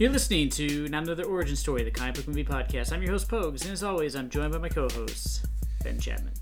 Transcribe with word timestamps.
You're 0.00 0.08
listening 0.08 0.48
to 0.52 0.88
Not 0.88 1.02
Another 1.02 1.24
Origin 1.24 1.54
Story, 1.54 1.82
the 1.82 1.90
comic 1.90 2.14
book 2.14 2.26
movie 2.26 2.42
podcast. 2.42 2.90
I'm 2.90 3.02
your 3.02 3.10
host, 3.12 3.28
Pogues, 3.28 3.64
and 3.64 3.72
as 3.72 3.82
always, 3.82 4.16
I'm 4.16 4.30
joined 4.30 4.50
by 4.50 4.56
my 4.56 4.70
co 4.70 4.88
host, 4.88 5.44
Ben 5.84 6.00
Chapman. 6.00 6.32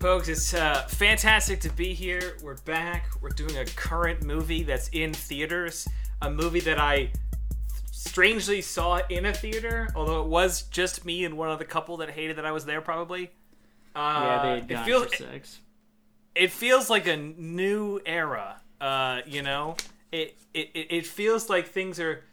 Folks, 0.00 0.26
it's 0.26 0.52
uh, 0.54 0.84
fantastic 0.88 1.60
to 1.60 1.70
be 1.70 1.94
here. 1.94 2.36
We're 2.42 2.56
back. 2.62 3.10
We're 3.20 3.28
doing 3.28 3.58
a 3.58 3.64
current 3.64 4.24
movie 4.24 4.64
that's 4.64 4.88
in 4.88 5.14
theaters. 5.14 5.86
A 6.20 6.28
movie 6.28 6.58
that 6.62 6.80
I 6.80 7.12
strangely 7.92 8.60
saw 8.60 8.98
in 9.08 9.26
a 9.26 9.32
theater, 9.32 9.88
although 9.94 10.22
it 10.22 10.26
was 10.26 10.62
just 10.62 11.04
me 11.04 11.24
and 11.24 11.38
one 11.38 11.50
other 11.50 11.64
couple 11.64 11.98
that 11.98 12.10
hated 12.10 12.38
that 12.38 12.44
I 12.44 12.50
was 12.50 12.64
there, 12.64 12.80
probably. 12.80 13.30
Uh, 13.94 14.20
yeah, 14.20 14.42
they 14.42 14.48
had 14.48 14.58
it 14.58 14.66
gone 14.66 14.84
feels, 14.84 15.14
for 15.14 15.16
sex. 15.22 15.60
it 16.34 16.50
feels 16.50 16.90
like 16.90 17.06
a 17.06 17.16
new 17.16 18.00
era. 18.04 18.60
Uh, 18.80 19.20
you 19.26 19.42
know, 19.42 19.76
it, 20.10 20.36
it 20.52 20.70
it 20.74 20.86
it 20.90 21.06
feels 21.06 21.48
like 21.48 21.68
things 21.68 22.00
are. 22.00 22.24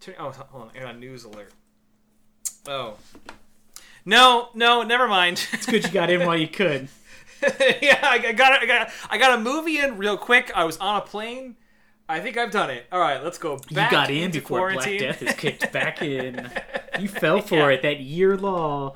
Turn, 0.00 0.14
oh, 0.18 0.30
hold 0.30 0.62
on, 0.64 0.70
I 0.76 0.80
got 0.80 0.94
a 0.94 0.98
news 0.98 1.24
alert. 1.24 1.52
Oh, 2.66 2.94
no, 4.04 4.48
no, 4.54 4.82
never 4.82 5.06
mind. 5.08 5.46
It's 5.52 5.66
good 5.66 5.84
you 5.84 5.90
got 5.90 6.10
in 6.10 6.26
while 6.26 6.36
you 6.38 6.48
could. 6.48 6.88
yeah, 7.82 7.98
I, 8.02 8.32
got. 8.32 8.62
I 8.62 8.66
got 8.66 8.90
I 9.10 9.18
got 9.18 9.38
a 9.38 9.42
movie 9.42 9.78
in 9.78 9.96
real 9.98 10.16
quick. 10.18 10.50
I 10.54 10.64
was 10.64 10.76
on 10.78 10.96
a 10.96 11.00
plane. 11.00 11.56
I 12.08 12.20
think 12.20 12.36
I've 12.36 12.50
done 12.50 12.70
it. 12.70 12.86
All 12.90 13.00
right, 13.00 13.22
let's 13.22 13.38
go 13.38 13.56
back. 13.72 13.90
You 13.90 13.96
got 13.96 14.10
in 14.10 14.30
before 14.30 14.58
quarantine. 14.58 14.98
Black 14.98 15.18
Death 15.20 15.22
is 15.22 15.34
kicked 15.36 15.72
back 15.72 16.02
in. 16.02 16.50
You 16.98 17.08
fell 17.08 17.40
for 17.40 17.56
Yeah. 17.56 17.68
it, 17.76 17.82
that 17.82 18.00
year 18.00 18.36
law. 18.36 18.94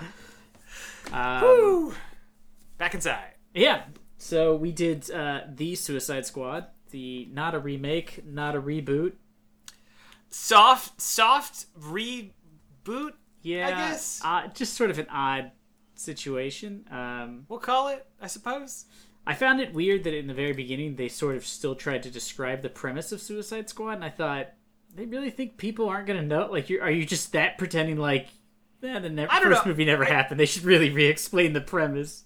Um, 1.13 1.43
Woo! 1.43 1.95
Back 2.77 2.95
inside. 2.95 3.35
Yeah. 3.55 3.85
So 4.19 4.57
we 4.57 4.73
did 4.73 5.11
uh, 5.11 5.43
the 5.49 5.75
Suicide 5.75 6.27
Squad, 6.27 6.67
the 6.91 7.29
not 7.33 7.55
a 7.55 7.59
remake, 7.59 8.25
not 8.27 8.57
a 8.57 8.61
reboot. 8.61 9.13
Soft, 10.37 11.01
soft 11.01 11.67
reboot. 11.81 13.13
Yeah, 13.43 13.71
guess. 13.71 14.21
uh, 14.25 14.49
just 14.49 14.75
sort 14.75 14.91
of 14.91 14.99
an 14.99 15.07
odd 15.09 15.53
situation. 15.95 16.85
Um, 16.91 17.47
We'll 17.49 17.61
call 17.61 17.89
it. 17.89 18.05
I 18.21 18.27
suppose. 18.27 18.87
I 19.27 19.35
found 19.35 19.61
it 19.61 19.73
weird 19.73 20.03
that 20.05 20.13
in 20.13 20.27
the 20.27 20.35
very 20.35 20.53
beginning 20.53 20.97
they 20.97 21.09
sort 21.09 21.37
of 21.37 21.47
still 21.47 21.75
tried 21.77 22.03
to 22.03 22.11
describe 22.11 22.63
the 22.63 22.69
premise 22.69 23.13
of 23.13 23.21
Suicide 23.23 23.69
Squad, 23.71 23.93
and 23.93 24.05
I 24.05 24.11
thought 24.11 24.49
they 24.95 25.07
really 25.07 25.31
think 25.31 25.57
people 25.57 25.89
aren't 25.89 26.09
going 26.09 26.21
to 26.21 26.27
know. 26.27 26.49
Like, 26.51 26.69
you're, 26.69 26.83
are 26.83 26.91
you 26.91 27.07
just 27.07 27.33
that 27.33 27.57
pretending 27.57 27.97
like 27.97 28.27
eh, 28.83 28.99
the 28.99 29.09
ne- 29.09 29.29
I 29.31 29.41
first 29.41 29.65
know. 29.65 29.71
movie 29.71 29.85
never 29.85 30.05
happened? 30.05 30.41
They 30.41 30.47
should 30.47 30.65
really 30.65 30.91
re-explain 30.91 31.53
the 31.53 31.61
premise. 31.61 32.25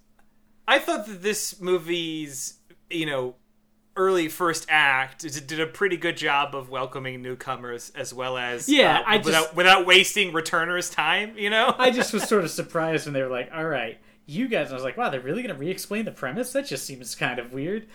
I 0.67 0.78
thought 0.78 1.06
that 1.06 1.22
this 1.22 1.61
movie's, 1.61 2.59
you 2.91 3.05
know, 3.06 3.37
early 3.99 4.29
first 4.29 4.65
act 4.71 5.21
did 5.47 5.61
a 5.61 5.67
pretty 5.67 5.97
good 5.99 6.17
job 6.17 6.55
of 6.55 6.71
welcoming 6.71 7.21
newcomers 7.21 7.93
as 7.95 8.15
well 8.15 8.39
as 8.39 8.69
Yeah, 8.69 9.01
uh, 9.01 9.03
I 9.07 9.17
just- 9.19 9.27
without 9.27 9.57
without 9.57 9.87
wasting 9.87 10.33
returners' 10.33 10.89
time. 10.89 11.37
You 11.37 11.51
know, 11.51 11.75
I 11.79 11.91
just 11.91 12.13
was 12.15 12.23
sort 12.29 12.45
of 12.45 12.51
surprised 12.51 13.05
when 13.07 13.13
they 13.13 13.23
were 13.23 13.29
like, 13.29 13.51
"All 13.53 13.67
right, 13.67 13.99
you 14.27 14.49
guys." 14.49 14.67
And 14.69 14.73
I 14.73 14.75
was 14.77 14.85
like, 14.85 14.97
"Wow, 14.97 15.11
they're 15.11 15.21
really 15.21 15.43
going 15.43 15.55
to 15.55 15.61
re-explain 15.61 16.05
the 16.07 16.13
premise? 16.13 16.53
That 16.53 16.67
just 16.67 16.87
seems 16.87 17.15
kind 17.15 17.39
of 17.39 17.53
weird." 17.53 17.87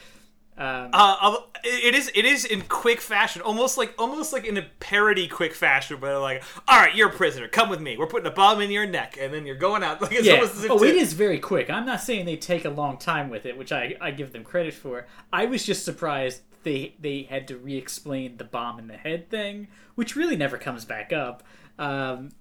Um, 0.57 0.89
Uh, 0.93 1.37
it 1.63 1.95
is 1.95 2.11
it 2.13 2.25
is 2.25 2.45
in 2.45 2.61
quick 2.63 3.01
fashion, 3.01 3.41
almost 3.41 3.77
like 3.77 3.93
almost 3.97 4.33
like 4.33 4.45
in 4.45 4.57
a 4.57 4.65
parody 4.79 5.27
quick 5.27 5.55
fashion, 5.55 5.97
but 5.99 6.21
like, 6.21 6.43
"All 6.67 6.79
right, 6.79 6.93
you're 6.93 7.09
a 7.09 7.13
prisoner. 7.13 7.47
Come 7.47 7.69
with 7.69 7.81
me. 7.81 7.97
We're 7.97 8.07
putting 8.07 8.27
a 8.27 8.35
bomb 8.35 8.61
in 8.61 8.69
your 8.69 8.85
neck, 8.85 9.17
and 9.19 9.33
then 9.33 9.45
you're 9.45 9.55
going 9.55 9.83
out." 9.83 10.01
Like 10.03 10.11
it's 10.11 10.27
yeah. 10.27 10.33
almost 10.33 10.55
as 10.55 10.63
if 10.65 10.71
Oh, 10.71 10.83
it 10.83 10.95
is 10.95 11.13
very 11.13 11.39
quick. 11.39 11.69
I'm 11.69 11.85
not 11.85 12.01
saying 12.01 12.25
they 12.25 12.35
take 12.35 12.65
a 12.65 12.69
long 12.69 12.97
time 12.97 13.29
with 13.29 13.45
it, 13.45 13.57
which 13.57 13.71
I, 13.71 13.95
I 14.01 14.11
give 14.11 14.33
them 14.33 14.43
credit 14.43 14.73
for. 14.73 15.07
I 15.31 15.45
was 15.45 15.65
just 15.65 15.85
surprised 15.85 16.41
they 16.63 16.95
they 16.99 17.23
had 17.23 17.47
to 17.47 17.57
re-explain 17.57 18.37
the 18.37 18.43
bomb 18.43 18.79
in 18.79 18.87
the 18.87 18.97
head 18.97 19.29
thing, 19.29 19.69
which 19.95 20.15
really 20.15 20.35
never 20.35 20.57
comes 20.57 20.83
back 20.83 21.13
up. 21.13 21.43
Um, 21.79 22.31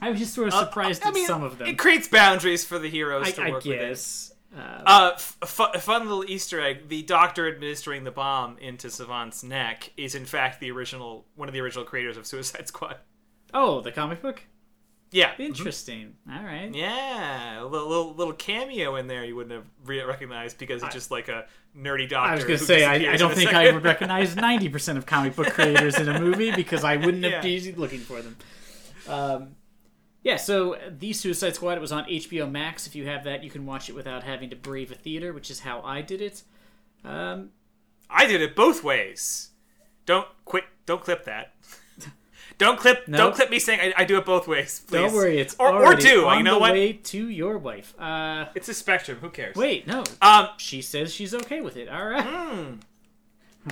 I 0.00 0.10
was 0.10 0.18
just 0.18 0.34
sort 0.34 0.48
of 0.48 0.54
surprised 0.54 1.04
I 1.04 1.10
at 1.10 1.16
some 1.18 1.42
of 1.42 1.58
them. 1.58 1.68
It 1.68 1.78
creates 1.78 2.08
boundaries 2.08 2.64
for 2.64 2.78
the 2.78 2.88
heroes 2.88 3.28
I, 3.28 3.30
to 3.32 3.42
I 3.42 3.50
work 3.50 3.64
within. 3.64 3.96
Guess. 4.54 4.60
Uh, 4.60 4.82
Uh, 4.86 5.10
f- 5.14 5.60
a 5.74 5.78
fun 5.80 6.02
little 6.08 6.24
Easter 6.28 6.60
egg: 6.60 6.88
the 6.88 7.02
doctor 7.02 7.48
administering 7.48 8.04
the 8.04 8.10
bomb 8.10 8.56
into 8.58 8.90
Savant's 8.90 9.42
neck 9.42 9.92
is 9.96 10.14
in 10.14 10.24
fact 10.24 10.60
the 10.60 10.70
original 10.70 11.26
one 11.34 11.48
of 11.48 11.54
the 11.54 11.60
original 11.60 11.84
creators 11.84 12.16
of 12.16 12.26
Suicide 12.26 12.68
Squad. 12.68 12.96
oh, 13.54 13.80
the 13.80 13.92
comic 13.92 14.22
book. 14.22 14.42
Yeah, 15.10 15.32
Interesting. 15.38 16.16
All 16.30 16.42
right. 16.44 16.70
yeah, 16.74 17.62
a 17.62 17.64
little, 17.64 17.88
little 17.88 18.14
little 18.14 18.34
cameo 18.34 18.96
in 18.96 19.06
there 19.06 19.24
you 19.24 19.34
wouldn't 19.34 19.54
have 19.54 19.64
re- 19.86 20.02
recognized 20.02 20.58
because 20.58 20.82
it's 20.82 20.92
just 20.92 21.10
like 21.10 21.28
a 21.28 21.46
nerdy 21.74 22.06
doctor. 22.06 22.30
I 22.32 22.34
was 22.34 22.44
going 22.44 22.58
to 22.58 22.64
say, 22.64 22.84
I, 22.84 23.14
I 23.14 23.16
don't 23.16 23.34
think. 23.34 23.54
I 23.54 23.72
would 23.72 23.84
recognize 23.84 24.34
90% 24.34 24.98
of 24.98 25.06
comic 25.06 25.34
book 25.34 25.48
creators 25.48 25.98
in 25.98 26.10
a 26.10 26.20
movie 26.20 26.50
because 26.54 26.84
I 26.84 26.96
wouldn't 26.96 27.24
have 27.24 27.42
Yeah. 27.44 27.60
been 27.70 27.80
looking 27.80 28.00
for 28.00 28.20
them. 28.20 28.36
Um, 29.08 29.54
yeah, 30.22 30.36
so 30.36 30.76
The 30.98 31.12
Suicide 31.12 31.54
Squad, 31.54 31.78
it 31.78 31.80
was 31.80 31.92
on 31.92 32.04
HBO 32.04 32.50
Max. 32.50 32.86
If 32.86 32.94
you 32.94 33.06
have 33.06 33.24
that, 33.24 33.42
you 33.44 33.50
can 33.50 33.64
watch 33.66 33.88
it 33.88 33.94
without 33.94 34.22
having 34.24 34.50
to 34.50 34.56
brave 34.56 34.90
a 34.90 34.94
theater, 34.94 35.32
which 35.32 35.50
is 35.50 35.60
how 35.60 35.80
I 35.82 36.02
did 36.02 36.20
it. 36.20 36.42
Um, 37.04 37.50
I 38.10 38.26
did 38.26 38.40
it 38.40 38.56
both 38.56 38.82
ways. 38.82 39.50
Don't 40.06 40.26
quit. 40.44 40.64
Don't 40.86 41.02
clip 41.02 41.24
that. 41.24 41.54
don't 42.58 42.78
clip. 42.78 43.06
No. 43.06 43.18
Don't 43.18 43.34
clip 43.34 43.50
me 43.50 43.58
saying 43.58 43.80
I, 43.96 44.02
I 44.02 44.04
do 44.04 44.16
it 44.18 44.24
both 44.24 44.48
ways. 44.48 44.80
Please. 44.86 44.92
don't 44.98 45.12
worry, 45.14 45.38
it's 45.38 45.54
or 45.58 45.68
or 45.84 45.94
do. 45.94 46.26
on 46.26 46.38
You 46.38 46.42
know 46.44 46.54
the 46.54 46.60
what? 46.60 46.72
way 46.72 46.92
to 46.94 47.28
your 47.28 47.58
wife. 47.58 47.94
Uh, 48.00 48.46
It's 48.54 48.68
a 48.68 48.74
spectrum. 48.74 49.18
Who 49.20 49.28
cares? 49.30 49.54
wait, 49.54 49.86
no. 49.86 50.04
Um. 50.22 50.48
She 50.56 50.82
says 50.82 51.14
she's 51.14 51.34
okay 51.34 51.60
with 51.60 51.76
it. 51.76 51.88
All 51.88 52.06
right. 52.06 52.26
I'm 52.26 52.80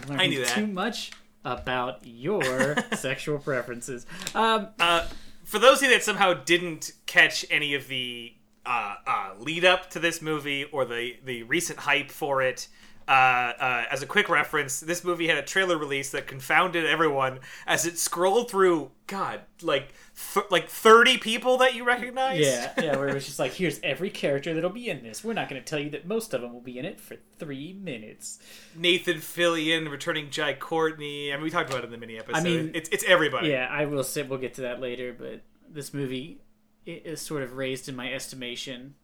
learning 0.09 0.31
knew 0.31 0.45
that. 0.45 0.55
Too 0.55 0.67
much 0.67 1.11
about 1.45 2.01
your 2.05 2.77
sexual 2.95 3.39
preferences. 3.39 4.05
Um, 4.35 4.69
Uh, 4.79 5.06
for 5.47 5.59
those 5.61 5.79
of 5.79 5.84
you 5.84 5.95
that 5.95 6.03
somehow 6.03 6.34
didn't 6.34 6.93
catch 7.07 7.47
any 7.51 7.75
of 7.75 7.89
the 7.89 8.34
uh, 8.67 8.97
uh, 9.07 9.31
lead 9.39 9.65
up 9.65 9.89
to 9.91 10.01
this 10.01 10.21
movie 10.21 10.65
or 10.65 10.84
the 10.84 11.17
the 11.25 11.45
recent 11.45 11.79
hype 11.79 12.11
for 12.11 12.43
it. 12.43 12.69
Uh, 13.09 13.53
uh, 13.61 13.85
as 13.89 14.03
a 14.03 14.06
quick 14.06 14.29
reference, 14.29 14.81
this 14.81 15.05
movie 15.05 15.29
had 15.29 15.39
a 15.39 15.43
trailer 15.43 15.79
release 15.79 16.11
that 16.11 16.27
confounded 16.27 16.85
everyone 16.85 17.39
as 17.65 17.87
it 17.87 17.97
scrolled 17.97 18.51
through. 18.51 18.91
God, 19.06 19.43
like 19.62 19.95
th- 20.34 20.47
like 20.50 20.69
thirty 20.69 21.19
people 21.19 21.59
that 21.59 21.75
you 21.75 21.84
recognize. 21.84 22.41
Yeah, 22.41 22.72
yeah, 22.81 22.97
where 22.97 23.09
it 23.09 23.15
was 23.15 23.27
just 23.27 23.38
like, 23.38 23.53
here's 23.53 23.81
every 23.82 24.10
character 24.10 24.54
that'll 24.54 24.71
be 24.71 24.88
in 24.88 25.03
this. 25.03 25.22
We're 25.22 25.34
not 25.34 25.49
going 25.49 25.60
to 25.62 25.66
tell 25.66 25.78
you 25.78 25.91
that 25.91 26.06
most 26.06 26.34
of 26.34 26.41
them 26.41 26.53
will 26.53 26.60
be 26.60 26.78
in 26.78 26.84
it 26.84 27.00
for 27.00 27.16
three 27.38 27.72
minutes. 27.72 28.38
Nathan 28.75 29.19
Fillion, 29.19 29.91
returning 29.91 30.31
Jai 30.31 30.55
Courtney. 30.55 31.32
I 31.32 31.37
mean, 31.37 31.44
we 31.44 31.50
talked 31.50 31.71
about 31.71 31.82
it 31.82 31.87
in 31.87 31.93
the 31.93 31.99
mini 31.99 32.19
episode. 32.19 32.38
I 32.38 32.43
mean, 32.43 32.71
it's 32.75 32.88
it's 32.91 33.05
everybody. 33.05 33.49
Yeah, 33.49 33.69
I 33.71 33.87
will 33.87 34.05
say 34.05 34.22
we'll 34.22 34.38
get 34.38 34.55
to 34.55 34.62
that 34.62 34.81
later, 34.81 35.15
but 35.16 35.43
this 35.69 35.93
movie 35.93 36.41
is 36.87 37.21
sort 37.21 37.43
of 37.43 37.55
raised 37.55 37.88
in 37.88 37.97
my 37.97 38.12
estimation 38.12 38.94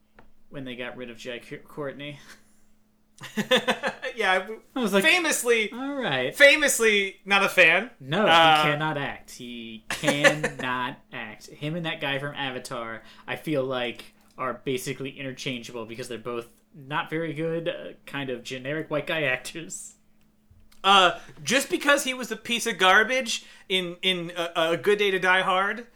when 0.51 0.65
they 0.65 0.77
got 0.77 0.97
rid 0.97 1.11
of 1.11 1.17
Jai 1.17 1.41
Courtney. 1.67 2.19
yeah. 4.17 4.47
I 4.77 4.81
was 4.81 4.93
like, 4.93 5.05
Famously, 5.05 5.73
all 5.73 5.95
right. 5.95 6.35
famously 6.35 7.17
not 7.25 7.43
a 7.45 7.49
fan. 7.49 7.91
No, 8.01 8.27
Uh, 8.27 8.57
he 8.65 8.71
cannot 8.71 8.99
act. 8.99 9.31
He 9.33 9.85
cannot 9.89 10.97
act. 11.13 11.47
Him 11.49 11.77
and 11.77 11.87
that 11.87 12.01
guy 12.01 12.19
from 12.19 12.35
Avatar, 12.35 13.03
I 13.27 13.37
feel 13.37 13.65
like, 13.65 14.15
are 14.39 14.55
basically 14.65 15.11
interchangeable 15.19 15.85
because 15.87 16.09
they're 16.09 16.19
both 16.19 16.49
not 16.75 17.11
very 17.11 17.33
good, 17.35 17.69
uh, 17.69 17.93
kind 18.07 18.31
of 18.31 18.43
generic 18.43 18.91
white 18.91 19.07
guy 19.07 19.23
actors. 19.37 19.95
Uh, 20.85 21.19
just 21.45 21.71
because 21.71 22.03
he 22.05 22.13
was 22.15 22.33
a 22.33 22.37
piece 22.37 22.67
of 22.67 22.77
garbage 22.79 23.45
in 23.69 23.97
in 24.03 24.33
a, 24.37 24.73
a 24.73 24.77
Good 24.77 24.99
Day 24.99 25.13
to 25.13 25.19
Die 25.21 25.41
Hard, 25.43 25.87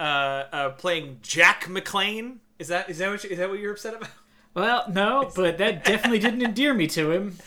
uh, 0.00 0.02
uh, 0.02 0.70
playing 0.70 1.18
Jack 1.22 1.64
McClane. 1.66 2.38
Is 2.58 2.68
that 2.68 2.90
is 2.90 2.98
that 2.98 3.10
what 3.10 3.22
you, 3.22 3.30
is 3.30 3.38
that 3.38 3.48
what 3.50 3.60
you're 3.60 3.72
upset 3.72 3.94
about? 3.94 4.08
Well, 4.54 4.84
no, 4.88 5.30
but 5.34 5.58
that 5.58 5.84
definitely 5.84 6.18
didn't 6.18 6.42
endear 6.42 6.74
me 6.74 6.86
to 6.88 7.10
him. 7.10 7.38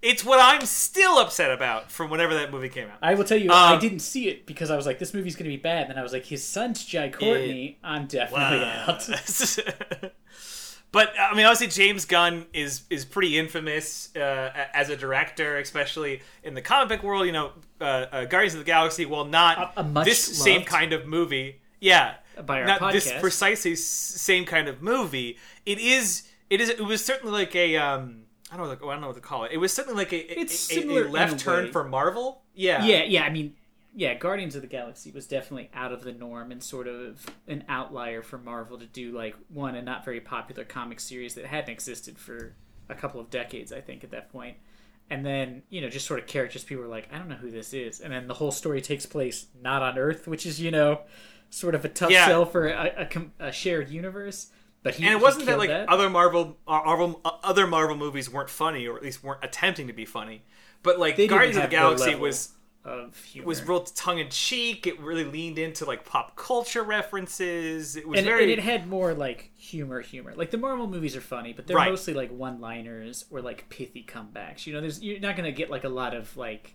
It's 0.00 0.24
what 0.24 0.40
I'm 0.40 0.66
still 0.66 1.18
upset 1.18 1.50
about 1.52 1.90
from 1.92 2.10
whenever 2.10 2.34
that 2.34 2.50
movie 2.50 2.68
came 2.68 2.88
out. 2.88 2.98
I 3.02 3.14
will 3.14 3.24
tell 3.24 3.38
you, 3.38 3.50
I 3.52 3.74
Um, 3.74 3.80
didn't 3.80 4.00
see 4.00 4.28
it 4.28 4.46
because 4.46 4.68
I 4.70 4.76
was 4.76 4.84
like, 4.84 4.98
this 4.98 5.14
movie's 5.14 5.36
going 5.36 5.44
to 5.44 5.56
be 5.56 5.62
bad. 5.62 5.82
And 5.82 5.90
then 5.90 5.98
I 5.98 6.02
was 6.02 6.12
like, 6.12 6.24
his 6.26 6.42
son's 6.42 6.84
Jai 6.84 7.08
Courtney. 7.08 7.78
I'm 7.84 8.06
definitely 8.06 8.64
out. 8.66 9.08
but 10.92 11.12
I 11.18 11.34
mean, 11.34 11.46
obviously, 11.46 11.68
James 11.68 12.04
Gunn 12.04 12.46
is 12.52 12.82
is 12.90 13.04
pretty 13.04 13.38
infamous 13.38 14.14
uh, 14.16 14.50
as 14.74 14.88
a 14.90 14.96
director, 14.96 15.58
especially 15.58 16.20
in 16.42 16.54
the 16.54 16.62
comic 16.62 16.88
book 16.88 17.02
world. 17.04 17.26
You 17.26 17.32
know, 17.32 17.52
uh, 17.80 17.84
uh, 17.84 18.24
Guardians 18.24 18.54
of 18.54 18.60
the 18.60 18.64
Galaxy, 18.66 19.06
while 19.06 19.24
not 19.24 19.72
A- 19.76 19.80
a 19.80 20.04
this 20.04 20.20
same 20.20 20.64
kind 20.64 20.92
of 20.92 21.06
movie, 21.06 21.60
yeah, 21.80 22.14
By 22.44 22.60
our 22.62 22.66
not 22.66 22.92
this 22.92 23.12
precisely 23.20 23.76
same 23.76 24.44
kind 24.44 24.68
of 24.68 24.82
movie. 24.82 25.38
It 25.64 25.78
is. 25.78 26.24
It 26.52 26.60
is. 26.60 26.68
It 26.70 26.80
was 26.84 27.04
certainly 27.04 27.32
like 27.32 27.54
a. 27.56 27.76
Um, 27.76 28.22
I 28.52 28.56
don't 28.56 28.66
know. 28.66 28.76
What, 28.86 28.90
I 28.90 28.94
don't 28.94 29.00
know 29.00 29.06
what 29.08 29.16
to 29.16 29.22
call 29.22 29.44
it. 29.44 29.52
It 29.52 29.58
was 29.58 29.72
certainly 29.72 29.96
like 29.96 30.12
a. 30.12 30.40
It's 30.40 30.70
a, 30.70 30.74
a- 30.74 30.78
a 30.78 30.80
similar 30.82 31.02
in 31.02 31.08
a 31.08 31.10
left 31.10 31.38
turn 31.40 31.64
way. 31.66 31.70
for 31.72 31.84
Marvel. 31.84 32.42
Yeah. 32.54 32.84
Yeah, 32.84 33.04
yeah. 33.04 33.22
I 33.24 33.30
mean, 33.30 33.54
yeah, 33.94 34.14
Guardians 34.14 34.54
of 34.56 34.62
the 34.62 34.68
Galaxy 34.68 35.10
was 35.10 35.26
definitely 35.26 35.70
out 35.74 35.92
of 35.92 36.02
the 36.04 36.12
norm 36.12 36.52
and 36.52 36.62
sort 36.62 36.86
of 36.88 37.24
an 37.48 37.64
outlier 37.68 38.22
for 38.22 38.38
Marvel 38.38 38.78
to 38.78 38.86
do 38.86 39.12
like 39.12 39.34
one 39.48 39.74
a 39.74 39.82
not 39.82 40.04
very 40.04 40.20
popular 40.20 40.64
comic 40.64 41.00
series 41.00 41.34
that 41.34 41.46
hadn't 41.46 41.70
existed 41.70 42.18
for 42.18 42.54
a 42.88 42.94
couple 42.94 43.20
of 43.20 43.30
decades, 43.30 43.72
I 43.72 43.80
think, 43.80 44.04
at 44.04 44.10
that 44.10 44.30
point. 44.30 44.56
and 45.10 45.24
then 45.26 45.62
you 45.70 45.80
know 45.80 45.88
just 45.88 46.06
sort 46.06 46.20
of 46.20 46.26
characters 46.26 46.64
people 46.64 46.82
were 46.84 46.88
like 46.90 47.08
I 47.12 47.18
don't 47.18 47.28
know 47.28 47.36
who 47.36 47.50
this 47.50 47.72
is, 47.74 48.00
and 48.00 48.12
then 48.12 48.26
the 48.28 48.34
whole 48.34 48.52
story 48.52 48.80
takes 48.82 49.06
place 49.06 49.46
not 49.62 49.82
on 49.82 49.98
Earth, 49.98 50.26
which 50.28 50.44
is 50.46 50.60
you 50.60 50.70
know 50.70 51.00
sort 51.50 51.74
of 51.74 51.84
a 51.84 51.88
tough 51.88 52.10
Yeah. 52.10 52.26
sell 52.26 52.44
for 52.46 52.68
a, 52.68 53.08
a, 53.40 53.46
a 53.48 53.52
shared 53.52 53.88
universe. 53.90 54.48
But 54.82 54.94
he 54.96 55.04
and 55.04 55.12
it 55.14 55.22
wasn't 55.22 55.46
that 55.46 55.58
like 55.58 55.70
other 55.70 56.10
Marvel, 56.10 56.56
uh, 56.66 56.80
Marvel 56.84 57.20
uh, 57.24 57.32
other 57.42 57.66
Marvel 57.66 57.96
movies 57.96 58.28
weren't 58.30 58.50
funny, 58.50 58.86
or 58.86 58.96
at 58.96 59.02
least 59.02 59.22
weren't 59.22 59.44
attempting 59.44 59.86
to 59.86 59.92
be 59.92 60.04
funny. 60.04 60.42
But 60.82 60.98
like 60.98 61.16
They 61.16 61.28
Guardians 61.28 61.56
of 61.56 61.56
the 61.56 61.60
have 61.62 61.70
the 61.70 61.76
Galaxy 61.76 62.14
was 62.16 62.52
of 62.84 63.16
humor. 63.22 63.46
was 63.46 63.62
real 63.62 63.84
tongue 63.84 64.18
in 64.18 64.28
cheek. 64.28 64.88
It 64.88 64.98
really 64.98 65.22
leaned 65.22 65.56
into 65.56 65.84
like 65.84 66.04
pop 66.04 66.34
culture 66.34 66.82
references. 66.82 67.94
It 67.94 68.08
was 68.08 68.18
and, 68.18 68.26
very 68.26 68.42
and 68.42 68.50
it 68.50 68.58
had 68.58 68.88
more 68.88 69.14
like 69.14 69.52
humor 69.54 70.00
humor 70.00 70.34
like 70.34 70.50
the 70.50 70.58
marvel 70.58 70.88
movies 70.88 71.14
are 71.14 71.20
funny 71.20 71.52
but 71.52 71.68
they're 71.68 71.76
Right. 71.76 71.88
mostly 71.88 72.12
like 72.14 72.32
one 72.32 72.60
liners 72.60 73.24
or 73.30 73.40
like 73.40 73.68
pithy 73.68 74.04
comebacks 74.04 74.66
you 74.66 74.72
know 74.72 74.80
there's 74.80 75.00
you're 75.00 75.20
not 75.20 75.36
gonna 75.36 75.52
get 75.52 75.70
like 75.70 75.84
a 75.84 75.88
lot 75.88 76.12
of 76.14 76.36
like 76.36 76.74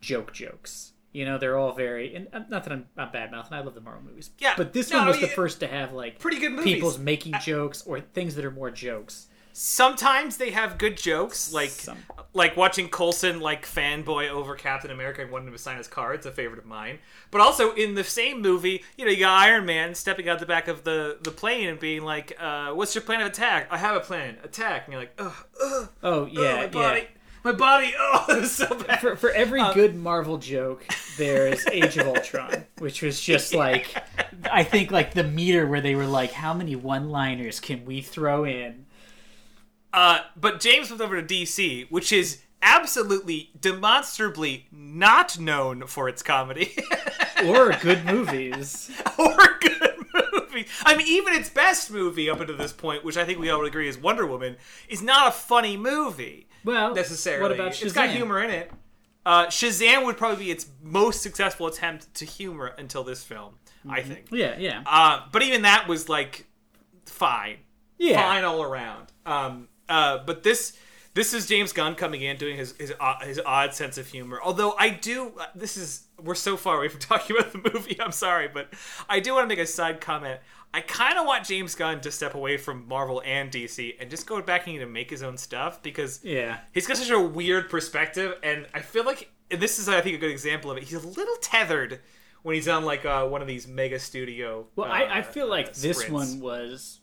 joke 0.00 0.32
jokes 0.32 0.92
you 1.14 1.24
know 1.24 1.38
they're 1.38 1.56
all 1.56 1.72
very 1.72 2.14
and 2.14 2.28
uh, 2.34 2.40
not 2.50 2.64
that 2.64 2.72
i'm, 2.72 2.86
I'm 2.98 3.10
bad 3.10 3.30
mouthing 3.30 3.56
i 3.56 3.60
love 3.62 3.74
the 3.74 3.80
marvel 3.80 4.02
movies 4.02 4.30
Yeah, 4.38 4.52
but 4.56 4.74
this 4.74 4.90
no, 4.90 4.98
one 4.98 5.08
was 5.08 5.20
the 5.20 5.28
first 5.28 5.60
to 5.60 5.66
have 5.66 5.92
like 5.92 6.18
pretty 6.18 6.38
good 6.38 6.52
movies. 6.52 6.74
people's 6.74 6.98
making 6.98 7.34
jokes 7.40 7.82
or 7.86 8.00
things 8.00 8.34
that 8.34 8.44
are 8.44 8.50
more 8.50 8.70
jokes 8.70 9.28
Sometimes 9.56 10.36
they 10.36 10.50
have 10.50 10.78
good 10.78 10.96
jokes, 10.96 11.52
like 11.52 11.70
Some. 11.70 11.98
like 12.32 12.56
watching 12.56 12.88
Coulson 12.88 13.38
like 13.38 13.64
fanboy 13.64 14.28
over 14.28 14.56
Captain 14.56 14.90
America 14.90 15.22
and 15.22 15.30
wanting 15.30 15.46
him 15.46 15.54
to 15.54 15.60
sign 15.60 15.76
his 15.76 15.86
car. 15.86 16.12
It's 16.12 16.26
a 16.26 16.32
favorite 16.32 16.58
of 16.58 16.64
mine. 16.66 16.98
But 17.30 17.40
also 17.40 17.72
in 17.72 17.94
the 17.94 18.02
same 18.02 18.42
movie, 18.42 18.82
you 18.98 19.04
know, 19.04 19.12
you 19.12 19.20
got 19.20 19.38
Iron 19.38 19.64
Man 19.64 19.94
stepping 19.94 20.28
out 20.28 20.40
the 20.40 20.46
back 20.46 20.66
of 20.66 20.82
the 20.82 21.18
the 21.22 21.30
plane 21.30 21.68
and 21.68 21.78
being 21.78 22.02
like, 22.02 22.36
uh, 22.40 22.72
"What's 22.72 22.96
your 22.96 23.02
plan 23.02 23.20
of 23.20 23.28
attack? 23.28 23.68
I 23.70 23.78
have 23.78 23.94
a 23.94 24.00
plan. 24.00 24.38
Attack." 24.42 24.86
And 24.86 24.92
you're 24.92 25.02
like, 25.02 25.14
"Ugh, 25.20 25.32
ugh, 25.62 25.88
oh 26.02 26.22
ugh, 26.24 26.28
yeah 26.32 26.68
yeah 26.72 27.00
my 27.44 27.52
body. 27.52 27.92
Oh, 27.98 28.24
it 28.30 28.40
was 28.40 28.52
so 28.52 28.74
bad." 28.74 29.00
for, 29.00 29.16
for 29.16 29.30
every 29.30 29.60
Um, 29.60 29.74
good 29.74 29.94
Marvel 29.94 30.38
joke, 30.38 30.84
there's 31.18 31.66
Age 31.68 31.96
of 31.98 32.06
Ultron, 32.16 32.64
which 32.78 33.02
was 33.02 33.20
just 33.20 33.54
like, 33.54 33.94
I 34.50 34.64
think 34.64 34.90
like 34.90 35.14
the 35.14 35.24
meter 35.24 35.66
where 35.66 35.80
they 35.80 35.94
were 35.94 36.06
like, 36.06 36.32
how 36.32 36.54
many 36.54 36.74
one-liners 36.76 37.60
can 37.60 37.84
we 37.84 38.00
throw 38.02 38.44
in? 38.44 38.86
Uh, 39.92 40.20
but 40.36 40.58
James 40.60 40.90
moved 40.90 41.02
over 41.02 41.20
to 41.22 41.34
DC, 41.34 41.88
which 41.90 42.12
is 42.12 42.40
absolutely 42.62 43.50
demonstrably 43.60 44.66
not 44.72 45.38
known 45.38 45.86
for 45.86 46.08
its 46.08 46.22
comedy. 46.22 46.74
Or 47.44 47.72
good 47.82 48.06
movies. 48.06 48.90
or 49.18 49.36
good 49.60 49.73
movie. 50.54 50.68
I 50.84 50.96
mean, 50.96 51.06
even 51.08 51.34
its 51.34 51.48
best 51.50 51.90
movie 51.90 52.30
up 52.30 52.40
until 52.40 52.56
this 52.56 52.72
point, 52.72 53.04
which 53.04 53.16
I 53.16 53.24
think 53.24 53.38
we 53.38 53.50
all 53.50 53.58
would 53.60 53.66
agree 53.68 53.88
is 53.88 53.98
Wonder 53.98 54.26
Woman, 54.26 54.56
is 54.88 55.02
not 55.02 55.28
a 55.28 55.32
funny 55.32 55.76
movie 55.76 56.48
Well, 56.64 56.94
necessarily. 56.94 57.42
What 57.42 57.52
about 57.52 57.72
Shazam? 57.72 57.84
It's 57.84 57.92
got 57.94 58.10
humor 58.10 58.42
in 58.42 58.50
it. 58.50 58.70
Uh, 59.26 59.46
Shazam 59.46 60.04
would 60.04 60.16
probably 60.18 60.44
be 60.44 60.50
its 60.50 60.66
most 60.82 61.22
successful 61.22 61.66
attempt 61.66 62.12
to 62.14 62.24
humor 62.24 62.74
until 62.78 63.04
this 63.04 63.22
film, 63.24 63.54
I 63.88 64.00
Mm-hmm. 64.00 64.08
think. 64.12 64.26
Yeah, 64.30 64.56
yeah, 64.58 64.82
Uh, 64.86 65.22
but 65.32 65.42
even 65.42 65.62
that 65.62 65.88
was 65.88 66.08
like 66.08 66.46
fine, 67.06 67.56
yeah. 67.98 68.20
fine 68.22 68.44
all 68.44 68.62
around. 68.62 69.12
Um, 69.26 69.68
uh, 69.88 70.18
but 70.26 70.42
this 70.42 70.76
this 71.14 71.32
is 71.32 71.46
James 71.46 71.72
Gunn 71.72 71.94
coming 71.94 72.22
in 72.22 72.36
doing 72.36 72.56
his 72.56 72.74
his, 72.78 72.92
uh, 73.00 73.20
his 73.24 73.40
odd 73.46 73.74
sense 73.74 73.98
of 73.98 74.06
humor. 74.08 74.40
Although 74.42 74.74
I 74.78 74.90
do, 74.90 75.32
uh, 75.38 75.46
this 75.54 75.76
is 75.76 76.06
we're 76.22 76.34
so 76.34 76.56
far 76.56 76.76
away 76.78 76.88
from 76.88 77.00
talking 77.00 77.36
about 77.36 77.52
the 77.52 77.70
movie. 77.72 78.00
I'm 78.00 78.12
sorry, 78.12 78.48
but 78.48 78.72
I 79.08 79.20
do 79.20 79.34
want 79.34 79.44
to 79.44 79.48
make 79.48 79.58
a 79.62 79.66
side 79.66 80.00
comment. 80.00 80.40
I 80.72 80.80
kind 80.80 81.16
of 81.18 81.24
want 81.24 81.44
James 81.46 81.76
Gunn 81.76 82.00
to 82.00 82.10
step 82.10 82.34
away 82.34 82.56
from 82.56 82.88
Marvel 82.88 83.22
and 83.24 83.48
DC 83.48 83.94
and 84.00 84.10
just 84.10 84.26
go 84.26 84.42
back 84.42 84.66
and 84.66 84.92
make 84.92 85.08
his 85.08 85.22
own 85.22 85.36
stuff 85.36 85.80
because 85.84 86.18
Yeah. 86.24 86.58
he's 86.72 86.88
got 86.88 86.96
such 86.96 87.10
a 87.10 87.20
weird 87.20 87.70
perspective, 87.70 88.36
and 88.42 88.66
I 88.74 88.80
feel 88.80 89.04
like 89.04 89.30
and 89.52 89.60
this 89.60 89.78
is 89.78 89.88
I 89.88 90.00
think 90.00 90.16
a 90.16 90.18
good 90.18 90.32
example 90.32 90.70
of 90.72 90.76
it. 90.78 90.82
He's 90.82 90.94
a 91.04 91.06
little 91.06 91.36
tethered 91.40 92.00
when 92.42 92.56
he's 92.56 92.66
on 92.66 92.84
like 92.84 93.04
uh, 93.04 93.24
one 93.26 93.40
of 93.40 93.46
these 93.46 93.68
mega 93.68 94.00
studio. 94.00 94.66
Well, 94.74 94.90
uh, 94.90 94.94
I, 94.94 95.18
I 95.18 95.22
feel 95.22 95.48
like 95.48 95.66
uh, 95.68 95.72
this 95.76 95.98
sprints. 95.98 96.10
one 96.10 96.40
was. 96.40 97.00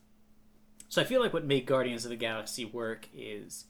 So 0.89 1.01
I 1.01 1.05
feel 1.05 1.21
like 1.21 1.31
what 1.31 1.45
made 1.45 1.65
Guardians 1.65 2.03
of 2.03 2.09
the 2.11 2.17
Galaxy 2.17 2.65
work 2.65 3.07
is 3.15 3.67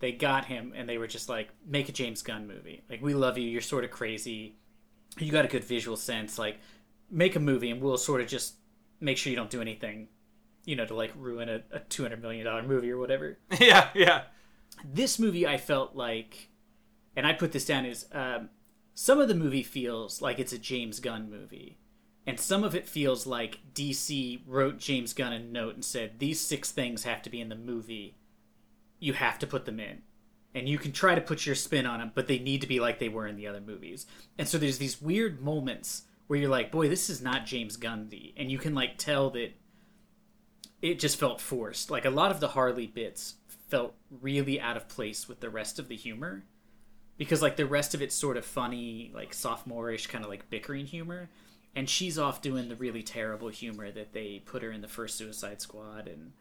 they 0.00 0.12
got 0.12 0.44
him 0.44 0.72
and 0.76 0.88
they 0.88 0.98
were 0.98 1.06
just 1.06 1.28
like, 1.28 1.48
make 1.66 1.88
a 1.88 1.92
James 1.92 2.22
Gunn 2.22 2.46
movie. 2.46 2.82
Like, 2.88 3.02
we 3.02 3.14
love 3.14 3.38
you. 3.38 3.48
You're 3.48 3.60
sort 3.60 3.84
of 3.84 3.90
crazy. 3.90 4.56
You 5.18 5.32
got 5.32 5.44
a 5.44 5.48
good 5.48 5.64
visual 5.64 5.96
sense. 5.96 6.38
Like, 6.38 6.58
make 7.10 7.36
a 7.36 7.40
movie 7.40 7.70
and 7.70 7.80
we'll 7.80 7.96
sort 7.96 8.20
of 8.20 8.28
just 8.28 8.54
make 9.00 9.16
sure 9.16 9.30
you 9.30 9.36
don't 9.36 9.50
do 9.50 9.60
anything, 9.60 10.08
you 10.64 10.76
know, 10.76 10.86
to 10.86 10.94
like 10.94 11.12
ruin 11.16 11.48
a, 11.48 11.62
a 11.72 11.80
$200 11.80 12.20
million 12.20 12.66
movie 12.66 12.90
or 12.90 12.98
whatever. 12.98 13.38
yeah, 13.60 13.88
yeah. 13.94 14.22
this 14.84 15.18
movie 15.18 15.46
I 15.46 15.56
felt 15.56 15.94
like, 15.94 16.48
and 17.16 17.26
I 17.26 17.32
put 17.32 17.52
this 17.52 17.66
down 17.66 17.86
as 17.86 18.06
um, 18.12 18.50
some 18.94 19.20
of 19.20 19.28
the 19.28 19.34
movie 19.34 19.62
feels 19.62 20.20
like 20.20 20.38
it's 20.38 20.52
a 20.52 20.58
James 20.58 21.00
Gunn 21.00 21.30
movie, 21.30 21.78
and 22.26 22.38
some 22.38 22.62
of 22.62 22.74
it 22.74 22.86
feels 22.86 23.26
like 23.26 23.60
DC 23.72 24.40
wrote 24.46 24.78
James 24.78 25.12
Gunn 25.12 25.32
a 25.32 25.38
note 25.38 25.74
and 25.74 25.84
said 25.84 26.18
these 26.18 26.40
six 26.40 26.70
things 26.70 27.04
have 27.04 27.22
to 27.22 27.30
be 27.30 27.40
in 27.40 27.48
the 27.48 27.54
movie. 27.54 28.17
You 28.98 29.12
have 29.12 29.38
to 29.40 29.46
put 29.46 29.64
them 29.64 29.80
in, 29.80 30.02
and 30.54 30.68
you 30.68 30.78
can 30.78 30.92
try 30.92 31.14
to 31.14 31.20
put 31.20 31.46
your 31.46 31.54
spin 31.54 31.86
on 31.86 32.00
them, 32.00 32.12
but 32.14 32.26
they 32.26 32.38
need 32.38 32.60
to 32.62 32.66
be 32.66 32.80
like 32.80 32.98
they 32.98 33.08
were 33.08 33.26
in 33.26 33.36
the 33.36 33.46
other 33.46 33.60
movies. 33.60 34.06
And 34.38 34.48
so 34.48 34.58
there's 34.58 34.78
these 34.78 35.00
weird 35.00 35.40
moments 35.40 36.02
where 36.26 36.38
you're 36.38 36.50
like, 36.50 36.72
boy, 36.72 36.88
this 36.88 37.08
is 37.08 37.22
not 37.22 37.46
James 37.46 37.76
Gunn-y, 37.76 38.32
and 38.36 38.50
you 38.50 38.58
can 38.58 38.74
like 38.74 38.98
tell 38.98 39.30
that 39.30 39.52
it 40.82 40.98
just 40.98 41.18
felt 41.18 41.40
forced. 41.40 41.90
Like 41.90 42.04
a 42.04 42.10
lot 42.10 42.30
of 42.30 42.40
the 42.40 42.48
Harley 42.48 42.86
bits 42.86 43.34
felt 43.68 43.94
really 44.20 44.60
out 44.60 44.76
of 44.76 44.88
place 44.88 45.28
with 45.28 45.40
the 45.40 45.50
rest 45.50 45.78
of 45.78 45.88
the 45.88 45.96
humor. 45.96 46.44
Because 47.16 47.42
like 47.42 47.56
the 47.56 47.66
rest 47.66 47.94
of 47.94 48.02
it's 48.02 48.14
sort 48.14 48.36
of 48.36 48.44
funny, 48.44 49.10
like 49.12 49.34
sophomore-ish 49.34 50.06
kind 50.06 50.22
of 50.22 50.30
like 50.30 50.50
bickering 50.50 50.86
humor. 50.86 51.28
And 51.74 51.88
she's 51.88 52.18
off 52.18 52.40
doing 52.40 52.68
the 52.68 52.76
really 52.76 53.02
terrible 53.02 53.48
humor 53.48 53.90
that 53.90 54.12
they 54.12 54.40
put 54.44 54.62
her 54.62 54.70
in 54.70 54.82
the 54.82 54.88
first 54.88 55.16
Suicide 55.16 55.60
Squad 55.60 56.06
and 56.06 56.32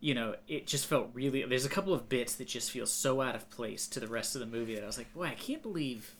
you 0.00 0.14
know, 0.14 0.34
it 0.48 0.66
just 0.66 0.86
felt 0.86 1.10
really 1.12 1.44
there's 1.44 1.66
a 1.66 1.70
couple 1.70 1.92
of 1.92 2.08
bits 2.08 2.34
that 2.36 2.48
just 2.48 2.70
feel 2.70 2.86
so 2.86 3.20
out 3.20 3.34
of 3.34 3.48
place 3.50 3.86
to 3.88 4.00
the 4.00 4.06
rest 4.08 4.34
of 4.34 4.40
the 4.40 4.46
movie 4.46 4.74
that 4.74 4.82
I 4.82 4.86
was 4.86 4.98
like, 4.98 5.12
boy, 5.14 5.24
I 5.24 5.34
can't 5.34 5.62
believe 5.62 6.14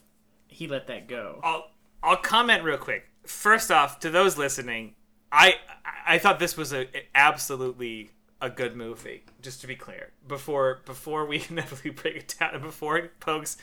he 0.49 0.69
let 0.69 0.87
that 0.89 1.09
go. 1.09 1.41
I'll 1.43 1.71
I'll 2.03 2.17
comment 2.17 2.63
real 2.63 2.79
quick. 2.79 3.09
First 3.27 3.71
off, 3.71 4.01
to 4.01 4.11
those 4.11 4.37
listening, 4.37 4.95
I 5.33 5.55
I 6.07 6.19
thought 6.19 6.39
this 6.39 6.57
was 6.57 6.73
a 6.73 6.87
absolutely 7.15 8.11
a 8.41 8.49
good 8.49 8.75
movie. 8.77 9.23
Just 9.43 9.61
to 9.61 9.67
be 9.67 9.77
clear, 9.77 10.11
before 10.27 10.81
before 10.85 11.27
we 11.27 11.45
inevitably 11.51 11.91
break 11.91 12.17
it 12.17 12.35
down, 12.39 12.55
and 12.55 12.63
before 12.63 13.11
Pokes 13.21 13.57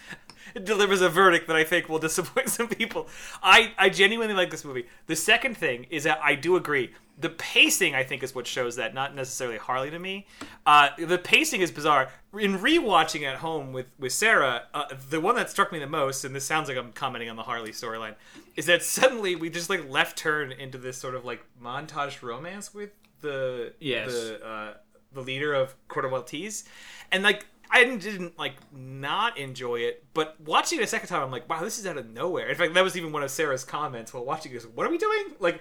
delivers 0.63 1.01
a 1.01 1.09
verdict 1.09 1.47
that 1.47 1.55
I 1.55 1.63
think 1.63 1.89
will 1.89 1.99
disappoint 1.99 2.49
some 2.57 2.67
people, 2.67 3.07
I 3.41 3.73
I 3.77 3.89
genuinely 3.89 4.35
like 4.35 4.51
this 4.51 4.65
movie. 4.65 4.87
The 5.07 5.15
second 5.15 5.57
thing 5.57 5.85
is 5.89 6.03
that 6.03 6.19
I 6.23 6.35
do 6.35 6.55
agree. 6.55 6.93
The 7.19 7.29
pacing, 7.29 7.95
I 7.95 8.03
think, 8.03 8.21
is 8.21 8.35
what 8.35 8.45
shows 8.45 8.75
that, 8.75 8.93
not 8.93 9.15
necessarily 9.15 9.57
Harley 9.57 9.89
to 9.89 9.97
me. 9.97 10.27
Uh, 10.67 10.89
the 10.99 11.17
pacing 11.17 11.61
is 11.61 11.71
bizarre. 11.71 12.09
In 12.37 12.59
rewatching 12.59 13.23
at 13.23 13.37
home 13.37 13.73
with 13.73 13.87
with 13.97 14.13
Sarah, 14.13 14.63
uh, 14.73 14.85
the 15.09 15.19
one 15.19 15.35
that 15.35 15.49
struck 15.49 15.71
me 15.71 15.79
the 15.79 15.87
most, 15.87 16.23
and 16.23 16.35
this 16.35 16.45
sounds 16.45 16.69
like 16.69 16.77
I'm 16.77 16.91
commenting 16.91 17.29
on 17.29 17.35
the 17.35 17.43
Harley 17.43 17.71
storyline, 17.71 18.13
is 18.55 18.67
that 18.67 18.83
suddenly 18.83 19.35
we 19.35 19.49
just 19.49 19.67
like 19.67 19.89
left 19.89 20.15
turn 20.15 20.51
into 20.51 20.77
this 20.77 20.97
sort 20.97 21.15
of 21.15 21.25
like 21.25 21.43
montage 21.59 22.21
romance 22.21 22.71
with 22.71 22.91
the 23.21 23.73
Yes. 23.79 24.11
the 24.13 24.45
uh, 24.45 24.73
the 25.13 25.21
leader 25.21 25.53
of 25.53 25.75
Corto 25.87 26.09
Maltese, 26.09 26.65
and 27.11 27.23
like 27.23 27.45
I 27.69 27.83
didn't, 27.83 27.99
didn't 27.99 28.37
like 28.39 28.53
not 28.71 29.37
enjoy 29.37 29.79
it, 29.81 30.05
but 30.13 30.39
watching 30.39 30.79
it 30.79 30.83
a 30.83 30.87
second 30.87 31.09
time, 31.09 31.21
I'm 31.21 31.31
like, 31.31 31.49
wow, 31.49 31.61
this 31.63 31.77
is 31.77 31.85
out 31.85 31.97
of 31.97 32.09
nowhere. 32.09 32.47
In 32.47 32.55
fact, 32.55 32.73
that 32.75 32.83
was 32.83 32.95
even 32.95 33.11
one 33.11 33.23
of 33.23 33.29
Sarah's 33.31 33.65
comments 33.65 34.13
while 34.13 34.23
watching 34.23 34.53
this. 34.53 34.63
What 34.65 34.87
are 34.87 34.89
we 34.89 34.97
doing? 34.97 35.25
Like, 35.39 35.59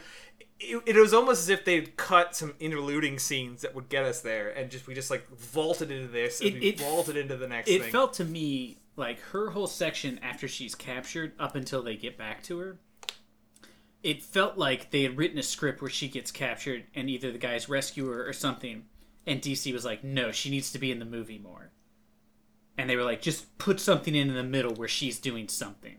it, 0.60 0.80
it 0.86 0.94
was 0.96 1.12
almost 1.12 1.40
as 1.42 1.48
if 1.48 1.64
they'd 1.64 1.96
cut 1.96 2.36
some 2.36 2.54
interluding 2.60 3.18
scenes 3.18 3.62
that 3.62 3.74
would 3.74 3.88
get 3.88 4.04
us 4.04 4.20
there, 4.20 4.50
and 4.50 4.70
just 4.70 4.86
we 4.86 4.94
just 4.94 5.10
like 5.10 5.28
vaulted 5.36 5.90
into 5.90 6.06
this, 6.08 6.40
and 6.40 6.50
It- 6.50 6.60
we 6.60 6.68
it- 6.68 6.78
vaulted 6.80 7.16
into 7.16 7.36
the 7.36 7.48
next 7.48 7.68
it 7.68 7.82
thing. 7.82 7.90
felt 7.92 8.12
to 8.14 8.24
me 8.24 8.78
like 8.94 9.18
her 9.32 9.50
whole 9.50 9.66
section 9.66 10.18
after 10.22 10.46
she's 10.46 10.74
captured 10.76 11.32
up 11.40 11.56
until 11.56 11.82
they 11.82 11.96
get 11.96 12.16
back 12.16 12.42
to 12.44 12.58
her 12.58 12.78
it 14.06 14.22
felt 14.22 14.56
like 14.56 14.90
they 14.90 15.02
had 15.02 15.16
written 15.18 15.38
a 15.38 15.42
script 15.42 15.80
where 15.82 15.90
she 15.90 16.06
gets 16.08 16.30
captured 16.30 16.84
and 16.94 17.10
either 17.10 17.32
the 17.32 17.38
guys 17.38 17.68
rescue 17.68 18.06
her 18.06 18.26
or 18.28 18.32
something 18.32 18.84
and 19.26 19.42
dc 19.42 19.72
was 19.72 19.84
like 19.84 20.04
no 20.04 20.30
she 20.30 20.48
needs 20.50 20.70
to 20.70 20.78
be 20.78 20.90
in 20.92 20.98
the 21.00 21.04
movie 21.04 21.38
more 21.38 21.70
and 22.78 22.88
they 22.88 22.96
were 22.96 23.02
like 23.04 23.20
just 23.20 23.56
put 23.58 23.80
something 23.80 24.14
in, 24.14 24.28
in 24.28 24.34
the 24.34 24.42
middle 24.42 24.74
where 24.74 24.88
she's 24.88 25.18
doing 25.18 25.48
something 25.48 25.96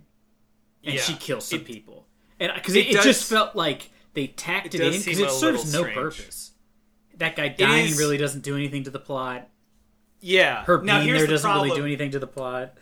and 0.84 0.96
Yeah. 0.96 1.02
she 1.02 1.14
kills 1.16 1.46
some 1.46 1.60
It- 1.60 1.66
people 1.66 2.08
and 2.40 2.52
because 2.56 2.76
it 2.76 2.88
it, 2.88 2.96
it 2.96 3.02
just 3.04 3.30
felt 3.30 3.56
like 3.56 3.90
they 4.14 4.28
tacked 4.28 4.74
it, 4.74 4.82
in 4.82 4.92
because 4.94 5.20
it 5.20 5.30
serves 5.32 5.72
no 5.74 5.80
strange. 5.82 5.96
purpose 5.96 6.52
that 7.18 7.36
guy 7.36 7.48
dying 7.50 7.88
is- 7.88 7.98
really 8.00 8.18
doesn't 8.18 8.42
do 8.44 8.56
anything 8.56 8.84
to 8.86 8.90
the 8.92 9.00
plot 9.00 9.50
yeah. 10.22 10.64
her 10.66 10.82
now 10.82 11.02
being 11.02 11.14
there 11.14 11.22
the 11.24 11.28
doesn't 11.28 11.46
problem. 11.50 11.68
really 11.70 11.80
do 11.80 11.86
anything 11.86 12.12
to 12.12 12.20
the 12.20 12.28
plot 12.28 12.74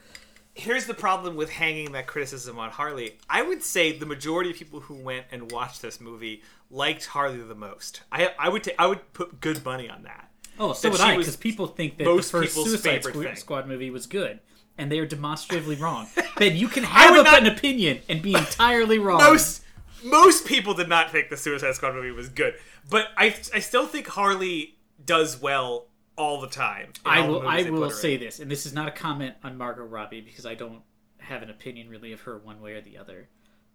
here's 0.55 0.85
the 0.85 0.93
problem 0.93 1.35
with 1.35 1.49
hanging 1.51 1.91
that 1.91 2.07
criticism 2.07 2.57
on 2.57 2.71
Harley. 2.71 3.17
I 3.29 3.41
would 3.41 3.61
say 3.61 3.91
the 3.97 4.05
majority 4.05 4.49
of 4.51 4.55
people 4.55 4.79
who 4.79 4.95
went 4.95 5.25
and 5.31 5.51
watched 5.51 5.81
this 5.81 5.99
movie 6.01 6.41
liked 6.71 7.05
Harley 7.07 7.37
the 7.37 7.53
most. 7.55 8.01
I 8.11 8.31
I 8.39 8.49
would 8.49 8.63
ta- 8.63 8.71
I 8.79 8.87
would 8.87 9.13
put 9.13 9.39
good 9.41 9.63
money 9.63 9.89
on 9.89 10.03
that. 10.03 10.29
Oh, 10.57 10.71
so 10.73 10.87
that 10.89 10.91
would 10.93 11.01
I, 11.01 11.17
because 11.17 11.35
people 11.35 11.67
think 11.67 11.97
that 11.97 12.05
most 12.05 12.31
the 12.31 12.39
first 12.41 12.53
Suicide 12.55 13.03
favorite 13.03 13.15
Squ- 13.35 13.37
Squad 13.37 13.67
movie 13.67 13.89
was 13.91 14.07
good, 14.07 14.39
and 14.77 14.89
they 14.91 14.99
are 14.99 15.05
demonstratively 15.05 15.75
wrong. 15.75 16.07
Ben, 16.37 16.55
you 16.55 16.67
can 16.69 16.83
have 16.83 17.13
a- 17.17 17.23
not- 17.23 17.39
an 17.41 17.47
opinion 17.47 17.99
and 18.07 18.21
be 18.21 18.33
entirely 18.37 18.97
wrong. 18.97 19.17
most 19.17 19.61
most 20.03 20.45
people 20.45 20.73
did 20.73 20.87
not 20.87 21.11
think 21.11 21.29
the 21.29 21.37
Suicide 21.37 21.73
Squad 21.75 21.93
movie 21.95 22.11
was 22.11 22.29
good, 22.29 22.53
but 22.89 23.07
I 23.17 23.35
I 23.53 23.59
still 23.59 23.85
think 23.87 24.07
Harley 24.07 24.77
does 25.03 25.41
well 25.41 25.87
all 26.17 26.41
the 26.41 26.47
time. 26.47 26.93
I 27.05 27.27
will. 27.27 27.47
I 27.47 27.69
will 27.69 27.89
say 27.89 28.15
in. 28.15 28.19
this, 28.19 28.39
and 28.39 28.49
this 28.49 28.65
is 28.65 28.73
not 28.73 28.87
a 28.87 28.91
comment 28.91 29.35
on 29.43 29.57
Margot 29.57 29.83
Robbie 29.83 30.21
because 30.21 30.45
I 30.45 30.55
don't 30.55 30.81
have 31.19 31.41
an 31.43 31.49
opinion 31.49 31.89
really 31.89 32.11
of 32.13 32.21
her 32.21 32.37
one 32.37 32.61
way 32.61 32.73
or 32.73 32.81
the 32.81 32.97
other, 32.97 33.29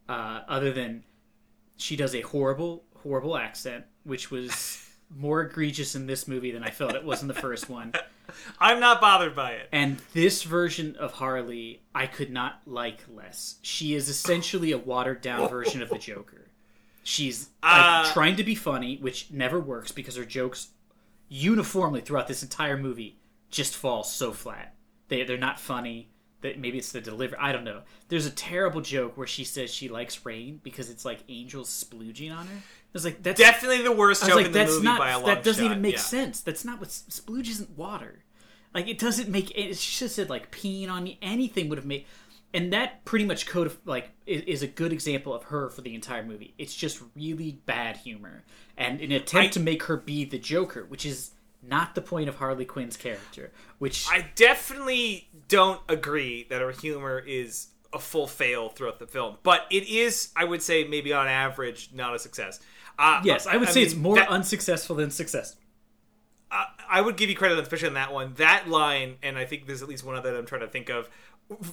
uh, 0.09 0.41
other 0.49 0.73
than 0.73 1.05
she 1.77 1.97
does 1.97 2.15
a 2.15 2.21
horrible, 2.21 2.85
horrible 3.03 3.37
accent, 3.37 3.85
which 4.05 4.31
was 4.31 4.87
more 5.17 5.43
egregious 5.43 5.95
in 5.95 6.07
this 6.07 6.29
movie 6.29 6.53
than 6.53 6.63
I 6.63 6.71
felt 6.71 6.95
it 6.95 7.05
was 7.05 7.23
in 7.23 7.29
the 7.29 7.35
first 7.35 7.69
one. 7.69 7.93
I'm 8.61 8.79
not 8.79 9.01
bothered 9.01 9.35
by 9.35 9.53
it. 9.53 9.69
And 9.73 9.99
this 10.13 10.45
version 10.45 10.95
of 10.97 11.15
Harley, 11.15 11.83
I 11.93 12.07
could 12.07 12.31
not 12.31 12.61
like 12.65 13.01
less. 13.13 13.57
She 13.63 13.95
is 13.95 14.09
essentially 14.09 14.71
a 14.71 14.79
watered 14.79 15.21
down 15.21 15.49
version 15.49 15.83
of 15.83 15.89
the 15.89 15.99
Joker. 15.99 16.47
She's 17.03 17.49
like, 17.63 17.73
Uh, 17.73 18.13
trying 18.13 18.37
to 18.37 18.45
be 18.45 18.55
funny, 18.55 18.99
which 18.99 19.33
never 19.33 19.59
works 19.59 19.91
because 19.91 20.15
her 20.15 20.25
jokes 20.25 20.69
uniformly 21.31 22.03
throughout 22.03 22.29
this 22.29 22.43
entire 22.43 22.77
movie 22.77 23.17
just 23.51 23.75
fall 23.75 24.03
so 24.03 24.33
flat. 24.33 24.75
They 25.09 25.25
they're 25.25 25.39
not 25.39 25.59
funny. 25.59 26.11
That 26.43 26.59
maybe 26.59 26.79
it's 26.79 26.93
the 26.93 27.03
delivery. 27.03 27.37
I 27.39 27.53
don't 27.53 27.65
know. 27.65 27.83
There's 28.09 28.25
a 28.25 28.31
terrible 28.31 28.81
joke 28.81 29.17
where 29.19 29.27
she 29.27 29.45
says 29.45 29.73
she 29.73 29.89
likes 29.89 30.25
rain 30.25 30.59
because 30.63 30.89
it's 30.89 31.05
like 31.05 31.23
angels 31.29 31.69
splooging 31.69 32.35
on 32.35 32.47
her. 32.47 32.57
I 32.57 32.93
was 32.95 33.05
like, 33.05 33.23
that's 33.23 33.39
Definitely 33.39 33.83
the 33.83 33.93
worst 33.93 34.25
joke 34.25 34.37
like, 34.37 34.47
in 34.47 34.53
the 34.53 34.59
that's 34.59 34.73
movie 34.73 34.85
not 34.85 34.99
by 34.99 35.11
a 35.11 35.19
long 35.19 35.27
that 35.27 35.45
doesn't 35.45 35.63
shot. 35.63 35.71
even 35.71 35.83
make 35.83 35.97
yeah. 35.97 36.01
sense. 36.01 36.41
That's 36.41 36.65
not 36.65 36.81
what 36.81 36.89
splooge 36.89 37.49
isn't 37.49 37.77
water. 37.77 38.25
Like 38.75 38.89
it 38.89 38.99
doesn't 38.99 39.29
make 39.29 39.57
it. 39.57 39.77
She 39.77 40.05
have 40.05 40.11
said 40.11 40.31
like 40.31 40.51
peeing 40.51 40.91
on 40.91 41.05
me. 41.05 41.19
Anything 41.21 41.69
would 41.69 41.79
have 41.79 41.87
made. 41.87 42.07
And 42.53 42.73
that 42.73 43.05
pretty 43.05 43.25
much 43.25 43.47
code 43.47 43.77
like 43.85 44.11
is, 44.27 44.43
is 44.43 44.63
a 44.63 44.67
good 44.67 44.93
example 44.93 45.33
of 45.33 45.45
her 45.45 45.71
for 45.71 45.83
the 45.83 45.95
entire 45.95 46.25
movie. 46.25 46.55
It's 46.59 46.75
just 46.75 47.01
really 47.15 47.61
bad 47.67 47.97
humor 47.99 48.43
and 48.77 49.01
an 49.01 49.13
attempt 49.13 49.47
I- 49.47 49.49
to 49.51 49.61
make 49.61 49.85
her 49.85 49.97
be 49.97 50.25
the 50.25 50.39
Joker, 50.39 50.85
which 50.85 51.07
is 51.07 51.31
not 51.63 51.95
the 51.95 52.01
point 52.01 52.29
of 52.29 52.37
Harley 52.37 52.65
Quinn's 52.65 52.97
character. 52.97 53.53
Which 53.79 54.07
I 54.11 54.31
definitely 54.35 55.29
don't 55.49 55.81
agree 55.89 56.47
that 56.51 56.61
her 56.61 56.73
humor 56.73 57.19
is 57.19 57.69
a 57.93 57.99
full 57.99 58.27
fail 58.27 58.69
throughout 58.69 58.99
the 58.99 59.07
film, 59.07 59.37
but 59.43 59.67
it 59.71 59.89
is, 59.89 60.31
I 60.37 60.45
would 60.45 60.63
say, 60.63 60.85
maybe 60.85 61.13
on 61.13 61.27
average, 61.29 61.91
not 61.93 62.15
a 62.15 62.19
success. 62.19 62.61
Uh, 62.99 63.21
yes, 63.25 63.47
I 63.47 63.57
would 63.57 63.69
say 63.69 63.81
mean, 63.81 63.87
it's 63.87 63.97
more 63.97 64.15
that- 64.17 64.29
unsuccessful 64.29 64.97
than 64.97 65.11
successful. 65.11 65.61
I- 66.53 66.67
I 66.89 67.01
would 67.01 67.17
give 67.17 67.31
you 67.31 67.37
credit, 67.37 67.59
especially 67.59 67.89
on 67.89 67.95
that 67.95 68.13
one. 68.13 68.35
That 68.35 68.69
line, 68.69 69.17
and 69.23 69.39
I 69.39 69.45
think 69.45 69.67
there's 69.67 69.83
at 69.83 69.89
least 69.89 70.05
one 70.05 70.17
other 70.17 70.33
that 70.33 70.39
I'm 70.39 70.47
trying 70.47 70.63
to 70.63 70.69
think 70.69 70.89
of, 70.89 71.09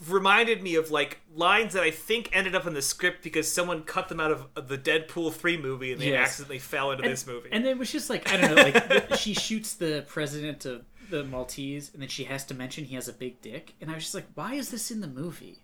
reminded 0.09 0.63
me 0.63 0.75
of 0.75 0.89
like 0.91 1.21
lines 1.35 1.73
that 1.73 1.83
I 1.83 1.91
think 1.91 2.29
ended 2.33 2.55
up 2.55 2.65
in 2.65 2.73
the 2.73 2.81
script 2.81 3.23
because 3.23 3.51
someone 3.51 3.83
cut 3.83 4.09
them 4.09 4.19
out 4.19 4.31
of 4.31 4.67
the 4.67 4.77
Deadpool 4.77 5.33
three 5.33 5.57
movie 5.57 5.91
and 5.93 6.01
they 6.01 6.11
Yes. 6.11 6.29
accidentally 6.29 6.59
fell 6.59 6.91
into 6.91 7.07
this 7.07 7.27
movie. 7.27 7.49
And 7.51 7.65
it 7.65 7.77
was 7.77 7.91
just 7.91 8.09
like 8.09 8.31
I 8.31 8.37
don't 8.37 8.55
know, 8.55 8.63
like 8.63 9.15
she 9.17 9.33
shoots 9.33 9.73
the 9.75 10.03
president 10.07 10.65
of 10.65 10.83
the 11.09 11.23
Maltese, 11.23 11.91
and 11.93 12.01
then 12.01 12.09
she 12.09 12.25
has 12.25 12.43
to 12.45 12.53
mention 12.53 12.83
he 12.85 12.95
has 12.95 13.07
a 13.07 13.13
big 13.13 13.39
dick, 13.41 13.75
and 13.79 13.89
I 13.89 13.93
was 13.93 14.03
just 14.03 14.15
like, 14.15 14.25
why 14.35 14.55
is 14.55 14.71
this 14.71 14.91
in 14.91 14.99
the 14.99 15.07
movie? 15.07 15.59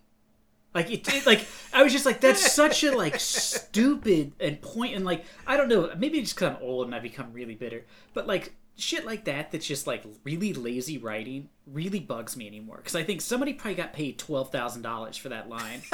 Like 0.74 0.90
it, 0.90 1.06
it 1.12 1.26
like 1.26 1.46
I 1.72 1.82
was 1.82 1.92
just 1.92 2.06
like 2.06 2.20
that's 2.20 2.52
such 2.52 2.82
a 2.82 2.96
like 2.96 3.20
stupid 3.20 4.32
and 4.40 4.60
point 4.60 4.94
and 4.94 5.04
like 5.04 5.24
I 5.46 5.56
don't 5.56 5.68
know 5.68 5.92
maybe 5.96 6.20
just 6.20 6.34
because 6.34 6.56
I'm 6.56 6.62
old 6.62 6.86
and 6.86 6.94
I 6.94 6.98
become 7.00 7.32
really 7.32 7.54
bitter, 7.54 7.84
but 8.12 8.26
like 8.26 8.54
shit 8.76 9.06
like 9.06 9.24
that 9.24 9.52
that's 9.52 9.66
just 9.66 9.86
like 9.86 10.04
really 10.24 10.52
lazy 10.52 10.98
writing 10.98 11.48
really 11.66 12.00
bugs 12.00 12.36
me 12.36 12.46
anymore 12.46 12.76
because 12.78 12.96
I 12.96 13.04
think 13.04 13.20
somebody 13.20 13.52
probably 13.52 13.76
got 13.76 13.92
paid 13.92 14.18
twelve 14.18 14.50
thousand 14.50 14.82
dollars 14.82 15.16
for 15.16 15.28
that 15.30 15.48
line. 15.48 15.82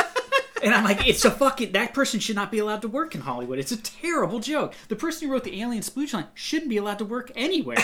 And 0.63 0.75
I'm 0.75 0.85
like, 0.85 1.07
it's 1.09 1.25
a 1.25 1.31
fucking 1.31 1.73
that 1.73 1.95
person 1.95 2.21
should 2.21 2.37
not 2.37 2.51
be 2.51 2.59
allowed 2.59 2.83
to 2.83 2.89
work 2.89 3.15
in 3.15 3.23
Hollywood. 3.23 3.59
It's 3.59 3.73
a 3.73 3.77
terrible 3.77 4.41
joke. 4.41 4.75
The 4.89 4.97
person 4.97 5.27
who 5.27 5.33
wrote 5.33 5.45
the 5.45 5.61
Alien 5.61 5.83
Splooge 5.83 6.13
line 6.13 6.27
shouldn't 6.35 6.69
be 6.69 6.77
allowed 6.77 6.99
to 6.99 7.05
work 7.05 7.33
anywhere. 7.35 7.79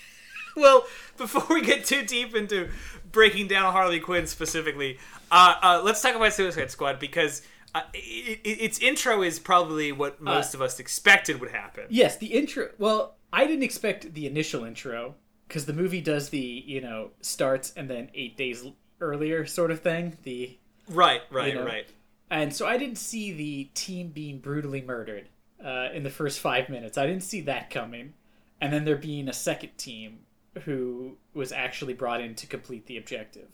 well, 0.56 0.86
before 1.16 1.44
we 1.50 1.62
get 1.62 1.84
too 1.84 2.04
deep 2.04 2.34
into 2.34 2.68
breaking 3.10 3.48
down 3.48 3.72
Harley 3.72 4.00
Quinn 4.00 4.26
specifically, 4.26 4.98
uh, 5.30 5.54
uh, 5.62 5.82
let's 5.84 6.00
talk 6.00 6.14
about 6.14 6.32
Suicide 6.32 6.70
Squad 6.70 6.98
because 6.98 7.42
uh, 7.74 7.80
i 7.94 7.98
i 7.98 8.40
its 8.44 8.78
intro 8.78 9.22
is 9.22 9.38
probably 9.38 9.92
what 9.92 10.20
most 10.20 10.54
of 10.54 10.62
us 10.62 10.78
expected 10.78 11.40
would 11.40 11.50
happen. 11.50 11.84
yes, 11.88 12.16
the 12.18 12.26
intro. 12.26 12.68
Well, 12.78 13.16
I 13.32 13.46
didn't 13.46 13.62
expect 13.62 14.14
the 14.14 14.26
initial 14.26 14.64
intro 14.64 15.14
because 15.48 15.66
the 15.66 15.72
movie 15.72 16.00
does 16.00 16.28
the 16.30 16.62
you 16.66 16.80
know 16.80 17.10
starts 17.20 17.72
and 17.76 17.88
then 17.88 18.10
eight 18.14 18.36
days 18.36 18.64
earlier 19.00 19.46
sort 19.46 19.70
of 19.70 19.80
thing. 19.80 20.16
The 20.22 20.58
Right, 20.88 21.22
right, 21.30 21.48
You 21.48 21.60
know? 21.60 21.64
right. 21.64 21.86
and 22.30 22.54
so 22.54 22.66
I 22.66 22.76
didn't 22.76 22.98
see 22.98 23.32
the 23.32 23.64
team 23.74 24.08
being 24.08 24.38
brutally 24.38 24.82
murdered 24.82 25.28
uh, 25.64 25.88
in 25.94 26.02
the 26.02 26.10
first 26.10 26.40
five 26.40 26.68
minutes. 26.68 26.98
I 26.98 27.06
didn't 27.06 27.22
see 27.22 27.40
that 27.42 27.70
coming, 27.70 28.14
and 28.60 28.72
then 28.72 28.84
there 28.84 28.96
being 28.96 29.28
a 29.28 29.32
second 29.32 29.76
team 29.78 30.20
who 30.64 31.16
was 31.34 31.52
actually 31.52 31.94
brought 31.94 32.20
in 32.20 32.34
to 32.34 32.46
complete 32.46 32.86
the 32.86 32.98
objective. 32.98 33.48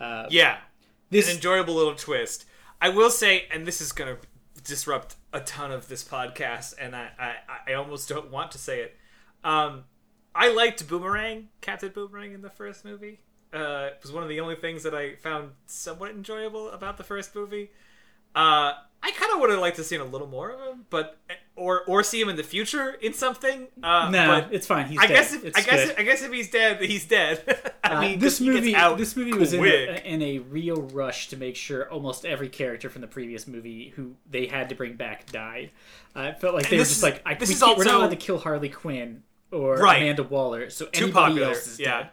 Uh, 0.00 0.26
Yeah, 0.28 0.58
this 1.10 1.28
an 1.28 1.36
enjoyable 1.36 1.74
little 1.74 1.94
twist. 1.94 2.44
I 2.80 2.88
will 2.90 3.10
say, 3.10 3.46
and 3.50 3.64
this 3.64 3.80
is 3.80 3.92
going 3.92 4.16
to 4.16 4.20
disrupt 4.64 5.16
a 5.32 5.40
ton 5.40 5.70
of 5.70 5.88
this 5.88 6.02
podcast, 6.02 6.74
and 6.80 6.96
I, 6.96 7.08
I, 7.18 7.34
I 7.68 7.74
almost 7.74 8.08
don't 8.08 8.30
want 8.30 8.50
to 8.52 8.58
say 8.58 8.80
it. 8.80 8.96
Um, 9.42 9.84
I 10.34 10.52
liked 10.52 10.86
Boomerang, 10.88 11.48
Captain 11.60 11.90
Boomerang 11.90 12.32
in 12.32 12.42
the 12.42 12.50
first 12.50 12.84
movie. 12.84 13.20
Uh, 13.52 13.90
it 13.92 13.98
was 14.02 14.10
one 14.10 14.22
of 14.22 14.28
the 14.28 14.40
only 14.40 14.56
things 14.56 14.82
that 14.82 14.94
I 14.94 15.14
found 15.14 15.50
somewhat 15.66 16.10
enjoyable 16.10 16.70
about 16.70 16.96
the 16.96 17.04
first 17.04 17.34
movie. 17.34 17.70
Uh, 18.34 18.72
I 19.02 19.10
kind 19.12 19.32
of 19.32 19.40
would 19.40 19.50
have 19.50 19.60
liked 19.60 19.76
to 19.76 19.84
seen 19.84 20.00
a 20.00 20.04
little 20.04 20.26
more 20.26 20.50
of 20.50 20.60
him, 20.60 20.86
but 20.90 21.18
or 21.56 21.82
or 21.84 22.02
see 22.02 22.20
him 22.20 22.28
in 22.28 22.36
the 22.36 22.42
future 22.42 22.90
in 23.00 23.12
something. 23.12 23.68
Uh, 23.82 24.10
no, 24.10 24.26
but 24.26 24.52
it's 24.52 24.66
fine. 24.66 24.86
He's 24.86 24.98
I 24.98 25.06
dead. 25.06 25.14
guess 25.14 25.34
if, 25.34 25.44
It's 25.44 25.56
I 25.58 25.62
guess 25.62 25.86
good. 25.86 25.98
I 25.98 26.02
guess 26.02 26.22
if 26.22 26.32
he's 26.32 26.50
dead, 26.50 26.80
he's 26.82 27.06
dead. 27.06 27.72
I 27.84 27.94
Uh, 27.94 28.00
mean, 28.00 28.18
this 28.18 28.40
movie, 28.40 28.74
out 28.74 28.98
this 28.98 29.14
movie 29.16 29.32
was 29.32 29.52
in 29.52 29.64
a, 29.64 30.02
in 30.04 30.22
a 30.22 30.38
real 30.40 30.82
rush 30.92 31.28
to 31.28 31.36
make 31.36 31.54
sure 31.56 31.88
almost 31.92 32.24
every 32.24 32.48
character 32.48 32.90
from 32.90 33.02
the 33.02 33.06
previous 33.06 33.46
movie 33.46 33.92
who 33.96 34.14
they 34.28 34.46
had 34.46 34.68
to 34.70 34.74
bring 34.74 34.94
back 34.94 35.30
died. 35.30 35.70
Uh, 36.16 36.22
it 36.34 36.40
felt 36.40 36.54
like 36.54 36.68
they 36.68 36.76
were 36.78 36.82
just 36.84 36.96
is- 36.98 37.02
like, 37.02 37.22
I, 37.26 37.34
this 37.34 37.48
we 37.50 37.54
is 37.54 37.60
can't- 37.62 37.78
we're 37.78 37.84
not 37.84 37.94
allowed 37.94 38.10
to 38.10 38.16
kill 38.16 38.38
Harley 38.38 38.68
Quinn 38.68 39.22
or 39.52 39.76
Right. 39.76 40.02
Amanda 40.02 40.22
Waller, 40.24 40.70
so 40.70 40.86
Too 40.86 41.04
anybody 41.04 41.12
popular, 41.34 41.48
else 41.50 41.66
is 41.68 41.78
yeah. 41.78 41.98
dead. 41.98 42.10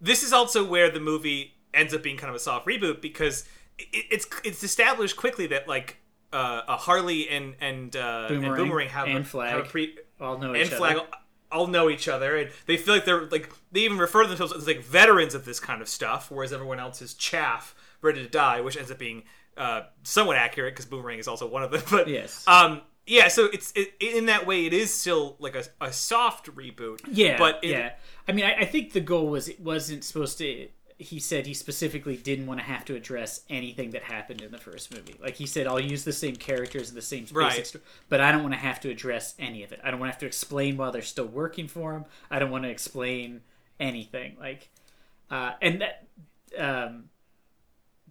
this 0.00 0.22
is 0.24 0.32
also 0.32 0.64
where 0.66 0.90
the 0.90 0.98
movie 1.00 1.54
ends 1.72 1.94
up 1.94 2.02
being 2.02 2.16
kind 2.16 2.30
of 2.30 2.34
a 2.36 2.40
soft 2.40 2.66
reboot 2.66 3.00
because 3.00 3.44
it, 3.78 3.86
it's 4.10 4.26
it's 4.44 4.64
established 4.64 5.16
quickly 5.16 5.46
that 5.46 5.68
like 5.68 5.98
uh, 6.32 6.36
uh, 6.68 6.76
Harley 6.76 7.28
and 7.28 7.54
and, 7.60 7.94
uh, 7.96 8.26
and 8.30 8.40
Boomerang 8.42 8.56
Boomerang 8.64 8.88
have 8.88 9.08
and 9.08 9.18
a, 9.18 9.24
Flag. 9.24 9.50
have 9.56 9.66
a 9.66 9.68
pre 9.68 9.96
All 10.20 10.38
know 10.38 10.48
and 10.54 10.62
each 10.62 10.68
Flag 10.68 10.96
other. 10.96 11.06
all 11.52 11.66
know 11.66 11.90
each 11.90 12.06
other 12.08 12.36
and 12.36 12.50
they 12.66 12.76
feel 12.76 12.94
like 12.94 13.04
they're 13.04 13.26
like 13.26 13.50
they 13.72 13.80
even 13.80 13.98
refer 13.98 14.22
to 14.22 14.28
themselves 14.28 14.52
as 14.52 14.66
like 14.66 14.82
veterans 14.82 15.34
of 15.34 15.44
this 15.44 15.58
kind 15.60 15.82
of 15.82 15.88
stuff, 15.88 16.30
whereas 16.30 16.52
everyone 16.52 16.78
else 16.80 17.02
is 17.02 17.14
chaff 17.14 17.74
ready 18.02 18.22
to 18.22 18.28
die, 18.28 18.60
which 18.60 18.76
ends 18.76 18.90
up 18.90 18.98
being 18.98 19.22
uh, 19.56 19.82
somewhat 20.04 20.36
accurate 20.36 20.72
because 20.74 20.86
Boomerang 20.86 21.18
is 21.18 21.28
also 21.28 21.46
one 21.46 21.62
of 21.62 21.70
them. 21.70 21.82
But 21.90 22.08
Yes. 22.08 22.44
um, 22.46 22.80
yeah, 23.06 23.28
so 23.28 23.46
it's 23.46 23.72
it, 23.74 23.94
in 24.00 24.26
that 24.26 24.46
way 24.46 24.66
it 24.66 24.72
is 24.72 24.94
still 24.94 25.34
like 25.40 25.56
a, 25.56 25.64
a 25.80 25.92
soft 25.92 26.46
reboot. 26.54 27.00
Yeah, 27.10 27.36
but 27.38 27.58
it, 27.62 27.70
yeah. 27.70 27.92
I 28.28 28.32
mean, 28.32 28.44
I, 28.44 28.54
I 28.60 28.64
think 28.64 28.92
the 28.92 29.00
goal 29.00 29.26
was 29.28 29.48
it 29.48 29.58
wasn't 29.60 30.04
supposed 30.04 30.38
to. 30.38 30.68
He 31.02 31.18
said 31.18 31.46
he 31.46 31.54
specifically 31.54 32.16
didn't 32.16 32.46
want 32.46 32.60
to 32.60 32.66
have 32.66 32.84
to 32.84 32.94
address 32.94 33.40
anything 33.48 33.90
that 33.92 34.02
happened 34.02 34.42
in 34.42 34.52
the 34.52 34.58
first 34.58 34.94
movie. 34.94 35.14
Like 35.20 35.34
he 35.36 35.46
said, 35.46 35.66
I'll 35.66 35.80
use 35.80 36.04
the 36.04 36.12
same 36.12 36.36
characters 36.36 36.88
and 36.90 36.96
the 36.98 37.02
same 37.02 37.26
Right. 37.32 37.48
basic 37.50 37.66
sto- 37.66 37.80
but 38.10 38.20
I 38.20 38.30
don't 38.30 38.42
want 38.42 38.52
to 38.54 38.60
have 38.60 38.80
to 38.80 38.90
address 38.90 39.34
any 39.38 39.62
of 39.62 39.72
it. 39.72 39.80
I 39.82 39.90
don't 39.90 39.98
want 39.98 40.10
to 40.10 40.12
have 40.14 40.20
to 40.20 40.26
explain 40.26 40.76
why 40.76 40.90
they're 40.90 41.00
still 41.02 41.26
working 41.26 41.68
for 41.68 41.94
him. 41.94 42.04
I 42.30 42.38
don't 42.38 42.50
want 42.50 42.64
to 42.64 42.70
explain 42.70 43.40
anything. 43.80 44.36
Like, 44.38 44.68
uh, 45.30 45.52
and 45.62 45.80
that 45.80 46.06
um, 46.58 47.04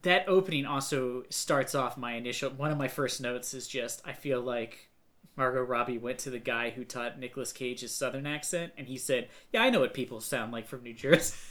that 0.01 0.25
opening 0.27 0.65
also 0.65 1.25
starts 1.29 1.75
off 1.75 1.95
my 1.97 2.13
initial. 2.13 2.49
One 2.51 2.71
of 2.71 2.77
my 2.77 2.87
first 2.87 3.21
notes 3.21 3.53
is 3.53 3.67
just 3.67 4.01
I 4.05 4.13
feel 4.13 4.41
like 4.41 4.89
Margot 5.37 5.61
Robbie 5.61 5.97
went 5.97 6.17
to 6.19 6.29
the 6.29 6.39
guy 6.39 6.71
who 6.71 6.83
taught 6.83 7.19
Nicolas 7.19 7.51
Cage 7.53 7.81
his 7.81 7.93
southern 7.93 8.25
accent, 8.25 8.73
and 8.77 8.87
he 8.87 8.97
said, 8.97 9.29
"Yeah, 9.53 9.61
I 9.61 9.69
know 9.69 9.81
what 9.81 9.93
people 9.93 10.21
sound 10.21 10.51
like 10.51 10.67
from 10.67 10.81
New 10.83 10.93
Jersey." 10.93 11.35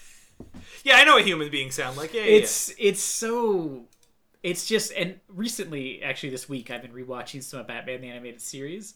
yeah, 0.85 0.97
I 0.97 1.04
know 1.04 1.14
what 1.14 1.26
human 1.26 1.50
beings 1.50 1.75
sound 1.75 1.97
like. 1.97 2.14
Yeah, 2.14 2.23
yeah, 2.23 2.30
yeah. 2.30 2.37
it's 2.38 2.75
it's 2.78 3.02
so 3.02 3.85
it's 4.42 4.66
just 4.66 4.92
and 4.92 5.18
recently, 5.28 6.02
actually 6.02 6.30
this 6.30 6.49
week, 6.49 6.71
I've 6.71 6.83
been 6.83 6.92
rewatching 6.92 7.42
some 7.42 7.61
of 7.61 7.66
Batman 7.66 8.00
the 8.00 8.09
animated 8.09 8.40
series, 8.40 8.95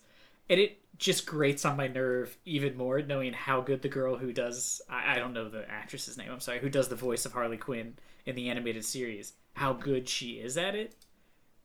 and 0.48 0.60
it 0.60 0.78
just 0.98 1.26
grates 1.26 1.64
on 1.64 1.76
my 1.76 1.88
nerve 1.88 2.36
even 2.44 2.76
more 2.76 3.02
knowing 3.02 3.32
how 3.32 3.60
good 3.60 3.82
the 3.82 3.88
girl 3.88 4.16
who 4.16 4.32
does 4.32 4.80
I, 4.88 5.16
I 5.16 5.18
don't 5.18 5.32
know 5.32 5.48
the 5.48 5.68
actress's 5.70 6.16
name. 6.16 6.30
I'm 6.30 6.40
sorry, 6.40 6.60
who 6.60 6.68
does 6.68 6.88
the 6.88 6.96
voice 6.96 7.26
of 7.26 7.32
Harley 7.32 7.56
Quinn 7.56 7.94
in 8.26 8.36
the 8.36 8.48
animated 8.50 8.84
series, 8.84 9.32
how 9.54 9.72
good 9.72 10.08
she 10.08 10.32
is 10.32 10.56
at 10.56 10.74
it. 10.74 10.94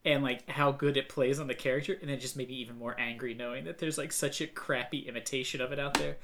And 0.04 0.22
like 0.22 0.48
how 0.48 0.72
good 0.72 0.96
it 0.96 1.08
plays 1.08 1.38
on 1.38 1.48
the 1.48 1.54
character, 1.54 1.96
and 2.00 2.08
then 2.08 2.20
just 2.20 2.36
maybe 2.36 2.54
even 2.60 2.78
more 2.78 2.98
angry 2.98 3.34
knowing 3.34 3.64
that 3.64 3.78
there's 3.78 3.98
like 3.98 4.12
such 4.12 4.40
a 4.40 4.46
crappy 4.46 5.00
imitation 5.00 5.60
of 5.60 5.72
it 5.72 5.78
out 5.78 5.94
there. 5.94 6.16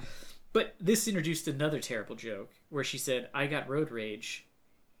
But 0.55 0.73
this 0.79 1.05
introduced 1.05 1.49
another 1.49 1.81
terrible 1.81 2.15
joke 2.15 2.49
where 2.69 2.85
she 2.85 2.97
said, 2.97 3.27
"I 3.33 3.45
got 3.47 3.67
road 3.67 3.91
rage," 3.91 4.45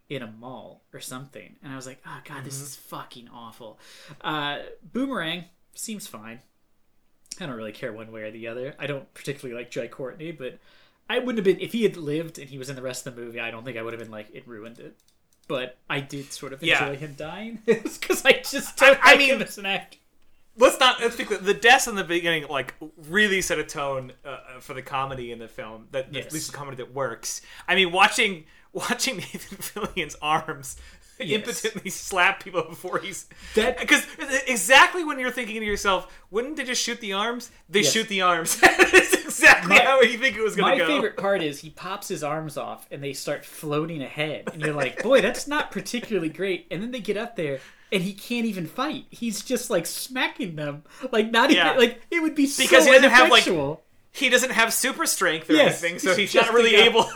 in 0.09 0.21
a 0.21 0.27
mall 0.27 0.81
or 0.93 0.99
something, 0.99 1.55
and 1.63 1.71
I 1.71 1.77
was 1.77 1.87
like, 1.87 1.99
oh 2.05 2.19
god, 2.25 2.43
this 2.43 2.59
is 2.59 2.75
fucking 2.75 3.29
awful. 3.33 3.79
Uh, 4.19 4.59
Boomerang 4.91 5.45
seems 5.73 6.07
fine. 6.07 6.41
I 7.39 7.45
don't 7.45 7.55
really 7.55 7.71
care 7.71 7.93
one 7.93 8.11
way 8.11 8.23
or 8.23 8.31
the 8.31 8.47
other. 8.47 8.75
I 8.77 8.85
don't 8.85 9.11
particularly 9.13 9.57
like 9.57 9.71
Jai 9.71 9.87
Courtney, 9.87 10.33
but 10.33 10.59
I 11.09 11.19
wouldn't 11.19 11.37
have 11.37 11.45
been 11.45 11.63
if 11.65 11.71
he 11.71 11.83
had 11.83 11.95
lived 11.95 12.37
and 12.37 12.49
he 12.49 12.57
was 12.57 12.69
in 12.69 12.75
the 12.75 12.81
rest 12.81 13.07
of 13.07 13.15
the 13.15 13.21
movie. 13.21 13.39
I 13.39 13.49
don't 13.49 13.63
think 13.63 13.77
I 13.77 13.81
would 13.81 13.93
have 13.93 13.99
been 14.01 14.11
like 14.11 14.27
it 14.33 14.45
ruined 14.45 14.79
it. 14.79 14.97
But 15.47 15.77
I 15.89 16.01
did 16.01 16.33
sort 16.33 16.51
of 16.51 16.61
enjoy 16.63 16.73
Yeah. 16.73 16.93
him 16.95 17.13
dying 17.15 17.59
because 17.65 18.25
I 18.25 18.33
just 18.43 18.75
don't 18.77 18.99
I 19.01 19.11
like 19.11 19.19
mean- 19.19 19.29
him 19.35 19.41
as 19.41 19.57
an 19.57 19.65
actor. 19.67 19.99
Let's 20.57 20.79
not 20.79 20.99
let's 21.01 21.15
be 21.15 21.23
clear. 21.25 21.39
The 21.39 21.53
deaths 21.53 21.87
in 21.87 21.95
the 21.95 22.03
beginning 22.03 22.47
like 22.49 22.73
really 23.09 23.41
set 23.41 23.59
a 23.59 23.63
tone 23.63 24.13
uh, 24.25 24.29
uh, 24.29 24.59
for 24.59 24.73
the 24.73 24.81
comedy 24.81 25.31
in 25.31 25.39
the 25.39 25.47
film. 25.47 25.87
That 25.91 26.13
Yes. 26.13 26.27
at 26.27 26.33
least 26.33 26.51
the 26.51 26.57
comedy 26.57 26.77
that 26.77 26.93
works. 26.93 27.41
I 27.67 27.75
mean, 27.75 27.91
watching 27.91 28.45
watching 28.73 29.17
Nathan 29.33 29.57
Fillion's 29.57 30.15
arms 30.21 30.77
Yes. 31.17 31.63
impotently 31.63 31.89
slap 31.91 32.43
people 32.43 32.63
before 32.63 32.99
he's 32.99 33.27
That- 33.55 33.77
because 33.79 34.05
exactly 34.47 35.05
when 35.05 35.17
you're 35.17 35.31
thinking 35.31 35.61
to 35.61 35.65
yourself, 35.65 36.13
wouldn't 36.29 36.57
they 36.57 36.65
just 36.65 36.83
shoot 36.83 36.99
the 36.99 37.13
arms? 37.13 37.51
They 37.69 37.81
Yes. 37.83 37.93
shoot 37.93 38.09
the 38.09 38.21
arms. 38.21 38.59
That's 38.59 39.13
exactly 39.13 39.69
My- 39.77 39.83
how 39.85 40.01
you 40.01 40.17
think 40.17 40.35
it 40.35 40.41
was 40.43 40.57
going 40.57 40.73
to 40.73 40.77
go. 40.79 40.83
My 40.89 40.93
favorite 40.93 41.15
part 41.15 41.41
is 41.41 41.61
he 41.61 41.69
pops 41.69 42.09
his 42.09 42.21
arms 42.21 42.57
off 42.57 42.85
and 42.91 43.01
they 43.01 43.13
start 43.13 43.45
floating 43.45 44.01
ahead, 44.01 44.49
and 44.51 44.61
you're 44.61 44.73
like, 44.73 45.01
boy, 45.03 45.21
that's 45.21 45.47
not 45.47 45.71
particularly 45.71 46.27
great. 46.27 46.67
And 46.69 46.81
then 46.83 46.91
they 46.91 46.99
get 46.99 47.15
up 47.15 47.37
there. 47.37 47.59
And 47.95 48.03
he 48.03 48.11
can't 48.13 48.45
even 48.45 48.65
fight. 48.67 49.05
He's 49.09 49.41
just 49.41 49.69
like 49.69 49.85
smacking 49.85 50.57
them, 50.57 50.83
like 51.11 51.31
not 51.31 51.49
Yeah. 51.49 51.67
even 51.69 51.79
like 51.79 52.01
it 52.11 52.21
would 52.21 52.35
be 52.35 52.45
so 52.45 52.61
Because 52.63 52.85
he 52.85 52.91
doesn't 52.91 53.09
have, 53.09 53.31
like. 53.31 53.47
He 54.11 54.29
doesn't 54.29 54.51
have 54.51 54.73
super 54.73 55.05
strength 55.05 55.49
or 55.49 55.53
Yes, 55.53 55.81
anything, 55.81 55.99
so 55.99 56.09
he's 56.15 56.31
he's 56.33 56.41
not 56.41 56.53
really 56.53 56.75
able. 56.75 57.05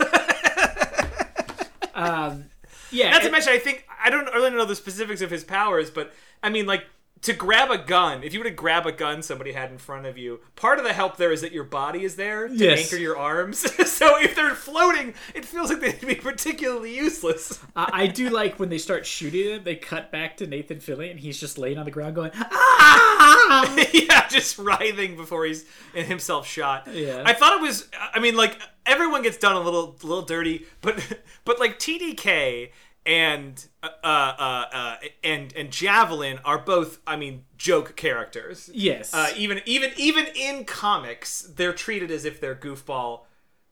Um, 1.94 2.46
yeah, 2.90 3.10
Not 3.10 3.22
to 3.22 3.30
mention, 3.30 3.52
I 3.52 3.58
think 3.58 3.84
I 4.02 4.08
don't 4.10 4.24
really 4.26 4.50
know 4.50 4.64
the 4.64 4.74
specifics 4.76 5.20
of 5.20 5.30
his 5.30 5.44
powers, 5.44 5.90
but 5.90 6.12
I 6.42 6.48
mean, 6.48 6.64
like 6.66 6.84
to 7.22 7.32
grab 7.34 7.70
a 7.70 7.76
gun. 7.78 8.22
If 8.22 8.32
you 8.32 8.40
were 8.40 8.44
to 8.44 8.50
grab 8.50 8.86
a 8.86 8.92
gun 8.92 9.22
somebody 9.22 9.52
had 9.52 9.70
in 9.70 9.76
front 9.78 10.06
of 10.06 10.16
you, 10.16 10.40
part 10.56 10.78
of 10.78 10.84
the 10.84 10.92
help 10.94 11.16
there 11.18 11.32
is 11.32 11.42
that 11.42 11.52
your 11.52 11.64
body 11.64 12.02
is 12.04 12.16
there 12.16 12.48
to 12.48 12.54
Yes. 12.54 12.80
anchor 12.84 12.96
your 12.96 13.18
arms. 13.18 13.58
so 13.92 14.18
if 14.22 14.34
they're 14.34 14.54
floating, 14.54 15.12
it 15.34 15.44
feels 15.44 15.68
like 15.70 15.80
they'd 15.80 16.00
be 16.06 16.14
particularly 16.14 16.96
useless. 16.96 17.58
I, 17.76 17.90
I 17.92 18.06
do 18.06 18.30
like 18.30 18.58
when 18.58 18.70
they 18.70 18.78
start 18.78 19.04
shooting 19.04 19.50
him. 19.50 19.64
They 19.64 19.76
cut 19.76 20.10
back 20.10 20.38
to 20.38 20.46
Nathan 20.46 20.78
Fillion, 20.78 21.10
and 21.12 21.20
he's 21.20 21.38
just 21.38 21.58
laying 21.58 21.76
on 21.78 21.84
the 21.84 21.90
ground 21.90 22.14
going, 22.14 22.30
"Ah!" 22.34 23.74
yeah, 23.92 24.26
just 24.28 24.58
writhing 24.58 25.16
before 25.16 25.44
he's 25.44 25.64
himself 25.94 26.46
shot. 26.46 26.88
Yeah. 26.92 27.22
I 27.26 27.32
thought 27.34 27.52
it 27.54 27.60
was. 27.60 27.88
I 28.14 28.18
mean, 28.20 28.36
like 28.36 28.58
everyone 28.86 29.22
gets 29.22 29.36
done 29.36 29.56
a 29.56 29.60
little, 29.60 29.96
little 30.02 30.22
dirty, 30.22 30.66
but 30.80 31.00
but 31.44 31.60
like 31.60 31.78
TDK 31.78 32.70
and 33.06 33.66
uh, 33.82 33.88
uh, 34.04 34.64
uh, 34.72 34.96
and 35.24 35.52
and 35.56 35.70
Javelin 35.70 36.38
are 36.44 36.58
both. 36.58 37.00
I 37.06 37.16
mean, 37.16 37.44
joke 37.56 37.96
characters. 37.96 38.70
Yes. 38.72 39.12
Uh, 39.14 39.30
even 39.36 39.60
even 39.66 39.90
even 39.96 40.26
in 40.36 40.64
comics, 40.64 41.42
they're 41.42 41.72
treated 41.72 42.10
as 42.10 42.24
if 42.24 42.40
they're 42.40 42.54
goofball, 42.54 43.22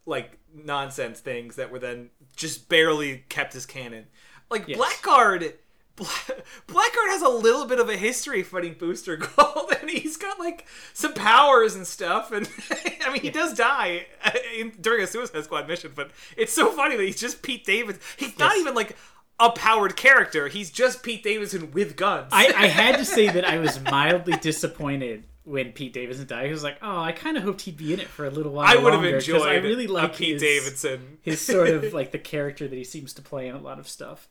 like 0.07 0.39
nonsense 0.55 1.21
things 1.21 1.57
that 1.57 1.71
were 1.71 1.79
then 1.79 2.11
just 2.37 2.69
barely 2.69 3.25
kept 3.29 3.55
as 3.55 3.67
canon. 3.67 4.07
Like 4.51 4.67
Yes. 4.67 4.79
Blackguard, 4.79 5.55
Blackguard 5.99 7.09
has 7.11 7.23
a 7.23 7.29
little 7.29 7.67
bit 7.67 7.79
of 7.81 7.89
a 7.89 7.97
history 7.97 8.43
fighting 8.43 8.75
Booster 8.79 9.17
Gold, 9.17 9.73
and 9.81 9.91
he's 9.91 10.17
got 10.17 10.39
like 10.39 10.67
some 10.95 11.13
powers 11.13 11.75
and 11.75 11.87
stuff. 11.87 12.33
And 12.33 12.49
I 13.05 13.13
mean, 13.13 13.21
he 13.23 13.31
does 13.31 13.55
die 13.55 14.07
uh, 14.25 14.31
in, 14.57 14.73
during 14.81 15.03
a 15.03 15.07
Suicide 15.07 15.45
Squad 15.45 15.69
mission, 15.69 15.93
but 15.95 16.11
it's 16.37 16.53
so 16.53 16.71
funny 16.71 16.97
that 16.97 17.03
he's 17.05 17.21
just 17.21 17.43
Pete 17.43 17.65
Davidson. 17.67 18.03
He's 18.17 18.39
not 18.39 18.53
Yes. 18.53 18.61
even 18.61 18.75
like 18.75 18.97
a 19.41 19.51
powered 19.51 19.97
character. 19.97 20.49
He's 20.49 20.71
just 20.71 21.03
Pete 21.03 21.23
Davidson 21.23 21.71
with 21.73 21.97
guns. 21.97 22.29
I, 22.33 22.47
I 22.57 22.67
had 22.67 22.97
to 22.99 23.05
say 23.05 23.29
that 23.29 23.45
I 23.45 23.59
was 23.59 23.81
mildly 23.91 24.37
disappointed 24.39 25.25
when 25.45 25.73
Pete 25.73 25.93
Davidson 25.95 26.27
died. 26.27 26.47
I 26.47 26.51
was 26.51 26.63
like, 26.63 26.77
oh, 26.83 26.99
I 27.01 27.13
kind 27.13 27.37
of 27.37 27.43
hoped 27.43 27.63
he'd 27.63 27.77
be 27.77 27.95
in 27.95 28.01
it 28.01 28.09
for 28.09 28.27
a 28.27 28.31
little 28.31 28.53
while. 28.53 28.67
I 28.67 28.77
would 28.83 28.93
have 28.93 29.05
enjoyed 29.05 29.49
I 29.49 29.55
really 29.57 29.87
like 29.87 30.17
Pete 30.17 30.35
his, 30.35 30.43
Davidson. 30.43 31.19
his 31.23 31.41
sort 31.41 31.69
of 31.71 31.93
like 31.95 32.11
the 32.13 32.19
character 32.19 32.69
that 32.69 32.77
he 32.77 32.85
seems 32.85 33.13
to 33.15 33.23
play 33.23 33.49
in 33.49 33.55
a 33.55 33.61
lot 33.61 33.79
of 33.79 33.89
stuff. 33.89 34.29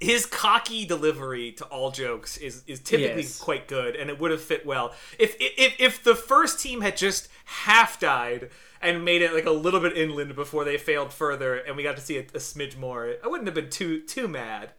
his 0.00 0.26
cocky 0.26 0.84
delivery 0.84 1.52
to 1.52 1.64
all 1.66 1.90
jokes 1.90 2.36
is 2.36 2.62
is 2.66 2.80
typically 2.80 3.22
Yes. 3.22 3.38
quite 3.38 3.66
good, 3.66 3.96
and 3.96 4.10
it 4.10 4.18
would 4.20 4.30
have 4.30 4.42
fit 4.42 4.66
well. 4.66 4.92
If 5.18 5.34
if 5.40 5.74
if 5.80 6.02
the 6.04 6.14
first 6.14 6.60
team 6.60 6.82
had 6.82 6.96
just 6.96 7.28
half 7.46 7.98
died 7.98 8.50
and 8.80 9.04
made 9.04 9.22
it 9.22 9.32
like 9.32 9.46
a 9.46 9.50
little 9.50 9.80
bit 9.80 9.96
inland 9.96 10.34
before 10.34 10.64
they 10.64 10.78
failed 10.78 11.12
further, 11.12 11.56
and 11.56 11.76
we 11.76 11.82
got 11.82 11.96
to 11.96 12.02
see 12.02 12.16
a, 12.18 12.20
a 12.20 12.38
smidge 12.38 12.76
more, 12.76 13.14
I 13.22 13.28
wouldn't 13.28 13.46
have 13.46 13.54
been 13.54 13.70
too 13.70 14.02
too 14.02 14.28
mad. 14.28 14.70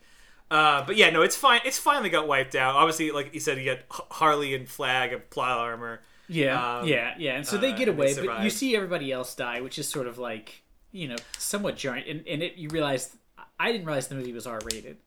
Uh, 0.52 0.84
but 0.86 0.96
yeah, 0.96 1.10
no, 1.12 1.22
it's 1.22 1.36
fine. 1.36 1.62
It's 1.64 1.78
finally 1.78 2.10
got 2.10 2.28
wiped 2.28 2.56
out. 2.56 2.76
Obviously, 2.76 3.12
like 3.12 3.34
you 3.34 3.40
said, 3.40 3.60
you 3.60 3.66
got 3.66 3.80
Harley 4.12 4.56
and 4.56 4.68
Flag 4.68 5.14
and 5.14 5.30
plow 5.30 5.60
Armor. 5.60 6.02
Yeah, 6.28 6.80
Um, 6.80 6.88
yeah, 6.88 7.14
yeah. 7.18 7.36
And 7.36 7.46
so 7.46 7.58
they 7.58 7.72
uh, 7.72 7.78
get 7.78 7.86
they 7.86 7.92
away, 7.92 8.16
but 8.26 8.44
you 8.44 8.50
see 8.50 8.76
everybody 8.76 9.12
else 9.12 9.36
die, 9.36 9.62
which 9.62 9.78
is 9.80 9.88
sort 9.88 10.08
of 10.08 10.18
like 10.18 10.62
you 10.92 11.08
know 11.08 11.18
somewhat 11.38 11.76
jarring. 11.76 12.04
And, 12.08 12.28
and 12.28 12.42
it, 12.44 12.56
you 12.56 12.70
realize 12.70 13.16
I 13.60 13.72
didn't 13.72 13.86
realize 13.86 14.08
the 14.08 14.16
movie 14.16 14.34
was 14.34 14.48
R 14.48 14.60
rated. 14.66 14.98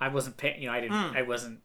I 0.00 0.08
wasn't 0.08 0.36
paying. 0.36 0.60
You 0.62 0.68
know, 0.68 0.74
I 0.74 0.80
didn't. 0.80 0.96
Hmm. 0.96 1.16
I 1.16 1.22
wasn't. 1.22 1.60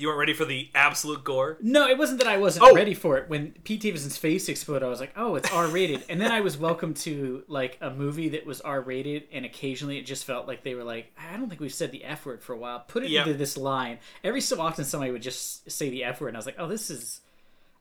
You 0.00 0.08
weren't 0.08 0.18
ready 0.18 0.32
for 0.32 0.44
the 0.46 0.70
absolute 0.74 1.22
gore. 1.24 1.58
No, 1.60 1.86
it 1.88 1.98
wasn't 1.98 2.20
that 2.20 2.26
I 2.28 2.38
wasn't 2.38 2.64
Oh. 2.64 2.74
ready 2.74 2.94
for 2.94 3.18
it. 3.18 3.28
When 3.28 3.52
Pete 3.64 3.80
Davidson's 3.82 4.16
face 4.16 4.48
exploded, 4.48 4.82
I 4.86 4.88
was 4.88 4.98
like, 5.00 5.12
"Oh, 5.16 5.34
it's 5.34 5.52
R 5.52 5.66
rated." 5.66 6.04
and 6.08 6.20
then 6.20 6.32
I 6.32 6.40
was 6.40 6.56
welcome 6.56 6.94
to 6.94 7.44
like 7.48 7.76
a 7.82 7.90
movie 7.90 8.30
that 8.30 8.46
was 8.46 8.60
R 8.62 8.80
rated, 8.80 9.24
and 9.30 9.44
occasionally 9.44 9.98
it 9.98 10.06
just 10.06 10.24
felt 10.24 10.48
like 10.48 10.62
they 10.62 10.74
were 10.74 10.84
like, 10.84 11.12
"I 11.18 11.36
don't 11.36 11.48
think 11.48 11.60
we've 11.60 11.74
said 11.74 11.92
the 11.92 12.04
F 12.04 12.24
word 12.24 12.42
for 12.42 12.54
a 12.54 12.56
while. 12.56 12.80
Put 12.80 13.02
it 13.04 13.10
Yep. 13.10 13.26
into 13.26 13.38
this 13.38 13.56
line." 13.58 13.98
Every 14.24 14.40
so 14.40 14.60
often, 14.60 14.84
somebody 14.86 15.12
would 15.12 15.20
just 15.22 15.70
say 15.70 15.90
the 15.90 16.04
F 16.04 16.20
word, 16.20 16.28
and 16.28 16.36
I 16.36 16.40
was 16.40 16.46
like, 16.46 16.56
"Oh, 16.58 16.66
this 16.66 16.88
is." 16.90 17.20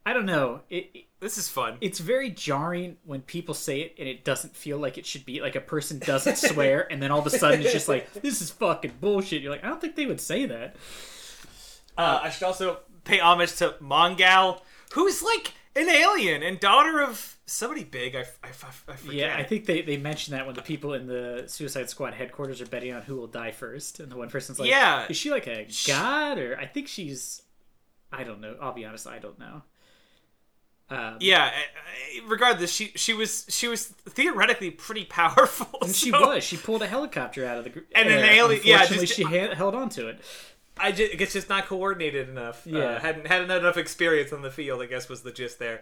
I 0.06 0.14
don't 0.14 0.26
know. 0.26 0.62
It, 0.70 0.90
it 0.94 1.04
This 1.20 1.38
is 1.38 1.48
fun. 1.50 1.78
it's 1.82 2.00
very 2.00 2.30
jarring 2.32 2.98
when 3.06 3.22
people 3.22 3.54
say 3.54 3.82
it 3.82 3.96
and 4.00 4.08
it 4.08 4.24
doesn't 4.24 4.56
feel 4.56 4.78
like 4.80 4.98
it 4.98 5.06
should 5.06 5.26
be 5.26 5.40
like 5.42 5.56
a 5.56 5.62
person 5.62 6.00
doesn't 6.00 6.38
swear 6.38 6.88
and 6.92 7.02
then 7.04 7.12
all 7.12 7.20
of 7.20 7.28
a 7.28 7.30
sudden 7.30 7.62
it's 7.62 7.74
just 7.74 7.90
like 7.90 8.12
this 8.14 8.42
is 8.42 8.50
fucking 8.50 8.94
bullshit 9.02 9.42
you're 9.42 9.52
like 9.52 9.64
i 9.64 9.68
don't 9.68 9.82
think 9.82 9.96
they 9.98 10.06
would 10.06 10.22
say 10.22 10.46
that 10.46 10.78
Uh, 12.00 12.20
I 12.24 12.30
should 12.30 12.44
also 12.44 12.80
pay 13.04 13.20
homage 13.20 13.56
to 13.58 13.76
Mongal, 13.82 14.62
who's 14.94 15.22
like 15.22 15.54
an 15.76 15.90
alien 15.90 16.42
and 16.44 16.60
daughter 16.60 17.02
of 17.02 17.36
somebody 17.46 17.84
big. 17.84 18.16
I, 18.16 18.20
I, 18.44 18.50
I 18.88 18.96
forget. 18.96 19.14
yeah 19.14 19.36
i 19.36 19.44
think 19.44 19.66
they, 19.66 19.82
they 19.82 19.98
mentioned 19.98 20.36
that 20.38 20.46
when 20.46 20.54
the 20.56 20.62
people 20.62 20.94
in 20.94 21.08
the 21.08 21.46
suicide 21.48 21.90
squad 21.90 22.14
headquarters 22.14 22.62
are 22.62 22.68
betting 22.68 22.94
on 22.94 23.02
who 23.02 23.16
will 23.16 23.26
die 23.28 23.50
first 23.52 24.00
and 24.00 24.12
the 24.12 24.16
one 24.18 24.30
person's 24.30 24.60
like 24.60 24.70
Yeah. 24.70 25.06
is 25.10 25.18
she 25.18 25.32
like 25.32 25.48
a 25.48 25.68
god 25.88 26.38
or 26.38 26.58
i 26.60 26.66
think 26.68 26.88
she's 26.88 27.42
i 28.12 28.24
don't 28.24 28.40
know 28.40 28.56
i'll 28.62 28.74
be 28.74 28.86
honest 28.86 29.08
i 29.08 29.18
don't 29.18 29.40
know 29.40 29.64
um, 30.92 31.18
Yeah. 31.20 31.46
uh, 31.46 31.48
uh, 31.48 32.28
Regardless, 32.28 32.72
she 32.72 32.92
she 32.96 33.14
was 33.14 33.46
she 33.50 33.68
was 33.68 33.86
theoretically 33.88 34.72
pretty 34.72 35.06
powerful. 35.06 35.68
and 35.82 35.94
she 35.96 36.12
was 36.12 36.44
she 36.44 36.58
pulled 36.58 36.82
a 36.84 36.88
helicopter 36.88 37.46
out 37.46 37.58
of 37.58 37.64
the 37.64 37.84
And 37.96 38.10
an 38.10 38.26
alien- 38.26 38.62
yeah, 38.64 38.86
just- 38.86 39.14
she 39.14 39.24
ha- 39.24 39.54
held 39.56 39.76
on 39.76 39.90
to 39.90 40.08
it 40.08 40.20
I 40.80 40.92
just, 40.92 41.14
it's 41.14 41.34
just 41.34 41.50
not 41.50 41.68
coordinated 41.68 42.30
enough. 42.30 42.66
Yeah. 42.66 42.80
uh, 42.80 43.00
hadn't 43.00 43.28
hadn't 43.28 43.52
enough 43.52 43.78
experience 43.78 44.34
on 44.34 44.42
the 44.42 44.52
field. 44.52 44.82
I 44.82 44.86
guess 44.86 45.10
was 45.10 45.22
the 45.22 45.32
gist 45.32 45.60
there. 45.60 45.82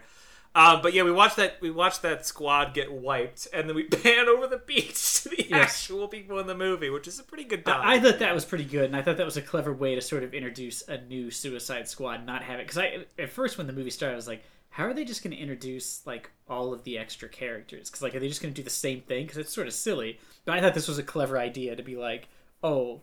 Um, 0.54 0.80
but 0.82 0.94
yeah, 0.94 1.02
we 1.02 1.12
watched 1.12 1.36
that. 1.36 1.58
We 1.60 1.70
watched 1.70 2.02
that 2.02 2.24
squad 2.26 2.72
get 2.74 2.90
wiped, 2.90 3.46
and 3.52 3.68
then 3.68 3.76
we 3.76 3.84
pan 3.88 4.28
over 4.28 4.46
the 4.46 4.56
beach 4.58 5.22
to 5.22 5.28
the 5.28 5.46
Yes. 5.48 5.70
actual 5.82 6.08
people 6.08 6.38
in 6.38 6.46
the 6.46 6.54
movie, 6.54 6.90
which 6.90 7.06
is 7.06 7.18
a 7.18 7.22
pretty 7.22 7.44
good. 7.44 7.62
I, 7.66 7.94
I 7.94 8.00
thought 8.00 8.18
that 8.18 8.34
was 8.34 8.44
pretty 8.44 8.64
good, 8.64 8.84
and 8.86 8.96
I 8.96 9.02
thought 9.02 9.18
that 9.18 9.26
was 9.26 9.36
a 9.36 9.42
clever 9.42 9.72
way 9.72 9.94
to 9.94 10.00
sort 10.00 10.22
of 10.24 10.32
introduce 10.34 10.82
a 10.88 11.00
new 11.02 11.30
Suicide 11.30 11.86
Squad, 11.88 12.24
not 12.26 12.42
have 12.42 12.60
it. 12.60 12.66
Because 12.66 12.78
I, 12.78 13.04
at 13.18 13.30
first, 13.30 13.58
when 13.58 13.66
the 13.66 13.72
movie 13.72 13.90
started, 13.90 14.14
I 14.14 14.16
was 14.16 14.26
like, 14.28 14.42
how 14.70 14.84
are 14.84 14.94
they 14.94 15.04
just 15.04 15.22
going 15.22 15.34
to 15.36 15.40
introduce 15.42 16.06
like 16.06 16.30
all 16.48 16.72
of 16.72 16.82
the 16.84 16.98
extra 16.98 17.28
characters? 17.28 17.88
Because 17.90 18.02
like, 18.02 18.14
are 18.14 18.20
they 18.20 18.28
just 18.28 18.40
going 18.42 18.52
to 18.54 18.58
do 18.60 18.64
the 18.64 18.70
same 18.70 19.02
thing? 19.02 19.24
Because 19.26 19.38
it's 19.38 19.52
sort 19.52 19.66
of 19.66 19.74
silly. 19.74 20.18
But 20.46 20.54
I 20.56 20.60
thought 20.62 20.74
this 20.74 20.88
was 20.88 20.98
a 20.98 21.02
clever 21.02 21.38
idea 21.38 21.76
to 21.76 21.82
be 21.82 21.96
like, 21.96 22.28
oh, 22.62 23.02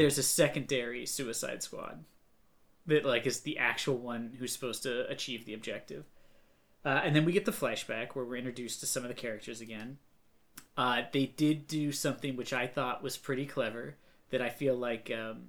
there's 0.00 0.16
a 0.16 0.22
secondary 0.22 1.04
Suicide 1.04 1.62
Squad 1.62 2.04
that 2.86 3.04
like 3.04 3.26
is 3.26 3.40
the 3.40 3.58
actual 3.58 3.98
one 3.98 4.34
who's 4.38 4.50
supposed 4.50 4.82
to 4.84 5.06
achieve 5.10 5.44
the 5.44 5.52
objective. 5.52 6.06
Uh, 6.86 7.02
and 7.04 7.14
then 7.14 7.26
we 7.26 7.32
get 7.32 7.44
the 7.44 7.52
flashback 7.52 8.14
where 8.14 8.24
we're 8.24 8.36
introduced 8.36 8.80
to 8.80 8.86
some 8.86 9.02
of 9.02 9.10
the 9.10 9.14
characters 9.14 9.60
again. 9.60 9.98
Uh, 10.74 11.02
they 11.12 11.26
did 11.26 11.66
do 11.66 11.92
something 11.92 12.34
which 12.34 12.54
I 12.54 12.66
thought 12.66 13.02
was 13.02 13.18
pretty 13.18 13.44
clever 13.44 13.96
that 14.30 14.40
I 14.40 14.48
feel 14.48 14.74
like 14.74 15.10
um, 15.10 15.48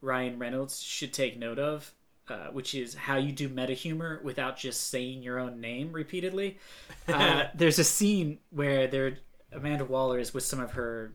Ryan 0.00 0.38
Reynolds 0.38 0.80
should 0.80 1.12
take 1.12 1.38
note 1.38 1.58
of, 1.58 1.92
uh, 2.28 2.46
which 2.52 2.74
is 2.74 2.94
how 2.94 3.18
you 3.18 3.32
do 3.32 3.50
meta 3.50 3.74
humor 3.74 4.18
without 4.24 4.56
just 4.56 4.88
saying 4.88 5.22
your 5.22 5.38
own 5.38 5.60
name 5.60 5.92
repeatedly. 5.92 6.58
Uh, 7.06 7.48
there's 7.54 7.78
a 7.78 7.84
scene 7.84 8.38
where 8.48 8.86
there 8.86 9.18
Amanda 9.52 9.84
Waller 9.84 10.18
is 10.18 10.32
with 10.32 10.42
some 10.42 10.58
of 10.58 10.70
her 10.70 11.12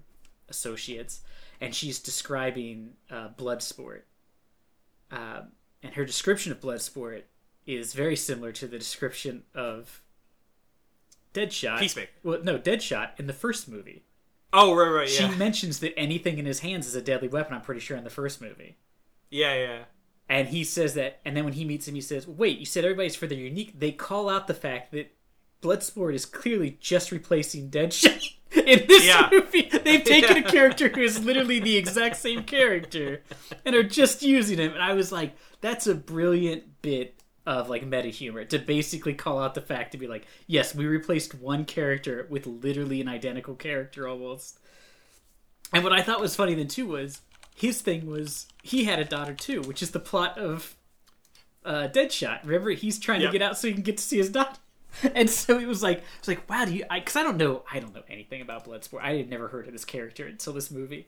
associates, 0.50 1.22
and 1.62 1.74
she's 1.76 2.00
describing 2.00 2.92
uh, 3.10 3.30
Bloodsport. 3.38 4.02
Um, 5.12 5.50
and 5.82 5.94
her 5.94 6.06
description 6.06 6.52
of 6.52 6.60
Bloodsport 6.60 7.24
is 7.66 7.94
very 7.94 8.16
similar 8.16 8.52
to 8.54 8.68
the 8.68 8.78
description 8.78 9.44
of 9.54 10.02
Deadshot. 11.34 11.80
Peacemaker. 11.80 12.12
Well, 12.24 12.40
no, 12.44 12.58
Deadshot 12.58 13.12
in 13.20 13.28
the 13.28 13.34
first 13.34 13.68
movie. 13.70 14.04
Oh 14.52 14.76
right, 14.76 14.90
right, 14.90 15.20
yeah. 15.20 15.30
She 15.30 15.36
mentions 15.38 15.80
that 15.80 15.98
anything 15.98 16.40
in 16.40 16.46
his 16.46 16.60
hands 16.62 16.88
is 16.88 16.96
a 16.96 17.02
deadly 17.02 17.28
weapon. 17.28 17.54
I'm 17.54 17.62
pretty 17.62 17.82
sure 17.82 17.98
in 17.98 18.04
the 18.04 18.10
first 18.10 18.42
movie. 18.42 18.78
yeah, 19.30 19.56
yeah. 19.56 19.80
And 20.32 20.50
he 20.50 20.64
says 20.64 20.94
that, 20.94 21.20
and 21.26 21.36
then 21.36 21.44
when 21.44 21.54
he 21.54 21.66
meets 21.66 21.88
him, 21.88 21.96
he 21.96 22.02
says, 22.02 22.28
"Wait, 22.28 22.60
you 22.60 22.66
said 22.66 22.84
everybody's 22.84 23.16
for 23.16 23.26
their 23.26 23.38
unique." 23.38 23.80
They 23.80 23.92
call 23.92 24.30
out 24.30 24.46
the 24.46 24.54
fact 24.54 24.92
that 24.92 25.12
Bloodsport 25.62 26.14
is 26.14 26.26
clearly 26.26 26.78
just 26.80 27.12
replacing 27.12 27.70
Deadshot. 27.70 28.36
In 28.66 28.86
this 28.88 29.06
Yeah. 29.06 29.30
movie, 29.32 29.70
they've 29.72 30.04
taken 30.04 30.38
Yeah. 30.38 30.44
a 30.48 30.52
character 30.52 30.90
who 30.90 31.02
is 31.02 31.24
literally 31.24 31.60
the 31.60 31.78
exact 31.78 32.16
same 32.18 32.44
character 32.44 33.22
and 33.66 33.76
are 33.76 33.84
just 33.84 34.24
using 34.24 34.58
him. 34.58 34.74
And 34.74 34.82
I 34.82 34.94
was 34.94 35.12
like, 35.12 35.36
"That's 35.62 35.86
a 35.86 35.94
brilliant 35.94 36.82
bit 36.82 37.22
of 37.46 37.70
like 37.70 37.86
meta 37.86 38.08
humor 38.10 38.46
to 38.46 38.58
basically 38.60 39.14
call 39.14 39.40
out 39.40 39.54
the 39.54 39.62
fact 39.62 39.92
to 39.92 39.98
be 39.98 40.08
like, 40.08 40.26
yes, 40.48 40.74
we 40.76 40.86
replaced 40.86 41.36
one 41.36 41.66
character 41.66 42.26
with 42.30 42.46
literally 42.48 43.02
an 43.02 43.08
identical 43.08 43.54
character 43.56 44.08
almost." 44.08 44.58
And 45.72 45.84
what 45.84 45.94
I 45.94 46.02
thought 46.02 46.20
was 46.20 46.36
funny 46.36 46.56
then 46.56 46.68
too 46.68 46.88
was 46.88 47.22
his 47.56 47.82
thing 47.82 48.08
was 48.08 48.48
he 48.64 48.86
had 48.86 48.98
a 49.00 49.06
daughter 49.06 49.36
too, 49.36 49.62
which 49.62 49.84
is 49.84 49.92
the 49.92 50.00
plot 50.00 50.38
of 50.40 50.76
uh, 51.64 51.88
Deadshot. 51.92 52.40
Remember, 52.46 52.72
he's 52.72 52.98
trying 52.98 53.22
Yep. 53.22 53.32
to 53.32 53.38
get 53.38 53.48
out 53.48 53.58
so 53.60 53.68
he 53.68 53.74
can 53.74 53.84
get 53.84 53.98
to 53.98 54.04
see 54.04 54.18
his 54.18 54.30
daughter. 54.30 54.58
And 55.16 55.30
so 55.30 55.60
it 55.60 55.68
was 55.68 55.84
like, 55.84 56.04
it's 56.18 56.28
like, 56.28 56.50
wow, 56.50 56.66
do 56.66 56.74
you? 56.74 56.84
Because 56.92 57.16
I, 57.16 57.24
don't 57.24 57.38
know, 57.38 57.64
I 57.72 57.80
don't 57.80 57.94
know 57.94 58.04
anything 58.10 58.42
about 58.42 58.66
Bloodsport. 58.66 59.02
I 59.02 59.16
had 59.16 59.30
never 59.30 59.48
heard 59.48 59.68
of 59.68 59.74
this 59.74 59.86
character 59.86 60.26
until 60.26 60.54
this 60.54 60.72
movie. 60.72 61.08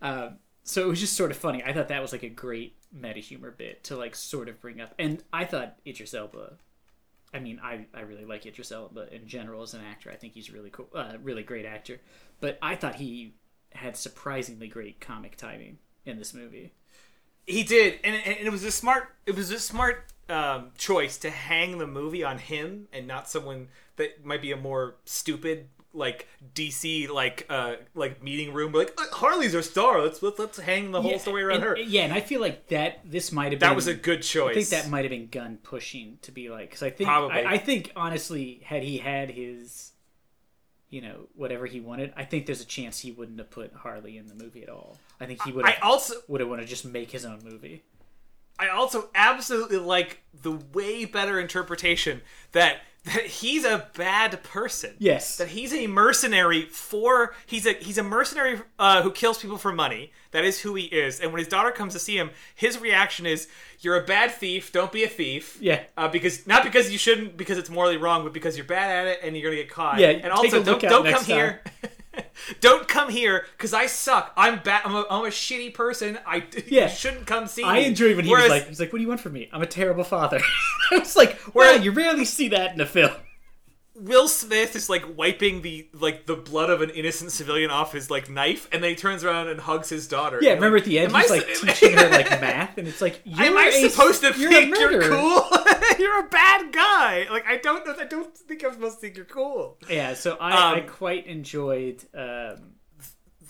Um, 0.00 0.38
so 0.62 0.82
it 0.82 0.88
was 0.88 1.00
just 1.00 1.14
sort 1.14 1.30
of 1.30 1.36
funny. 1.36 1.62
I 1.64 1.72
thought 1.72 1.88
that 1.88 2.02
was 2.02 2.12
like 2.12 2.22
a 2.22 2.28
great 2.28 2.76
meta 2.92 3.20
humor 3.20 3.50
bit 3.50 3.84
to 3.84 3.96
like 3.96 4.14
sort 4.14 4.48
of 4.48 4.60
bring 4.60 4.80
up. 4.80 4.94
And 4.98 5.22
I 5.32 5.44
thought 5.44 5.78
Idris 5.86 6.14
Elba. 6.14 6.58
I 7.32 7.38
mean, 7.40 7.60
I, 7.62 7.86
I 7.94 8.00
really 8.00 8.24
like 8.24 8.46
Idris 8.46 8.72
Elba 8.72 9.14
in 9.14 9.26
general 9.26 9.62
as 9.62 9.74
an 9.74 9.82
actor. 9.82 10.10
I 10.10 10.16
think 10.16 10.32
he's 10.32 10.50
really 10.50 10.70
cool, 10.70 10.88
uh, 10.94 11.14
really 11.22 11.42
great 11.42 11.66
actor. 11.66 12.00
But 12.40 12.58
I 12.62 12.74
thought 12.74 12.96
he 12.96 13.34
had 13.72 13.96
surprisingly 13.96 14.68
great 14.68 15.00
comic 15.00 15.36
timing 15.36 15.78
in 16.04 16.18
this 16.18 16.32
movie. 16.32 16.72
He 17.48 17.64
did, 17.64 17.98
and, 18.04 18.14
and 18.14 18.46
it 18.46 18.50
was 18.50 18.62
a 18.62 18.70
smart. 18.70 19.08
It 19.24 19.34
was 19.34 19.50
a 19.50 19.58
smart 19.58 20.04
um, 20.28 20.70
choice 20.76 21.16
to 21.18 21.30
hang 21.30 21.78
the 21.78 21.86
movie 21.86 22.22
on 22.22 22.38
him 22.38 22.88
and 22.92 23.06
not 23.06 23.28
someone 23.28 23.68
that 23.96 24.24
might 24.24 24.42
be 24.42 24.52
a 24.52 24.56
more 24.56 24.96
stupid 25.06 25.68
like 25.94 26.28
DC 26.54 27.08
like 27.08 27.46
uh 27.48 27.76
like 27.94 28.22
meeting 28.22 28.52
room. 28.52 28.72
Like 28.72 28.92
"Uh, 28.98 29.04
Harley's 29.12 29.54
our 29.54 29.62
star. 29.62 30.02
Let's 30.02 30.22
let's, 30.22 30.38
let's 30.38 30.58
hang 30.58 30.90
the 30.90 31.00
whole 31.00 31.18
story 31.18 31.42
around 31.42 31.56
and, 31.56 31.64
her. 31.64 31.76
Yeah, 31.78 32.02
and 32.02 32.12
I 32.12 32.20
feel 32.20 32.40
like 32.40 32.68
that 32.68 33.00
this 33.04 33.32
might 33.32 33.52
have 33.52 33.60
been 33.60 33.68
That 33.68 33.76
was 33.76 33.86
a 33.86 33.94
good 33.94 34.22
choice. 34.22 34.50
I 34.50 34.54
think 34.54 34.68
that 34.68 34.90
might 34.90 35.04
have 35.04 35.10
been 35.10 35.28
Gunn 35.28 35.58
pushing 35.62 36.18
to 36.22 36.32
be 36.32 36.50
like 36.50 36.68
because 36.68 36.82
I 36.82 36.90
think 36.90 37.08
Probably. 37.08 37.42
I, 37.42 37.52
I 37.52 37.58
think 37.58 37.92
honestly 37.96 38.60
had 38.64 38.82
he 38.82 38.98
had 38.98 39.30
his 39.30 39.92
you 40.90 41.00
know 41.00 41.28
whatever 41.34 41.66
he 41.66 41.80
wanted 41.80 42.12
I 42.16 42.24
think 42.24 42.46
there's 42.46 42.60
a 42.60 42.66
chance 42.66 42.98
he 42.98 43.10
wouldn't 43.10 43.38
have 43.38 43.50
put 43.50 43.72
Harley 43.72 44.16
in 44.16 44.26
the 44.26 44.34
movie 44.34 44.62
at 44.62 44.68
all. 44.68 44.96
I 45.20 45.26
think 45.26 45.42
he 45.42 45.52
would 45.52 45.64
I 45.64 45.72
have 45.72 45.82
also 45.82 46.14
would 46.28 46.40
have 46.40 46.48
wanted 46.48 46.62
to 46.62 46.68
just 46.68 46.84
make 46.84 47.10
his 47.10 47.24
own 47.24 47.40
movie. 47.44 47.82
I 48.58 48.68
also 48.68 49.08
absolutely 49.14 49.76
like 49.76 50.22
the 50.42 50.52
way 50.72 51.04
better 51.04 51.38
interpretation 51.38 52.22
that 52.52 52.80
that 53.04 53.26
he's 53.26 53.64
a 53.64 53.88
bad 53.94 54.42
person. 54.42 54.94
Yes. 54.98 55.36
That 55.36 55.48
he's 55.48 55.72
a 55.72 55.86
mercenary 55.86 56.62
for 56.66 57.34
he's 57.46 57.66
a 57.66 57.72
he's 57.72 57.98
a 57.98 58.02
mercenary 58.02 58.60
uh, 58.78 59.02
who 59.02 59.10
kills 59.10 59.38
people 59.38 59.56
for 59.58 59.72
money. 59.72 60.12
That 60.32 60.44
is 60.44 60.60
who 60.60 60.74
he 60.74 60.84
is. 60.84 61.20
And 61.20 61.32
when 61.32 61.38
his 61.38 61.48
daughter 61.48 61.70
comes 61.70 61.94
to 61.94 61.98
see 61.98 62.16
him, 62.18 62.30
his 62.54 62.78
reaction 62.78 63.24
is, 63.24 63.48
"You're 63.80 63.96
a 63.96 64.04
bad 64.04 64.30
thief. 64.30 64.72
Don't 64.72 64.92
be 64.92 65.04
a 65.04 65.08
thief." 65.08 65.56
Yeah. 65.60 65.82
Uh, 65.96 66.08
because 66.08 66.46
not 66.46 66.64
because 66.64 66.90
you 66.92 66.98
shouldn't, 66.98 67.36
because 67.36 67.56
it's 67.56 67.70
morally 67.70 67.96
wrong, 67.96 68.24
but 68.24 68.32
because 68.32 68.56
you're 68.56 68.66
bad 68.66 68.90
at 68.90 69.06
it 69.12 69.20
and 69.22 69.36
you're 69.36 69.50
gonna 69.50 69.62
get 69.62 69.70
caught. 69.70 69.98
Yeah, 69.98 70.08
And 70.08 70.30
also, 70.30 70.62
don't, 70.62 70.80
don't 70.80 71.06
come 71.06 71.24
here. 71.24 71.62
don't 72.60 72.86
come 72.88 73.08
here 73.10 73.46
because 73.56 73.72
I 73.74 73.86
suck. 73.86 74.32
I'm 74.36 74.60
bad. 74.62 74.82
I'm 74.84 74.94
a, 74.94 75.04
I'm 75.10 75.24
a 75.24 75.28
shitty 75.28 75.74
person. 75.74 76.18
I 76.26 76.44
Yeah. 76.66 76.84
you 76.84 76.88
shouldn't 76.94 77.26
come 77.26 77.46
see 77.46 77.64
I 77.64 77.80
me. 77.80 77.86
enjoyed 77.86 78.16
when 78.16 78.24
he 78.24 78.30
Whereas- 78.30 78.44
was 78.50 78.50
like 78.60 78.68
he's 78.68 78.80
like 78.80 78.92
what 78.92 78.98
do 78.98 79.02
you 79.02 79.08
want 79.08 79.20
from 79.20 79.32
me 79.32 79.48
I'm 79.52 79.62
a 79.62 79.66
terrible 79.66 80.04
father 80.04 80.40
I 80.90 80.98
was 80.98 81.16
like 81.16 81.38
well 81.54 81.72
Where- 81.74 81.82
you 81.82 81.90
rarely 81.92 82.24
see 82.24 82.48
that 82.48 82.74
in 82.74 82.80
a 82.80 82.86
film 82.86 83.12
Will 84.00 84.28
Smith 84.28 84.76
is 84.76 84.88
like 84.88 85.16
wiping 85.16 85.62
the 85.62 85.88
like 85.92 86.26
the 86.26 86.36
blood 86.36 86.70
of 86.70 86.82
an 86.82 86.90
innocent 86.90 87.32
civilian 87.32 87.70
off 87.70 87.92
his 87.92 88.10
like 88.10 88.30
knife, 88.30 88.68
and 88.72 88.82
then 88.82 88.90
he 88.90 88.96
turns 88.96 89.24
around 89.24 89.48
and 89.48 89.60
hugs 89.60 89.88
his 89.88 90.06
daughter. 90.08 90.38
yeah 90.40 90.52
remember 90.54 90.76
like, 90.78 90.82
at 90.84 90.88
the 90.88 90.98
end 91.00 91.10
am 91.10 91.16
I 91.16 91.20
he's 91.22 91.30
like 91.30 91.48
su- 91.56 91.66
teaching 91.66 91.96
her 91.96 92.08
like 92.10 92.30
math 92.40 92.78
and 92.78 92.86
it's 92.88 93.00
like 93.00 93.20
you're 93.24 93.46
Am 93.46 93.56
I 93.58 93.66
a- 93.66 93.88
supposed 93.90 94.20
to 94.22 94.38
you're 94.38 94.50
think 94.50 94.78
you're 94.78 95.02
cool? 95.02 95.42
you're 95.98 96.20
a 96.24 96.28
bad 96.28 96.72
guy. 96.72 97.26
Like 97.30 97.46
I 97.46 97.56
don't 97.56 97.86
know. 97.86 97.94
I 97.98 98.04
don't 98.04 98.36
think 98.36 98.64
I'm 98.64 98.72
supposed 98.74 98.96
to 98.96 99.00
think 99.00 99.16
you're 99.16 99.24
cool. 99.26 99.78
yeah 99.90 100.14
so 100.14 100.36
I, 100.40 100.74
I 100.76 100.80
Um, 100.80 100.86
quite 100.88 101.26
enjoyed 101.26 102.04
um, 102.14 102.74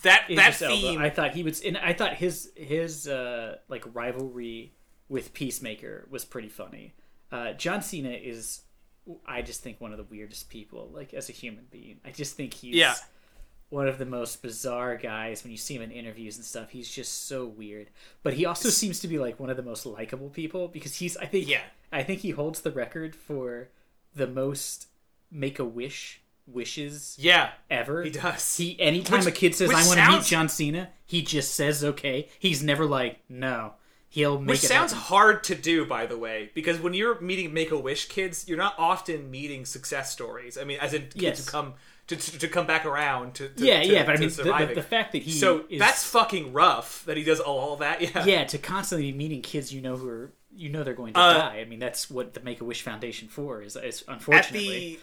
That 0.03 0.23
that 0.27 0.29
Idris 0.29 0.61
Elba. 0.61 0.75
theme. 0.75 1.01
I 1.01 1.09
thought 1.09 1.31
he 1.31 1.43
was, 1.43 1.61
and 1.61 1.77
I 1.77 1.93
thought 1.93 2.15
his 2.15 2.51
his 2.55 3.07
uh, 3.07 3.57
like 3.67 3.83
rivalry 3.93 4.73
with 5.09 5.33
Peacemaker 5.33 6.07
was 6.09 6.23
pretty 6.25 6.49
funny. 6.49 6.93
Uh, 7.31 7.53
John 7.53 7.81
Cena 7.81 8.09
is, 8.11 8.61
I 9.25 9.41
just 9.41 9.61
think 9.61 9.79
one 9.81 9.91
of 9.91 9.97
the 9.97 10.03
weirdest 10.03 10.49
people, 10.49 10.89
like 10.93 11.13
as 11.13 11.29
a 11.29 11.33
human 11.33 11.65
being. 11.71 11.99
I 12.05 12.11
just 12.11 12.35
think 12.35 12.53
he's 12.53 12.75
Yeah. 12.75 12.95
one 13.69 13.87
of 13.87 13.97
the 13.97 14.05
most 14.05 14.41
bizarre 14.41 14.95
guys. 14.97 15.43
When 15.43 15.51
you 15.51 15.57
see 15.57 15.75
him 15.75 15.81
in 15.81 15.91
interviews 15.91 16.35
and 16.37 16.45
stuff, 16.45 16.69
he's 16.71 16.89
just 16.89 17.27
so 17.27 17.45
weird. 17.45 17.89
But 18.23 18.33
he 18.35 18.45
also 18.45 18.69
seems 18.69 18.99
to 19.01 19.07
be 19.07 19.19
like 19.19 19.39
one 19.39 19.49
of 19.49 19.57
the 19.57 19.63
most 19.63 19.85
likable 19.85 20.29
people 20.29 20.67
because 20.67 20.95
he's. 20.95 21.17
I 21.17 21.25
think. 21.25 21.47
Yeah. 21.47 21.61
I 21.91 22.03
think 22.03 22.19
he 22.21 22.31
holds 22.31 22.61
the 22.61 22.71
record 22.71 23.15
for 23.15 23.69
the 24.15 24.27
most 24.27 24.87
Make 25.31 25.59
a 25.59 25.65
Wish 25.65 26.21
wishes 26.47 27.15
yeah, 27.19 27.51
ever. 27.69 28.03
he 28.03 28.09
does. 28.09 28.57
He 28.57 28.79
anytime 28.79 29.19
Which- 29.19 29.27
a 29.27 29.31
kid 29.31 29.55
says 29.55 29.69
I 29.69 29.85
want 29.87 29.99
to 29.99 30.07
meet 30.17 30.23
John 30.25 30.49
Cena, 30.49 30.89
he 31.05 31.21
just 31.21 31.53
says 31.53 31.83
okay. 31.83 32.27
He's 32.39 32.63
never 32.63 32.85
like 32.85 33.19
no. 33.29 33.73
He'll 34.11 34.39
make 34.39 34.49
Which 34.49 34.59
sounds 34.61 34.91
happen. 34.91 35.05
hard 35.07 35.43
to 35.45 35.55
do, 35.55 35.85
by 35.85 36.07
the 36.07 36.17
way, 36.17 36.49
because 36.55 36.79
when 36.79 36.93
you're 36.95 37.19
meeting 37.21 37.53
Make 37.53 37.69
a 37.71 37.77
Wish 37.77 38.07
kids, 38.07 38.47
you're 38.47 38.57
not 38.57 38.73
often 38.79 39.29
meeting 39.29 39.65
success 39.65 40.11
stories. 40.11 40.57
I 40.57 40.63
mean, 40.63 40.79
as 40.79 40.93
in 40.95 41.03
kids 41.03 41.15
Yes. 41.21 41.45
who 41.45 41.51
come 41.51 41.73
to, 42.07 42.15
to, 42.15 42.39
to 42.39 42.47
come 42.47 42.65
back 42.65 42.85
around 42.87 43.35
to, 43.35 43.49
to 43.49 43.63
yeah, 43.65 43.81
to- 43.83 43.87
yeah, 43.87 44.03
but 44.05 44.15
I 44.15 44.19
mean 44.19 44.29
the, 44.29 44.35
the, 44.35 44.43
surviving. 44.43 44.75
the 44.75 44.81
fact 44.81 45.11
that 45.11 45.21
he 45.21 45.31
so 45.31 45.63
is, 45.69 45.77
that's 45.77 46.03
fucking 46.03 46.53
rough 46.53 47.03
that 47.05 47.17
he 47.17 47.23
does 47.23 47.39
all, 47.39 47.59
all 47.59 47.75
that. 47.77 48.01
Yeah, 48.15 48.25
yeah 48.25 48.43
to 48.45 48.57
constantly 48.57 49.11
be 49.11 49.17
meeting 49.17 49.43
kids 49.43 49.71
you 49.71 49.79
know 49.81 49.95
who 49.95 50.09
are 50.09 50.31
you 50.55 50.69
know 50.69 50.83
they're 50.83 50.95
going 50.95 51.13
to 51.13 51.19
Uh, 51.19 51.33
die. 51.37 51.59
I 51.59 51.65
mean 51.65 51.77
that's 51.77 52.09
what 52.09 52.33
the 52.33 52.39
Make 52.39 52.61
a 52.61 52.63
Wish 52.63 52.81
Foundation 52.81 53.27
for 53.27 53.61
is. 53.61 53.75
is 53.75 54.01
At 54.07 54.15
unfortunately 54.15 54.99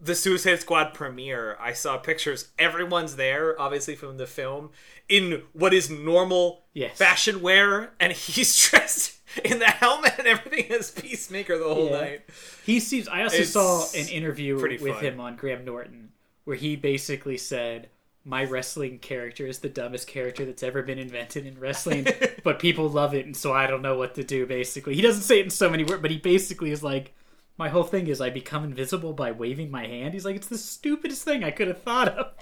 the 0.00 0.14
Suicide 0.14 0.60
Squad 0.60 0.92
premiere, 0.94 1.56
I 1.60 1.72
saw 1.72 1.96
pictures. 1.96 2.48
Everyone's 2.58 3.16
there, 3.16 3.58
obviously 3.60 3.94
from 3.96 4.18
the 4.18 4.26
film, 4.26 4.70
in 5.08 5.42
what 5.52 5.72
is 5.72 5.88
normal 5.90 6.64
Yes. 6.74 6.98
fashion 6.98 7.40
wear, 7.40 7.92
and 7.98 8.12
he's 8.14 8.68
dressed 8.68 9.14
in 9.44 9.58
the 9.58 9.66
helmet 9.66 10.14
and 10.18 10.26
everything 10.26 10.70
as 10.72 10.90
Peacemaker 10.90 11.58
the 11.58 11.64
whole 11.64 11.86
Yeah. 11.90 12.00
night. 12.00 12.20
He 12.64 12.80
seems. 12.80 13.08
I 13.08 13.22
also 13.22 13.38
It's 13.38 13.50
saw 13.50 13.86
an 13.94 14.08
interview 14.08 14.56
with 14.60 14.80
fun. 14.96 15.04
him 15.04 15.20
on 15.20 15.36
Graham 15.36 15.64
Norton 15.64 16.12
where 16.44 16.56
he 16.56 16.76
basically 16.76 17.36
said, 17.38 17.88
"My 18.24 18.44
wrestling 18.44 18.98
character 18.98 19.46
is 19.46 19.58
the 19.60 19.68
dumbest 19.68 20.06
character 20.06 20.44
that's 20.44 20.62
ever 20.62 20.82
been 20.82 20.98
invented 20.98 21.44
in 21.46 21.58
wrestling, 21.58 22.06
but 22.44 22.58
people 22.60 22.88
love 22.88 23.14
it, 23.14 23.26
and 23.26 23.36
so 23.36 23.52
I 23.52 23.66
don't 23.66 23.82
know 23.82 23.96
what 23.96 24.14
to 24.16 24.22
do." 24.24 24.46
Basically, 24.46 24.94
he 24.94 25.02
doesn't 25.02 25.22
say 25.22 25.40
it 25.40 25.44
in 25.44 25.50
so 25.50 25.68
many 25.70 25.82
words, 25.84 26.02
but 26.02 26.10
he 26.10 26.18
basically 26.18 26.70
is 26.70 26.82
like, 26.84 27.14
"My 27.58 27.68
whole 27.68 27.82
thing 27.84 28.06
is 28.08 28.20
I 28.20 28.30
become 28.30 28.64
invisible 28.64 29.12
by 29.12 29.32
waving 29.32 29.70
my 29.70 29.86
hand." 29.86 30.14
He's 30.14 30.24
like, 30.24 30.36
"It's 30.36 30.48
the 30.48 30.58
stupidest 30.58 31.22
thing 31.24 31.44
I 31.44 31.50
could 31.50 31.68
have 31.68 31.82
thought 31.82 32.08
of." 32.08 32.32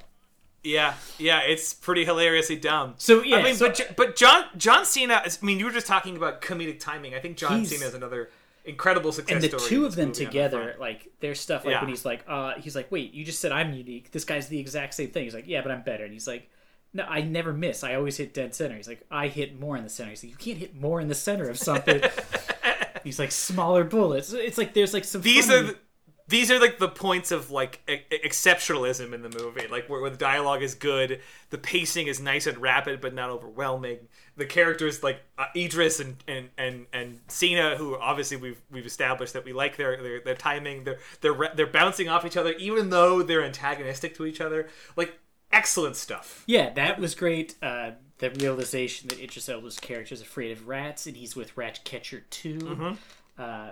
Yeah, 0.63 0.95
yeah, 1.19 1.41
it's 1.41 1.75
pretty 1.75 2.07
hilariously 2.07 2.57
dumb. 2.57 2.95
So, 2.97 3.23
yeah, 3.23 3.37
I 3.37 3.43
mean, 3.43 3.55
so- 3.55 3.69
but 3.69 3.95
but 3.97 4.17
John 4.17 4.45
John 4.57 4.87
Cena. 4.87 5.23
I 5.25 5.29
mean, 5.43 5.59
you 5.59 5.67
were 5.67 5.71
just 5.71 5.87
talking 5.87 6.17
about 6.17 6.41
comedic 6.41 6.81
timing. 6.81 7.15
I 7.15 7.19
think 7.21 7.37
John 7.37 7.67
Cena 7.67 7.85
is 7.87 7.93
another 7.95 8.31
incredible 8.65 9.13
success 9.13 9.35
and 9.35 9.53
the 9.53 9.59
story. 9.59 9.69
two 9.69 9.85
of 9.85 9.95
them 9.95 10.09
movie 10.09 10.25
on 10.25 10.25
that 10.25 10.33
together, 10.33 10.77
like 10.81 11.09
there's 11.21 11.39
stuff 11.39 11.67
like 11.67 11.73
Yeah. 11.73 11.81
when 11.83 11.91
he's 11.91 12.07
like, 12.07 12.25
uh, 12.27 12.55
he's 12.59 12.75
like, 12.75 12.91
wait, 12.91 13.13
you 13.13 13.23
just 13.23 13.41
said 13.41 13.53
I'm 13.53 13.75
unique. 13.75 14.11
This 14.11 14.25
guy's 14.25 14.49
the 14.49 14.59
exact 14.59 14.95
same 14.95 15.11
thing. 15.11 15.25
He's 15.25 15.35
like, 15.35 15.47
yeah, 15.47 15.61
but 15.61 15.71
I'm 15.71 15.83
better. 15.83 16.03
And 16.05 16.15
he's 16.15 16.27
like, 16.27 16.49
no, 16.95 17.05
I 17.05 17.21
never 17.21 17.53
miss. 17.53 17.85
I 17.85 17.95
always 17.97 18.17
hit 18.17 18.33
dead 18.33 18.55
center. 18.55 18.75
He's 18.77 18.89
like, 18.89 19.05
I 19.11 19.29
hit 19.29 19.61
more 19.61 19.77
in 19.77 19.85
the 19.85 19.91
center. 19.91 20.09
He's 20.11 20.25
like, 20.25 20.31
you 20.31 20.39
can't 20.39 20.57
hit 20.57 20.81
more 20.81 20.99
in 20.99 21.09
the 21.09 21.15
center 21.15 21.51
of 21.51 21.59
something. 21.59 22.01
he's 23.05 23.19
like, 23.19 23.31
smaller 23.33 23.85
bullets. 23.85 24.33
It's 24.33 24.59
like 24.59 24.75
there's 24.75 24.93
like 24.95 25.05
some. 25.05 25.21
these 25.23 25.47
funny- 25.47 25.59
are 25.59 25.63
the, 25.73 25.79
these 26.27 26.51
are 26.51 26.59
like 26.59 26.79
the 26.79 26.89
points 26.89 27.31
of 27.31 27.51
like 27.51 27.81
e- 27.89 28.01
exceptionalism 28.11 29.13
in 29.13 29.21
the 29.21 29.29
movie 29.29 29.67
like 29.69 29.89
where, 29.91 30.01
where 30.01 30.09
the 30.09 30.17
dialogue 30.17 30.63
is 30.63 30.75
good 30.75 31.21
the 31.51 31.59
pacing 31.59 32.07
is 32.07 32.19
nice 32.19 32.47
and 32.47 32.57
rapid 32.59 32.99
but 33.03 33.13
not 33.13 33.29
overwhelming 33.29 33.99
the 34.37 34.47
characters 34.47 35.03
like 35.03 35.21
uh, 35.37 35.45
Idris 35.55 36.01
and, 36.01 36.17
and 36.27 36.49
and 36.57 36.87
and 36.95 37.21
Cena 37.29 37.77
who 37.77 37.99
obviously 37.99 38.39
we've 38.39 38.61
we've 38.71 38.87
established 38.87 39.35
that 39.35 39.45
we 39.45 39.53
like 39.53 39.77
their 39.77 40.03
their, 40.03 40.21
their 40.21 40.35
timing 40.35 40.85
they're 40.85 40.99
they're 41.21 41.51
they're 41.55 41.67
bouncing 41.67 42.09
off 42.09 42.25
each 42.25 42.39
other 42.39 42.53
even 42.53 42.89
though 42.89 43.23
they're 43.23 43.45
antagonistic 43.45 44.17
to 44.17 44.25
each 44.25 44.41
other 44.41 44.69
like 44.97 45.19
excellent 45.53 45.95
stuff 45.95 46.43
Yeah, 46.47 46.71
that 46.71 46.99
was 46.99 47.15
great. 47.15 47.55
Uh, 47.63 47.93
the 48.33 48.41
realization 48.41 49.09
that 49.09 49.21
Idris 49.21 49.49
Elba's 49.49 49.79
character 49.79 50.15
is 50.15 50.21
afraid 50.23 50.53
of 50.53 50.67
rats, 50.69 51.07
and 51.07 51.17
he's 51.17 51.35
with 51.37 51.57
Ratcatcher 51.57 52.25
2 52.31 52.59
Mm-hmm. 52.59 52.93
Uh, 53.39 53.71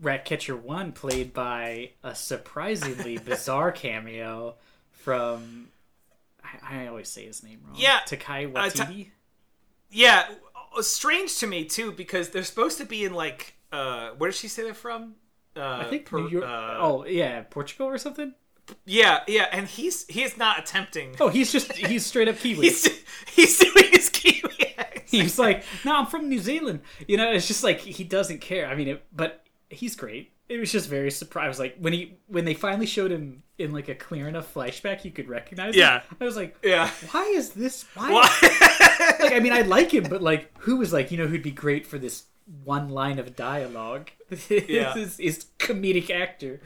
Ratcatcher 0.00 0.56
One, 0.56 0.92
played 0.92 1.32
by 1.32 1.90
a 2.02 2.14
surprisingly 2.14 3.16
bizarre 3.24 3.70
cameo 3.72 4.54
from 4.90 5.68
I, 6.42 6.82
I 6.82 6.86
always 6.88 7.08
say 7.08 7.26
his 7.26 7.42
name 7.42 7.60
wrong. 7.66 7.76
Yeah, 7.78 8.00
Takai 8.04 8.46
uh, 8.52 8.70
Ta- 8.70 8.90
Yeah, 9.90 10.26
uh, 10.76 10.82
strange 10.82 11.38
to 11.38 11.46
me 11.46 11.64
too 11.64 11.92
because 11.92 12.30
they're 12.30 12.42
supposed 12.42 12.78
to 12.78 12.84
be 12.84 13.04
in 13.04 13.14
like 13.14 13.54
uh 13.72 14.10
where 14.18 14.30
did 14.30 14.36
she 14.36 14.48
say 14.48 14.62
they're 14.64 14.74
from? 14.74 15.14
Uh, 15.56 15.82
I 15.82 15.84
think 15.84 16.06
Per- 16.06 16.18
New 16.20 16.28
York. 16.28 16.44
uh, 16.44 16.76
oh 16.80 17.04
yeah, 17.06 17.42
Portugal 17.48 17.86
or 17.86 17.96
something. 17.98 18.34
yeah, 18.86 19.20
yeah, 19.28 19.46
and 19.52 19.68
he's 19.68 20.06
he 20.08 20.22
is 20.24 20.36
not 20.36 20.58
attempting. 20.58 21.14
Oh, 21.20 21.28
he's 21.28 21.52
just 21.52 21.72
he's 21.72 22.04
straight 22.04 22.28
up 22.28 22.36
Kiwi. 22.40 22.66
he's 22.66 22.88
he's 23.30 23.58
doing 23.58 23.74
his 23.74 23.74
Kiwi 23.74 23.82
accent. 23.82 23.83
He's 25.22 25.38
like, 25.38 25.64
no, 25.84 25.94
I'm 25.96 26.06
from 26.06 26.28
New 26.28 26.38
Zealand. 26.38 26.80
You 27.08 27.16
know, 27.16 27.30
it's 27.32 27.46
just 27.48 27.62
like 27.64 27.80
he 27.80 28.04
doesn't 28.04 28.40
care. 28.40 28.66
I 28.66 28.74
mean, 28.74 28.88
it, 28.88 29.04
but 29.14 29.44
he's 29.70 29.96
great. 29.96 30.30
It 30.48 30.58
was 30.58 30.70
just 30.70 30.88
very 30.90 31.10
surprised. 31.10 31.44
I 31.46 31.48
was 31.48 31.58
like 31.58 31.76
when 31.78 31.92
he 31.94 32.18
when 32.26 32.44
they 32.44 32.54
finally 32.54 32.86
showed 32.86 33.10
him 33.10 33.42
in 33.58 33.72
like 33.72 33.88
a 33.88 33.94
clear 33.94 34.28
enough 34.28 34.52
flashback, 34.52 35.04
you 35.04 35.10
could 35.10 35.28
recognize. 35.28 35.74
Yeah. 35.74 36.00
him. 36.00 36.16
I 36.20 36.24
was 36.24 36.36
like, 36.36 36.56
Yeah. 36.62 36.90
why 37.12 37.24
is 37.34 37.50
this? 37.50 37.84
Why? 37.94 38.10
Why- 38.12 39.18
Like, 39.20 39.32
I 39.32 39.40
mean, 39.40 39.52
I 39.52 39.62
like 39.62 39.92
him, 39.92 40.04
but 40.04 40.22
like, 40.22 40.50
who 40.58 40.76
was 40.76 40.92
like, 40.92 41.10
you 41.10 41.16
know, 41.18 41.26
who'd 41.26 41.42
be 41.42 41.50
great 41.50 41.86
for 41.86 41.98
this 41.98 42.24
one 42.64 42.90
line 42.90 43.18
of 43.18 43.34
dialogue? 43.36 44.10
Yeah. 44.50 44.96
is, 44.96 45.18
is 45.18 45.46
comedic 45.58 46.10
actor. 46.10 46.60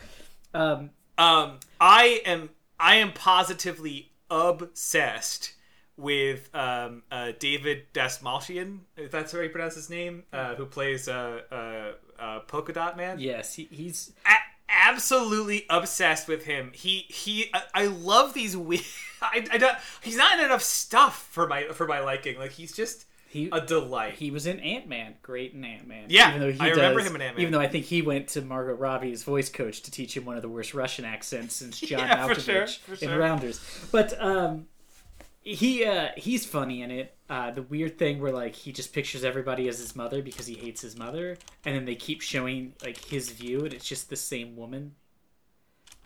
Um, 0.54 0.90
Um, 1.16 1.60
I 1.80 2.20
am 2.26 2.50
I 2.80 2.96
am 2.96 3.12
positively 3.12 4.12
obsessed 4.30 5.52
with 5.98 6.48
um, 6.54 7.02
uh, 7.10 7.32
David 7.38 7.92
Dastmalchian, 7.92 8.78
if 8.96 9.10
that's 9.10 9.32
how 9.32 9.40
you 9.40 9.50
pronounce 9.50 9.74
his 9.74 9.90
name, 9.90 10.22
uh, 10.32 10.54
who 10.54 10.64
plays 10.64 11.08
uh, 11.08 11.40
uh, 11.50 12.22
uh, 12.22 12.40
Polka 12.40 12.72
Dot 12.72 12.96
Man. 12.96 13.18
yes, 13.18 13.54
he, 13.54 13.68
he's 13.70 14.12
A- 14.24 14.88
absolutely 14.88 15.66
obsessed 15.68 16.28
with 16.28 16.44
him. 16.44 16.70
He 16.74 17.04
he. 17.08 17.50
I, 17.52 17.62
I 17.74 17.86
love 17.86 18.34
these 18.34 18.56
weird. 18.56 18.82
I, 19.22 19.46
I 19.52 19.58
don't. 19.58 19.76
He's 20.02 20.16
not 20.16 20.38
in 20.38 20.44
enough 20.44 20.62
stuff 20.62 21.28
for 21.30 21.46
my 21.46 21.64
for 21.68 21.86
my 21.86 22.00
liking. 22.00 22.38
Like 22.38 22.52
he's 22.52 22.72
just 22.72 23.04
he 23.28 23.48
a 23.52 23.60
delight. 23.60 24.14
he 24.14 24.30
was 24.30 24.46
in 24.46 24.58
Ant 24.60 24.88
Man, 24.88 25.14
great 25.22 25.52
in 25.52 25.64
Ant 25.64 25.86
Man. 25.86 26.06
Yeah, 26.08 26.28
even 26.30 26.40
though 26.40 26.52
he 26.52 26.60
I 26.60 26.68
remember 26.70 27.00
does- 27.00 27.10
him 27.10 27.16
in 27.16 27.22
Ant-Man. 27.22 27.40
Even 27.42 27.52
though 27.52 27.60
I 27.60 27.68
think 27.68 27.84
he 27.86 28.00
went 28.02 28.28
to 28.28 28.42
Margot 28.42 28.74
Robbie's 28.74 29.22
voice 29.24 29.48
coach 29.50 29.82
to 29.82 29.90
teach 29.90 30.16
him 30.16 30.24
one 30.24 30.36
of 30.36 30.42
the 30.42 30.48
worst 30.48 30.72
Russian 30.74 31.04
accents 31.04 31.56
since 31.56 31.78
John 31.80 31.98
Yeah, 32.00 32.26
for 32.26 32.34
Malkovich 32.34 32.44
sure, 32.44 32.66
for 32.66 32.92
in 33.04 33.10
sure. 33.10 33.18
Rounders. 33.18 33.60
But 33.92 34.18
um, 34.22 34.66
he 35.42 35.84
uh, 35.84 36.08
he's 36.16 36.44
funny 36.44 36.82
in 36.82 36.90
it. 36.90 37.14
Uh, 37.28 37.50
the 37.50 37.62
weird 37.62 37.98
thing 37.98 38.20
where 38.20 38.32
like 38.32 38.54
he 38.54 38.72
just 38.72 38.92
pictures 38.92 39.24
everybody 39.24 39.68
as 39.68 39.78
his 39.78 39.94
mother 39.94 40.22
because 40.22 40.46
he 40.46 40.54
hates 40.54 40.80
his 40.80 40.96
mother, 40.96 41.36
and 41.64 41.74
then 41.74 41.84
they 41.84 41.94
keep 41.94 42.20
showing 42.20 42.74
like 42.84 42.98
his 43.04 43.30
view, 43.30 43.64
and 43.64 43.72
it's 43.72 43.86
just 43.86 44.10
the 44.10 44.16
same 44.16 44.56
woman. 44.56 44.94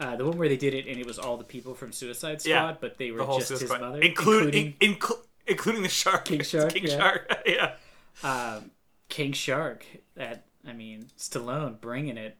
Uh, 0.01 0.17
the 0.17 0.25
one 0.25 0.37
where 0.37 0.49
they 0.49 0.57
did 0.57 0.75
it, 0.75 0.87
and 0.87 0.99
it 0.99 1.07
was 1.07 1.19
all 1.19 1.37
the 1.37 1.45
people 1.45 1.75
from 1.75 1.93
Suicide 1.93 2.41
Squad, 2.41 2.51
Yeah, 2.51 2.75
but 2.81 2.99
they 2.99 3.11
were 3.11 3.25
the 3.25 3.39
just 3.39 3.51
his 3.51 3.69
mother, 3.69 4.01
including 4.01 4.75
including, 4.81 5.25
including 5.47 5.83
the 5.83 5.89
shark, 5.89 6.25
King 6.25 6.43
Shark, 6.45 6.73
King 6.75 6.87
yeah. 6.87 6.97
Shark. 6.97 7.43
yeah. 7.47 7.75
um, 8.23 8.71
King 9.09 9.33
Shark. 9.33 9.87
That 10.17 10.45
I 10.67 10.73
mean, 10.73 11.07
Stallone 11.19 11.81
bringing 11.81 12.17
it. 12.17 12.37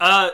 Uh, 0.00 0.30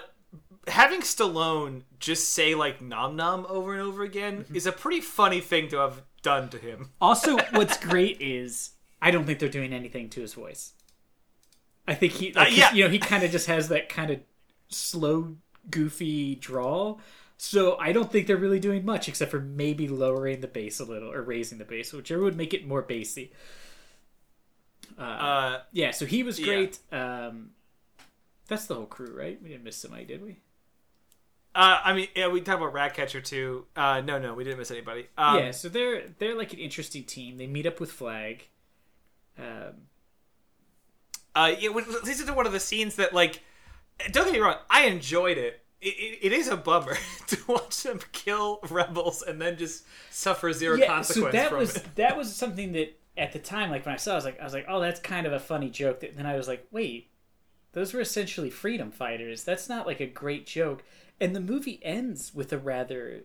having 0.66 1.02
Stallone 1.02 1.82
just 2.00 2.30
say 2.30 2.54
like 2.56 2.80
"nom 2.82 3.14
nom" 3.16 3.46
over 3.48 3.72
and 3.72 3.82
over 3.82 4.02
again 4.02 4.38
Mm-hmm. 4.44 4.56
is 4.56 4.66
a 4.66 4.72
pretty 4.72 5.00
funny 5.00 5.40
thing 5.40 5.68
to 5.68 5.76
have 5.78 6.02
done 6.22 6.48
to 6.50 6.58
him. 6.58 6.90
Also, 7.00 7.36
what's 7.52 7.76
great 7.88 8.20
is 8.20 8.70
I 9.00 9.10
don't 9.12 9.24
think 9.24 9.38
they're 9.38 9.48
doing 9.48 9.72
anything 9.72 10.08
to 10.10 10.20
his 10.20 10.34
voice. 10.34 10.72
I 11.86 11.94
think 11.94 12.12
he, 12.14 12.32
like, 12.32 12.48
Uh, 12.48 12.50
yeah. 12.54 12.72
you 12.72 12.84
know, 12.84 12.90
he 12.90 12.98
kind 12.98 13.22
of 13.24 13.30
just 13.30 13.46
has 13.46 13.68
that 13.68 13.88
kind 13.88 14.10
of 14.10 14.20
slow, 14.68 15.36
goofy 15.70 16.34
drawl. 16.36 17.00
So 17.38 17.78
I 17.78 17.92
don't 17.92 18.12
think 18.12 18.26
they're 18.26 18.36
really 18.36 18.60
doing 18.60 18.84
much 18.84 19.08
except 19.08 19.30
for 19.30 19.40
maybe 19.40 19.88
lowering 19.88 20.40
the 20.40 20.46
bass 20.46 20.78
a 20.78 20.84
little 20.84 21.10
or 21.10 21.22
raising 21.22 21.56
the 21.58 21.64
bass, 21.64 21.92
whichever 21.92 22.22
would 22.22 22.36
make 22.36 22.52
it 22.52 22.66
more 22.66 22.82
bassy. 22.82 23.32
Uh, 24.98 25.02
uh, 25.02 25.62
Yeah, 25.72 25.90
so 25.92 26.04
he 26.06 26.22
was 26.22 26.38
Yeah. 26.38 26.46
great. 26.46 26.78
Um, 26.92 27.52
that's 28.46 28.66
the 28.66 28.74
whole 28.74 28.86
crew, 28.86 29.16
right? 29.16 29.40
We 29.42 29.48
didn't 29.48 29.64
miss 29.64 29.76
somebody, 29.76 30.04
did 30.04 30.22
we? 30.22 30.36
Uh, 31.54 31.80
I 31.84 31.92
mean, 31.94 32.08
yeah, 32.14 32.28
we 32.28 32.40
talked 32.40 32.58
about 32.60 32.72
Ratcatcher 32.72 33.20
too. 33.20 33.66
Uh, 33.76 34.00
no, 34.00 34.18
no, 34.18 34.34
we 34.34 34.44
didn't 34.44 34.58
miss 34.58 34.70
anybody. 34.70 35.08
Um, 35.18 35.38
yeah, 35.38 35.50
so 35.50 35.68
they're 35.68 36.04
they're 36.18 36.36
like 36.36 36.52
an 36.52 36.58
interesting 36.60 37.04
team. 37.04 37.38
They 37.38 37.46
meet 37.46 37.66
up 37.66 37.80
with 37.80 37.90
Flag. 37.92 38.48
Um, 39.38 39.88
Uh, 41.34 41.54
yeah, 41.58 41.70
this 42.04 42.20
is 42.20 42.30
one 42.30 42.46
of 42.46 42.52
the 42.52 42.60
scenes 42.60 42.96
that, 42.96 43.14
like, 43.14 43.40
don't 44.10 44.24
get 44.24 44.32
me 44.34 44.38
wrong, 44.40 44.56
I 44.68 44.86
enjoyed 44.86 45.38
it. 45.38 45.60
It, 45.80 45.94
it, 45.94 46.18
it 46.26 46.32
is 46.32 46.48
a 46.48 46.56
bummer 46.56 46.96
to 47.28 47.38
watch 47.46 47.82
them 47.82 48.00
kill 48.12 48.60
rebels 48.70 49.22
and 49.22 49.40
then 49.40 49.56
just 49.56 49.84
suffer 50.10 50.52
zero 50.52 50.78
consequence 50.78 51.36
so 51.36 51.38
that 51.38 51.48
from 51.50 51.58
was 51.58 51.76
it. 51.76 51.94
that 51.96 52.16
was 52.16 52.34
something 52.34 52.72
that 52.72 52.98
at 53.16 53.32
the 53.32 53.38
time, 53.38 53.70
like 53.70 53.86
when 53.86 53.94
I 53.94 53.98
saw, 53.98 54.12
it, 54.12 54.14
I 54.14 54.16
was 54.16 54.24
like, 54.24 54.40
I 54.40 54.44
was 54.44 54.52
like, 54.54 54.66
oh, 54.68 54.80
that's 54.80 55.00
kind 55.00 55.26
of 55.26 55.32
a 55.32 55.40
funny 55.40 55.70
joke. 55.70 56.00
That 56.00 56.16
then 56.16 56.26
I 56.26 56.36
was 56.36 56.48
like, 56.48 56.66
wait, 56.70 57.10
those 57.72 57.94
were 57.94 58.00
essentially 58.00 58.50
freedom 58.50 58.90
fighters. 58.90 59.44
That's 59.44 59.68
not 59.68 59.86
like 59.86 60.00
a 60.00 60.06
great 60.06 60.46
joke. 60.46 60.82
And 61.20 61.36
the 61.36 61.40
movie 61.40 61.80
ends 61.82 62.32
with 62.34 62.52
a 62.52 62.58
rather, 62.58 63.22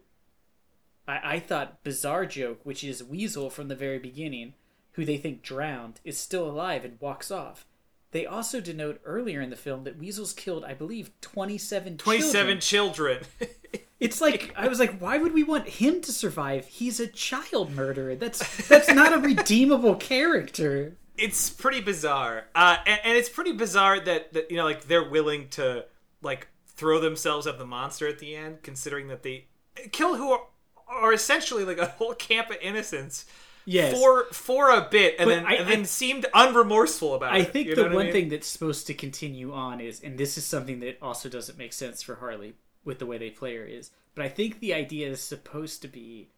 I, 1.07 1.35
I 1.35 1.39
thought, 1.39 1.83
bizarre 1.83 2.25
joke, 2.25 2.59
which 2.63 2.83
is 2.83 3.03
Weasel 3.03 3.49
from 3.49 3.67
the 3.69 3.75
very 3.75 3.99
beginning, 3.99 4.53
who 4.93 5.05
they 5.05 5.17
think 5.17 5.41
drowned, 5.41 6.01
is 6.03 6.17
still 6.17 6.49
alive 6.49 6.83
and 6.83 6.99
walks 6.99 7.31
off. 7.31 7.65
They 8.11 8.25
also 8.25 8.61
denote 8.61 9.01
earlier 9.03 9.41
in 9.41 9.49
the 9.49 9.55
film 9.55 9.83
that 9.83 9.97
Weasel's 9.97 10.33
killed, 10.33 10.63
I 10.63 10.73
believe, 10.73 11.11
27 11.21 11.97
27 11.97 12.59
children. 12.59 13.19
children. 13.39 13.51
It's 13.97 14.19
like 14.19 14.53
I 14.57 14.67
was 14.67 14.77
like, 14.77 14.99
why 14.99 15.17
would 15.17 15.33
we 15.33 15.41
want 15.43 15.67
him 15.69 16.01
to 16.01 16.11
survive? 16.11 16.67
He's 16.67 16.99
a 16.99 17.07
child 17.07 17.71
murderer. 17.73 18.15
That's 18.15 18.67
that's 18.67 18.93
not 18.93 19.13
a 19.13 19.19
redeemable 19.19 19.95
character. 19.95 20.97
it's 21.17 21.49
pretty 21.49 21.79
bizarre. 21.79 22.43
Uh, 22.53 22.75
and, 22.85 22.99
and 23.05 23.17
it's 23.17 23.29
pretty 23.29 23.53
bizarre 23.53 24.01
that, 24.01 24.33
that, 24.33 24.51
you 24.51 24.57
know, 24.57 24.65
like, 24.65 24.83
they're 24.89 25.09
willing 25.09 25.47
to, 25.51 25.85
like, 26.21 26.49
throw 26.75 26.99
themselves 26.99 27.47
at 27.47 27.57
the 27.57 27.65
monster 27.65 28.07
at 28.07 28.19
the 28.19 28.35
end, 28.35 28.61
considering 28.63 29.07
that 29.07 29.23
they 29.23 29.45
kill 29.91 30.15
who 30.15 30.31
are, 30.31 30.41
are 30.87 31.13
essentially, 31.13 31.63
like, 31.63 31.77
a 31.77 31.85
whole 31.87 32.13
camp 32.13 32.49
of 32.49 32.57
innocents. 32.61 33.25
Yes. 33.67 33.97
For 33.97 34.25
for 34.31 34.69
a 34.69 34.87
bit, 34.91 35.15
and 35.17 35.27
But 35.27 35.35
then 35.37 35.45
I- 35.47 35.53
and 35.55 35.67
then 35.67 35.79
I- 35.79 35.83
seemed 35.85 36.25
unremorseful 36.35 37.15
about 37.15 37.35
it. 37.35 37.39
I 37.39 37.43
think 37.43 37.67
you 37.67 37.73
the 37.75 37.81
know 37.81 37.87
what 37.87 37.95
one 37.95 38.01
I 38.01 38.05
mean? 38.05 38.13
thing 38.13 38.29
that's 38.29 38.45
supposed 38.45 38.85
to 38.87 38.93
continue 38.93 39.51
on 39.53 39.81
is, 39.81 40.01
and 40.03 40.19
this 40.19 40.37
is 40.37 40.45
something 40.45 40.81
that 40.81 40.99
also 41.01 41.29
doesn't 41.29 41.57
make 41.57 41.73
sense 41.73 42.03
for 42.03 42.15
Harley 42.15 42.53
with 42.83 42.99
the 42.99 43.07
way 43.07 43.17
they 43.17 43.31
play 43.31 43.55
her 43.55 43.65
is, 43.65 43.89
but 44.13 44.23
I 44.23 44.29
think 44.29 44.59
the 44.59 44.71
idea 44.75 45.09
is 45.09 45.19
supposed 45.19 45.81
to 45.81 45.87
be 45.87 46.29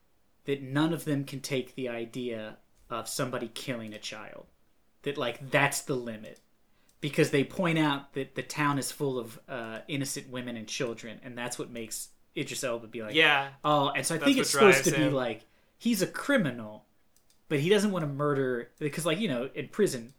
that 0.45 0.61
none 0.61 0.93
of 0.93 1.03
them 1.03 1.25
can 1.25 1.41
take 1.41 1.75
the 1.75 1.89
idea 1.89 2.59
of 2.89 3.09
somebody 3.09 3.49
killing 3.53 3.93
a 3.93 3.99
child. 3.99 4.45
That 5.01 5.17
like 5.17 5.51
that's 5.51 5.81
the 5.81 5.95
limit. 5.95 6.39
Because 6.99 7.29
they 7.29 7.43
point 7.43 7.77
out 7.77 8.13
that 8.13 8.33
the 8.35 8.41
town 8.41 8.79
is 8.79 8.91
full 8.91 9.19
of 9.19 9.39
uh, 9.47 9.79
innocent 9.87 10.29
women 10.31 10.57
and 10.57 10.67
children, 10.67 11.19
and 11.23 11.37
that's 11.37 11.59
what 11.59 11.69
makes 11.69 12.09
Idris 12.35 12.63
Elba 12.63 12.87
be 12.87 13.03
like, 13.03 13.13
Yeah. 13.13 13.49
Oh, 13.63 13.89
and 13.95 14.05
so 14.05 14.15
I 14.15 14.17
think 14.17 14.37
it's 14.37 14.49
supposed 14.49 14.83
to 14.85 14.89
drives 14.91 15.05
be 15.05 15.11
like 15.11 15.41
he's 15.77 16.01
a 16.01 16.07
criminal, 16.07 16.85
but 17.49 17.59
he 17.59 17.69
doesn't 17.69 17.91
want 17.91 18.03
to 18.03 18.11
murder 18.11 18.69
because, 18.79 19.05
like 19.05 19.19
you 19.19 19.27
know, 19.27 19.47
in 19.53 19.67
prison, 19.67 20.13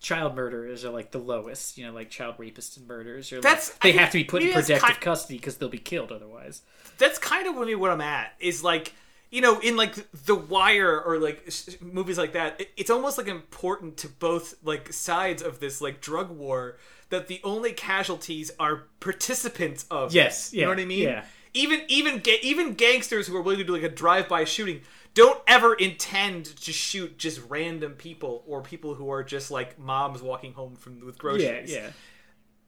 child 0.00 0.34
murderers 0.34 0.84
are 0.84 0.90
like 0.90 1.12
the 1.12 1.18
lowest. 1.18 1.78
You 1.78 1.86
know, 1.86 1.92
like 1.92 2.10
child 2.10 2.36
rapists 2.38 2.76
and 2.76 2.86
murderers. 2.88 3.32
Are 3.32 3.36
like, 3.36 3.42
That's- 3.44 3.70
they 3.82 3.90
I 3.90 3.96
have 4.02 4.10
to 4.10 4.18
be 4.18 4.24
put 4.24 4.42
in 4.42 4.48
protective 4.52 4.80
kind- 4.80 5.00
custody 5.00 5.38
because 5.38 5.56
they'll 5.58 5.68
be 5.68 5.78
killed 5.78 6.10
otherwise. 6.10 6.62
that's 6.98 7.18
kind 7.20 7.46
of 7.46 7.54
maybe 7.56 7.76
what 7.76 7.92
I'm 7.92 8.00
at 8.00 8.34
is 8.40 8.64
like 8.64 8.92
you 9.30 9.40
know 9.40 9.58
in 9.60 9.76
like 9.76 9.94
The 10.26 10.34
Wire 10.34 11.00
or 11.00 11.18
like 11.18 11.44
sh- 11.50 11.76
movies 11.80 12.18
like 12.18 12.32
that 12.32 12.60
it- 12.60 12.70
it's 12.76 12.90
almost 12.90 13.18
like 13.18 13.28
important 13.28 13.96
to 13.98 14.08
both 14.08 14.54
like 14.64 14.92
sides 14.92 15.42
of 15.42 15.60
this 15.60 15.80
like 15.80 16.00
drug 16.00 16.30
war 16.30 16.78
that 17.10 17.26
the 17.28 17.40
only 17.44 17.72
casualties 17.72 18.50
are 18.60 18.84
participants 19.00 19.86
of. 19.90 20.12
Yes, 20.14 20.52
you 20.52 20.62
know 20.62 20.68
what 20.68 20.78
I 20.80 20.84
mean 20.84 21.04
yeah. 21.04 21.24
even 21.54 21.80
even 21.88 22.18
ga- 22.20 22.40
even 22.42 22.74
gangsters 22.74 23.26
who 23.26 23.36
are 23.36 23.42
willing 23.42 23.58
to 23.58 23.64
do 23.64 23.72
like 23.72 23.82
a 23.82 23.88
drive-by 23.88 24.44
shooting 24.44 24.82
don't 25.14 25.40
ever 25.48 25.74
intend 25.74 26.44
to 26.44 26.72
shoot 26.72 27.18
just 27.18 27.40
random 27.48 27.92
people 27.94 28.44
or 28.46 28.62
people 28.62 28.94
who 28.94 29.10
are 29.10 29.24
just 29.24 29.50
like 29.50 29.78
moms 29.78 30.22
walking 30.22 30.52
home 30.52 30.76
from 30.76 31.04
with 31.04 31.18
groceries 31.18 31.70
Yeah, 31.72 31.80
yeah. 31.84 31.90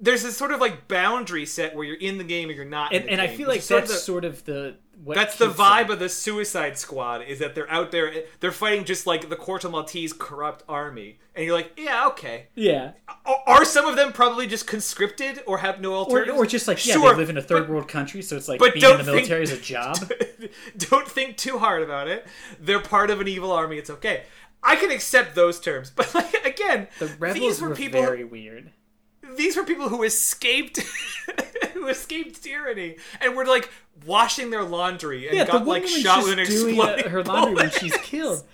There's 0.00 0.22
this 0.22 0.36
sort 0.36 0.50
of 0.50 0.60
like 0.60 0.88
boundary 0.88 1.44
set 1.46 1.74
where 1.74 1.84
you're 1.84 1.96
in 1.96 2.18
the 2.18 2.24
game 2.24 2.48
or 2.48 2.52
you're 2.52 2.64
not 2.64 2.92
in 2.92 3.02
And, 3.02 3.10
and 3.12 3.20
I 3.20 3.26
feel 3.28 3.48
like 3.48 3.58
is 3.58 3.64
sort 3.64 3.82
of 3.82 3.88
that's 3.88 4.00
the- 4.00 4.04
sort 4.06 4.24
of 4.24 4.44
the 4.44 4.76
what 5.02 5.14
that's 5.16 5.36
the 5.38 5.46
vibe 5.48 5.88
of 5.88 5.98
the 5.98 6.10
Suicide 6.10 6.76
Squad 6.76 7.22
is 7.22 7.38
that 7.38 7.54
they're 7.54 7.70
out 7.70 7.90
there, 7.90 8.12
they're 8.40 8.52
fighting 8.52 8.84
just 8.84 9.06
like 9.06 9.30
the 9.30 9.36
Corto 9.36 9.70
Maltese 9.70 10.12
corrupt 10.12 10.62
army, 10.68 11.18
and 11.34 11.46
you're 11.46 11.54
like, 11.54 11.72
yeah, 11.78 12.06
okay. 12.08 12.48
yeah. 12.54 12.92
Are- 13.24 13.42
Are 13.46 13.64
some 13.64 13.86
of 13.86 13.96
them 13.96 14.12
probably 14.12 14.46
just 14.46 14.66
conscripted 14.66 15.42
or 15.46 15.56
have 15.56 15.80
no 15.80 15.94
alternative? 15.94 16.34
or 16.34 16.44
just 16.44 16.68
like 16.68 16.84
yeah, 16.86 16.92
sure, 16.94 17.12
they 17.12 17.16
live 17.16 17.30
in 17.30 17.38
a 17.38 17.42
third 17.42 17.60
but 17.66 17.70
world 17.70 17.88
country, 17.88 18.20
so 18.20 18.36
it's 18.36 18.46
like 18.46 18.60
being 18.60 18.74
in 18.76 18.98
the 18.98 19.04
think- 19.04 19.06
military 19.06 19.42
is 19.44 19.52
a 19.52 19.56
job. 19.74 19.96
don't 20.76 21.08
think 21.08 21.38
too 21.38 21.58
hard 21.58 21.82
about 21.82 22.06
it. 22.06 22.26
They're 22.60 22.80
part 22.80 23.10
of 23.10 23.22
an 23.22 23.28
evil 23.28 23.52
army. 23.52 23.78
It's 23.78 23.88
okay. 23.90 24.24
I 24.62 24.76
can 24.76 24.90
accept 24.90 25.34
those 25.34 25.58
terms, 25.60 25.90
but 25.96 26.14
like 26.14 26.44
again, 26.44 26.88
The 26.98 27.06
rebels 27.18 27.40
these 27.40 27.60
were 27.62 27.70
were 27.70 27.74
people. 27.74 28.02
very 28.02 28.24
weird. 28.24 28.70
These 29.36 29.56
were 29.56 29.64
people 29.64 29.88
who 29.88 30.02
escaped, 30.02 30.78
who 31.74 31.86
escaped 31.88 32.42
tyranny 32.42 32.96
and 33.20 33.36
were 33.36 33.44
like 33.46 33.70
washing 34.06 34.50
their 34.50 34.64
laundry 34.64 35.28
and 35.28 35.36
Yeah, 35.36 35.46
got 35.46 35.66
like 35.66 35.86
shot 35.86 36.24
with 36.24 36.38
an 36.38 36.46
doing 36.46 36.68
exploding 36.70 37.08
her 37.10 37.22
laundry 37.22 37.54
when 37.54 37.70
she's 37.70 37.96
killed, 37.98 38.44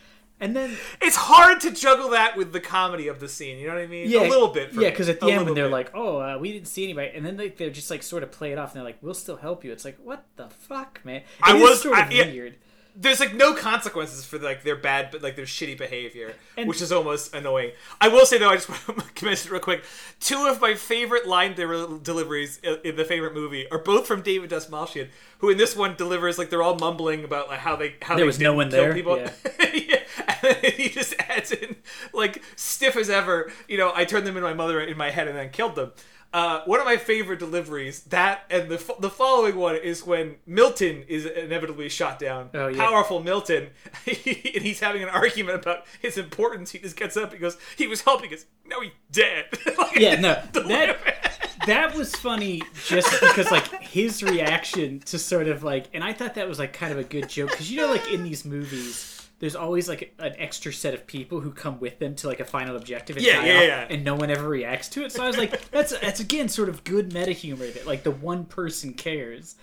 and 0.40 0.54
then 0.56 0.76
It's 1.00 1.16
hard 1.16 1.60
to 1.62 1.70
juggle 1.70 2.10
that 2.10 2.36
with 2.36 2.52
the 2.52 2.60
comedy 2.60 3.08
of 3.08 3.20
the 3.20 3.28
scene. 3.28 3.58
You 3.58 3.68
know 3.68 3.74
what 3.74 3.82
I 3.82 3.86
mean? 3.86 4.10
yeah, 4.10 4.20
a 4.20 4.28
little 4.28 4.48
bit. 4.48 4.72
Yeah, 4.74 4.90
because 4.90 5.08
at 5.08 5.20
the 5.20 5.26
A 5.28 5.30
end 5.32 5.44
when 5.46 5.54
they're 5.54 5.66
bit. 5.66 5.72
like, 5.72 5.90
"Oh, 5.94 6.18
uh, 6.18 6.36
we 6.38 6.52
didn't 6.52 6.68
see 6.68 6.84
anybody," 6.84 7.12
and 7.14 7.24
then 7.24 7.36
they, 7.36 7.48
they're 7.50 7.70
just 7.70 7.90
like 7.90 8.02
sort 8.02 8.22
of 8.22 8.32
play 8.32 8.52
it 8.52 8.58
off, 8.58 8.70
and 8.72 8.76
they're 8.76 8.84
like, 8.84 8.98
"We'll 9.00 9.14
still 9.14 9.36
help 9.36 9.64
you." 9.64 9.72
It's 9.72 9.84
like, 9.84 9.98
what 10.02 10.24
the 10.36 10.48
fuck, 10.48 11.00
man? 11.04 11.16
It 11.22 11.24
I 11.42 11.54
was- 11.54 11.80
sort 11.82 11.98
of 11.98 12.04
I- 12.06 12.08
weird. 12.32 12.56
There's 12.98 13.20
like 13.20 13.34
no 13.34 13.52
consequences 13.54 14.24
for 14.24 14.38
like 14.38 14.62
their 14.62 14.74
bad, 14.76 15.10
but 15.10 15.22
like 15.22 15.36
their 15.36 15.44
shitty 15.44 15.76
behavior, 15.76 16.34
And- 16.56 16.66
which 16.68 16.80
is 16.80 16.90
almost 16.90 17.34
annoying. 17.34 17.72
I 18.00 18.08
will 18.08 18.24
say 18.24 18.38
though, 18.38 18.48
I 18.48 18.54
just 18.56 18.68
want 18.88 19.14
to 19.16 19.24
mention 19.24 19.48
it 19.48 19.52
real 19.52 19.60
quick, 19.60 19.84
two 20.20 20.46
of 20.46 20.60
my 20.60 20.74
favorite 20.74 21.26
line 21.26 21.54
de- 21.54 21.98
deliveries 22.02 22.58
in 22.62 22.78
in 22.84 22.96
the 22.96 23.04
favorite 23.04 23.34
movie 23.34 23.70
are 23.70 23.78
both 23.78 24.06
from 24.06 24.22
David 24.22 24.50
Dastmalchian, 24.50 25.08
who 25.38 25.50
in 25.50 25.58
this 25.58 25.76
one 25.76 25.94
delivers 25.96 26.38
like 26.38 26.48
they're 26.50 26.62
all 26.62 26.76
mumbling 26.78 27.22
about 27.24 27.48
like 27.48 27.58
how 27.60 27.76
they 27.76 27.96
how 28.02 28.14
There 28.14 28.22
they 28.24 28.26
was 28.26 28.40
no 28.40 28.54
one 28.54 28.70
there, 28.70 28.94
People. 28.94 29.18
yeah. 29.18 29.30
Yeah, 29.88 30.00
and 30.26 30.56
then 30.62 30.72
he 30.72 30.88
just 30.88 31.14
adds 31.28 31.52
in 31.52 31.76
like 32.12 32.42
stiff 32.56 32.96
as 32.96 33.10
ever. 33.10 33.52
You 33.68 33.76
know, 33.78 33.92
I 33.94 34.04
turned 34.04 34.26
them 34.26 34.36
into 34.36 34.48
my 34.48 34.54
mother 34.54 34.80
in 34.80 34.96
my 34.96 35.10
head 35.10 35.28
and 35.28 35.36
then 35.36 35.50
killed 35.50 35.74
them. 35.74 35.92
Uh, 36.32 36.60
one 36.66 36.80
of 36.80 36.84
my 36.86 36.96
favorite 36.96 37.38
deliveries, 37.38 38.02
that 38.04 38.42
and 38.50 38.68
the 38.68 38.94
the 38.98 39.08
following 39.08 39.56
one 39.56 39.76
is 39.76 40.04
when 40.04 40.36
Milton 40.46 41.04
is 41.08 41.24
inevitably 41.24 41.88
shot 41.88 42.18
down. 42.18 42.50
Oh, 42.52 42.68
yeah. 42.68 42.76
Powerful 42.76 43.22
Milton, 43.22 43.68
and 44.06 44.16
he's 44.16 44.80
having 44.80 45.02
an 45.02 45.08
argument 45.08 45.60
about 45.60 45.84
his 46.02 46.18
importance. 46.18 46.72
He 46.72 46.78
just 46.78 46.96
gets 46.96 47.16
up. 47.16 47.32
He 47.32 47.38
goes, 47.38 47.56
"He 47.76 47.86
was 47.86 48.02
helping 48.02 48.34
us. 48.34 48.44
Now 48.66 48.80
he's 48.80 48.92
dead." 49.10 49.46
Like, 49.78 49.96
Yeah, 49.96 50.18
no, 50.20 50.42
that 50.68 51.58
that 51.66 51.94
was 51.94 52.14
funny 52.14 52.62
just 52.86 53.10
because 53.20 53.50
like 53.50 53.82
his 53.82 54.22
reaction 54.22 55.00
to 55.00 55.18
sort 55.18 55.48
of 55.48 55.62
like, 55.62 55.86
and 55.92 56.02
I 56.02 56.12
thought 56.12 56.34
that 56.34 56.48
was 56.48 56.58
like 56.58 56.72
kind 56.72 56.92
of 56.92 56.98
a 56.98 57.04
good 57.04 57.28
joke 57.28 57.50
because 57.50 57.70
you 57.70 57.78
know 57.78 57.90
like 57.90 58.10
in 58.10 58.24
these 58.24 58.44
movies. 58.44 59.15
There's 59.38 59.54
always 59.56 59.86
like 59.88 60.14
an 60.18 60.34
extra 60.38 60.72
set 60.72 60.94
of 60.94 61.06
people 61.06 61.40
who 61.40 61.50
come 61.52 61.78
with 61.78 61.98
them 61.98 62.14
to 62.16 62.26
like 62.26 62.40
a 62.40 62.44
final 62.44 62.74
objective 62.76 63.16
and 63.16 63.26
Yeah, 63.26 63.44
yeah, 63.44 63.56
off, 63.58 63.62
yeah. 63.66 63.86
and 63.90 64.02
no 64.04 64.14
one 64.14 64.30
ever 64.30 64.48
reacts 64.48 64.88
to 64.90 65.04
it. 65.04 65.12
So 65.12 65.22
I 65.22 65.26
was 65.26 65.36
like, 65.36 65.70
that's 65.70 65.98
that's 65.98 66.20
again 66.20 66.48
sort 66.48 66.68
of 66.70 66.84
good 66.84 67.12
meta 67.12 67.32
humor 67.32 67.66
that 67.66 67.86
like 67.86 68.02
the 68.02 68.10
one 68.12 68.46
person 68.46 68.94
cares. 68.94 69.56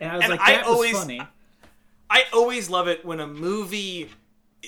And 0.00 0.10
I 0.10 0.16
was 0.16 0.24
And 0.24 0.30
like, 0.30 0.40
I 0.40 0.52
that 0.52 0.66
was 0.66 0.74
always- 0.74 0.98
funny. 0.98 1.20
I 2.10 2.24
always 2.32 2.70
love 2.70 2.86
it 2.88 3.04
when 3.04 3.20
a 3.20 3.26
movie 3.26 4.08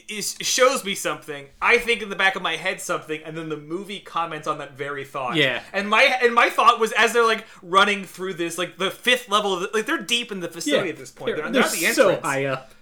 is 0.09 0.37
shows 0.43 0.85
me 0.85 0.95
something. 0.95 1.47
I 1.63 1.79
think 1.79 2.03
in 2.03 2.11
the 2.11 2.17
back 2.17 2.37
of 2.37 2.43
my 2.43 2.57
head 2.57 2.81
something, 2.81 3.23
and 3.25 3.37
then 3.37 3.49
the 3.49 3.57
movie 3.57 4.01
comments 4.01 4.47
on 4.47 4.59
that 4.59 4.77
very 4.77 5.05
thought. 5.05 5.37
Yeah. 5.37 5.63
And 5.73 5.89
my 5.89 6.03
and 6.23 6.35
my 6.35 6.51
thought 6.51 6.79
was 6.81 6.93
as 6.93 7.13
they're 7.13 7.25
like 7.25 7.47
running 7.63 8.05
through 8.05 8.35
this, 8.35 8.59
like 8.59 8.77
the 8.79 8.91
fifth 8.91 9.29
level 9.31 9.55
of 9.55 9.61
the, 9.61 9.71
like 9.73 9.87
they're 9.87 9.97
deep 10.03 10.31
in 10.33 10.41
the 10.41 10.49
facility 10.49 10.91
at 10.91 10.97
this 10.99 11.11
point. 11.11 11.37
They're, 11.37 11.45
they're, 11.45 11.53
they're 11.53 11.63
not 11.63 11.71
the 11.73 11.87
entrance. 11.87 11.97
so 11.97 12.21
high 12.21 12.45
up. 12.47 12.73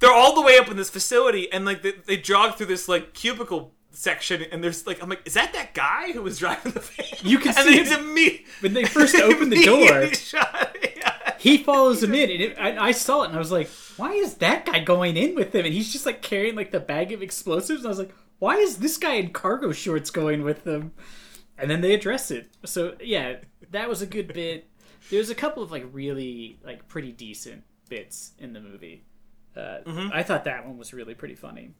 They're 0.00 0.12
all 0.12 0.34
the 0.34 0.42
way 0.42 0.58
up 0.58 0.68
in 0.68 0.76
this 0.76 0.90
facility, 0.90 1.50
and 1.52 1.64
like 1.64 1.82
they, 1.82 1.92
they 2.06 2.16
jog 2.16 2.56
through 2.56 2.66
this 2.66 2.88
like 2.88 3.14
cubicle 3.14 3.74
section, 3.92 4.42
and 4.50 4.62
there's 4.64 4.86
like 4.86 5.02
I'm 5.02 5.08
like, 5.08 5.22
is 5.26 5.34
that 5.34 5.52
that 5.52 5.74
guy 5.74 6.12
who 6.12 6.22
was 6.22 6.38
driving 6.38 6.72
the 6.72 6.80
van? 6.80 7.06
You 7.22 7.38
can 7.38 7.48
and 7.56 7.58
see 7.68 7.84
him- 7.84 8.16
he's 8.16 8.40
When 8.60 8.72
they 8.74 8.84
first 8.84 9.14
open 9.20 9.50
the 9.50 9.62
door, 9.62 10.12
shot. 10.14 10.76
Yeah. 10.96 11.34
he 11.38 11.58
follows 11.58 12.02
him 12.02 12.14
in, 12.14 12.30
and 12.30 12.40
it, 12.42 12.56
I, 12.58 12.88
I 12.88 12.90
saw 12.92 13.22
it, 13.22 13.26
and 13.26 13.36
I 13.36 13.38
was 13.38 13.52
like, 13.52 13.68
"Why 13.96 14.12
is 14.12 14.34
that 14.36 14.66
guy 14.66 14.80
going 14.80 15.16
in 15.16 15.34
with 15.34 15.54
him?" 15.54 15.64
And 15.64 15.72
he's 15.74 15.92
just 15.92 16.04
like 16.06 16.20
carrying 16.22 16.56
like 16.56 16.70
the 16.72 16.80
bag 16.80 17.12
of 17.12 17.22
explosives. 17.22 17.80
And 17.80 17.86
I 17.86 17.90
was 17.90 17.98
like, 17.98 18.14
"Why 18.38 18.56
is 18.56 18.78
this 18.78 18.96
guy 18.98 19.14
in 19.14 19.30
cargo 19.32 19.72
shorts 19.72 20.10
going 20.10 20.42
with 20.42 20.64
them?" 20.64 20.92
And 21.58 21.70
then 21.70 21.80
they 21.82 21.92
address 21.94 22.30
it. 22.30 22.48
So 22.64 22.96
yeah, 23.02 23.36
that 23.70 23.88
was 23.88 24.00
a 24.02 24.06
good 24.06 24.32
bit. 24.32 24.68
There's 25.10 25.28
a 25.30 25.34
couple 25.34 25.62
of 25.62 25.70
like 25.70 25.84
really 25.92 26.58
like 26.64 26.88
pretty 26.88 27.12
decent 27.12 27.64
bits 27.88 28.32
in 28.38 28.52
the 28.54 28.60
movie. 28.60 29.04
Uh, 29.56 29.78
I 30.12 30.22
thought 30.22 30.44
that 30.44 30.66
one 30.66 30.78
was 30.78 30.92
really 30.92 31.14
pretty 31.14 31.34
funny. 31.34 31.74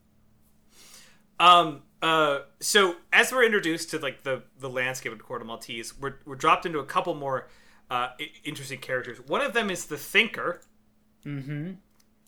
Um. 1.38 1.82
Uh. 2.02 2.40
So 2.60 2.96
as 3.12 3.32
we're 3.32 3.44
introduced 3.44 3.90
to 3.90 3.98
like 3.98 4.22
the 4.22 4.42
the 4.58 4.68
landscape 4.68 5.12
of 5.12 5.18
the 5.18 5.24
Corto 5.24 5.44
Maltese, 5.46 5.98
we're 5.98 6.16
we're 6.26 6.34
dropped 6.36 6.66
into 6.66 6.78
a 6.78 6.84
couple 6.84 7.14
more 7.14 7.48
uh, 7.90 8.10
i- 8.20 8.30
interesting 8.44 8.78
characters. 8.78 9.18
One 9.26 9.40
of 9.40 9.52
them 9.52 9.70
is 9.70 9.86
the 9.86 9.96
Thinker. 9.96 10.60
Mm-hmm. 11.24 11.72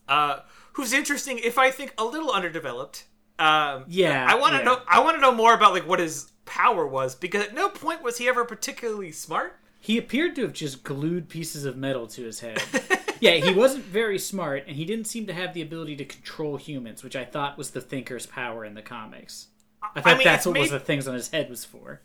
Uh, 0.09 0.40
who's 0.74 0.92
interesting, 0.92 1.38
if 1.38 1.59
I 1.59 1.70
think 1.70 1.94
a 1.98 2.05
little 2.05 2.31
underdeveloped. 2.31 3.05
Um, 3.38 3.85
Yeah, 3.88 4.26
I 4.28 4.35
want 4.37 4.52
to 4.52 4.59
yeah. 4.59 4.64
know. 4.64 4.81
I 4.88 5.00
want 5.00 5.16
to 5.16 5.20
know 5.20 5.33
more 5.33 5.55
about 5.55 5.72
like 5.72 5.87
what 5.88 5.98
his 5.98 6.31
power 6.44 6.87
was 6.87 7.14
because 7.14 7.44
at 7.44 7.55
no 7.55 7.68
point 7.68 8.02
was 8.02 8.18
he 8.18 8.28
ever 8.28 8.44
particularly 8.44 9.12
smart. 9.12 9.59
He 9.83 9.99
appeared 9.99 10.37
to 10.37 10.42
have 10.42 10.53
just 10.53 10.85
glued 10.85 11.29
pieces 11.29 11.64
of 11.64 11.77
metal 11.77 12.07
to 12.07 12.23
his 12.23 12.38
head. 12.38 12.62
yeah, 13.21 13.33
he 13.33 13.53
wasn't 13.53 13.85
very 13.85 14.16
smart, 14.18 14.64
and 14.68 14.77
he 14.77 14.85
didn't 14.85 15.09
seem 15.09 15.27
to 15.27 15.33
have 15.35 15.55
the 15.55 15.61
ability 15.61 15.97
to 15.97 16.05
control 16.05 16.57
humans, 16.57 17.03
which 17.03 17.16
I 17.16 17.25
thought 17.25 17.59
was 17.59 17.71
the 17.71 17.81
Thinker's 17.81 18.25
power 18.25 18.64
in 18.64 18.75
the 18.75 18.83
comics. 18.83 19.49
I 19.83 20.01
thought 20.01 20.18
mean, 20.18 20.25
that's 20.25 20.47
what 20.47 20.57
was 20.57 20.71
the 20.71 20.79
things 20.79 21.09
on 21.09 21.14
his 21.14 21.31
head 21.31 21.51
was 21.51 21.64
for. 21.64 22.01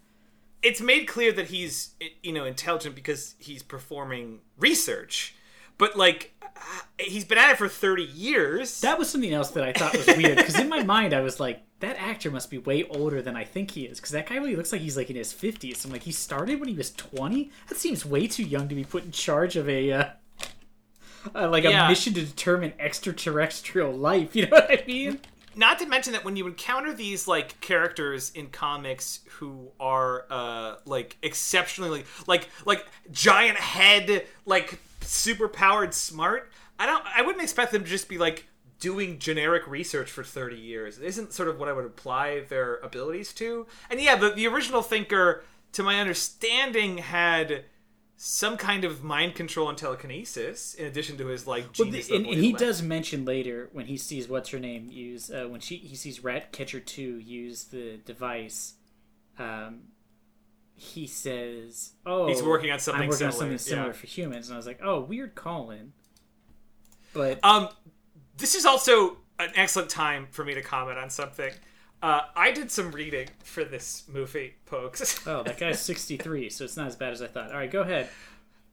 it's 0.63 0.81
made 0.81 1.05
clear 1.07 1.31
that 1.31 1.47
he's 1.47 1.91
you 2.23 2.33
know 2.33 2.45
intelligent 2.45 2.95
because 2.95 3.35
he's 3.37 3.61
performing 3.61 4.39
research 4.57 5.35
but 5.77 5.95
like 5.95 6.33
uh, 6.41 6.81
he's 6.99 7.25
been 7.25 7.37
at 7.37 7.51
it 7.51 7.57
for 7.57 7.67
30 7.67 8.03
years 8.03 8.81
That 8.81 8.97
was 8.97 9.09
something 9.09 9.31
else 9.31 9.51
that 9.51 9.63
I 9.63 9.73
thought 9.73 9.95
was 9.95 10.07
weird 10.07 10.37
because 10.37 10.59
in 10.59 10.69
my 10.69 10.83
mind 10.95 11.13
I 11.13 11.21
was 11.21 11.39
like, 11.39 11.61
that 11.79 11.95
actor 11.97 12.31
must 12.31 12.49
be 12.49 12.57
way 12.57 12.83
older 12.85 13.21
than 13.21 13.35
I 13.35 13.43
think 13.43 13.71
he 13.71 13.83
is 13.85 13.99
because 13.99 14.11
that 14.11 14.27
guy 14.27 14.35
really 14.35 14.55
looks 14.55 14.71
like 14.71 14.81
he's 14.81 14.97
like 14.97 15.09
in 15.09 15.15
his 15.15 15.31
fifties. 15.33 15.85
I'm 15.85 15.91
like, 15.91 16.03
he 16.03 16.11
started 16.11 16.59
when 16.59 16.69
he 16.69 16.75
was 16.75 16.91
twenty. 16.91 17.51
That 17.69 17.77
seems 17.77 18.05
way 18.05 18.27
too 18.27 18.43
young 18.43 18.67
to 18.69 18.75
be 18.75 18.83
put 18.83 19.03
in 19.05 19.11
charge 19.11 19.55
of 19.55 19.69
a. 19.69 19.91
Uh, 19.91 20.05
uh, 21.35 21.49
like 21.49 21.63
Yeah. 21.63 21.85
a 21.85 21.89
mission 21.89 22.13
to 22.13 22.25
determine 22.25 22.73
extraterrestrial 22.79 23.91
life, 23.91 24.35
you 24.35 24.43
know 24.47 24.51
what 24.55 24.71
I 24.71 24.83
mean? 24.87 25.19
not 25.55 25.79
to 25.79 25.87
mention 25.87 26.13
that 26.13 26.23
when 26.23 26.35
you 26.35 26.45
encounter 26.45 26.93
these 26.93 27.27
like 27.27 27.59
characters 27.61 28.31
in 28.35 28.45
comics 28.47 29.21
who 29.39 29.67
are 29.79 30.25
uh 30.29 30.75
like 30.85 31.17
exceptionally 31.23 32.03
like 32.27 32.47
like 32.65 32.85
giant 33.11 33.57
head 33.57 34.23
like 34.45 34.77
super 35.01 35.47
powered 35.47 35.95
smart 35.95 36.51
i 36.77 36.85
don't 36.85 37.03
i 37.15 37.23
wouldn't 37.23 37.41
expect 37.41 37.71
them 37.71 37.83
to 37.83 37.89
just 37.89 38.07
be 38.07 38.19
like 38.19 38.45
doing 38.79 39.17
generic 39.19 39.65
research 39.67 40.09
for 40.11 40.23
30 40.23 40.55
years 40.55 40.97
it 40.99 41.03
isn't 41.05 41.33
sort 41.33 41.49
of 41.49 41.59
what 41.59 41.67
i 41.67 41.73
would 41.73 41.85
apply 41.85 42.41
their 42.49 42.75
abilities 42.77 43.33
to 43.33 43.65
and 43.89 43.99
yeah 43.99 44.15
the, 44.15 44.29
the 44.31 44.45
original 44.47 44.81
thinker 44.81 45.43
to 45.71 45.81
my 45.83 45.99
understanding 45.99 46.97
had 46.99 47.63
some 48.19 48.57
kind 48.57 48.83
of 48.83 49.03
mind 49.03 49.35
control 49.35 49.69
and 49.69 49.77
telekinesis 49.77 50.73
in 50.73 50.85
addition 50.85 51.17
to 51.17 51.27
his 51.27 51.45
like 51.45 51.63
Well, 51.77 51.85
genius 51.87 52.07
the- 52.07 52.15
and, 52.15 52.25
and 52.25 52.35
he 52.35 52.49
intellect. 52.49 52.59
does 52.59 52.81
mention 52.81 53.25
later 53.25 53.69
when 53.73 53.85
he 53.85 53.97
sees 53.97 54.27
what's 54.27 54.49
her 54.49 54.59
name 54.59 54.89
use 54.91 55.29
uh, 55.29 55.45
when 55.47 55.59
she 55.59 55.75
he 55.77 55.95
sees 55.95 56.23
Ratcatcher 56.23 56.79
two 56.79 57.19
use 57.19 57.65
the 57.65 57.97
device. 58.05 58.73
Um, 59.37 59.81
he 60.73 61.05
says, 61.05 61.91
"Oh, 62.07 62.27
He's 62.27 62.41
working 62.41 62.71
on 62.71 62.79
something 62.79 63.03
I'm 63.03 63.09
working 63.09 63.27
on 63.27 63.31
similar, 63.33 63.49
something 63.51 63.57
similar 63.59 63.87
yeah. 63.89 63.93
for 63.93 64.07
humans." 64.07 64.47
And 64.47 64.55
I 64.55 64.57
was 64.57 64.65
like, 64.65 64.79
"Oh, 64.83 64.99
weird 64.99 65.35
calling." 65.35 65.93
But 67.13 67.39
Um, 67.43 67.69
this 68.37 68.55
is 68.55 68.65
also 68.65 69.17
an 69.39 69.51
excellent 69.55 69.89
time 69.89 70.27
for 70.31 70.43
me 70.45 70.53
to 70.53 70.61
comment 70.61 70.97
on 70.97 71.09
something. 71.09 71.51
Uh, 72.01 72.21
I 72.35 72.51
did 72.51 72.69
some 72.71 72.91
reading 72.91 73.27
for 73.43 73.63
this 73.63 74.03
movie, 74.07 74.55
folks. 74.65 75.25
oh, 75.27 75.43
that 75.43 75.57
guy's 75.57 75.79
63, 75.81 76.49
so 76.49 76.63
it's 76.63 76.77
not 76.77 76.87
as 76.87 76.95
bad 76.95 77.13
as 77.13 77.21
I 77.21 77.27
thought. 77.27 77.51
All 77.51 77.57
right, 77.57 77.71
go 77.71 77.81
ahead. 77.81 78.09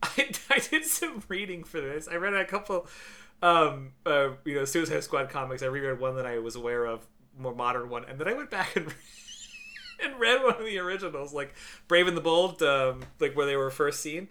I, 0.02 0.30
I 0.50 0.58
did 0.58 0.84
some 0.84 1.22
reading 1.28 1.64
for 1.64 1.80
this. 1.80 2.06
I 2.08 2.16
read 2.16 2.34
a 2.34 2.44
couple, 2.44 2.86
um, 3.42 3.92
uh, 4.04 4.30
you 4.44 4.54
know, 4.54 4.64
Suicide 4.66 5.02
Squad 5.04 5.30
comics. 5.30 5.62
I 5.62 5.66
reread 5.66 5.98
one 6.00 6.16
that 6.16 6.26
I 6.26 6.38
was 6.38 6.56
aware 6.56 6.84
of, 6.84 7.06
more 7.38 7.54
modern 7.54 7.88
one, 7.88 8.04
and 8.04 8.18
then 8.18 8.28
I 8.28 8.34
went 8.34 8.50
back 8.50 8.76
and 8.76 8.92
and 10.04 10.20
read 10.20 10.42
one 10.42 10.56
of 10.56 10.64
the 10.64 10.78
originals, 10.78 11.32
like 11.32 11.54
Brave 11.88 12.06
and 12.06 12.16
the 12.16 12.20
Bold, 12.20 12.62
um, 12.62 13.02
like 13.20 13.34
where 13.34 13.46
they 13.46 13.56
were 13.56 13.70
first 13.70 14.00
seen. 14.00 14.28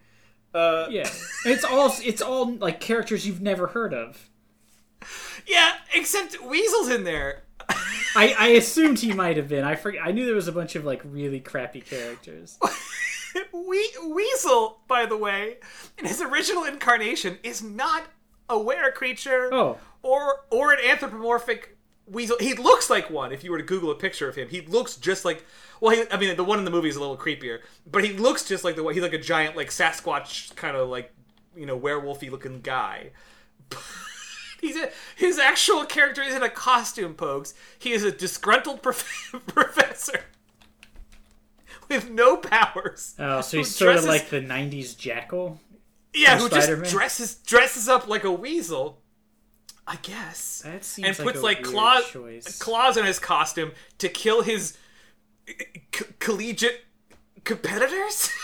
Uh, 0.53 0.85
Yeah, 0.91 1.09
it's 1.45 1.63
all 1.63 1.91
it's 2.03 2.21
all 2.21 2.53
like 2.53 2.79
characters 2.79 3.25
you've 3.25 3.41
never 3.41 3.67
heard 3.67 3.93
of. 3.93 4.29
Yeah, 5.47 5.73
except 5.93 6.41
Weasel's 6.43 6.89
in 6.89 7.03
there. 7.03 7.43
I, 8.15 8.35
I 8.37 8.47
assumed 8.49 8.99
he 8.99 9.13
might 9.13 9.37
have 9.37 9.47
been. 9.47 9.63
I 9.63 9.75
forget. 9.75 10.01
I 10.05 10.11
knew 10.11 10.25
there 10.25 10.35
was 10.35 10.47
a 10.47 10.51
bunch 10.51 10.75
of 10.75 10.83
like 10.85 11.01
really 11.05 11.39
crappy 11.39 11.81
characters. 11.81 12.57
we- 13.53 13.89
Weasel, 14.05 14.79
by 14.87 15.05
the 15.05 15.17
way, 15.17 15.57
in 15.97 16.05
his 16.05 16.21
original 16.21 16.63
incarnation, 16.65 17.39
is 17.43 17.63
not 17.63 18.03
a 18.49 18.59
were 18.61 18.91
creature 18.91 19.49
Oh. 19.53 19.77
or 20.03 20.41
or 20.51 20.73
an 20.73 20.79
anthropomorphic 20.85 21.77
weasel. 22.05 22.35
He 22.39 22.53
looks 22.53 22.89
like 22.89 23.09
one. 23.09 23.31
If 23.31 23.43
you 23.43 23.51
were 23.51 23.57
to 23.57 23.63
Google 23.63 23.91
a 23.91 23.95
picture 23.95 24.27
of 24.27 24.35
him, 24.35 24.49
he 24.49 24.61
looks 24.61 24.95
just 24.97 25.23
like. 25.25 25.45
Well, 25.79 25.95
he, 25.95 26.03
I 26.11 26.17
mean, 26.17 26.35
the 26.37 26.43
one 26.43 26.59
in 26.59 26.65
the 26.65 26.71
movie 26.71 26.89
is 26.89 26.95
a 26.95 26.99
little 26.99 27.17
creepier, 27.17 27.59
but 27.89 28.03
he 28.05 28.13
looks 28.13 28.45
just 28.45 28.63
like 28.63 28.75
the 28.75 28.83
way 28.83 28.93
he's 28.93 29.03
like 29.03 29.13
a 29.13 29.17
giant, 29.17 29.55
like 29.57 29.69
Sasquatch 29.69 30.53
kind 30.55 30.75
of 30.77 30.89
like 30.89 31.11
you 31.55 31.65
know 31.65 31.79
werewolfy 31.79 32.29
looking 32.29 32.59
guy. 32.61 33.11
He's 34.63 34.77
a, 34.77 34.89
his 35.17 35.39
actual 35.39 35.83
character 35.85 36.21
isn't 36.21 36.41
a 36.41 36.49
costume, 36.49 37.15
pokes. 37.15 37.53
He 37.77 37.91
is 37.91 38.03
a 38.03 38.11
disgruntled 38.11 38.81
prof- 38.81 39.35
professor 39.47 40.21
with 41.89 42.09
no 42.09 42.37
powers. 42.37 43.13
Oh, 43.19 43.41
so 43.41 43.57
he's 43.57 43.75
sort 43.75 43.95
of 43.97 44.05
like 44.05 44.29
the 44.29 44.39
'90s 44.39 44.97
Jackal. 44.97 45.59
yeah, 46.13 46.37
who 46.37 46.47
Spider-Man? 46.47 46.83
just 46.85 46.93
dresses 46.95 47.35
dresses 47.45 47.89
up 47.89 48.07
like 48.07 48.23
a 48.23 48.31
weasel, 48.31 49.01
I 49.85 49.97
guess, 50.01 50.61
That 50.63 50.85
seems 50.85 51.07
and 51.09 51.19
like 51.19 51.27
puts 51.27 51.39
a 51.39 51.43
like 51.45 51.61
claws 51.63 52.07
choice. 52.09 52.57
claws 52.57 52.97
on 52.97 53.05
his 53.05 53.19
costume 53.19 53.73
to 53.97 54.07
kill 54.09 54.43
his 54.43 54.77
uh, 55.49 55.51
uh, 55.59 55.63
c- 55.93 56.05
collegiate 56.19 56.85
competitors. 57.43 58.29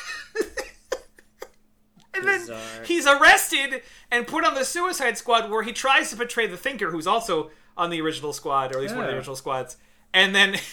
and 2.20 2.47
then 2.49 2.86
he's 2.86 3.05
arrested 3.07 3.82
and 4.11 4.28
put 4.28 4.45
on 4.45 4.53
the 4.55 4.63
Suicide 4.65 5.17
Squad, 5.17 5.49
where 5.49 5.63
he 5.63 5.72
tries 5.74 6.09
to 6.11 6.15
betray 6.15 6.47
the 6.47 6.57
Thinker, 6.57 6.91
who's 6.91 7.07
also 7.07 7.51
on 7.78 7.89
the 7.89 8.01
original 8.01 8.34
squad, 8.34 8.72
or 8.74 8.78
at 8.78 8.82
least 8.82 8.95
one 8.95 9.05
of 9.05 9.09
the 9.11 9.15
original 9.17 9.36
squads, 9.36 9.78
and 10.13 10.36
then. 10.36 10.55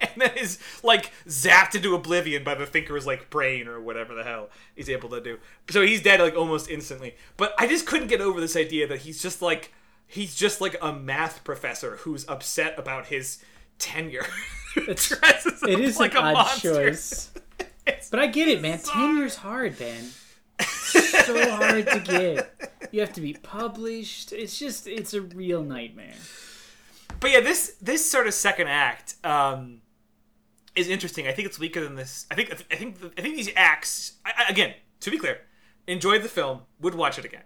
And 0.00 0.22
then 0.22 0.30
is 0.38 0.58
like 0.82 1.12
zapped 1.26 1.74
into 1.74 1.94
oblivion 1.94 2.42
by 2.42 2.54
the 2.54 2.64
Thinker's 2.64 3.06
like 3.06 3.28
brain 3.28 3.68
or 3.68 3.78
whatever 3.78 4.14
the 4.14 4.24
hell 4.24 4.48
he's 4.74 4.88
able 4.88 5.10
to 5.10 5.20
do. 5.20 5.38
So 5.68 5.82
he's 5.82 6.02
dead 6.02 6.20
like 6.20 6.34
almost 6.34 6.70
instantly. 6.70 7.16
But 7.36 7.52
I 7.58 7.66
just 7.66 7.84
couldn't 7.84 8.06
get 8.08 8.22
over 8.22 8.40
this 8.40 8.56
idea 8.56 8.86
that 8.86 9.00
he's 9.00 9.20
just 9.20 9.42
like 9.42 9.72
he's 10.06 10.34
just 10.34 10.62
like 10.62 10.76
a 10.80 10.94
math 10.94 11.44
professor 11.44 11.96
who's 11.96 12.26
upset 12.30 12.78
about 12.78 13.06
his 13.08 13.44
tenure. 13.78 14.24
It's- 14.76 15.12
It 15.64 15.80
is 15.80 15.98
like 15.98 16.12
an 16.12 16.18
a 16.18 16.28
odd 16.28 16.34
monster. 16.34 16.72
choice. 16.88 17.30
But 18.10 18.20
I 18.20 18.26
get 18.28 18.48
it, 18.48 18.62
man. 18.62 18.78
bizarre. 18.78 18.94
Tenure's 18.96 19.36
hard, 19.36 19.78
man. 19.78 20.04
So 20.64 21.50
hard 21.56 21.86
to 21.88 22.00
get. 22.00 22.72
You 22.92 23.00
have 23.00 23.12
to 23.14 23.20
be 23.20 23.34
published. 23.34 24.32
It's 24.32 24.58
just, 24.58 24.86
it's 24.86 25.14
a 25.14 25.20
real 25.20 25.62
nightmare. 25.62 26.14
but 27.20 27.30
yeah, 27.30 27.40
this 27.40 27.76
this 27.82 28.08
sort 28.10 28.26
of 28.26 28.34
second 28.34 28.68
act 28.68 29.16
um, 29.24 29.82
is 30.74 30.88
interesting. 30.88 31.26
I 31.26 31.32
think 31.32 31.46
it's 31.46 31.58
weaker 31.58 31.82
than 31.82 31.96
this. 31.96 32.26
I 32.30 32.34
think 32.34 32.50
I 32.70 32.74
think 32.76 32.96
I 33.18 33.20
think 33.20 33.36
these 33.36 33.50
acts 33.56 34.14
I, 34.24 34.32
I- 34.46 34.50
again. 34.50 34.74
To 35.00 35.10
be 35.12 35.18
clear, 35.18 35.38
enjoyed 35.86 36.22
the 36.22 36.28
film. 36.28 36.62
Would 36.80 36.94
watch 36.94 37.18
it 37.18 37.24
again. 37.24 37.42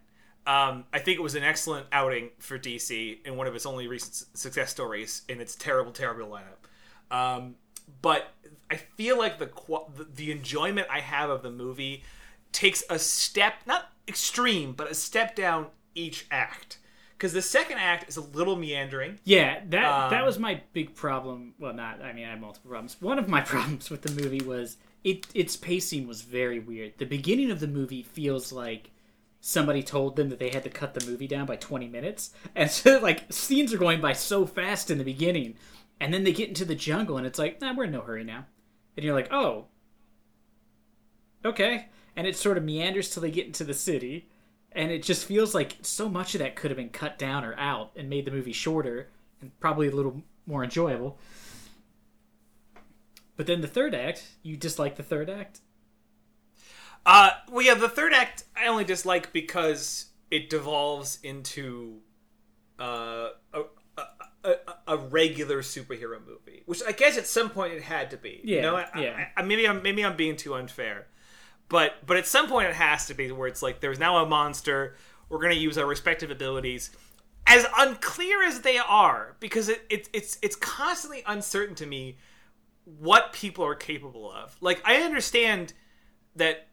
Um, 0.46 0.84
I 0.92 0.98
think 0.98 1.18
it 1.18 1.22
was 1.22 1.34
an 1.34 1.42
excellent 1.44 1.86
outing 1.92 2.30
for 2.38 2.58
DC 2.58 3.18
and 3.24 3.36
one 3.36 3.46
of 3.46 3.54
its 3.54 3.64
only 3.66 3.86
recent 3.86 4.26
success 4.36 4.70
stories 4.70 5.22
in 5.28 5.40
its 5.40 5.54
terrible, 5.54 5.92
terrible 5.92 6.28
lineup. 6.28 7.14
Um, 7.16 7.56
but 8.00 8.28
I 8.70 8.76
feel 8.76 9.18
like 9.18 9.38
the 9.38 9.50
the 10.14 10.32
enjoyment 10.32 10.86
I 10.90 11.00
have 11.00 11.30
of 11.30 11.42
the 11.42 11.50
movie 11.50 12.04
takes 12.52 12.82
a 12.90 12.98
step, 12.98 13.54
not 13.66 13.90
extreme, 14.06 14.72
but 14.72 14.90
a 14.90 14.94
step 14.94 15.34
down 15.34 15.66
each 15.94 16.26
act. 16.30 16.78
Because 17.16 17.32
the 17.32 17.42
second 17.42 17.78
act 17.78 18.08
is 18.08 18.16
a 18.16 18.20
little 18.20 18.56
meandering. 18.56 19.18
Yeah, 19.24 19.60
that 19.68 20.10
that 20.10 20.20
Um, 20.20 20.26
was 20.26 20.38
my 20.40 20.60
big 20.72 20.94
problem. 20.94 21.54
Well, 21.58 21.72
not. 21.72 22.02
I 22.02 22.12
mean, 22.12 22.26
I 22.26 22.30
had 22.30 22.40
multiple 22.40 22.70
problems. 22.70 22.96
One 23.00 23.18
of 23.18 23.28
my 23.28 23.40
problems 23.52 23.90
with 23.90 24.02
the 24.02 24.10
movie 24.20 24.40
was 24.44 24.76
it. 25.04 25.26
Its 25.34 25.56
pacing 25.56 26.08
was 26.08 26.22
very 26.22 26.58
weird. 26.58 26.94
The 26.98 27.06
beginning 27.06 27.50
of 27.52 27.60
the 27.60 27.68
movie 27.68 28.02
feels 28.02 28.52
like 28.52 28.90
somebody 29.40 29.82
told 29.82 30.16
them 30.16 30.30
that 30.30 30.38
they 30.40 30.50
had 30.50 30.64
to 30.64 30.70
cut 30.70 30.94
the 30.94 31.04
movie 31.08 31.26
down 31.28 31.46
by 31.46 31.56
20 31.56 31.86
minutes, 31.88 32.32
and 32.56 32.70
so 32.70 32.98
like 32.98 33.32
scenes 33.32 33.72
are 33.72 33.78
going 33.78 34.00
by 34.00 34.12
so 34.12 34.44
fast 34.46 34.90
in 34.90 34.98
the 34.98 35.04
beginning, 35.04 35.54
and 36.00 36.12
then 36.12 36.24
they 36.24 36.32
get 36.32 36.48
into 36.48 36.64
the 36.64 36.74
jungle, 36.74 37.16
and 37.18 37.26
it's 37.26 37.38
like, 37.38 37.60
nah, 37.60 37.72
we're 37.72 37.84
in 37.84 37.92
no 37.92 38.00
hurry 38.00 38.24
now, 38.24 38.46
and 38.96 39.04
you're 39.04 39.14
like, 39.14 39.32
oh, 39.32 39.66
okay, 41.44 41.86
and 42.16 42.26
it 42.26 42.36
sort 42.36 42.58
of 42.58 42.64
meanders 42.64 43.10
till 43.10 43.22
they 43.22 43.30
get 43.30 43.46
into 43.46 43.64
the 43.64 43.74
city. 43.74 44.28
And 44.74 44.90
it 44.90 45.02
just 45.02 45.26
feels 45.26 45.54
like 45.54 45.76
so 45.82 46.08
much 46.08 46.34
of 46.34 46.38
that 46.38 46.56
could 46.56 46.70
have 46.70 46.78
been 46.78 46.88
cut 46.88 47.18
down 47.18 47.44
or 47.44 47.54
out 47.58 47.90
and 47.94 48.08
made 48.08 48.24
the 48.24 48.30
movie 48.30 48.52
shorter 48.54 49.08
and 49.40 49.58
probably 49.60 49.88
a 49.88 49.94
little 49.94 50.22
more 50.46 50.64
enjoyable. 50.64 51.18
But 53.36 53.46
then 53.46 53.60
the 53.60 53.68
third 53.68 53.94
act, 53.94 54.32
you 54.42 54.56
dislike 54.56 54.96
the 54.96 55.02
third 55.02 55.28
act? 55.28 55.60
Uh, 57.04 57.30
well, 57.50 57.62
yeah, 57.64 57.74
the 57.74 57.88
third 57.88 58.12
act 58.12 58.44
I 58.56 58.66
only 58.68 58.84
dislike 58.84 59.32
because 59.32 60.06
it 60.30 60.48
devolves 60.48 61.18
into 61.22 61.98
uh, 62.78 63.30
a, 63.52 63.62
a, 63.98 64.02
a, 64.44 64.54
a 64.88 64.96
regular 64.96 65.62
superhero 65.62 66.24
movie, 66.24 66.62
which 66.66 66.82
I 66.86 66.92
guess 66.92 67.18
at 67.18 67.26
some 67.26 67.50
point 67.50 67.72
it 67.74 67.82
had 67.82 68.10
to 68.12 68.16
be. 68.16 68.40
you 68.46 68.56
Yeah, 68.56 68.62
know, 68.62 68.76
I, 68.76 68.86
yeah. 68.94 69.24
I, 69.36 69.40
I, 69.40 69.42
maybe 69.44 69.66
I'm 69.66 69.82
maybe 69.82 70.04
I'm 70.04 70.16
being 70.16 70.36
too 70.36 70.54
unfair, 70.54 71.06
but 71.72 71.94
but 72.06 72.18
at 72.18 72.26
some 72.26 72.48
point 72.48 72.68
it 72.68 72.74
has 72.74 73.06
to 73.06 73.14
be 73.14 73.32
where 73.32 73.48
it's 73.48 73.62
like 73.62 73.80
there's 73.80 73.98
now 73.98 74.22
a 74.22 74.28
monster. 74.28 74.94
We're 75.28 75.40
gonna 75.40 75.54
use 75.54 75.78
our 75.78 75.86
respective 75.86 76.30
abilities. 76.30 76.90
As 77.46 77.66
unclear 77.76 78.44
as 78.44 78.60
they 78.60 78.78
are, 78.78 79.36
because 79.40 79.68
it, 79.68 79.84
it 79.88 80.08
it's 80.12 80.38
it's 80.42 80.54
constantly 80.54 81.24
uncertain 81.26 81.74
to 81.76 81.86
me 81.86 82.18
what 82.84 83.32
people 83.32 83.64
are 83.64 83.74
capable 83.74 84.30
of. 84.30 84.54
Like 84.60 84.82
I 84.84 84.96
understand 84.96 85.72
that 86.36 86.68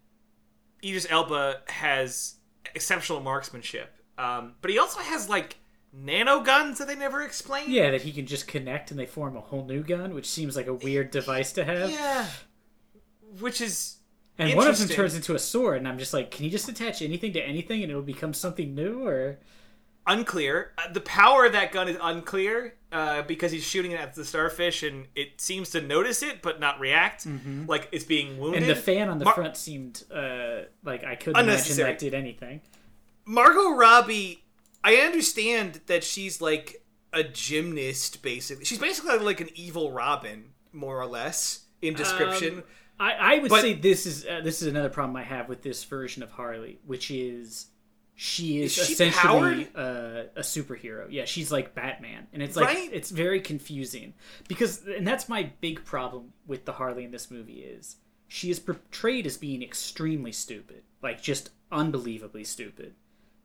Idris 0.83 1.07
Elba 1.09 1.61
has 1.67 2.35
exceptional 2.75 3.21
marksmanship, 3.21 3.95
um, 4.17 4.55
but 4.61 4.69
he 4.69 4.77
also 4.77 4.99
has 4.99 5.29
like 5.29 5.55
nano 5.93 6.41
guns 6.41 6.77
that 6.77 6.89
they 6.89 6.95
never 6.95 7.21
explain. 7.21 7.71
Yeah, 7.71 7.91
that 7.91 8.01
he 8.01 8.11
can 8.11 8.25
just 8.25 8.49
connect 8.49 8.91
and 8.91 8.99
they 8.99 9.05
form 9.05 9.37
a 9.37 9.41
whole 9.41 9.65
new 9.65 9.81
gun, 9.81 10.13
which 10.13 10.27
seems 10.29 10.57
like 10.57 10.67
a 10.67 10.73
weird 10.73 11.09
device 11.09 11.53
to 11.53 11.63
have. 11.63 11.89
Yeah. 11.89 12.27
Which 13.39 13.61
is 13.61 13.98
and 14.39 14.55
one 14.55 14.67
of 14.67 14.77
them 14.77 14.87
turns 14.87 15.15
into 15.15 15.35
a 15.35 15.39
sword, 15.39 15.77
and 15.77 15.87
I'm 15.87 15.99
just 15.99 16.13
like, 16.13 16.31
can 16.31 16.45
you 16.45 16.51
just 16.51 16.67
attach 16.69 17.01
anything 17.01 17.33
to 17.33 17.41
anything 17.41 17.83
and 17.83 17.91
it'll 17.91 18.01
become 18.01 18.33
something 18.33 18.73
new? 18.73 19.05
Or 19.05 19.37
unclear. 20.07 20.71
Uh, 20.77 20.91
the 20.91 21.01
power 21.01 21.45
of 21.45 21.53
that 21.53 21.71
gun 21.71 21.87
is 21.87 21.97
unclear 22.01 22.73
uh, 22.91 23.21
because 23.23 23.51
he's 23.51 23.63
shooting 23.63 23.91
it 23.91 23.99
at 23.99 24.15
the 24.15 24.25
starfish 24.25 24.83
and 24.83 25.05
it 25.15 25.39
seems 25.39 25.69
to 25.69 25.81
notice 25.81 26.23
it 26.23 26.41
but 26.41 26.59
not 26.59 26.79
react, 26.79 27.27
like 27.67 27.87
it's 27.91 28.03
being 28.05 28.39
wounded. 28.39 28.63
and 28.63 28.71
the 28.71 28.75
fan 28.75 29.09
on 29.09 29.19
the 29.19 29.25
Mar- 29.25 29.35
front 29.35 29.55
seemed 29.55 30.03
uh, 30.11 30.61
like 30.83 31.03
I 31.03 31.15
couldn't 31.15 31.39
imagine 31.41 31.77
that 31.77 31.99
did 31.99 32.13
anything. 32.13 32.61
Margot 33.25 33.75
Robbie, 33.75 34.43
I 34.83 34.95
understand 34.95 35.81
that 35.85 36.03
she's 36.03 36.41
like 36.41 36.83
a 37.13 37.23
gymnast, 37.23 38.21
basically. 38.21 38.65
She's 38.65 38.79
basically 38.79 39.19
like 39.19 39.41
an 39.41 39.49
evil 39.53 39.91
Robin, 39.91 40.45
more 40.73 40.99
or 40.99 41.05
less, 41.05 41.65
in 41.81 41.93
description. 41.93 42.57
Um, 42.59 42.63
I, 42.99 43.13
I 43.13 43.39
would 43.39 43.49
But- 43.49 43.61
say 43.61 43.73
this 43.73 44.05
is 44.05 44.25
uh, 44.25 44.41
this 44.43 44.61
is 44.61 44.67
another 44.67 44.89
problem 44.89 45.15
I 45.15 45.23
have 45.23 45.47
with 45.49 45.61
this 45.61 45.83
version 45.83 46.21
of 46.23 46.31
Harley, 46.31 46.79
which 46.85 47.11
is 47.11 47.67
she 48.15 48.61
is, 48.61 48.77
Is 48.77 48.85
she 48.87 48.93
essentially 48.93 49.69
uh, 49.73 50.23
a 50.35 50.41
superhero. 50.41 51.07
Yeah, 51.09 51.23
she's 51.23 51.51
like 51.53 51.73
Batman, 51.73 52.27
and 52.33 52.43
it's 52.43 52.57
like 52.57 52.67
Right? 52.67 52.89
it's 52.91 53.11
very 53.11 53.39
confusing 53.39 54.13
because, 54.49 54.85
and 54.85 55.07
that's 55.07 55.29
my 55.29 55.51
big 55.61 55.85
problem 55.85 56.33
with 56.45 56.65
the 56.65 56.73
Harley 56.73 57.05
in 57.05 57.11
this 57.11 57.31
movie 57.31 57.61
is 57.61 57.95
she 58.27 58.51
is 58.51 58.59
portrayed 58.59 59.25
as 59.25 59.37
being 59.37 59.63
extremely 59.63 60.33
stupid, 60.33 60.83
like 61.01 61.21
just 61.21 61.51
unbelievably 61.71 62.43
stupid. 62.43 62.93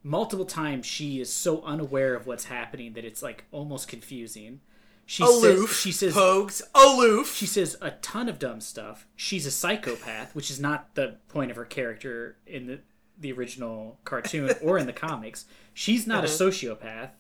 Multiple 0.02 0.44
times 0.44 0.84
she 0.86 1.20
is 1.20 1.32
so 1.32 1.62
unaware 1.62 2.14
of 2.16 2.26
what's 2.26 2.46
happening 2.46 2.94
that 2.94 3.05
it's 3.05 3.22
like 3.22 3.44
almost 3.52 3.86
confusing. 3.86 4.61
She 5.07 5.22
aloof. 5.22 5.70
says 5.70 5.80
she 5.80 5.92
says 5.92 6.14
Pogues. 6.14 6.62
Aloof. 6.74 7.34
she 7.34 7.46
says 7.46 7.76
a 7.80 7.92
ton 7.92 8.28
of 8.28 8.38
dumb 8.38 8.61
stuff. 8.61 9.07
She's 9.16 9.46
a 9.46 9.50
psychopath, 9.50 10.34
which 10.34 10.50
is 10.50 10.59
not 10.59 10.94
the 10.94 11.16
point 11.28 11.50
of 11.50 11.57
her 11.57 11.64
character 11.64 12.36
in 12.46 12.66
the 12.66 12.80
the 13.18 13.32
original 13.32 13.98
cartoon 14.05 14.52
or 14.62 14.78
in 14.78 14.86
the 14.86 14.92
comics. 14.92 15.44
She's 15.72 16.07
not 16.07 16.24
a 16.24 16.26
uh-huh. 16.26 16.36
sociopath. 16.44 17.11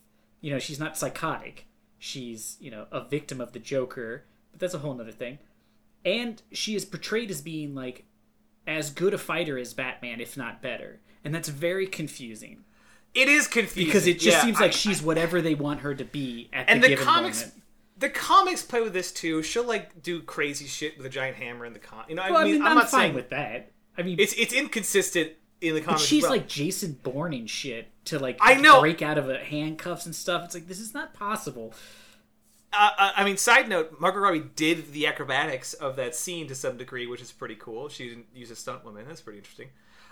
You 0.40 0.50
know, 0.50 0.58
she's 0.58 0.80
not 0.80 0.96
psychotic. 0.96 1.66
She's, 1.98 2.56
you 2.60 2.70
know, 2.70 2.86
a 2.90 3.00
victim 3.02 3.40
of 3.40 3.52
the 3.52 3.58
Joker, 3.58 4.24
but 4.50 4.60
that's 4.60 4.74
a 4.74 4.78
whole 4.78 4.98
other 5.00 5.12
thing. 5.12 5.38
And 6.04 6.42
she 6.52 6.74
is 6.74 6.84
portrayed 6.84 7.30
as 7.30 7.40
being 7.40 7.74
like 7.74 8.04
as 8.66 8.90
good 8.90 9.14
a 9.14 9.18
fighter 9.18 9.56
as 9.58 9.72
Batman, 9.72 10.20
if 10.20 10.36
not 10.36 10.60
better. 10.60 11.00
And 11.24 11.34
that's 11.34 11.48
very 11.48 11.86
confusing 11.86 12.64
it 13.14 13.28
is 13.28 13.46
confusing 13.46 13.86
because 13.86 14.06
it 14.06 14.14
just 14.18 14.38
Yeah, 14.38 14.42
seems 14.42 14.58
I- 14.58 14.62
like 14.62 14.72
she's 14.72 15.00
whatever 15.00 15.40
they 15.40 15.54
want 15.54 15.80
her 15.80 15.94
to 15.94 16.04
be 16.04 16.50
at 16.52 16.68
and 16.68 16.82
the, 16.82 16.88
the 16.88 16.92
given 16.94 17.04
comics. 17.04 17.40
moment. 17.40 17.62
The 18.04 18.10
comics 18.10 18.62
play 18.62 18.82
with 18.82 18.92
this 18.92 19.12
too. 19.12 19.42
She'll 19.42 19.64
like 19.64 20.02
do 20.02 20.20
crazy 20.20 20.66
shit 20.66 20.96
with 20.98 21.06
a 21.06 21.10
giant 21.10 21.36
hammer 21.36 21.64
in 21.64 21.72
the 21.72 21.78
con. 21.78 22.04
You 22.08 22.16
know, 22.16 22.22
Well, 22.28 22.36
I 22.36 22.44
mean, 22.44 22.54
I 22.56 22.58
mean, 22.58 22.62
I'm, 22.66 22.74
not 22.76 22.90
fine 22.90 23.00
saying 23.00 23.14
with 23.14 23.30
that. 23.30 23.72
I 23.96 24.02
mean, 24.02 24.20
it's 24.20 24.34
it's 24.34 24.52
inconsistent 24.52 25.32
in 25.62 25.74
the 25.74 25.80
But 25.80 25.86
comics. 25.86 26.02
as 26.02 26.08
she's 26.08 26.22
well. 26.24 26.32
like 26.32 26.46
Jason 26.48 26.98
Bourne 27.02 27.32
and 27.32 27.48
shit 27.48 27.88
to 28.06 28.18
like 28.18 28.36
I 28.42 28.54
know. 28.54 28.80
break 28.80 29.00
out 29.00 29.16
of 29.16 29.30
a 29.30 29.38
handcuffs 29.38 30.04
and 30.04 30.14
stuff. 30.14 30.44
It's 30.44 30.54
like 30.54 30.68
this 30.68 30.80
is 30.80 30.92
not 30.92 31.14
possible. 31.14 31.72
Uh, 32.72 32.90
uh, 32.98 33.12
I 33.16 33.24
mean, 33.24 33.36
side 33.36 33.68
note: 33.68 34.00
Margot 34.00 34.18
Robbie 34.20 34.44
did 34.56 34.92
the 34.92 35.06
acrobatics 35.06 35.72
of 35.74 35.96
that 35.96 36.14
scene 36.14 36.46
to 36.48 36.54
some 36.54 36.76
degree, 36.76 37.06
which 37.06 37.22
is 37.22 37.32
pretty 37.32 37.54
cool. 37.54 37.88
She 37.88 38.08
didn't 38.08 38.26
use 38.34 38.50
a 38.50 38.56
stunt 38.56 38.84
woman. 38.84 39.06
That's 39.08 39.20
pretty 39.20 39.38
interesting. 39.38 39.68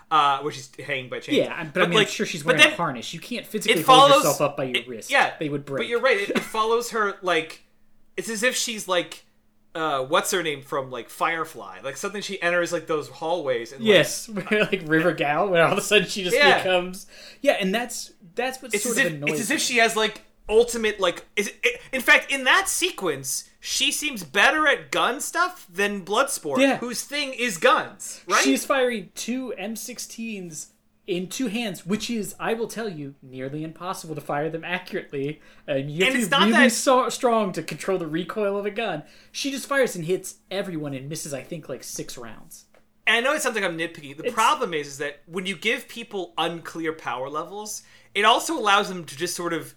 Uh, 0.09 0.39
where 0.39 0.51
she's 0.51 0.69
hanging 0.83 1.09
by 1.09 1.19
chains. 1.19 1.37
Yeah, 1.37 1.63
but, 1.73 1.83
I 1.83 1.85
mean, 1.87 1.95
like, 1.97 2.07
I'm 2.07 2.11
sure 2.13 2.25
she's 2.25 2.43
wearing 2.45 2.61
then 2.61 2.73
a 2.73 2.75
harness. 2.75 3.13
You 3.13 3.19
can't 3.19 3.45
physically 3.45 3.81
It 3.81 3.85
hold 3.85 4.11
yourself 4.11 4.41
up 4.41 4.57
by 4.57 4.65
your 4.65 4.77
it- 4.77 4.87
wrist. 4.87 5.09
Yeah, 5.11 5.33
they 5.39 5.49
would 5.49 5.65
break. 5.65 5.79
But 5.79 5.87
you're 5.87 6.01
right. 6.01 6.17
It, 6.17 6.29
it 6.31 6.39
follows 6.39 6.91
her 6.91 7.15
like 7.21 7.63
it's 8.17 8.29
as 8.29 8.43
if 8.43 8.55
she's 8.55 8.87
like. 8.87 9.25
Uh, 9.75 10.03
what's 10.03 10.29
her 10.29 10.43
name 10.43 10.61
from 10.61 10.91
like 10.91 11.09
Firefly? 11.09 11.79
Like 11.83 11.97
something 11.97 12.21
she 12.21 12.39
enters 12.43 12.71
like 12.71 12.85
those 12.85 13.09
hallways 13.09 13.71
and 13.71 13.81
like, 13.81 13.87
Yes, 13.87 14.29
like 14.51 14.83
River 14.85 15.13
Gal, 15.13 15.49
where 15.49 15.65
all 15.65 15.71
of 15.71 15.79
a 15.79 15.81
sudden 15.81 16.07
she 16.07 16.23
just 16.23 16.35
Yeah. 16.35 16.59
becomes. 16.59 17.07
Yeah, 17.41 17.53
and 17.59 17.73
that's 17.73 18.13
that's 18.35 18.61
what 18.61 18.71
it's 18.75 18.83
sort 18.83 18.97
of 18.99 19.05
if 19.05 19.13
annoys 19.13 19.31
it's 19.31 19.39
as 19.41 19.49
if 19.49 19.59
she 19.61 19.77
has 19.77 19.95
like 19.95 20.21
ultimate 20.47 20.99
like 20.99 21.25
is 21.35 21.47
it, 21.63 21.81
in 21.91 22.01
fact 22.01 22.31
in 22.31 22.43
that 22.43 22.69
sequence 22.69 23.49
she 23.61 23.91
seems 23.91 24.23
better 24.23 24.67
at 24.67 24.91
gun 24.91 25.19
stuff 25.19 25.65
than 25.73 26.05
Bloodsport 26.05 26.59
Yeah. 26.59 26.77
whose 26.77 27.01
thing 27.03 27.33
is 27.33 27.57
guns 27.57 28.21
right 28.27 28.43
She's 28.43 28.63
firing 28.63 29.09
two 29.15 29.55
M16s 29.59 30.67
in 31.05 31.27
two 31.27 31.47
hands, 31.47 31.85
which 31.85 32.09
is, 32.09 32.33
I 32.39 32.53
will 32.53 32.67
tell 32.67 32.87
you, 32.87 33.15
nearly 33.21 33.63
impossible 33.63 34.15
to 34.15 34.21
fire 34.21 34.49
them 34.49 34.63
accurately. 34.63 35.41
And 35.67 35.91
you 35.91 36.05
have 36.05 36.15
And 36.15 36.23
to 36.23 36.29
be 36.29 36.35
really 36.37 36.51
that- 36.51 36.71
so 36.71 37.09
strong 37.09 37.51
to 37.53 37.63
control 37.63 37.97
the 37.97 38.07
recoil 38.07 38.57
of 38.57 38.65
a 38.65 38.71
gun. 38.71 39.03
She 39.31 39.51
just 39.51 39.67
fires 39.67 39.95
and 39.95 40.05
hits 40.05 40.35
everyone 40.49 40.93
and 40.93 41.09
misses, 41.09 41.33
I 41.33 41.41
think, 41.41 41.67
like 41.67 41.83
six 41.83 42.17
rounds. 42.17 42.65
And 43.05 43.17
I 43.17 43.19
know 43.19 43.33
it 43.35 43.41
sounds 43.41 43.55
like 43.55 43.65
I'm 43.65 43.77
nitpicking. 43.77 44.15
The 44.15 44.23
It's- 44.27 44.33
problem 44.33 44.73
is, 44.73 44.87
is 44.87 44.97
that 44.99 45.21
when 45.25 45.45
you 45.45 45.57
give 45.57 45.89
people 45.89 46.33
unclear 46.37 46.93
power 46.93 47.29
levels, 47.29 47.83
it 48.15 48.23
also 48.23 48.57
allows 48.57 48.87
them 48.87 49.03
to 49.03 49.17
just 49.17 49.35
sort 49.35 49.51
of 49.51 49.75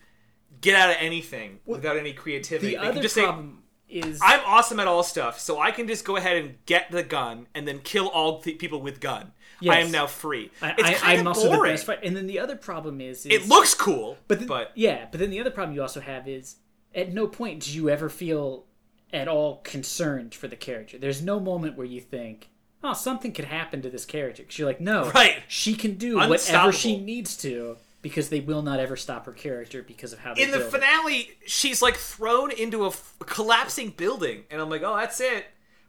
get 0.60 0.76
out 0.76 0.90
of 0.90 0.96
anything 1.00 1.58
without 1.66 1.96
any 1.96 2.12
creativity. 2.12 2.76
The 2.76 2.80
They 2.80 2.86
other 2.88 3.02
just 3.02 3.16
say, 3.16 3.24
problem 3.24 3.64
is 3.88 4.20
I'm 4.22 4.40
awesome 4.46 4.78
at 4.80 4.86
all 4.86 5.02
stuff, 5.02 5.40
so 5.40 5.58
I 5.60 5.70
can 5.72 5.86
just 5.88 6.04
go 6.04 6.16
ahead 6.16 6.36
and 6.36 6.64
get 6.66 6.90
the 6.92 7.02
gun 7.02 7.48
and 7.54 7.66
then 7.66 7.80
kill 7.80 8.08
all 8.08 8.40
th- 8.40 8.58
people 8.58 8.80
with 8.80 9.00
gun. 9.00 9.32
I 9.66 9.80
am 9.80 9.90
now 9.90 10.06
free. 10.06 10.50
I, 10.60 10.74
it's 10.76 11.02
I, 11.02 11.12
of 11.14 11.26
also 11.26 11.48
boring. 11.48 11.62
the 11.62 11.68
best 11.74 11.86
fighter. 11.86 12.00
And 12.04 12.16
then 12.16 12.26
the 12.26 12.38
other 12.38 12.56
problem 12.56 13.00
is, 13.00 13.26
is 13.26 13.32
It 13.32 13.48
looks 13.48 13.74
cool, 13.74 14.18
But, 14.28 14.46
but, 14.46 14.72
yeah, 14.74 15.06
but 15.10 15.20
then 15.20 15.30
the 15.30 15.40
other 15.40 15.50
problem 15.50 15.74
you 15.74 15.82
also 15.82 16.00
have 16.00 16.28
is 16.28 16.56
at 16.94 17.12
no 17.12 17.26
point 17.26 17.62
do 17.62 17.72
you 17.72 17.88
ever 17.90 18.08
feel 18.08 18.66
at 19.12 19.28
all 19.28 19.60
concerned 19.64 20.34
for 20.34 20.48
the 20.48 20.56
character. 20.56 20.98
There's 20.98 21.22
no 21.22 21.38
moment 21.40 21.76
where 21.76 21.86
you 21.86 22.00
think, 22.00 22.50
"Oh, 22.82 22.92
something 22.92 23.32
could 23.32 23.44
happen 23.46 23.82
to 23.82 23.90
this 23.90 24.04
character." 24.04 24.42
Because 24.42 24.58
you're 24.58 24.68
like, 24.68 24.80
"No, 24.80 25.10
Right. 25.10 25.42
She 25.48 25.74
can 25.74 25.94
do 25.94 26.16
whatever 26.16 26.72
she 26.72 26.98
needs 26.98 27.36
to 27.38 27.76
because 28.02 28.28
they 28.28 28.40
will 28.40 28.62
not 28.62 28.78
ever 28.78 28.96
stop 28.96 29.26
her 29.26 29.32
character 29.32 29.82
because 29.82 30.12
of 30.12 30.20
how 30.20 30.32
in 30.34 30.50
the 30.50 30.58
build 30.58 30.74
it. 30.74 30.78
finale, 30.78 31.30
she's 31.46 31.82
like 31.82 31.96
thrown 31.96 32.50
into 32.52 32.84
a 32.84 32.88
f- 32.88 33.14
collapsing 33.20 33.90
building, 33.90 34.44
and 34.50 34.60
I'm 34.60 34.70
like, 34.70 34.82
oh, 34.84 34.96
that's 34.96 35.20
it. 35.20 35.46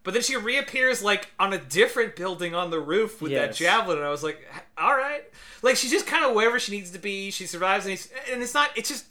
But 0.08 0.14
then 0.14 0.24
she 0.24 0.38
reappears 0.38 1.04
like 1.04 1.28
on 1.38 1.52
a 1.52 1.58
different 1.58 2.16
building 2.16 2.56
on 2.56 2.70
the 2.70 2.80
roof 2.80 3.22
with 3.22 3.34
that 3.34 3.54
javelin, 3.54 3.98
and 3.98 4.08
I 4.08 4.10
was 4.10 4.24
like, 4.24 4.40
all 4.78 4.96
right, 4.96 5.22
like 5.62 5.76
she's 5.76 5.92
just 5.92 6.08
kind 6.08 6.24
of 6.24 6.34
wherever 6.34 6.62
she 6.62 6.72
needs 6.72 6.92
to 6.92 6.98
be. 6.98 7.30
She 7.30 7.46
survives, 7.46 7.84
and, 7.84 7.90
he's, 7.92 8.10
and 8.32 8.42
it's 8.42 8.54
not. 8.54 8.70
It's 8.78 8.88
just, 8.88 9.06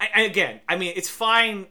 I, 0.00 0.22
again, 0.22 0.60
I 0.66 0.76
mean, 0.76 0.94
it's 0.96 1.10
fine. 1.10 1.66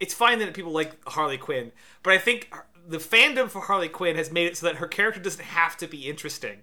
It's 0.00 0.12
fine 0.12 0.40
that 0.40 0.52
people 0.54 0.72
like 0.72 0.90
Harley 1.08 1.38
Quinn, 1.38 1.70
but 2.02 2.12
I 2.14 2.18
think 2.18 2.50
the 2.88 2.98
fandom 2.98 3.48
for 3.48 3.60
Harley 3.60 3.88
Quinn 3.88 4.16
has 4.16 4.32
made 4.32 4.48
it 4.48 4.56
so 4.56 4.66
that 4.66 4.76
her 4.78 4.88
character 4.88 5.20
doesn't 5.20 5.44
have 5.44 5.76
to 5.76 5.86
be 5.86 6.08
interesting. 6.08 6.62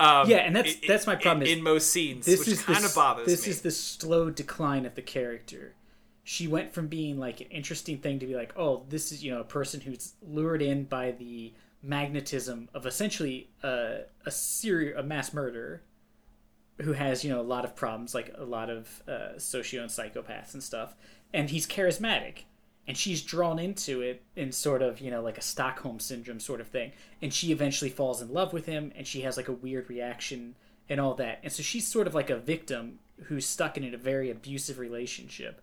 Um, 0.00 0.28
Yeah, 0.28 0.38
and 0.38 0.56
that's- 0.56 0.78
that's 0.88 1.06
my 1.06 1.12
in- 1.12 1.20
problem 1.20 1.42
is 1.46 1.56
in, 1.58 1.62
most 1.62 1.92
scenes, 1.92 2.26
this 2.26 2.40
which 2.40 2.48
is 2.48 2.62
kind 2.62 2.82
the, 2.82 2.88
of 2.88 2.94
bothers 2.96 3.26
this 3.26 3.44
me. 3.46 3.50
is 3.52 3.60
the 3.60 3.70
slow 3.70 4.30
decline 4.30 4.84
of 4.84 4.96
the 4.96 5.02
character. 5.02 5.74
She 6.22 6.46
went 6.46 6.72
from 6.72 6.86
being 6.86 7.18
like 7.18 7.40
an 7.40 7.48
interesting 7.48 7.98
thing 7.98 8.18
to 8.18 8.26
be 8.26 8.34
like, 8.34 8.52
oh, 8.56 8.84
this 8.88 9.12
is 9.12 9.24
you 9.24 9.30
know 9.30 9.40
a 9.40 9.44
person 9.44 9.80
who's 9.80 10.14
lured 10.22 10.62
in 10.62 10.84
by 10.84 11.12
the 11.12 11.52
magnetism 11.82 12.68
of 12.74 12.86
essentially 12.86 13.48
a 13.62 14.00
a 14.26 14.30
serial 14.30 15.00
a 15.00 15.02
mass 15.02 15.32
murderer 15.32 15.82
who 16.82 16.92
has 16.92 17.24
you 17.24 17.30
know 17.30 17.40
a 17.40 17.42
lot 17.42 17.64
of 17.64 17.74
problems 17.74 18.14
like 18.14 18.34
a 18.36 18.44
lot 18.44 18.68
of 18.68 19.02
uh, 19.08 19.38
socio 19.38 19.82
and 19.82 19.90
psychopaths 19.90 20.52
and 20.52 20.62
stuff 20.62 20.94
and 21.32 21.50
he's 21.50 21.66
charismatic 21.66 22.42
and 22.86 22.96
she's 22.96 23.22
drawn 23.22 23.58
into 23.58 24.00
it 24.00 24.22
in 24.36 24.52
sort 24.52 24.82
of 24.82 25.00
you 25.00 25.10
know 25.10 25.22
like 25.22 25.38
a 25.38 25.42
stockholm 25.42 25.98
syndrome 25.98 26.40
sort 26.40 26.60
of 26.60 26.66
thing 26.68 26.92
and 27.22 27.32
she 27.32 27.52
eventually 27.52 27.90
falls 27.90 28.20
in 28.20 28.32
love 28.32 28.52
with 28.52 28.66
him 28.66 28.92
and 28.94 29.06
she 29.06 29.22
has 29.22 29.36
like 29.36 29.48
a 29.48 29.52
weird 29.52 29.88
reaction 29.88 30.54
and 30.88 31.00
all 31.00 31.14
that 31.14 31.38
and 31.42 31.52
so 31.52 31.62
she's 31.62 31.86
sort 31.86 32.06
of 32.06 32.14
like 32.14 32.30
a 32.30 32.36
victim 32.36 32.98
who's 33.24 33.46
stuck 33.46 33.76
in 33.76 33.94
a 33.94 33.96
very 33.96 34.30
abusive 34.30 34.78
relationship 34.78 35.62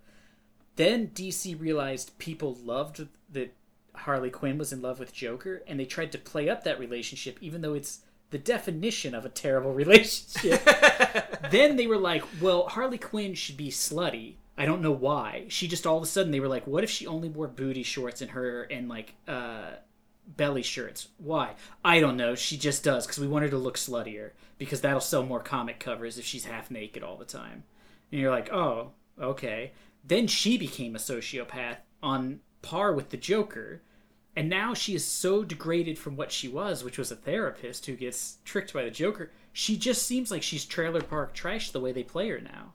then 0.77 1.09
dc 1.09 1.59
realized 1.59 2.17
people 2.17 2.57
loved 2.63 3.07
that 3.31 3.53
harley 3.93 4.29
quinn 4.29 4.57
was 4.57 4.71
in 4.71 4.81
love 4.81 4.99
with 4.99 5.13
joker 5.13 5.61
and 5.67 5.79
they 5.79 5.85
tried 5.85 6.11
to 6.11 6.17
play 6.17 6.49
up 6.49 6.63
that 6.63 6.79
relationship 6.79 7.37
even 7.41 7.61
though 7.61 7.73
it's 7.73 7.99
the 8.29 8.37
definition 8.37 9.13
of 9.13 9.25
a 9.25 9.29
terrible 9.29 9.73
relationship 9.83 10.61
then 11.51 11.75
they 11.75 11.87
were 11.87 11.97
like, 11.97 12.23
well, 12.41 12.67
Harley 12.67 12.97
Quinn 12.97 13.33
should 13.33 13.57
be 13.57 13.69
slutty. 13.69 14.35
I 14.57 14.65
don't 14.65 14.81
know 14.81 14.91
why. 14.91 15.45
She 15.49 15.67
just 15.67 15.85
all 15.85 15.97
of 15.97 16.03
a 16.03 16.07
sudden 16.07 16.31
they 16.31 16.39
were 16.39 16.47
like, 16.47 16.65
what 16.65 16.83
if 16.83 16.89
she 16.89 17.07
only 17.07 17.29
wore 17.29 17.47
booty 17.47 17.83
shorts 17.83 18.21
and 18.21 18.31
her 18.31 18.63
and 18.63 18.89
like 18.89 19.13
uh, 19.27 19.71
belly 20.25 20.63
shirts? 20.63 21.09
Why? 21.17 21.53
I 21.85 21.99
don't 21.99 22.17
know. 22.17 22.35
She 22.35 22.57
just 22.57 22.83
does 22.83 23.05
because 23.05 23.19
we 23.19 23.27
want 23.27 23.43
her 23.43 23.51
to 23.51 23.57
look 23.57 23.77
sluttier 23.77 24.31
because 24.57 24.81
that'll 24.81 24.99
sell 24.99 25.23
more 25.23 25.39
comic 25.39 25.79
covers 25.79 26.17
if 26.17 26.25
she's 26.25 26.45
half 26.45 26.71
naked 26.71 27.03
all 27.03 27.17
the 27.17 27.25
time. 27.25 27.63
And 28.11 28.19
you're 28.19 28.31
like, 28.31 28.51
oh, 28.51 28.91
okay. 29.21 29.73
Then 30.07 30.27
she 30.27 30.57
became 30.57 30.95
a 30.95 30.99
sociopath 30.99 31.77
on 32.01 32.39
par 32.61 32.93
with 32.93 33.09
the 33.09 33.17
Joker. 33.17 33.81
And 34.35 34.49
now 34.49 34.73
she 34.75 34.93
is 34.93 35.03
so 35.03 35.43
degraded 35.43 35.97
from 35.97 36.15
what 36.15 36.31
she 36.31 36.47
was, 36.47 36.83
which 36.83 36.97
was 36.99 37.11
a 37.11 37.15
therapist 37.15 37.85
who 37.87 37.95
gets 37.95 38.37
tricked 38.45 38.71
by 38.73 38.83
the 38.83 38.91
Joker. 38.91 39.31
She 39.51 39.77
just 39.77 40.03
seems 40.05 40.29
like 40.29 40.43
she's 40.43 40.63
trailer 40.63 41.01
park 41.01 41.33
trash 41.33 41.71
the 41.71 41.79
way 41.79 41.91
they 41.91 42.03
play 42.03 42.29
her 42.29 42.39
now. 42.39 42.73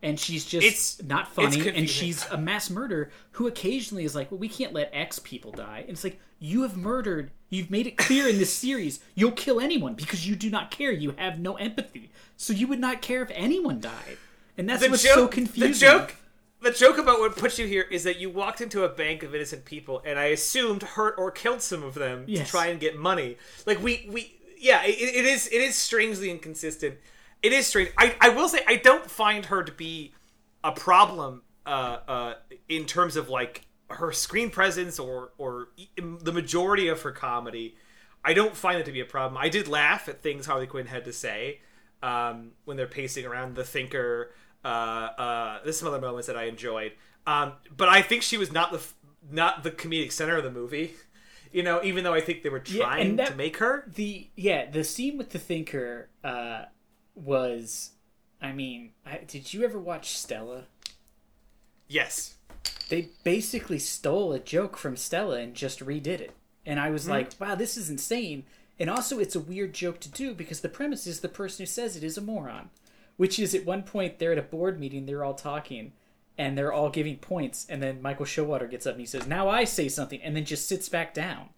And 0.00 0.20
she's 0.20 0.44
just 0.46 0.64
It's- 0.64 1.02
not 1.04 1.26
it's 1.36 1.56
funny. 1.56 1.68
and 1.70 1.90
she's 1.90 2.24
a 2.26 2.36
mass 2.38 2.70
murderer 2.70 3.10
who 3.32 3.48
occasionally 3.48 4.04
is 4.04 4.14
like, 4.14 4.30
well, 4.30 4.38
we 4.38 4.48
can't 4.48 4.72
let 4.72 4.90
X 4.92 5.18
people 5.18 5.50
die. 5.50 5.80
And 5.80 5.90
it's 5.90 6.04
like, 6.04 6.20
you 6.38 6.62
have 6.62 6.76
murdered. 6.76 7.32
You've 7.50 7.70
made 7.72 7.88
it 7.88 7.96
clear 7.96 8.28
in 8.28 8.38
this 8.38 8.52
series 8.52 9.00
you'll 9.16 9.32
kill 9.32 9.58
anyone 9.58 9.94
because 9.94 10.28
you 10.28 10.36
do 10.36 10.50
not 10.50 10.70
care. 10.70 10.92
You 10.92 11.14
have 11.18 11.40
no 11.40 11.56
empathy. 11.56 12.10
So 12.36 12.52
you 12.52 12.68
would 12.68 12.78
not 12.78 13.02
care 13.02 13.22
if 13.22 13.30
anyone 13.34 13.80
died. 13.80 14.18
And 14.56 14.68
that's 14.68 14.82
the 14.84 14.90
what's 14.90 15.02
joke, 15.02 15.14
so 15.14 15.26
confusing. 15.26 15.72
The 15.72 15.78
joke, 15.78 16.14
the 16.60 16.70
joke 16.72 16.98
about 16.98 17.20
what 17.20 17.36
puts 17.36 17.58
you 17.58 17.66
here 17.66 17.86
is 17.90 18.04
that 18.04 18.18
you 18.18 18.30
walked 18.30 18.60
into 18.60 18.84
a 18.84 18.88
bank 18.88 19.22
of 19.22 19.34
innocent 19.34 19.64
people, 19.64 20.02
and 20.04 20.18
I 20.18 20.26
assumed 20.26 20.82
hurt 20.82 21.14
or 21.18 21.30
killed 21.30 21.62
some 21.62 21.82
of 21.82 21.94
them 21.94 22.24
Yes. 22.26 22.46
to 22.46 22.50
try 22.50 22.66
and 22.66 22.80
get 22.80 22.98
money. 22.98 23.36
Like 23.66 23.82
we, 23.82 24.08
we, 24.10 24.34
yeah, 24.58 24.82
it, 24.84 24.90
it 24.90 25.24
is, 25.24 25.46
it 25.48 25.60
is 25.60 25.76
strangely 25.76 26.30
inconsistent. 26.30 26.96
It 27.42 27.52
is 27.52 27.66
strange. 27.66 27.90
I, 27.96 28.16
I 28.20 28.28
will 28.30 28.48
say, 28.48 28.60
I 28.66 28.76
don't 28.76 29.08
find 29.08 29.46
her 29.46 29.62
to 29.62 29.70
be 29.72 30.12
a 30.64 30.72
problem 30.72 31.42
uh, 31.64 31.98
uh, 32.08 32.34
in 32.68 32.84
terms 32.86 33.14
of 33.16 33.28
like 33.28 33.66
her 33.90 34.12
screen 34.12 34.50
presence 34.50 34.98
or 34.98 35.30
or 35.38 35.68
the 35.96 36.32
majority 36.32 36.88
of 36.88 37.02
her 37.02 37.12
comedy. 37.12 37.76
I 38.24 38.34
don't 38.34 38.56
find 38.56 38.78
it 38.80 38.84
to 38.86 38.92
be 38.92 39.00
a 39.00 39.04
problem. 39.04 39.38
I 39.40 39.48
did 39.48 39.68
laugh 39.68 40.08
at 40.08 40.20
things 40.22 40.46
Harley 40.46 40.66
Quinn 40.66 40.86
had 40.86 41.04
to 41.04 41.12
say 41.12 41.60
um, 42.02 42.50
when 42.64 42.76
they're 42.76 42.86
pacing 42.86 43.24
around 43.24 43.54
the 43.54 43.64
Thinker. 43.64 44.32
Uh, 44.64 44.68
uh, 44.68 45.58
there's 45.62 45.78
some 45.78 45.88
other 45.88 46.00
moments 46.00 46.26
that 46.26 46.36
I 46.36 46.44
enjoyed, 46.44 46.92
um, 47.26 47.52
but 47.76 47.88
I 47.88 48.02
think 48.02 48.22
she 48.22 48.36
was 48.36 48.50
not 48.52 48.72
the 48.72 48.78
f- 48.78 48.94
not 49.30 49.62
the 49.62 49.70
comedic 49.70 50.12
center 50.12 50.36
of 50.36 50.44
the 50.44 50.50
movie. 50.50 50.94
You 51.52 51.62
know, 51.62 51.80
even 51.82 52.04
though 52.04 52.12
I 52.12 52.20
think 52.20 52.42
they 52.42 52.48
were 52.50 52.62
Yeah, 52.66 52.84
trying 52.84 53.06
and 53.10 53.18
that- 53.18 53.28
to 53.28 53.34
make 53.36 53.56
her. 53.58 53.84
the 53.94 54.28
yeah 54.36 54.68
the 54.70 54.84
scene 54.84 55.16
with 55.16 55.30
the 55.30 55.38
thinker 55.38 56.08
uh 56.22 56.64
was 57.14 57.92
i 58.40 58.52
mean 58.52 58.92
I, 59.06 59.20
did 59.26 59.52
you 59.52 59.64
ever 59.64 59.78
watch 59.80 60.16
stella 60.16 60.64
Yes, 61.88 62.36
they 62.90 63.08
basically 63.24 63.78
stole 63.78 64.32
a 64.32 64.38
joke 64.38 64.76
from 64.76 64.96
stella 64.96 65.38
and 65.40 65.54
just 65.54 65.80
redid 65.80 66.20
it 66.20 66.32
and 66.66 66.78
i 66.78 66.90
was 66.90 67.04
Hmm. 67.04 67.10
like 67.12 67.30
wow 67.40 67.54
this 67.54 67.76
is 67.76 67.88
insane 67.90 68.44
and 68.78 68.88
also 68.90 69.18
it's 69.18 69.34
a 69.34 69.40
weird 69.40 69.72
joke 69.72 69.98
to 70.00 70.08
do 70.10 70.34
because 70.34 70.60
the 70.60 70.68
premise 70.68 71.06
is 71.06 71.20
the 71.20 71.28
person 71.28 71.62
who 71.62 71.66
says 71.66 71.96
it 71.96 72.04
is 72.04 72.16
a 72.18 72.20
moron 72.22 72.70
which 73.18 73.38
is 73.38 73.54
at 73.54 73.66
one 73.66 73.82
point 73.82 74.18
they're 74.18 74.32
at 74.32 74.38
a 74.38 74.42
board 74.42 74.80
meeting 74.80 75.04
they're 75.04 75.22
all 75.24 75.34
talking 75.34 75.92
and 76.38 76.56
they're 76.56 76.72
all 76.72 76.88
giving 76.88 77.16
points 77.18 77.66
and 77.68 77.82
then 77.82 78.00
michael 78.00 78.24
showalter 78.24 78.70
gets 78.70 78.86
up 78.86 78.92
and 78.94 79.00
he 79.00 79.06
says 79.06 79.26
now 79.26 79.48
i 79.50 79.64
say 79.64 79.88
something 79.88 80.22
and 80.22 80.34
then 80.34 80.44
just 80.46 80.66
sits 80.66 80.88
back 80.88 81.12
down 81.12 81.50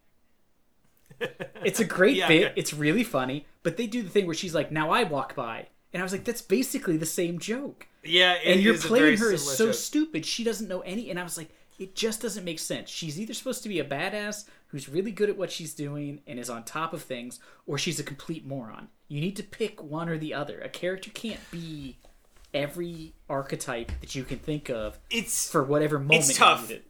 it's 1.65 1.81
a 1.81 1.85
great 1.85 2.17
Yeah, 2.17 2.29
bit. 2.29 2.41
yeah. 2.41 2.53
It's 2.57 2.73
really 2.73 3.05
funny. 3.05 3.45
But 3.63 3.77
they 3.77 3.87
do 3.87 4.03
the 4.03 4.09
thing 4.09 4.25
where 4.27 4.35
she's 4.35 4.55
like, 4.55 4.73
"Now 4.73 4.91
I 4.91 5.03
walk 5.03 5.35
by," 5.35 5.67
and 5.93 6.01
I 6.01 6.05
was 6.05 6.13
like, 6.13 6.25
"That's 6.25 6.41
basically 6.41 6.97
the 6.97 7.05
same 7.05 7.39
joke." 7.39 7.89
yeah, 8.03 8.35
it 8.43 8.53
and 8.55 8.63
you're 8.63 8.79
playing 8.79 9.19
her 9.19 9.33
as 9.33 9.47
so 9.47 9.67
joke. 9.67 9.75
stupid. 9.75 10.25
She 10.25 10.45
doesn't 10.45 10.69
know 10.69 10.81
any. 10.81 11.11
And 11.11 11.21
I 11.21 11.23
was 11.23 11.37
like, 11.37 11.51
it 11.79 11.95
just 11.95 12.23
doesn't 12.23 12.45
make 12.45 12.59
sense. 12.59 12.89
She's 12.89 13.21
either 13.21 13.35
supposed 13.35 13.63
to 13.65 13.69
be 13.69 13.79
a 13.81 13.85
badass 13.85 14.45
who's 14.69 14.89
really 14.89 15.11
good 15.11 15.29
at 15.29 15.37
what 15.37 15.51
she's 15.53 15.75
doing 15.75 16.23
and 16.27 16.39
is 16.39 16.49
on 16.49 16.65
top 16.65 16.95
of 16.95 17.03
things, 17.03 17.39
or 17.67 17.77
she's 17.77 18.01
a 18.01 18.05
complete 18.05 18.47
moron. 18.47 18.89
You 19.11 19.21
need 19.21 19.37
to 19.37 19.43
pick 19.43 19.83
one 19.83 20.09
or 20.09 20.17
the 20.17 20.33
other. 20.35 20.61
A 20.61 20.69
character 20.69 21.11
can't 21.13 21.41
be 21.51 21.97
every 22.55 23.13
archetype 23.29 23.93
that 24.01 24.15
you 24.15 24.25
can 24.25 24.39
think 24.39 24.69
of 24.71 24.99
It's 25.11 25.51
for 25.51 25.63
whatever 25.63 25.99
moment 25.99 26.29
you 26.29 26.35
tough. 26.35 26.71
it. 26.71 26.87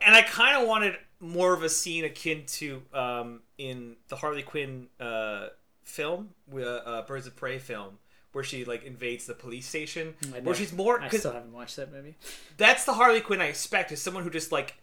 and 0.00 0.14
I 0.14 0.22
kind 0.22 0.60
of 0.62 0.68
wanted 0.68 0.96
more 1.20 1.52
of 1.54 1.62
a 1.62 1.68
scene 1.68 2.04
akin 2.04 2.44
to 2.46 2.82
um, 2.92 3.40
in 3.58 3.96
the 4.08 4.16
Harley 4.16 4.42
Quinn 4.42 4.88
uh, 5.00 5.48
film, 5.84 6.30
uh, 6.54 6.60
uh, 6.60 7.02
Birds 7.06 7.26
of 7.26 7.34
Prey 7.36 7.58
film, 7.58 7.98
where 8.32 8.44
she 8.44 8.64
like 8.64 8.84
invades 8.84 9.26
the 9.26 9.34
police 9.34 9.66
station, 9.66 10.14
where 10.30 10.40
never- 10.42 10.54
she's 10.54 10.72
more 10.72 11.00
I 11.00 11.08
still 11.08 11.32
haven't 11.32 11.52
watched 11.52 11.76
that 11.76 11.92
movie. 11.92 12.16
that's 12.58 12.84
the 12.84 12.92
Harley 12.94 13.20
Quinn 13.20 13.40
I 13.40 13.46
expect 13.46 13.90
is 13.92 14.00
someone 14.02 14.22
who 14.22 14.30
just 14.30 14.52
like 14.52 14.74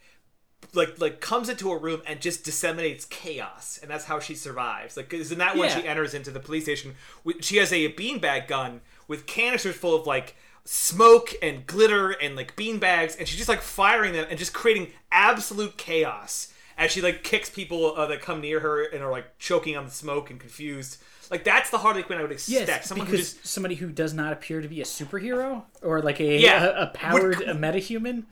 like 0.74 1.00
like 1.02 1.20
comes 1.20 1.50
into 1.50 1.72
a 1.72 1.78
room 1.78 2.02
and 2.08 2.22
just 2.22 2.44
disseminates 2.44 3.06
chaos 3.06 3.80
and 3.82 3.90
that's 3.92 4.06
how 4.06 4.20
she 4.20 4.36
survives 4.36 4.96
like 4.96 5.14
isn't 5.14 5.38
that 5.40 5.56
when 5.58 5.70
Yeah. 5.70 5.80
she 5.82 5.88
enters 5.88 6.14
into 6.14 6.32
the 6.32 6.40
police 6.40 6.64
station 6.64 6.96
she 7.42 7.58
has 7.58 7.74
a 7.74 7.92
beanbag 7.94 8.48
gun 8.48 8.82
with 9.08 9.26
canisters 9.26 9.76
full 9.76 9.96
of 10.00 10.08
like 10.08 10.36
smoke 10.64 11.32
and 11.42 11.66
glitter 11.66 12.12
and 12.12 12.36
like 12.36 12.56
beanbags 12.56 13.18
and 13.18 13.28
she's 13.28 13.38
just 13.38 13.50
like 13.50 13.62
firing 13.62 14.14
them 14.14 14.26
and 14.30 14.38
just 14.40 14.54
creating 14.54 14.88
absolute 15.12 15.76
chaos 15.78 16.54
as 16.78 16.92
she 16.92 17.02
like 17.02 17.24
kicks 17.24 17.50
people 17.50 17.94
uh, 17.96 18.06
that 18.08 18.22
come 18.22 18.40
near 18.42 18.60
her 18.62 18.84
and 18.84 19.04
are 19.04 19.12
like 19.12 19.38
choking 19.40 19.76
on 19.76 19.86
the 19.86 19.92
smoke 19.92 20.30
and 20.32 20.40
confused. 20.40 20.98
Like 21.30 21.44
that's 21.44 21.70
the 21.70 21.78
Harley 21.80 22.02
Quinn 22.04 22.18
I 22.18 22.22
would 22.24 22.32
expect. 22.32 22.68
Yes, 22.68 22.88
Someone 22.88 23.08
who 23.08 23.18
just 23.18 23.46
somebody 23.46 23.76
who 23.76 23.90
does 23.92 24.14
not 24.14 24.34
appear 24.34 24.62
to 24.62 24.68
be 24.68 24.82
a 24.82 24.86
superhero 24.86 25.64
or 25.82 26.02
like 26.02 26.20
a 26.20 26.40
Yeah. 26.40 26.64
a, 26.64 26.84
a 26.84 26.88
powered 26.88 27.40
Would- 27.40 27.50
a 27.50 27.54
metahuman. 27.56 28.24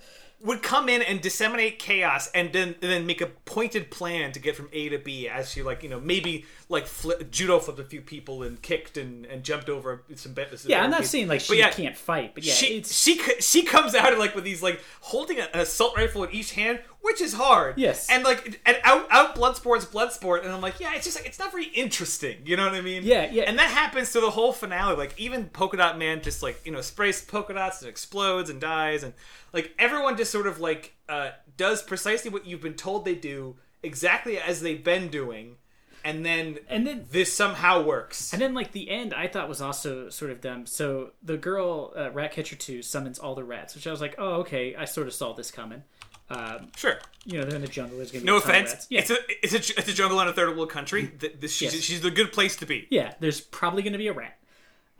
Would 0.41 0.63
come 0.63 0.87
in 0.87 1.01
and 1.01 1.19
disseminate 1.19 1.79
chaos 1.79 2.29
and 2.33 2.53
then 2.53 2.69
and 2.81 2.91
then 2.91 3.05
make 3.05 3.19
a 3.19 3.27
pointed 3.27 3.91
plan 3.91 4.31
to 4.31 4.39
get 4.39 4.55
from 4.55 4.69
A 4.71 4.89
to 4.89 4.97
B 4.97 5.27
as 5.27 5.51
she 5.51 5.63
like 5.63 5.83
you 5.83 5.89
know 5.89 5.99
maybe 5.99 6.45
like 6.69 6.87
flip, 6.87 7.29
judo 7.29 7.59
flipped 7.59 7.79
a 7.79 7.83
few 7.83 8.01
people 8.01 8.43
and 8.43 8.61
kicked 8.61 8.95
and, 8.95 9.25
and 9.25 9.43
jumped 9.43 9.69
over 9.69 10.03
some 10.15 10.33
bed. 10.33 10.47
Yeah, 10.65 10.83
I'm 10.83 10.91
not 10.91 11.05
saying 11.05 11.27
like 11.27 11.41
she 11.41 11.57
yeah, 11.57 11.71
can't 11.71 11.97
fight, 11.97 12.35
but 12.35 12.43
yeah, 12.43 12.53
she 12.53 12.77
it's 12.77 12.97
she 12.97 13.17
she 13.39 13.63
comes 13.63 13.95
out 13.95 14.17
like 14.17 14.33
with 14.33 14.45
these 14.45 14.63
like 14.63 14.81
holding 15.01 15.39
an 15.39 15.47
assault 15.53 15.97
rifle 15.97 16.23
in 16.23 16.31
each 16.31 16.53
hand, 16.53 16.79
which 17.01 17.21
is 17.21 17.33
hard. 17.33 17.77
Yes. 17.77 18.09
and 18.09 18.23
like 18.23 18.61
and 18.65 18.77
out 18.83 19.07
out 19.09 19.35
Bloodsport's 19.35 19.85
Bloodsport, 19.85 20.43
and 20.43 20.51
I'm 20.51 20.61
like, 20.61 20.79
yeah, 20.79 20.93
it's 20.95 21.05
just 21.05 21.17
like 21.17 21.25
it's 21.25 21.39
not 21.39 21.51
very 21.51 21.65
interesting. 21.67 22.37
You 22.45 22.57
know 22.57 22.65
what 22.65 22.75
I 22.75 22.81
mean? 22.81 23.03
Yeah, 23.03 23.29
yeah. 23.31 23.43
And 23.43 23.57
that 23.59 23.69
happens 23.69 24.11
to 24.13 24.19
the 24.21 24.29
whole 24.29 24.53
finale. 24.53 24.95
Like 24.95 25.19
even 25.19 25.45
Polka 25.45 25.77
Dot 25.77 25.97
Man 25.97 26.21
just 26.21 26.43
like 26.43 26.61
you 26.65 26.71
know 26.71 26.81
sprays 26.81 27.21
polka 27.21 27.53
dots 27.53 27.81
and 27.81 27.89
explodes 27.89 28.49
and 28.49 28.59
dies, 28.59 29.03
and 29.03 29.13
like 29.53 29.73
everyone 29.79 30.17
just 30.17 30.31
sort 30.31 30.47
of 30.47 30.59
like 30.59 30.93
uh, 31.07 31.31
does 31.57 31.81
precisely 31.81 32.29
what 32.29 32.45
you've 32.45 32.61
been 32.61 32.75
told 32.75 33.05
they 33.05 33.15
do, 33.15 33.55
exactly 33.83 34.37
as 34.37 34.61
they've 34.61 34.83
been 34.83 35.07
doing, 35.07 35.55
and 36.03 36.25
then 36.25 36.59
and 36.67 36.85
then 36.85 37.05
this 37.11 37.33
somehow 37.33 37.81
works. 37.81 38.33
And 38.33 38.41
then, 38.41 38.53
like 38.53 38.71
the 38.71 38.89
end, 38.89 39.13
I 39.13 39.27
thought 39.27 39.49
was 39.49 39.61
also 39.61 40.09
sort 40.09 40.31
of 40.31 40.41
dumb. 40.41 40.65
So 40.65 41.11
the 41.23 41.37
girl, 41.37 41.93
uh, 41.95 42.11
Ratcatcher 42.11 42.55
Two, 42.55 42.81
summons 42.81 43.19
all 43.19 43.35
the 43.35 43.43
rats, 43.43 43.75
which 43.75 43.87
I 43.87 43.91
was 43.91 44.01
like, 44.01 44.15
oh, 44.17 44.35
okay, 44.41 44.75
I 44.75 44.85
sort 44.85 45.07
of 45.07 45.13
saw 45.13 45.33
this 45.33 45.51
coming. 45.51 45.83
Um, 46.29 46.67
Sure. 46.75 46.99
you 47.25 47.39
know, 47.39 47.45
they're 47.45 47.55
in 47.55 47.61
the 47.61 47.67
jungle. 47.67 47.97
There's 47.97 48.11
gonna 48.11 48.21
be 48.21 48.25
No 48.27 48.37
offense. 48.37 48.85
Yeah, 48.89 48.99
It's 49.01 49.09
a 49.09 49.17
it's 49.43 49.53
a 49.53 49.79
it's 49.79 49.89
a 49.89 49.93
jungle 49.93 50.19
in 50.21 50.27
a 50.27 50.33
third 50.33 50.55
world 50.55 50.69
country. 50.69 51.07
Th- 51.19 51.35
this, 51.39 51.53
she's, 51.53 51.73
Yes. 51.73 51.83
she's 51.83 52.05
a 52.05 52.11
good 52.11 52.31
place 52.31 52.55
to 52.57 52.65
be. 52.65 52.87
yeah. 52.91 53.13
There's 53.19 53.41
probably 53.41 53.81
gonna 53.83 53.97
be 53.97 54.07
a 54.09 54.13
rat, 54.13 54.37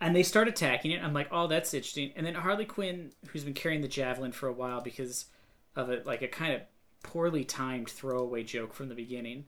and 0.00 0.14
they 0.16 0.22
start 0.24 0.48
attacking 0.48 0.90
it. 0.90 1.02
I'm 1.02 1.12
like, 1.14 1.28
oh, 1.30 1.46
that's 1.46 1.72
interesting. 1.72 2.12
And 2.16 2.26
then 2.26 2.34
Harley 2.34 2.64
Quinn, 2.64 3.12
who's 3.28 3.44
been 3.44 3.54
carrying 3.54 3.80
the 3.80 3.88
javelin 3.88 4.32
for 4.32 4.48
a 4.48 4.52
while 4.52 4.80
because 4.80 5.26
of 5.76 5.88
a 5.90 6.02
like 6.04 6.22
a 6.22 6.28
kind 6.28 6.54
of 6.54 6.62
poorly 7.02 7.44
timed 7.44 7.88
throwaway 7.88 8.42
joke 8.42 8.74
from 8.74 8.88
the 8.88 8.94
beginning. 8.94 9.44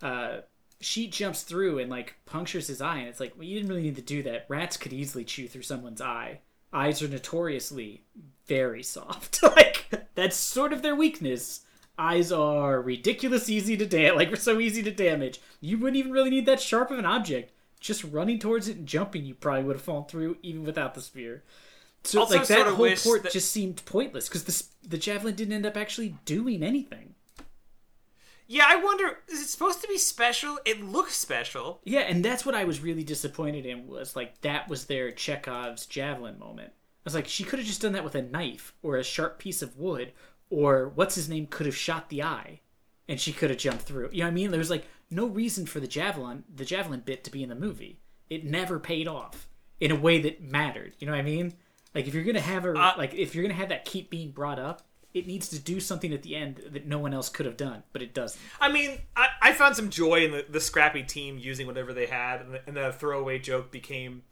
Uh, 0.00 0.38
she 0.80 1.06
jumps 1.08 1.42
through 1.42 1.78
and 1.78 1.90
like 1.90 2.14
punctures 2.26 2.66
his 2.68 2.80
eye, 2.80 2.98
and 2.98 3.08
it's 3.08 3.18
like, 3.20 3.32
well, 3.36 3.44
you 3.44 3.54
didn't 3.56 3.68
really 3.70 3.82
need 3.82 3.96
to 3.96 4.02
do 4.02 4.22
that. 4.22 4.44
Rats 4.48 4.76
could 4.76 4.92
easily 4.92 5.24
chew 5.24 5.48
through 5.48 5.62
someone's 5.62 6.00
eye. 6.00 6.40
Eyes 6.72 7.02
are 7.02 7.08
notoriously 7.08 8.04
very 8.46 8.82
soft. 8.82 9.42
like 9.56 9.86
that's 10.14 10.36
sort 10.36 10.72
of 10.72 10.82
their 10.82 10.94
weakness. 10.94 11.60
Eyes 11.98 12.32
are 12.32 12.80
ridiculous 12.82 13.48
easy 13.48 13.76
to 13.76 13.86
damage. 13.86 14.16
Like 14.16 14.36
so 14.36 14.58
easy 14.58 14.82
to 14.82 14.90
damage. 14.90 15.40
You 15.60 15.78
wouldn't 15.78 15.96
even 15.96 16.12
really 16.12 16.30
need 16.30 16.46
that 16.46 16.60
sharp 16.60 16.90
of 16.90 16.98
an 16.98 17.06
object. 17.06 17.52
Just 17.80 18.02
running 18.04 18.38
towards 18.38 18.66
it 18.68 18.78
and 18.78 18.86
jumping, 18.86 19.24
you 19.24 19.34
probably 19.34 19.62
would 19.64 19.76
have 19.76 19.82
fallen 19.82 20.06
through 20.06 20.38
even 20.42 20.64
without 20.64 20.94
the 20.94 21.00
spear. 21.02 21.42
So 22.02 22.20
Also 22.20 22.38
like 22.38 22.46
that 22.48 22.66
whole 22.66 22.94
port 22.96 23.22
that- 23.22 23.32
just 23.32 23.52
seemed 23.52 23.84
pointless 23.84 24.28
because 24.28 24.44
the 24.44 24.88
the 24.88 24.98
javelin 24.98 25.34
didn't 25.34 25.54
end 25.54 25.66
up 25.66 25.76
actually 25.76 26.16
doing 26.24 26.62
anything. 26.62 27.14
Yeah, 28.46 28.64
I 28.68 28.76
wonder. 28.76 29.18
Is 29.28 29.40
it 29.40 29.48
supposed 29.48 29.80
to 29.80 29.88
be 29.88 29.96
special? 29.96 30.58
It 30.66 30.82
looks 30.84 31.14
special. 31.14 31.80
Yeah, 31.84 32.00
and 32.00 32.22
that's 32.24 32.44
what 32.44 32.54
I 32.54 32.64
was 32.64 32.80
really 32.80 33.02
disappointed 33.04 33.64
in 33.64 33.86
was 33.86 34.14
like 34.14 34.40
that 34.42 34.68
was 34.68 34.84
their 34.84 35.10
Chekhov's 35.12 35.86
javelin 35.86 36.38
moment. 36.38 36.72
I 37.04 37.08
was 37.08 37.14
like, 37.14 37.28
she 37.28 37.44
could 37.44 37.58
have 37.58 37.68
just 37.68 37.82
done 37.82 37.92
that 37.92 38.04
with 38.04 38.14
a 38.14 38.22
knife 38.22 38.72
or 38.82 38.96
a 38.96 39.04
sharp 39.04 39.38
piece 39.38 39.60
of 39.60 39.76
wood, 39.76 40.12
or 40.48 40.88
what's 40.94 41.14
his 41.14 41.28
name 41.28 41.46
could 41.46 41.66
have 41.66 41.76
shot 41.76 42.08
the 42.08 42.22
eye, 42.22 42.60
and 43.08 43.20
she 43.20 43.32
could 43.32 43.50
have 43.50 43.58
jumped 43.58 43.82
through. 43.82 44.08
You 44.12 44.20
know 44.20 44.26
what 44.26 44.30
I 44.30 44.34
mean? 44.34 44.50
There 44.50 44.58
was 44.58 44.70
like 44.70 44.86
no 45.10 45.26
reason 45.26 45.66
for 45.66 45.80
the 45.80 45.86
javelin, 45.86 46.44
the 46.54 46.64
javelin 46.64 47.00
bit 47.00 47.24
to 47.24 47.30
be 47.30 47.42
in 47.42 47.50
the 47.50 47.54
movie. 47.54 48.00
It 48.30 48.44
never 48.44 48.78
paid 48.78 49.06
off 49.06 49.48
in 49.80 49.90
a 49.90 49.96
way 49.96 50.20
that 50.22 50.42
mattered. 50.42 50.94
You 50.98 51.06
know 51.06 51.12
what 51.12 51.18
I 51.18 51.22
mean? 51.22 51.52
Like 51.94 52.06
if 52.06 52.14
you're 52.14 52.24
gonna 52.24 52.40
have 52.40 52.62
her, 52.62 52.76
Uh, 52.76 52.94
like 52.96 53.12
if 53.14 53.34
you're 53.34 53.44
gonna 53.44 53.54
have 53.54 53.68
that 53.68 53.84
keep 53.84 54.08
being 54.08 54.30
brought 54.30 54.58
up, 54.58 54.82
it 55.12 55.26
needs 55.26 55.48
to 55.50 55.58
do 55.60 55.78
something 55.78 56.12
at 56.12 56.22
the 56.22 56.34
end 56.34 56.60
that 56.72 56.86
no 56.86 56.98
one 56.98 57.14
else 57.14 57.28
could 57.28 57.46
have 57.46 57.56
done, 57.56 57.84
but 57.92 58.02
it 58.02 58.14
doesn't. 58.14 58.40
I 58.60 58.72
mean, 58.72 58.98
I, 59.14 59.28
I 59.40 59.52
found 59.52 59.76
some 59.76 59.90
joy 59.90 60.24
in 60.24 60.32
the, 60.32 60.44
the 60.48 60.60
scrappy 60.60 61.04
team 61.04 61.38
using 61.38 61.68
whatever 61.68 61.92
they 61.92 62.06
had, 62.06 62.40
and 62.40 62.54
the, 62.54 62.60
and 62.66 62.76
the 62.76 62.92
throwaway 62.92 63.38
joke 63.38 63.70
became 63.70 64.22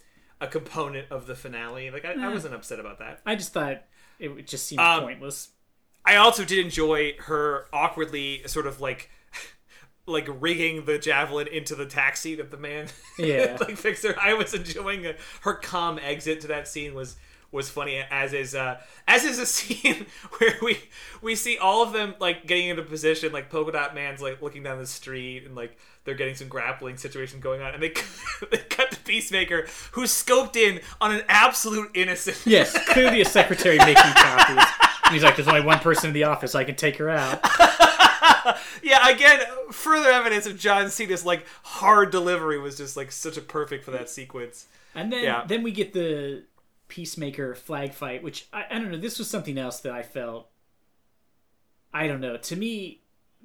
a 0.42 0.46
component 0.48 1.10
of 1.10 1.26
the 1.26 1.34
finale. 1.34 1.90
Like 1.90 2.04
I, 2.04 2.12
I 2.12 2.28
wasn't 2.28 2.54
upset 2.54 2.80
about 2.80 2.98
that. 2.98 3.20
I 3.24 3.34
just 3.36 3.52
thought 3.54 3.82
it 4.18 4.46
just 4.46 4.66
seemed 4.66 4.80
Um, 4.80 5.02
pointless. 5.04 5.48
I 6.04 6.16
also 6.16 6.44
did 6.44 6.58
enjoy 6.58 7.14
her 7.20 7.66
awkwardly 7.72 8.42
sort 8.46 8.66
of 8.66 8.80
like 8.80 9.08
like 10.06 10.26
rigging 10.28 10.84
the 10.84 10.98
javelin 10.98 11.46
into 11.46 11.74
the 11.76 11.86
taxi 11.86 12.34
that 12.34 12.50
the 12.50 12.56
man 12.56 12.88
Yeah. 13.18 13.56
like 13.60 13.76
fixed 13.76 14.04
her. 14.04 14.14
I 14.20 14.34
was 14.34 14.52
enjoying 14.52 15.06
her 15.42 15.54
calm 15.54 15.98
exit 16.02 16.40
to 16.42 16.48
that 16.48 16.66
scene 16.68 16.94
was 16.94 17.16
was 17.52 17.68
funny 17.68 18.02
as 18.10 18.32
is 18.32 18.54
uh 18.54 18.80
as 19.06 19.24
is 19.24 19.38
a 19.38 19.46
scene 19.56 20.06
where 20.38 20.54
we 20.62 20.78
we 21.20 21.34
see 21.36 21.58
all 21.58 21.82
of 21.82 21.92
them 21.92 22.14
like 22.18 22.46
getting 22.46 22.68
into 22.68 22.82
position 22.82 23.30
like 23.32 23.48
polka 23.50 23.70
dot 23.72 23.94
man's 23.94 24.20
like 24.22 24.40
looking 24.42 24.62
down 24.62 24.78
the 24.78 24.86
street 24.86 25.44
and 25.44 25.54
like 25.54 25.76
they're 26.04 26.14
getting 26.14 26.34
some 26.34 26.48
grappling 26.48 26.96
situation 26.96 27.40
going 27.40 27.60
on 27.62 27.74
and 27.74 27.82
they 27.82 27.90
they 28.50 28.58
cut 28.58 28.90
to 28.90 29.00
peacemaker 29.00 29.66
who's 29.92 30.10
scoped 30.10 30.56
in 30.56 30.80
on 31.00 31.12
an 31.12 31.22
absolute 31.28 31.90
innocent 31.94 32.40
Yes, 32.46 32.76
clearly 32.88 33.20
a 33.20 33.24
secretary 33.24 33.78
making 33.78 33.96
copies. 34.14 34.64
And 35.04 35.14
he's 35.14 35.22
like, 35.22 35.36
"There's 35.36 35.48
only 35.48 35.60
one 35.62 35.78
person 35.80 36.08
in 36.08 36.14
the 36.14 36.24
office. 36.24 36.54
I 36.54 36.64
can 36.64 36.74
take 36.76 36.96
her 36.98 37.08
out." 37.10 37.40
Yeah, 38.82 39.08
again, 39.08 39.40
further 39.70 40.10
evidence 40.10 40.46
of 40.46 40.58
John 40.58 40.90
Cena's 40.90 41.24
like 41.24 41.46
hard 41.62 42.10
delivery 42.10 42.58
was 42.58 42.76
just 42.76 42.96
like 42.96 43.12
such 43.12 43.36
a 43.36 43.40
perfect 43.40 43.84
for 43.84 43.92
that 43.92 44.08
sequence. 44.10 44.66
And 44.94 45.12
then 45.12 45.22
Yeah. 45.22 45.44
then 45.46 45.62
we 45.62 45.70
get 45.70 45.92
the 45.92 46.42
peacemaker 46.88 47.54
flag 47.54 47.94
fight, 47.94 48.22
which 48.24 48.48
I, 48.52 48.64
I 48.70 48.78
don't 48.78 48.90
know. 48.90 48.98
This 48.98 49.18
was 49.18 49.30
something 49.30 49.56
else 49.58 49.78
that 49.80 49.92
I 49.92 50.02
felt. 50.02 50.48
I 51.94 52.06
don't 52.08 52.20
know. 52.20 52.36
To 52.36 52.56
me, 52.56 53.01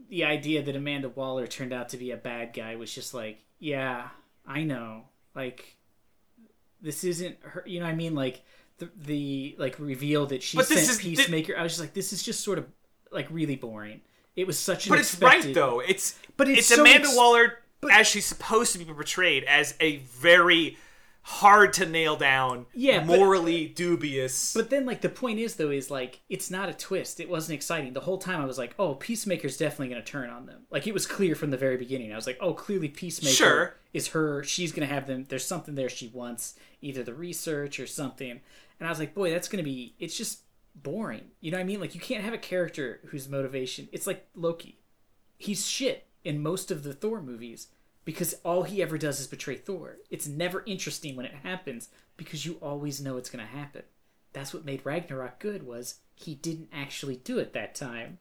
the 0.10 0.24
idea 0.26 0.62
that 0.64 0.76
Amanda 0.76 1.10
Waller 1.10 1.48
turned 1.48 1.74
out 1.74 1.90
to 1.90 1.98
be 1.98 2.12
a 2.12 2.18
bad 2.18 2.54
guy 2.54 2.76
was 2.76 2.94
just 2.94 3.14
like, 3.14 3.40
yeah, 3.60 4.10
I 4.46 4.64
know. 4.64 5.04
Like, 5.36 5.76
this 6.82 7.04
isn't 7.04 7.38
her. 7.42 7.64
You 7.66 7.80
know 7.80 7.86
what 7.86 7.92
I 7.92 7.96
mean? 7.96 8.16
Like 8.16 8.44
the 8.78 8.90
the 8.96 9.56
like 9.58 9.80
reveal 9.80 10.26
that 10.28 10.44
she 10.44 10.58
But 10.58 10.70
this 10.70 10.86
sent 10.88 11.00
is- 11.00 11.04
Peacemaker. 11.04 11.58
I 11.58 11.64
was 11.64 11.74
just 11.74 11.82
like, 11.82 11.94
this 11.94 12.14
is 12.14 12.24
just 12.24 12.42
sort 12.42 12.58
of 12.58 12.66
like 13.12 13.28
really 13.32 13.56
boring. 13.56 14.02
It 14.36 14.46
was 14.46 14.58
such 14.60 14.86
an 14.86 14.92
But 14.92 15.00
it's 15.00 15.14
expected- 15.14 15.46
right 15.48 15.56
though. 15.56 15.80
It's 15.80 16.18
But 16.38 16.48
it's 16.50 16.60
it's, 16.60 16.68
so 16.68 16.82
Amanda 16.82 17.08
ex- 17.08 17.16
Waller 17.18 17.60
as 17.92 18.08
she's 18.08 18.26
supposed 18.26 18.74
to 18.74 18.80
be 18.80 18.86
portrayed 18.86 19.44
as 19.46 19.76
a 19.80 19.98
very 19.98 20.78
hard 21.30 21.74
to 21.74 21.86
nail 21.86 22.16
down, 22.16 22.66
Yeah, 22.74 23.04
but- 23.04 23.18
morally 23.20 23.68
dubious. 23.68 24.54
But 24.54 24.70
then, 24.70 24.86
like, 24.86 25.02
the 25.02 25.10
point 25.10 25.40
is, 25.40 25.56
though, 25.56 25.72
is 25.72 25.92
like 25.92 26.22
it's 26.30 26.50
not 26.50 26.70
a 26.70 26.74
twist. 26.74 27.20
It 27.20 27.28
wasn't 27.30 27.56
exciting. 27.56 27.92
The 27.92 28.00
whole 28.00 28.18
time, 28.18 28.40
I 28.42 28.46
was 28.46 28.58
like, 28.58 28.74
"Oh, 28.80 28.96
Peacemaker's 28.96 29.58
definitely 29.58 29.90
going 29.90 30.02
to 30.02 30.10
turn 30.10 30.30
on 30.30 30.46
them." 30.46 30.62
Like, 30.72 30.88
it 30.88 30.94
was 30.94 31.06
clear 31.06 31.36
from 31.36 31.52
the 31.52 31.58
very 31.58 31.76
beginning. 31.76 32.14
I 32.14 32.16
was 32.16 32.28
like, 32.28 32.38
"Oh, 32.40 32.54
clearly 32.54 32.88
Peacemaker 32.88 33.34
Sure. 33.36 33.76
is 33.94 34.08
her. 34.10 34.42
She's 34.44 34.72
going 34.72 34.88
to 34.88 34.94
have 34.94 35.06
them. 35.06 35.26
There's 35.28 35.44
something 35.46 35.76
there 35.76 35.90
she 35.90 36.08
wants, 36.08 36.56
either 36.82 37.04
the 37.04 37.14
research 37.14 37.78
or 37.80 37.88
something." 37.88 38.40
And 38.80 38.88
I 38.88 38.90
was 38.90 39.00
like, 39.00 39.14
"Boy, 39.14 39.30
that's 39.32 39.50
going 39.50 39.64
to 39.64 39.70
be. 39.70 39.96
It's 40.00 40.18
just 40.18 40.44
boring. 40.76 41.32
You 41.42 41.52
know 41.52 41.58
what 41.58 41.64
I 41.64 41.68
mean? 41.68 41.82
Like, 41.82 41.94
you 41.94 42.00
can't 42.02 42.24
have 42.24 42.34
a 42.34 42.38
character 42.38 43.02
whose 43.08 43.28
motivation. 43.28 43.90
It's 43.92 44.08
like 44.08 44.26
Loki. 44.34 44.80
He's 45.38 45.68
shit 45.68 46.06
in 46.24 46.42
most 46.42 46.72
of 46.72 46.84
the 46.84 46.94
Thor 46.94 47.22
movies." 47.22 47.68
Because 48.08 48.36
all 48.46 48.64
he 48.64 48.82
ever 48.82 48.98
does 48.98 49.20
is 49.20 49.28
betray 49.28 49.56
Thor. 49.58 49.98
It's 50.10 50.28
never 50.28 50.64
interesting 50.66 51.16
when 51.16 51.26
it 51.26 51.36
happens 51.44 51.90
because 52.16 52.46
you 52.46 52.54
always 52.62 53.02
know 53.02 53.18
it's 53.18 53.30
going 53.30 53.46
to 53.46 53.52
happen 53.52 53.84
that's 54.34 54.54
what 54.54 54.66
made 54.66 54.82
Ragnarok 54.86 55.40
good 55.40 55.64
was 55.66 55.96
he 56.14 56.36
didn't 56.36 56.70
actually 56.72 57.16
do 57.16 57.40
it 57.40 57.54
that 57.54 57.74
time. 57.74 58.20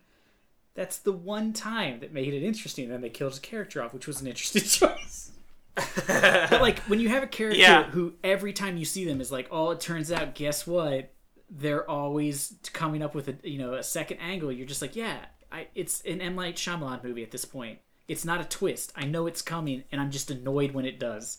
That's 0.74 0.97
the 0.99 1.12
one 1.12 1.53
time 1.53 2.01
that 2.01 2.12
made 2.12 2.32
it 2.32 2.43
interesting. 2.43 2.89
Then 2.89 3.03
they 3.03 3.11
killed 3.11 3.32
his 3.32 3.39
character 3.39 3.82
off, 3.82 3.93
which 3.93 4.07
was 4.07 4.20
an 4.22 4.26
interesting 4.26 4.62
choice. 4.89 5.32
but 5.74 6.62
like 6.62 6.78
when 6.80 7.01
you 7.01 7.11
have 7.11 7.22
a 7.22 7.26
character 7.26 7.61
Yeah. 7.61 7.84
who 7.91 8.14
every 8.24 8.55
time 8.55 8.78
you 8.78 8.87
see 8.87 9.05
them 9.05 9.20
is 9.20 9.30
like, 9.30 9.49
oh, 9.51 9.72
it 9.72 9.80
turns 9.80 10.11
out, 10.11 10.34
guess 10.34 10.66
what? 10.66 11.12
They're 11.51 11.89
always 11.89 12.55
coming 12.72 13.03
up 13.03 13.14
with 13.14 13.28
a 13.28 13.37
you 13.49 13.59
know 13.59 13.74
a 13.74 13.82
second 13.82 14.18
angle. 14.18 14.51
You're 14.51 14.66
just 14.66 14.80
like, 14.82 14.97
yeah, 14.97 15.18
I, 15.53 15.68
it's 15.74 16.01
an 16.07 16.20
M 16.22 16.34
Night 16.34 16.57
Shyamalan 16.57 17.05
movie 17.05 17.22
at 17.24 17.30
this 17.30 17.45
point. 17.45 17.78
It's 18.09 18.25
not 18.25 18.41
a 18.41 18.45
twist. 18.45 18.93
I 18.97 19.05
know 19.07 19.27
it's 19.27 19.43
coming, 19.43 19.85
and 19.91 20.01
I'm 20.01 20.11
just 20.11 20.31
annoyed 20.31 20.73
when 20.73 20.85
it 20.85 20.99
does. 21.01 21.39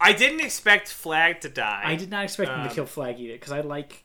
I 0.00 0.12
didn't 0.12 0.40
expect 0.40 0.88
Flag 0.88 1.40
to 1.40 1.48
die. 1.48 1.82
I 1.84 1.96
did 1.96 2.10
not 2.10 2.24
expect 2.24 2.50
Um, 2.50 2.68
to 2.68 2.74
kill 2.74 2.86
Flag 2.86 3.18
either 3.18 3.32
because 3.34 3.52
I 3.52 3.60
like 3.62 4.04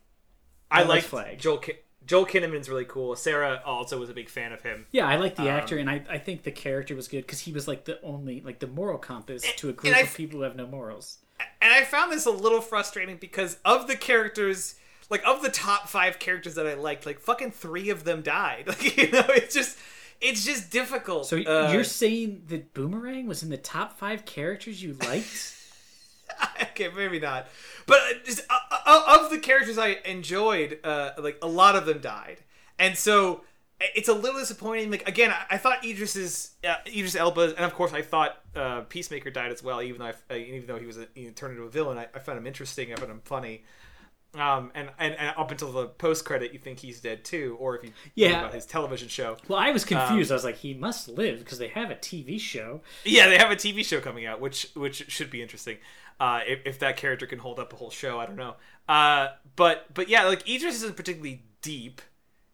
I, 0.72 0.82
I 0.82 0.84
like 0.86 1.04
Flag. 1.04 1.38
Joel. 1.39 1.58
Ki- 1.60 1.74
Joel 2.04 2.26
Kinnaman's 2.26 2.68
really 2.68 2.86
cool. 2.86 3.16
Sarah 3.16 3.62
also 3.64 3.99
was 3.99 4.10
a 4.10 4.14
big 4.14 4.28
fan 4.28 4.52
of 4.54 4.62
him. 4.64 4.88
Yeah, 4.91 5.06
I 5.08 5.18
like 5.18 5.36
the 5.36 5.43
Um, 5.43 5.49
actor, 5.49 5.78
and 5.78 5.88
I, 5.89 6.02
I 6.10 6.18
think 6.18 6.41
the 6.43 6.52
character 6.52 6.95
was 6.95 7.08
good 7.08 7.22
because 7.22 7.41
he 7.41 7.52
was 7.54 7.68
like 7.68 7.86
the 7.86 8.02
only 8.02 8.41
like 8.41 8.60
the 8.60 8.68
moral 8.68 8.97
compass 8.97 9.43
to 9.58 9.70
a 9.70 9.74
group 9.74 9.86
and 9.93 9.95
I 9.95 9.99
of 10.08 10.16
people 10.16 10.39
who 10.39 10.43
have 10.43 10.56
no 10.56 10.66
morals. 10.66 11.20
and 11.62 11.72
I 11.72 11.84
found 11.84 12.12
this 12.12 12.26
a 12.26 12.32
little 12.32 12.62
frustrating 12.62 13.18
because 13.18 13.58
of 13.64 13.88
the 13.88 13.95
characters, 13.95 14.76
like 15.12 15.22
of 15.28 15.43
the 15.43 15.49
top 15.49 15.89
five 15.89 16.18
characters 16.20 16.56
that 16.56 16.66
I 16.66 16.74
liked, 16.74 17.06
like 17.06 17.20
fucking 17.20 17.52
three 17.52 17.89
of 17.91 18.04
them 18.06 18.22
died. 18.24 18.66
Like 18.68 18.97
you 18.97 19.12
know, 19.12 19.26
it's 19.30 19.54
just 19.54 19.78
it's 20.22 20.45
just 20.45 20.72
difficult. 20.72 21.26
So 21.28 21.38
Uh, 21.38 21.72
you're 21.74 21.84
saying 21.84 22.43
that 22.47 22.74
Boomerang 22.74 23.28
was 23.28 23.43
in 23.43 23.49
the 23.49 23.57
top 23.57 23.97
five 23.97 24.26
characters 24.26 24.82
you 24.82 24.93
liked? 25.07 25.55
okay, 26.61 26.89
maybe 26.95 27.19
not. 27.19 27.47
But 27.88 27.99
uh, 27.99 28.13
just, 28.24 28.41
uh, 28.49 28.57
uh, 28.86 29.19
of 29.19 29.30
the 29.32 29.39
characters 29.39 29.78
I 29.78 29.97
enjoyed, 30.05 30.80
uh, 30.84 31.11
like 31.17 31.38
a 31.41 31.47
lot 31.47 31.76
of 31.76 31.86
them 31.86 31.99
died, 31.99 32.38
and 32.80 32.97
so 32.97 33.41
it's 33.95 34.09
a 34.09 34.13
little 34.13 34.39
disappointing. 34.39 34.91
Like 34.91 35.07
again, 35.07 35.32
I, 35.32 35.55
I 35.55 35.57
thought 35.57 35.84
Idris's 35.84 36.51
uh, 36.67 36.76
Idris 36.88 37.15
Elba, 37.15 37.55
and 37.55 37.65
of 37.65 37.74
course 37.74 37.93
I 37.93 38.01
thought 38.01 38.39
uh, 38.55 38.82
Peacemaker 38.82 39.32
died 39.32 39.51
as 39.51 39.63
well. 39.63 39.82
Even 39.82 39.99
though 39.99 40.05
I, 40.05 40.13
uh, 40.34 40.38
even 40.38 40.67
though 40.67 40.78
he 40.80 40.86
was 40.86 40.97
a, 40.97 41.07
he 41.15 41.30
turned 41.32 41.53
into 41.53 41.63
a 41.63 41.69
villain, 41.69 41.97
I, 41.97 42.07
I 42.13 42.19
found 42.19 42.38
him 42.38 42.47
interesting. 42.47 42.93
I 42.93 42.95
found 42.95 43.11
him 43.11 43.22
funny. 43.26 43.63
Um, 44.34 44.71
and, 44.73 44.89
and, 44.97 45.13
and 45.15 45.34
up 45.38 45.51
until 45.51 45.73
the 45.73 45.88
post 45.88 46.23
credit, 46.23 46.53
you 46.53 46.59
think 46.59 46.79
he's 46.79 47.01
dead 47.01 47.25
too, 47.25 47.57
or 47.59 47.75
if 47.77 47.84
you 47.84 47.91
Yeah. 48.15 48.29
think 48.29 48.39
about 48.39 48.53
his 48.53 48.65
television 48.65 49.09
show. 49.09 49.36
Well, 49.49 49.59
I 49.59 49.71
was 49.71 49.84
Um, 49.84 49.88
confused. 49.89 50.32
I 50.32 50.36
was 50.36 50.45
like, 50.45 50.57
he 50.57 50.73
must 50.73 51.09
live 51.09 51.39
because 51.39 51.57
they 51.57 51.67
have 51.67 51.91
a 51.91 51.95
TV 51.95 52.39
show. 52.39 52.82
Yeah, 53.03 53.27
they 53.27 53.38
have 53.38 53.51
a 53.51 53.57
TV 53.57 53.84
show 53.84 53.99
coming 53.99 54.25
out, 54.25 54.39
which 54.39 54.67
which 54.73 55.11
should 55.11 55.29
be 55.29 55.41
interesting. 55.41 55.79
Uh, 56.19 56.41
if, 56.47 56.59
if 56.65 56.79
that 56.79 56.95
character 56.97 57.25
can 57.25 57.39
hold 57.39 57.59
up 57.59 57.73
a 57.73 57.75
whole 57.75 57.89
show, 57.89 58.19
I 58.19 58.25
don't 58.25 58.38
know. 58.38 58.55
Uh, 58.88 59.29
but 59.57 59.93
but 59.93 60.07
yeah, 60.07 60.23
like 60.23 60.47
Idris 60.47 60.75
isn't 60.75 60.95
particularly 60.95 61.43
deep. 61.61 62.01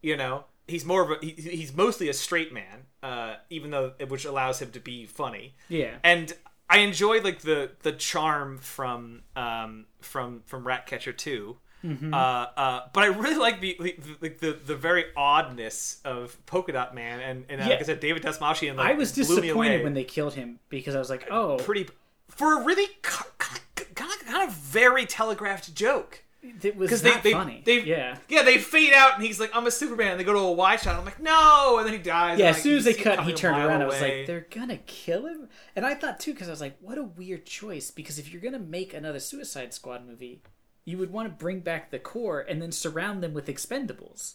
You 0.02 0.16
know, 0.16 0.46
he's 0.66 0.84
more 0.84 1.02
of 1.02 1.10
a 1.12 1.24
he, 1.24 1.30
he's 1.32 1.72
mostly 1.76 2.08
a 2.08 2.14
straight 2.14 2.52
man, 2.52 2.86
uh, 3.04 3.36
even 3.50 3.70
though 3.70 3.92
which 4.08 4.24
allows 4.24 4.60
him 4.60 4.72
to 4.72 4.80
be 4.80 5.06
funny. 5.06 5.54
Yeah. 5.68 5.98
And 6.02 6.32
I 6.68 6.78
enjoy 6.78 7.20
like 7.20 7.42
the 7.42 7.70
the 7.82 7.92
charm 7.92 8.58
from 8.58 9.22
um 9.36 9.86
from 10.00 10.42
from 10.46 10.66
Ratcatcher 10.66 11.12
2 11.12 11.56
Mm-hmm. 11.84 12.12
Uh, 12.12 12.16
uh, 12.16 12.80
but 12.92 13.04
I 13.04 13.06
really 13.06 13.36
like 13.36 13.60
the 13.60 13.76
the, 14.20 14.28
the 14.28 14.58
the 14.66 14.76
very 14.76 15.04
oddness 15.16 16.00
of 16.04 16.36
Polka 16.46 16.72
Dot 16.72 16.94
Man 16.94 17.20
and, 17.20 17.44
and 17.48 17.60
uh, 17.60 17.64
Yeah. 17.64 17.70
like 17.70 17.80
I 17.80 17.84
said, 17.84 18.00
David 18.00 18.22
Dastmalchian. 18.22 18.76
Like, 18.76 18.90
I 18.90 18.94
was 18.94 19.12
disappointed 19.12 19.50
away 19.50 19.84
when 19.84 19.94
they 19.94 20.04
killed 20.04 20.34
him 20.34 20.58
because 20.68 20.94
I 20.96 20.98
was 20.98 21.10
like, 21.10 21.28
oh, 21.30 21.56
pretty 21.58 21.88
for 22.28 22.60
a 22.60 22.64
really 22.64 22.86
kind 23.02 23.30
of, 23.40 23.94
kind 23.96 24.48
of 24.48 24.54
very 24.54 25.06
telegraphed 25.06 25.74
joke. 25.74 26.24
it 26.62 26.76
was 26.76 27.02
not 27.02 27.22
they, 27.22 27.30
they, 27.30 27.32
funny. 27.32 27.62
they, 27.64 27.80
yeah. 27.82 28.16
yeah, 28.28 28.42
they 28.42 28.58
fade 28.58 28.92
out 28.94 29.14
and 29.14 29.24
he's 29.24 29.40
like, 29.40 29.50
"I'm 29.54 29.66
a 29.66 29.70
Superman." 29.72 30.12
And 30.12 30.20
they 30.20 30.24
go 30.24 30.32
to 30.32 30.38
a 30.38 30.52
wide 30.52 30.80
shot. 30.80 30.90
And 30.90 31.00
I'm 31.00 31.04
like, 31.04 31.20
"No!" 31.20 31.78
And 31.78 31.86
then 31.86 31.94
he 31.94 31.98
dies. 32.00 32.38
Yeah, 32.38 32.48
and, 32.48 32.56
as 32.56 32.62
soon 32.62 32.76
as 32.76 32.84
they 32.84 32.94
cut, 32.94 33.24
he 33.24 33.32
turned 33.32 33.56
around. 33.56 33.82
I 33.82 33.86
was 33.86 34.00
like, 34.00 34.26
"They're 34.26 34.46
gonna 34.50 34.76
kill 34.78 35.26
him," 35.26 35.48
and 35.74 35.84
I 35.84 35.94
thought 35.94 36.20
too 36.20 36.32
because 36.32 36.48
I 36.48 36.52
was 36.52 36.60
like, 36.60 36.76
"What 36.80 36.96
a 36.96 37.02
weird 37.02 37.44
choice." 37.44 37.90
Because 37.90 38.18
if 38.18 38.32
you're 38.32 38.40
gonna 38.42 38.58
make 38.60 38.94
another 38.94 39.18
Suicide 39.18 39.74
Squad 39.74 40.06
movie, 40.06 40.42
you 40.88 40.96
would 40.98 41.10
want 41.12 41.28
to 41.28 41.44
bring 41.44 41.60
back 41.60 41.90
the 41.90 41.98
core 41.98 42.40
and 42.40 42.60
then 42.62 42.72
surround 42.72 43.22
them 43.22 43.34
with 43.34 43.46
Expendables. 43.46 44.34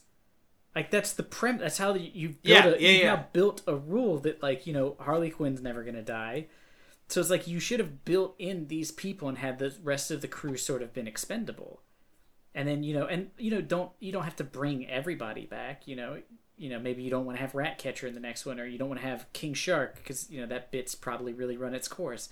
Like 0.76 0.92
that's 0.92 1.14
the 1.14 1.24
prem. 1.24 1.58
That's 1.58 1.78
how 1.78 1.94
you- 1.96 2.12
you've 2.14 2.44
built 2.44 2.66
Yeah, 2.66 2.72
a, 2.72 2.78
yeah, 2.80 2.90
you've 2.90 3.02
yeah. 3.04 3.16
now 3.16 3.28
built 3.34 3.62
a 3.68 3.76
rule 3.76 4.20
that 4.20 4.42
like 4.42 4.66
you 4.68 4.74
know 4.74 4.96
Harley 5.00 5.30
Quinn's 5.30 5.62
never 5.62 5.84
gonna 5.84 6.02
die. 6.04 6.48
So 7.10 7.20
it's 7.22 7.30
like 7.30 7.48
you 7.48 7.60
should 7.60 7.80
have 7.80 8.06
built 8.06 8.36
in 8.40 8.68
these 8.68 8.92
people 8.92 9.28
and 9.30 9.38
had 9.38 9.60
the 9.60 9.76
rest 9.84 10.10
of 10.12 10.22
the 10.22 10.28
crew 10.28 10.58
sort 10.58 10.82
of 10.82 10.94
been 10.94 11.08
expendable. 11.08 11.82
And 12.56 12.68
then 12.68 12.84
you 12.84 12.94
know, 12.94 13.06
and 13.08 13.32
you 13.38 13.52
know, 13.52 13.62
don't 13.62 13.92
you 14.00 14.12
don't 14.12 14.24
have 14.24 14.36
to 14.38 14.44
bring 14.44 14.88
everybody 14.90 15.46
back. 15.46 15.88
You 15.88 15.96
know, 15.96 16.22
you 16.58 16.70
know 16.70 16.80
maybe 16.80 17.04
you 17.04 17.10
don't 17.12 17.26
want 17.26 17.38
to 17.38 17.42
have 17.42 17.56
Ratcatcher 17.56 18.08
in 18.08 18.14
the 18.14 18.20
next 18.20 18.46
one, 18.46 18.60
or 18.60 18.66
you 18.66 18.78
don't 18.78 18.90
want 18.90 19.02
to 19.02 19.08
have 19.08 19.32
King 19.34 19.54
Shark 19.54 19.96
because 19.96 20.30
you 20.32 20.40
know 20.42 20.48
that 20.48 20.72
bit's 20.72 20.96
probably 20.96 21.34
really 21.34 21.58
run 21.58 21.74
its 21.76 21.88
course. 21.88 22.30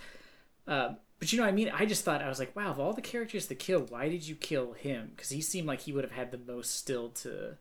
Uh, 0.68 0.94
but 1.22 1.32
you 1.32 1.40
know, 1.40 1.46
I 1.46 1.52
mean, 1.52 1.70
I 1.72 1.86
just 1.86 2.04
thought 2.04 2.24
I 2.24 2.28
was 2.28 2.40
like, 2.40 2.56
wow, 2.56 2.72
of 2.72 2.80
all 2.80 2.94
the 2.94 3.02
characters 3.02 3.46
to 3.46 3.54
kill, 3.54 3.82
why 3.82 4.10
did 4.10 4.28
you 4.28 4.34
kill 4.34 4.74
him? 4.74 5.12
Because 5.16 5.30
he 5.30 5.40
seemed 5.40 5.68
like 5.68 5.82
he 5.82 5.94
would 5.94 6.04
have 6.04 6.14
had 6.14 6.32
the 6.32 6.52
most 6.52 6.76
still 6.76 7.10
to 7.10 7.58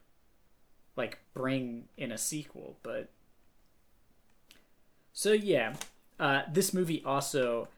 like 0.97 1.19
bring 1.35 1.85
in 1.99 2.11
a 2.11 2.17
sequel. 2.17 2.79
But 2.83 3.11
so 5.13 5.33
yeah, 5.33 5.75
uh, 6.19 6.45
this 6.51 6.73
movie 6.73 7.03
also, 7.05 7.69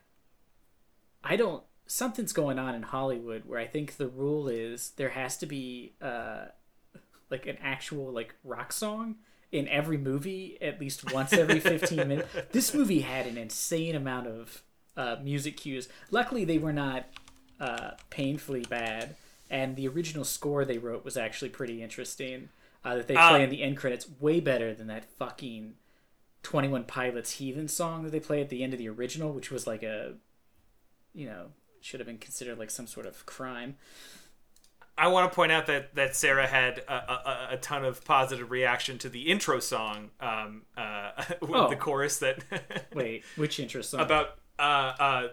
I 1.25 1.35
don't. 1.35 1.65
Something's 1.89 2.33
going 2.33 2.61
on 2.61 2.77
in 2.77 2.85
Hollywood 2.85 3.43
where 3.45 3.59
I 3.59 3.67
think 3.67 3.97
the 3.97 4.07
rule 4.07 4.47
is 4.47 4.91
there 4.91 5.09
has 5.09 5.37
to 5.39 5.47
be 5.47 5.95
uh, 6.01 6.45
like 7.29 7.47
an 7.47 7.59
actual 7.61 8.13
like 8.13 8.37
rock 8.45 8.73
song 8.73 9.17
in 9.51 9.67
every 9.67 9.99
movie 9.99 10.59
at 10.63 10.79
least 10.81 11.13
once 11.13 11.33
every 11.33 11.59
15 11.59 11.97
minutes. 12.07 12.29
This 12.53 12.73
movie 12.73 13.01
had 13.01 13.27
an 13.27 13.37
insane 13.37 13.97
amount 13.97 14.29
of 14.29 14.63
uh, 14.97 15.17
music 15.23 15.57
cues. 15.57 15.89
Luckily, 16.11 16.45
they 16.45 16.59
were 16.59 16.73
not 16.73 17.07
uh, 17.61 17.93
painfully 18.11 18.65
bad, 18.69 19.17
and 19.51 19.77
the 19.77 19.87
original 19.89 20.25
score 20.25 20.65
they 20.65 20.79
wrote 20.79 21.05
was 21.05 21.17
actually 21.17 21.51
pretty 21.51 21.83
interesting. 21.83 22.49
Uh, 22.85 22.97
that 22.97 23.07
they 23.07 23.15
play 23.15 23.41
Uh, 23.43 23.45
in 23.45 23.51
the 23.51 23.63
end 23.63 23.77
credits 23.77 24.09
way 24.19 24.41
better 24.41 24.75
than 24.75 24.89
that 24.89 25.05
fucking 25.17 25.75
21 26.43 26.83
Pilots 26.85 27.33
Heathen 27.33 27.69
song 27.69 28.03
that 28.03 28.11
they 28.11 28.19
play 28.19 28.41
at 28.41 28.49
the 28.49 28.65
end 28.65 28.73
of 28.73 28.79
the 28.81 28.89
original, 28.89 29.33
which 29.33 29.53
was 29.53 29.69
like 29.69 29.85
a, 29.85 30.15
you 31.15 31.27
know, 31.27 31.53
should 31.81 32.01
have 32.01 32.09
been 32.09 32.19
considered 32.19 32.59
like 32.59 32.71
some 32.71 32.89
sort 32.89 33.07
of 33.07 33.25
crime. 33.25 33.77
I 34.99 35.07
want 35.09 35.31
to 35.31 35.35
point 35.35 35.53
out 35.53 35.67
that 35.67 35.95
that 35.95 36.15
Sarah 36.17 36.47
had 36.47 36.79
a, 36.89 36.93
a, 36.93 37.49
a 37.53 37.57
ton 37.57 37.85
of 37.85 38.05
positive 38.05 38.51
reaction 38.51 38.99
to 38.99 39.09
the 39.09 39.23
intro 39.31 39.59
song, 39.61 40.11
um, 40.21 40.63
uh, 40.77 41.13
with 41.41 41.51
Oh. 41.55 41.69
the 41.69 41.77
chorus 41.77 42.19
that 42.19 42.43
Wait, 42.93 43.25
which 43.37 43.59
intro 43.61 43.81
song? 43.83 44.01
about 44.01 44.39
uh, 44.63 44.95
uh, 44.99 45.29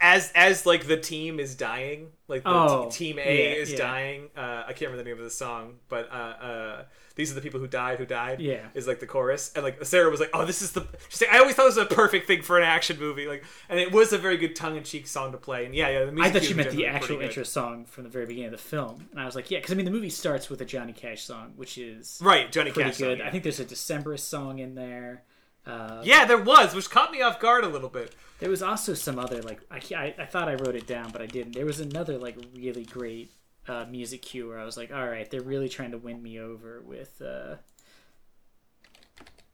as 0.00 0.30
as 0.34 0.64
like 0.66 0.86
the 0.86 0.96
team 0.96 1.40
is 1.40 1.54
dying, 1.54 2.08
like 2.28 2.44
the 2.44 2.48
Oh, 2.50 2.88
t- 2.90 3.06
team 3.06 3.18
A 3.18 3.22
yeah, 3.56 3.62
is 3.62 3.72
yeah. 3.72 3.78
dying. 3.78 4.28
Uh, 4.36 4.62
I 4.66 4.72
can't 4.72 4.90
remember 4.90 4.98
the 4.98 5.10
name 5.10 5.18
of 5.18 5.24
the 5.24 5.30
song, 5.30 5.74
but 5.88 6.08
uh, 6.10 6.14
uh, 6.14 6.82
these 7.16 7.32
are 7.32 7.34
the 7.34 7.40
people 7.40 7.58
who 7.58 7.66
died, 7.66 7.98
who 7.98 8.06
died. 8.06 8.40
Yeah. 8.40 8.66
is 8.74 8.86
like 8.86 9.00
the 9.00 9.06
chorus, 9.06 9.50
and 9.56 9.64
like 9.64 9.84
Sarah 9.84 10.10
was 10.10 10.20
like, 10.20 10.30
"Oh, 10.32 10.44
this 10.44 10.62
is 10.62 10.70
the." 10.72 10.86
She's 11.08 11.22
like, 11.22 11.32
I 11.32 11.38
always 11.40 11.56
thought 11.56 11.64
it 11.64 11.76
was 11.76 11.76
a 11.78 11.86
perfect 11.86 12.26
thing 12.28 12.42
for 12.42 12.56
an 12.56 12.64
action 12.64 12.98
movie, 13.00 13.26
like, 13.26 13.44
and 13.68 13.80
it 13.80 13.90
was 13.90 14.12
a 14.12 14.18
very 14.18 14.36
good 14.36 14.54
tongue 14.54 14.76
in 14.76 14.84
cheek 14.84 15.06
song 15.08 15.32
to 15.32 15.38
play. 15.38 15.66
And 15.66 15.74
yeah, 15.74 15.88
yeah, 15.88 16.04
the 16.04 16.22
I 16.22 16.30
thought 16.30 16.48
were 16.48 16.54
meant 16.54 16.70
the 16.70 16.86
actual 16.86 17.20
intro 17.20 17.42
song 17.42 17.84
from 17.84 18.04
the 18.04 18.10
very 18.10 18.26
beginning 18.26 18.52
of 18.52 18.52
the 18.52 18.58
film, 18.58 19.08
and 19.10 19.20
I 19.20 19.24
was 19.24 19.34
like, 19.34 19.50
yeah, 19.50 19.58
because 19.58 19.72
I 19.72 19.74
mean 19.74 19.86
the 19.86 19.90
movie 19.90 20.10
starts 20.10 20.48
with 20.48 20.60
a 20.60 20.64
Johnny 20.64 20.92
Cash 20.92 21.22
song, 21.24 21.52
which 21.56 21.78
is 21.78 22.20
Right, 22.22 22.50
Johnny 22.52 22.70
pretty 22.70 22.90
Cash. 22.90 22.98
good. 22.98 23.18
Song, 23.18 23.18
yeah. 23.18 23.26
I 23.26 23.30
think 23.30 23.42
there's 23.42 23.60
a 23.60 23.64
Decemberist 23.64 24.20
song 24.20 24.60
in 24.60 24.74
there. 24.76 25.24
Uh, 25.68 26.00
Yeah, 26.04 26.24
there 26.24 26.42
was, 26.42 26.74
which 26.74 26.90
caught 26.90 27.12
me 27.12 27.20
off 27.22 27.38
guard 27.38 27.62
a 27.64 27.68
little 27.68 27.88
bit. 27.90 28.14
There 28.40 28.50
was 28.50 28.62
also 28.62 28.94
some 28.94 29.18
other 29.18 29.42
like 29.42 29.60
I, 29.70 29.80
I 29.94 30.14
I 30.22 30.26
thought 30.26 30.48
I 30.48 30.54
wrote 30.54 30.74
it 30.74 30.86
down, 30.86 31.10
but 31.10 31.20
I 31.20 31.26
didn't. 31.26 31.52
There 31.52 31.66
was 31.66 31.80
another 31.80 32.18
like 32.18 32.36
really 32.56 32.84
great 32.84 33.30
uh, 33.68 33.84
music 33.90 34.22
cue 34.22 34.48
where 34.48 34.58
I 34.58 34.64
was 34.64 34.76
like, 34.76 34.92
all 34.92 35.06
right, 35.06 35.30
they're 35.30 35.42
really 35.42 35.68
trying 35.68 35.90
to 35.90 35.98
win 35.98 36.22
me 36.22 36.38
over 36.40 36.80
with 36.80 37.20
uh, 37.20 37.56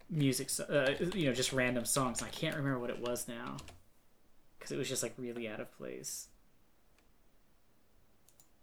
music, 0.09 0.51
uh, 0.69 0.91
you 1.15 1.27
know, 1.27 1.33
just 1.35 1.53
random 1.53 1.85
songs. 1.85 2.23
I 2.23 2.29
can't 2.29 2.55
remember 2.57 2.79
what 2.79 2.91
it 2.91 3.01
was 3.01 3.27
now 3.27 3.57
because 4.59 4.71
it 4.71 4.79
was 4.79 4.89
just 4.89 5.03
like 5.03 5.15
really 5.19 5.49
out 5.49 5.61
of 5.61 5.77
place. 5.77 6.29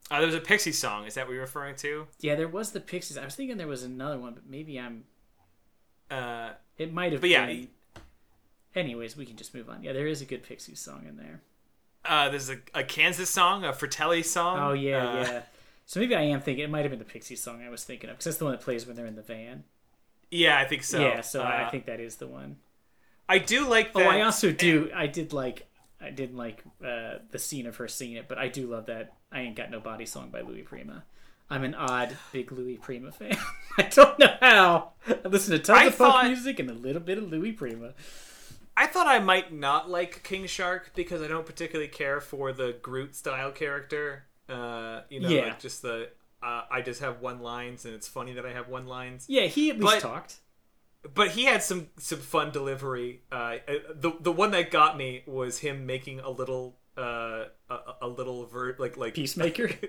Uh, 0.10 0.18
there 0.18 0.28
was 0.28 0.36
a 0.36 0.42
Pixie 0.42 0.72
song. 0.74 1.06
Is 1.06 1.14
that 1.16 1.26
what 1.26 1.34
you're 1.34 1.42
referring 1.42 1.76
to? 1.78 2.06
Yeah, 2.20 2.36
there 2.36 2.48
was 2.48 2.72
the 2.72 2.82
Pixies. 2.82 3.18
I 3.18 3.24
was 3.26 3.36
thinking 3.36 3.58
there 3.58 3.68
was 3.68 3.84
another 3.84 4.20
one, 4.20 4.34
but 4.34 4.44
maybe 4.48 4.80
I'm. 4.80 5.06
Uh, 6.10 6.52
It 6.82 6.94
might 6.94 7.12
have. 7.12 7.22
But 7.22 7.30
yeah, 7.30 7.46
been... 7.46 7.68
Anyways, 8.76 9.18
we 9.18 9.26
can 9.26 9.36
just 9.36 9.54
move 9.54 9.70
on. 9.70 9.84
Yeah, 9.84 9.94
there 9.94 10.08
is 10.08 10.22
a 10.22 10.26
good 10.26 10.44
Pixies 10.44 10.80
song 10.80 11.06
in 11.08 11.18
there. 11.18 11.42
uh, 12.06 12.30
there's 12.30 12.50
a, 12.50 12.58
a 12.74 12.84
Kansas 12.84 13.30
song, 13.30 13.64
a 13.66 13.74
Fratelli 13.74 14.24
song. 14.24 14.60
Oh 14.60 14.74
yeah, 14.74 15.08
Uh, 15.10 15.16
yeah. 15.24 15.42
So 15.88 16.00
maybe 16.00 16.16
I 16.16 16.22
am 16.22 16.40
thinking 16.40 16.64
it 16.64 16.70
might 16.70 16.84
have 16.84 16.92
been 16.92 17.00
the 17.00 17.06
Pixies 17.06 17.44
song 17.44 17.62
I 17.64 17.70
was 17.70 17.84
thinking 17.84 18.10
of 18.10 18.16
because 18.16 18.26
that's 18.26 18.38
the 18.38 18.46
one 18.46 18.54
that 18.54 18.62
plays 18.62 18.86
when 18.88 18.96
they're 18.96 19.06
in 19.08 19.16
the 19.18 19.22
van. 19.22 19.66
Yeah, 20.30 20.58
I 20.58 20.64
think 20.64 20.84
so. 20.84 21.02
yeah, 21.02 21.20
so 21.20 21.42
I 21.42 21.64
Uh, 21.64 21.70
think 21.70 21.86
that 21.88 22.00
is 22.00 22.16
the 22.16 22.28
one. 22.28 22.58
I 23.28 23.40
do 23.40 23.68
like 23.68 23.92
Oh. 23.94 24.02
I 24.02 24.22
also 24.22 24.52
do. 24.54 24.90
I 24.96 25.08
did 25.08 25.34
like. 25.34 25.68
I 26.00 26.10
didn't 26.10 26.38
like 26.38 26.64
uh, 26.86 27.16
the 27.32 27.40
scene 27.40 27.66
of 27.68 27.76
her 27.76 27.88
singing 27.90 28.16
it, 28.18 28.28
but 28.30 28.38
I 28.38 28.48
do 28.48 28.68
love 28.68 28.86
that 28.86 29.14
"I 29.34 29.42
Ain't 29.42 29.58
Got 29.58 29.70
No 29.70 29.82
Body" 29.82 30.06
song 30.06 30.30
by 30.30 30.42
Louis 30.42 30.62
Prima. 30.62 31.04
I'm 31.52 31.64
an 31.64 31.76
odd 31.76 32.18
big 32.32 32.52
Louis 32.52 32.78
Prima 32.78 33.12
fan. 33.12 33.38
I 33.78 33.84
don't 33.84 34.18
know 34.18 34.36
how. 34.40 34.92
I 35.08 35.28
listen 35.28 35.52
to 35.52 35.60
tons 35.60 35.80
I 35.80 35.86
of 35.86 35.96
folk 35.96 36.24
music 36.24 36.60
and 36.60 36.70
a 36.70 36.74
little 36.74 37.02
bit 37.02 37.18
of 37.18 37.30
Louis 37.30 37.52
Prima. 37.52 37.94
I 38.78 38.88
thought 38.88 39.06
I 39.08 39.20
might 39.20 39.54
not 39.54 39.90
like 39.90 40.24
King 40.24 40.48
Shark 40.48 40.92
because 40.96 41.22
I 41.22 41.28
don't 41.28 41.46
particularly 41.46 41.90
care 41.90 42.22
for 42.22 42.54
the 42.54 42.76
Groot 42.82 43.16
style 43.16 43.52
character. 43.52 44.24
Uh, 44.50 45.02
you 45.10 45.20
know, 45.20 45.30
Yeah. 45.30 45.42
like 45.48 45.60
just 45.60 45.82
the 45.82 46.10
uh, 46.42 46.64
I 46.72 46.82
just 46.82 47.02
have 47.02 47.22
one 47.22 47.42
lines 47.42 47.86
and 47.86 47.94
it's 47.94 48.08
funny 48.08 48.34
that 48.34 48.46
I 48.46 48.54
have 48.54 48.68
one 48.70 48.88
lines. 48.88 49.26
Yeah, 49.28 49.44
he 49.46 49.70
at 49.70 49.78
least 49.78 49.94
But- 49.94 50.00
talked. 50.00 50.36
But 51.16 51.30
he 51.32 51.46
had 51.46 51.64
some 51.64 51.90
some 51.98 52.20
fun 52.20 52.52
delivery. 52.52 53.22
Uh, 53.32 53.58
the 53.96 54.12
the 54.20 54.32
one 54.32 54.52
that 54.52 54.70
got 54.72 54.96
me 54.98 55.24
was 55.26 55.58
him 55.60 55.86
making 55.88 56.20
a 56.20 56.30
little 56.30 56.78
uh 56.98 57.46
a, 57.70 57.78
a 58.04 58.08
little 58.08 58.46
ver- 58.46 58.76
like 58.78 58.98
like 58.98 59.16
Peacemaker. 59.16 59.70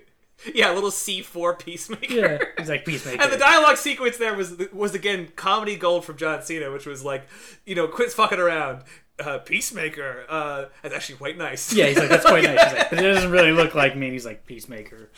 yeah 0.55 0.73
a 0.73 0.75
little 0.75 0.91
C 0.91 1.23
four 1.23 1.55
peacemaker. 1.55 2.15
yeah, 2.15 2.39
he's 2.59 2.69
like 2.69 2.85
Peacemaker. 2.85 3.23
And 3.23 3.33
the 3.33 3.39
dialogue 3.39 3.77
sequence 3.77 4.17
there 4.17 4.35
was 4.35 4.57
was 4.73 4.95
again 4.95 5.29
comedy 5.37 5.77
gold 5.77 6.05
from 6.05 6.17
John 6.17 6.43
Cena, 6.43 6.71
which 6.71 6.87
was 6.87 7.05
like, 7.05 7.27
you 7.67 7.75
know, 7.75 7.89
quit 7.89 8.11
fucking 8.13 8.39
around. 8.39 8.83
Uh, 9.19 9.39
Peacemaker. 9.39 10.25
Uh, 10.29 10.65
that's 10.83 10.95
actually 10.95 11.17
quite 11.17 11.37
nice. 11.39 11.73
yeah, 11.73 11.87
he's 11.87 11.99
like 11.99 12.09
that's 12.09 12.25
quite 12.25 12.45
nice. 12.45 12.63
He's 12.65 12.73
like, 12.73 12.91
but 12.91 12.99
it 12.99 13.13
doesn't 13.13 13.31
really 13.31 13.53
look 13.61 13.75
like 13.75 13.97
me. 13.97 14.07
And 14.07 14.13
he's 14.15 14.27
like 14.27 14.47
Peacemaker. 14.47 15.11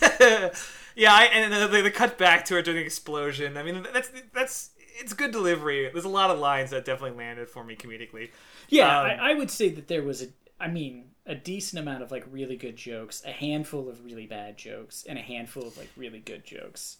yeah. 0.20 1.12
I, 1.12 1.24
and 1.32 1.52
then 1.52 1.70
they, 1.70 1.80
they 1.82 1.90
cut 1.90 2.18
back 2.18 2.44
to 2.46 2.54
her 2.54 2.62
during 2.62 2.80
the 2.80 2.84
explosion. 2.84 3.56
I 3.56 3.62
mean, 3.62 3.86
that's 3.92 4.10
that's 4.34 4.70
it's 4.98 5.12
good 5.12 5.30
delivery. 5.30 5.88
There's 5.92 6.04
a 6.04 6.08
lot 6.10 6.30
of 6.30 6.38
lines 6.38 6.70
that 6.70 6.84
definitely 6.84 7.16
landed 7.16 7.48
for 7.48 7.64
me 7.64 7.76
comedically. 7.76 8.30
Yeah, 8.68 9.00
Um, 9.00 9.06
I, 9.06 9.30
I 9.30 9.34
would 9.34 9.50
say 9.50 9.68
that 9.70 9.88
there 9.88 10.02
was 10.02 10.22
a, 10.22 10.26
I 10.58 10.68
mean, 10.68 11.10
a 11.26 11.34
decent 11.34 11.80
amount 11.80 12.02
of 12.02 12.10
like 12.10 12.24
really 12.30 12.56
good 12.56 12.76
jokes, 12.76 13.22
a 13.26 13.32
handful 13.32 13.88
of 13.88 14.04
really 14.04 14.26
bad 14.26 14.56
jokes, 14.56 15.04
and 15.08 15.18
a 15.18 15.22
handful 15.22 15.66
of 15.66 15.76
like 15.76 15.90
really 15.96 16.20
good 16.20 16.44
jokes. 16.44 16.98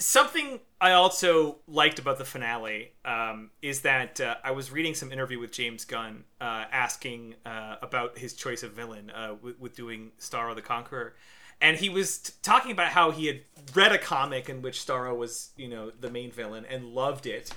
Something 0.00 0.60
I 0.80 0.92
also 0.92 1.56
liked 1.66 1.98
about 1.98 2.18
the 2.18 2.24
finale 2.24 2.92
um, 3.04 3.50
is 3.60 3.80
that 3.80 4.20
uh, 4.20 4.36
I 4.44 4.52
was 4.52 4.70
reading 4.70 4.94
some 4.94 5.10
interview 5.10 5.40
with 5.40 5.50
James 5.50 5.84
Gunn 5.84 6.22
uh, 6.40 6.66
asking 6.70 7.34
uh, 7.44 7.76
about 7.82 8.16
his 8.16 8.34
choice 8.34 8.62
of 8.62 8.74
villain 8.74 9.10
uh, 9.10 9.34
with, 9.42 9.58
with 9.58 9.74
doing 9.74 10.12
Starro 10.20 10.54
the 10.54 10.62
Conqueror, 10.62 11.16
and 11.60 11.76
he 11.76 11.88
was 11.88 12.18
t- 12.18 12.32
talking 12.42 12.70
about 12.70 12.92
how 12.92 13.10
he 13.10 13.26
had 13.26 13.40
read 13.74 13.90
a 13.90 13.98
comic 13.98 14.48
in 14.48 14.62
which 14.62 14.78
Starro 14.78 15.16
was, 15.16 15.50
you 15.56 15.66
know, 15.66 15.90
the 15.90 16.10
main 16.10 16.30
villain 16.30 16.64
and 16.64 16.84
loved 16.84 17.26
it, 17.26 17.50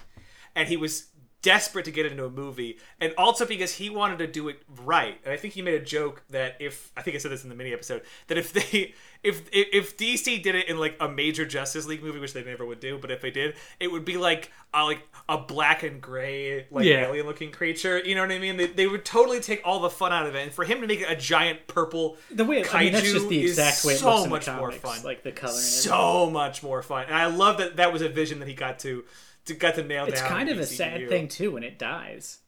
and 0.55 0.67
he 0.67 0.77
was 0.77 1.09
desperate 1.41 1.85
to 1.85 1.91
get 1.91 2.05
into 2.05 2.25
a 2.25 2.29
movie, 2.29 2.77
and 2.99 3.13
also 3.17 3.45
because 3.45 3.73
he 3.75 3.89
wanted 3.89 4.19
to 4.19 4.27
do 4.27 4.47
it 4.49 4.61
right. 4.83 5.17
And 5.23 5.33
I 5.33 5.37
think 5.37 5.53
he 5.53 5.61
made 5.61 5.73
a 5.81 5.83
joke 5.83 6.21
that 6.29 6.55
if 6.59 6.91
I 6.95 7.01
think 7.01 7.15
I 7.15 7.17
said 7.19 7.31
this 7.31 7.43
in 7.43 7.49
the 7.49 7.55
mini 7.55 7.73
episode 7.73 8.03
that 8.27 8.37
if 8.37 8.53
they 8.53 8.93
if 9.23 9.43
if, 9.51 9.97
DC 9.97 10.41
did 10.41 10.55
it 10.55 10.67
in 10.67 10.77
like 10.79 10.97
a 10.99 11.07
major 11.07 11.45
Justice 11.45 11.85
League 11.85 12.03
movie, 12.03 12.19
which 12.19 12.33
they 12.33 12.43
never 12.43 12.65
would 12.65 12.79
do, 12.79 12.97
but 12.99 13.11
if 13.11 13.21
they 13.21 13.31
did, 13.31 13.55
it 13.79 13.91
would 13.91 14.03
be 14.05 14.17
like 14.17 14.51
a, 14.73 14.83
like 14.83 15.07
a 15.29 15.37
black 15.37 15.83
and 15.83 16.01
gray 16.01 16.65
like 16.71 16.85
Yeah. 16.85 17.07
alien 17.07 17.25
looking 17.27 17.51
creature. 17.51 17.99
You 17.99 18.15
know 18.15 18.21
what 18.21 18.31
I 18.31 18.39
mean? 18.39 18.57
They, 18.57 18.67
they 18.67 18.87
would 18.87 19.05
totally 19.05 19.39
take 19.39 19.61
all 19.65 19.79
the 19.79 19.89
fun 19.89 20.11
out 20.11 20.25
of 20.27 20.35
it, 20.35 20.41
and 20.43 20.51
for 20.51 20.63
him 20.65 20.81
to 20.81 20.87
make 20.87 21.01
it 21.01 21.11
a 21.11 21.15
giant 21.15 21.67
purple 21.67 22.17
The 22.31 22.45
way, 22.45 22.61
it, 22.61 22.73
I 22.73 22.83
mean, 22.85 22.93
that's 22.93 23.07
kaiju 23.07 23.13
just 23.13 23.29
the 23.29 23.43
is 23.43 23.51
exact 23.51 23.85
way 23.85 23.93
it 23.93 23.97
so 23.97 24.09
looks 24.09 24.23
in 24.25 24.29
much 24.31 24.47
more 24.59 24.71
fun. 24.71 25.03
like 25.03 25.23
the 25.23 25.31
color. 25.31 25.53
So 25.53 26.29
much 26.29 26.63
more 26.63 26.81
fun, 26.81 27.05
and 27.07 27.15
I 27.15 27.27
love 27.27 27.57
that 27.59 27.77
that 27.77 27.93
was 27.93 28.01
a 28.01 28.09
vision 28.09 28.39
that 28.39 28.47
he 28.47 28.53
got 28.55 28.79
to. 28.79 29.03
To, 29.45 29.53
got 29.55 29.75
to 29.75 29.83
nail 29.83 30.05
It's 30.05 30.21
down. 30.21 30.29
kind 30.29 30.49
of 30.49 30.59
a 30.59 30.65
sad 30.65 31.09
thing 31.09 31.27
too 31.27 31.51
when 31.51 31.63
it 31.63 31.79
dies. 31.79 32.39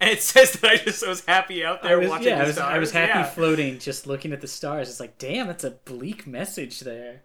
And 0.00 0.10
it 0.10 0.20
says 0.22 0.52
that 0.54 0.70
I 0.70 0.76
just 0.76 1.06
was 1.06 1.24
happy 1.24 1.64
out 1.64 1.82
there 1.82 1.98
was, 1.98 2.08
watching 2.08 2.28
yeah, 2.28 2.36
the 2.38 2.42
I 2.42 2.46
was, 2.46 2.54
stars. 2.56 2.74
I 2.74 2.78
was 2.78 2.90
happy 2.92 3.18
Yeah. 3.20 3.24
floating, 3.24 3.78
just 3.78 4.06
looking 4.06 4.32
at 4.32 4.40
the 4.40 4.48
stars. 4.48 4.88
It's 4.88 4.98
like, 5.00 5.18
damn, 5.18 5.46
that's 5.46 5.64
a 5.64 5.70
bleak 5.70 6.26
message 6.26 6.80
there. 6.80 7.22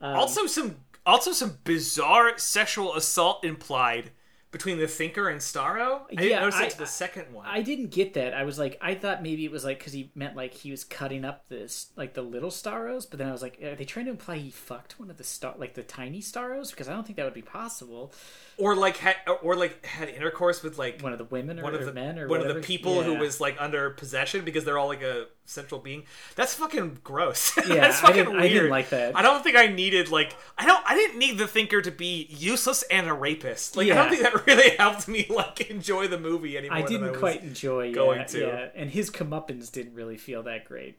Um, 0.00 0.16
also, 0.16 0.46
some 0.46 0.76
also 1.06 1.32
some 1.32 1.58
bizarre 1.64 2.38
sexual 2.38 2.94
assault 2.94 3.44
implied 3.44 4.10
between 4.54 4.78
the 4.78 4.86
Thinker 4.86 5.28
and 5.28 5.40
Starro. 5.40 6.02
I 6.10 6.14
didn't 6.14 6.30
Yeah, 6.30 6.40
notice 6.40 6.54
I- 6.54 6.64
it 6.66 6.70
to 6.70 6.78
the 6.78 6.86
second 6.86 7.32
one. 7.34 7.44
I 7.46 7.60
didn't 7.60 7.90
get 7.90 8.14
that. 8.14 8.32
I 8.32 8.44
was 8.44 8.58
like, 8.58 8.78
I 8.80 8.94
thought 8.94 9.22
maybe 9.22 9.44
it 9.44 9.50
was 9.50 9.64
like 9.64 9.78
because 9.78 9.92
he 9.92 10.10
meant 10.14 10.36
like 10.36 10.54
he 10.54 10.70
was 10.70 10.84
cutting 10.84 11.24
up 11.24 11.48
this 11.48 11.88
like 11.96 12.14
the 12.14 12.22
little 12.22 12.50
Starros, 12.50 13.04
but 13.10 13.18
then 13.18 13.28
I 13.28 13.32
was 13.32 13.42
like, 13.42 13.60
are 13.62 13.74
they 13.74 13.84
trying 13.84 14.04
to 14.06 14.12
imply 14.12 14.36
he 14.38 14.50
fucked 14.50 14.98
one 15.00 15.10
of 15.10 15.16
the 15.16 15.24
star 15.24 15.54
like 15.58 15.74
the 15.74 15.82
tiny 15.82 16.20
Starros? 16.22 16.70
Because 16.70 16.88
I 16.88 16.92
don't 16.94 17.04
think 17.04 17.16
that 17.16 17.24
would 17.24 17.34
be 17.34 17.42
possible. 17.42 18.12
or 18.56 18.76
like 18.76 18.96
had 18.98 19.16
or 19.42 19.56
like 19.56 19.84
had 19.84 20.08
intercourse 20.08 20.62
with 20.62 20.78
like 20.78 21.02
One 21.02 21.12
of 21.12 21.18
the 21.18 21.24
women 21.24 21.58
or, 21.58 21.64
one 21.64 21.74
of 21.74 21.84
the 21.84 21.92
men 21.92 22.18
or 22.18 22.28
one 22.28 22.38
whatever. 22.38 22.56
of 22.58 22.62
the 22.62 22.66
people 22.66 23.02
who 23.02 23.14
was 23.16 23.40
like 23.40 23.56
under 23.58 23.90
possession 23.90 24.44
because 24.44 24.64
they're 24.64 24.78
all 24.78 24.86
like 24.88 25.02
a 25.02 25.26
central 25.46 25.80
being. 25.80 26.04
That's 26.36 26.54
fucking 26.54 26.98
gross. 27.04 27.56
Yeah, 27.68 27.74
That's 27.80 27.98
I 27.98 28.06
fucking 28.08 28.24
didn't- 28.24 28.36
I 28.36 28.40
weird. 28.42 28.52
didn't 28.52 28.70
like 28.70 28.90
that. 28.90 29.16
I 29.16 29.22
don't 29.22 29.42
think 29.44 29.56
I 29.56 29.66
needed 29.66 30.10
like 30.10 30.34
I 30.58 30.66
don't 30.66 30.82
I 30.86 30.94
didn't 30.94 31.18
need 31.18 31.38
the 31.38 31.46
thinker 31.46 31.80
to 31.82 31.90
be 31.90 32.26
useless 32.30 32.82
and 32.84 33.06
a 33.08 33.12
rapist. 33.14 33.76
Like 33.76 33.90
I 33.90 33.94
don't 33.94 34.08
think 34.10 34.22
that 34.22 34.46
really 34.46 34.70
helped 34.76 35.06
me 35.08 35.26
like 35.28 35.70
enjoy 35.70 36.08
the 36.08 36.18
movie 36.18 36.56
anymore. 36.58 36.78
I 36.78 36.82
didn't 36.82 37.10
was- 37.12 37.18
quite 37.18 37.42
enjoy 37.42 37.92
going 37.92 38.20
yeah, 38.20 38.26
to. 38.26 38.38
yeah, 38.40 38.68
and 38.74 38.90
his 38.90 39.10
comeuppance 39.10 39.70
didn't 39.70 39.94
really 39.94 40.16
feel 40.16 40.42
that 40.44 40.64
great. 40.64 40.98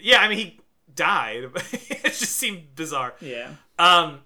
Yeah, 0.00 0.18
I 0.20 0.28
mean 0.28 0.38
he 0.38 0.60
died. 0.94 1.44
it 1.72 2.02
just 2.04 2.36
seemed 2.36 2.74
bizarre. 2.74 3.14
Yeah, 3.20 3.48
Um, 3.78 4.20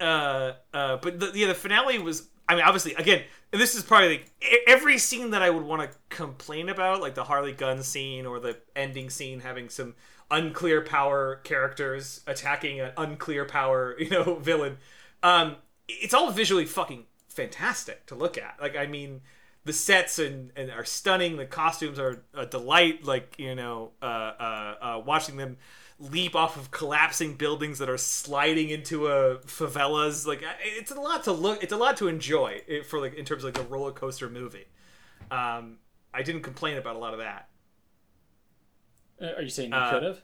uh, 0.00 0.52
uh, 0.74 0.96
but 0.96 1.20
the, 1.20 1.30
yeah, 1.34 1.46
the 1.48 1.54
finale 1.54 1.98
was. 1.98 2.28
I 2.48 2.56
mean, 2.56 2.64
obviously, 2.64 2.94
again, 2.94 3.22
this 3.52 3.74
is 3.74 3.82
probably 3.82 4.08
like 4.08 4.62
every 4.66 4.98
scene 4.98 5.30
that 5.30 5.42
I 5.42 5.50
would 5.50 5.64
want 5.64 5.82
to 5.82 5.96
complain 6.08 6.68
about, 6.68 7.00
like 7.00 7.14
the 7.14 7.24
Harley 7.24 7.52
gun 7.52 7.82
scene 7.82 8.24
or 8.26 8.40
the 8.40 8.56
ending 8.74 9.10
scene 9.10 9.40
having 9.40 9.68
some 9.68 9.94
unclear 10.30 10.80
power 10.80 11.36
characters 11.44 12.22
attacking 12.26 12.80
an 12.80 12.92
unclear 12.96 13.44
power, 13.44 13.94
you 13.98 14.08
know, 14.08 14.36
villain. 14.36 14.78
Um, 15.22 15.56
it's 15.88 16.14
all 16.14 16.30
visually 16.30 16.64
fucking 16.64 17.04
fantastic 17.28 18.06
to 18.06 18.14
look 18.14 18.38
at. 18.38 18.56
Like, 18.60 18.76
I 18.76 18.86
mean, 18.86 19.20
the 19.64 19.72
sets 19.72 20.18
and, 20.18 20.50
and 20.56 20.70
are 20.70 20.84
stunning. 20.84 21.36
The 21.36 21.46
costumes 21.46 21.98
are 21.98 22.22
a 22.34 22.46
delight. 22.46 23.04
Like, 23.04 23.34
you 23.38 23.54
know, 23.54 23.90
uh, 24.00 24.04
uh, 24.04 24.74
uh, 24.80 25.02
watching 25.04 25.36
them 25.36 25.58
leap 25.98 26.34
off 26.34 26.56
of 26.56 26.70
collapsing 26.70 27.34
buildings 27.34 27.78
that 27.78 27.88
are 27.88 27.98
sliding 27.98 28.70
into 28.70 29.06
a 29.08 29.36
favelas. 29.38 30.26
Like, 30.26 30.42
it's 30.64 30.90
a 30.90 31.00
lot 31.00 31.24
to 31.24 31.32
look. 31.32 31.62
It's 31.62 31.72
a 31.72 31.76
lot 31.76 31.96
to 31.98 32.08
enjoy 32.08 32.62
it, 32.66 32.86
for 32.86 33.00
like 33.00 33.14
in 33.14 33.24
terms 33.24 33.44
of 33.44 33.54
like 33.54 33.64
a 33.64 33.68
roller 33.68 33.92
coaster 33.92 34.28
movie. 34.28 34.66
Um, 35.30 35.78
I 36.12 36.22
didn't 36.22 36.42
complain 36.42 36.76
about 36.76 36.96
a 36.96 36.98
lot 36.98 37.12
of 37.14 37.20
that. 37.20 37.48
Uh, 39.20 39.26
are 39.36 39.42
you 39.42 39.48
saying 39.50 39.70
you 39.70 39.76
Uh, 39.76 39.90
could 39.90 40.02
have? 40.02 40.22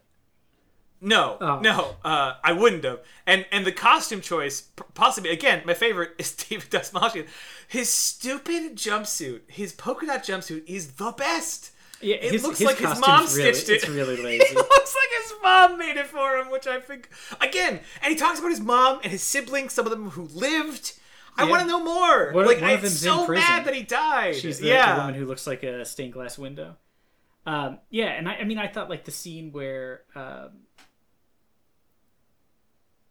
No, 1.00 1.38
Oh. 1.40 1.60
no, 1.60 1.96
uh, 2.04 2.34
I 2.42 2.52
wouldn't 2.52 2.82
have. 2.82 3.00
And 3.24 3.46
and 3.52 3.64
the 3.64 3.70
costume 3.70 4.20
choice, 4.20 4.62
possibly 4.94 5.30
again, 5.30 5.62
my 5.64 5.74
favorite 5.74 6.10
is 6.18 6.32
David 6.48 6.70
Dastmalchian. 6.70 7.28
His 7.68 7.88
stupid 7.88 8.74
jumpsuit, 8.76 9.42
his 9.46 9.72
polka 9.72 10.06
dot 10.06 10.24
jumpsuit, 10.24 10.64
is 10.66 10.92
the 10.94 11.12
best. 11.12 11.70
Yeah, 12.00 12.16
It 12.16 12.32
his, 12.32 12.42
looks 12.44 12.58
his 12.58 12.66
like 12.66 12.76
his 12.78 12.98
mom 13.00 13.26
really, 13.26 13.52
stitched 13.54 13.68
it. 13.68 13.72
It's 13.82 13.88
really 13.88 14.16
lazy. 14.22 14.44
It 14.44 14.54
looks 14.56 14.94
like 14.94 15.22
his 15.22 15.32
mom 15.42 15.78
made 15.78 15.96
it 15.96 16.06
for 16.06 16.36
him, 16.36 16.50
which 16.50 16.66
I 16.66 16.80
think 16.80 17.08
again. 17.40 17.80
And 18.02 18.12
he 18.12 18.16
talks 18.16 18.38
about 18.38 18.50
his 18.50 18.60
mom 18.60 19.00
and 19.02 19.10
his 19.10 19.22
siblings, 19.22 19.72
some 19.72 19.84
of 19.86 19.90
them 19.90 20.10
who 20.10 20.24
lived. 20.28 20.92
I 21.36 21.44
want 21.44 21.62
to 21.62 21.68
know 21.68 21.82
more. 21.82 22.32
One- 22.32 22.46
like 22.46 22.60
one 22.60 22.70
of 22.70 22.82
I'm 22.84 22.88
so 22.90 23.26
prison. 23.26 23.44
mad 23.48 23.64
that 23.64 23.74
he 23.74 23.82
died. 23.82 24.34
She's 24.36 24.58
the, 24.58 24.68
yeah, 24.68 24.94
the 24.94 25.00
woman 25.00 25.14
who 25.14 25.24
looks 25.26 25.46
like 25.46 25.62
a 25.62 25.84
stained 25.84 26.12
glass 26.12 26.36
window. 26.38 26.76
Um, 27.46 27.78
yeah, 27.90 28.06
and 28.08 28.28
I, 28.28 28.34
I 28.36 28.44
mean, 28.44 28.58
I 28.58 28.66
thought 28.68 28.90
like 28.90 29.04
the 29.04 29.10
scene 29.12 29.52
where 29.52 30.02
um, 30.14 30.50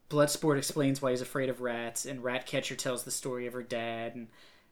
Bloodsport 0.09 0.57
explains 0.57 1.01
why 1.01 1.11
he's 1.11 1.21
afraid 1.21 1.49
of 1.49 1.59
rats, 1.61 2.05
and 2.05 2.23
Ratcatcher 2.23 2.75
tells 2.75 3.03
the 3.03 3.11
story 3.11 3.47
of 3.47 3.53
her 3.53 3.63
dad 3.63 4.15
and 4.15 4.27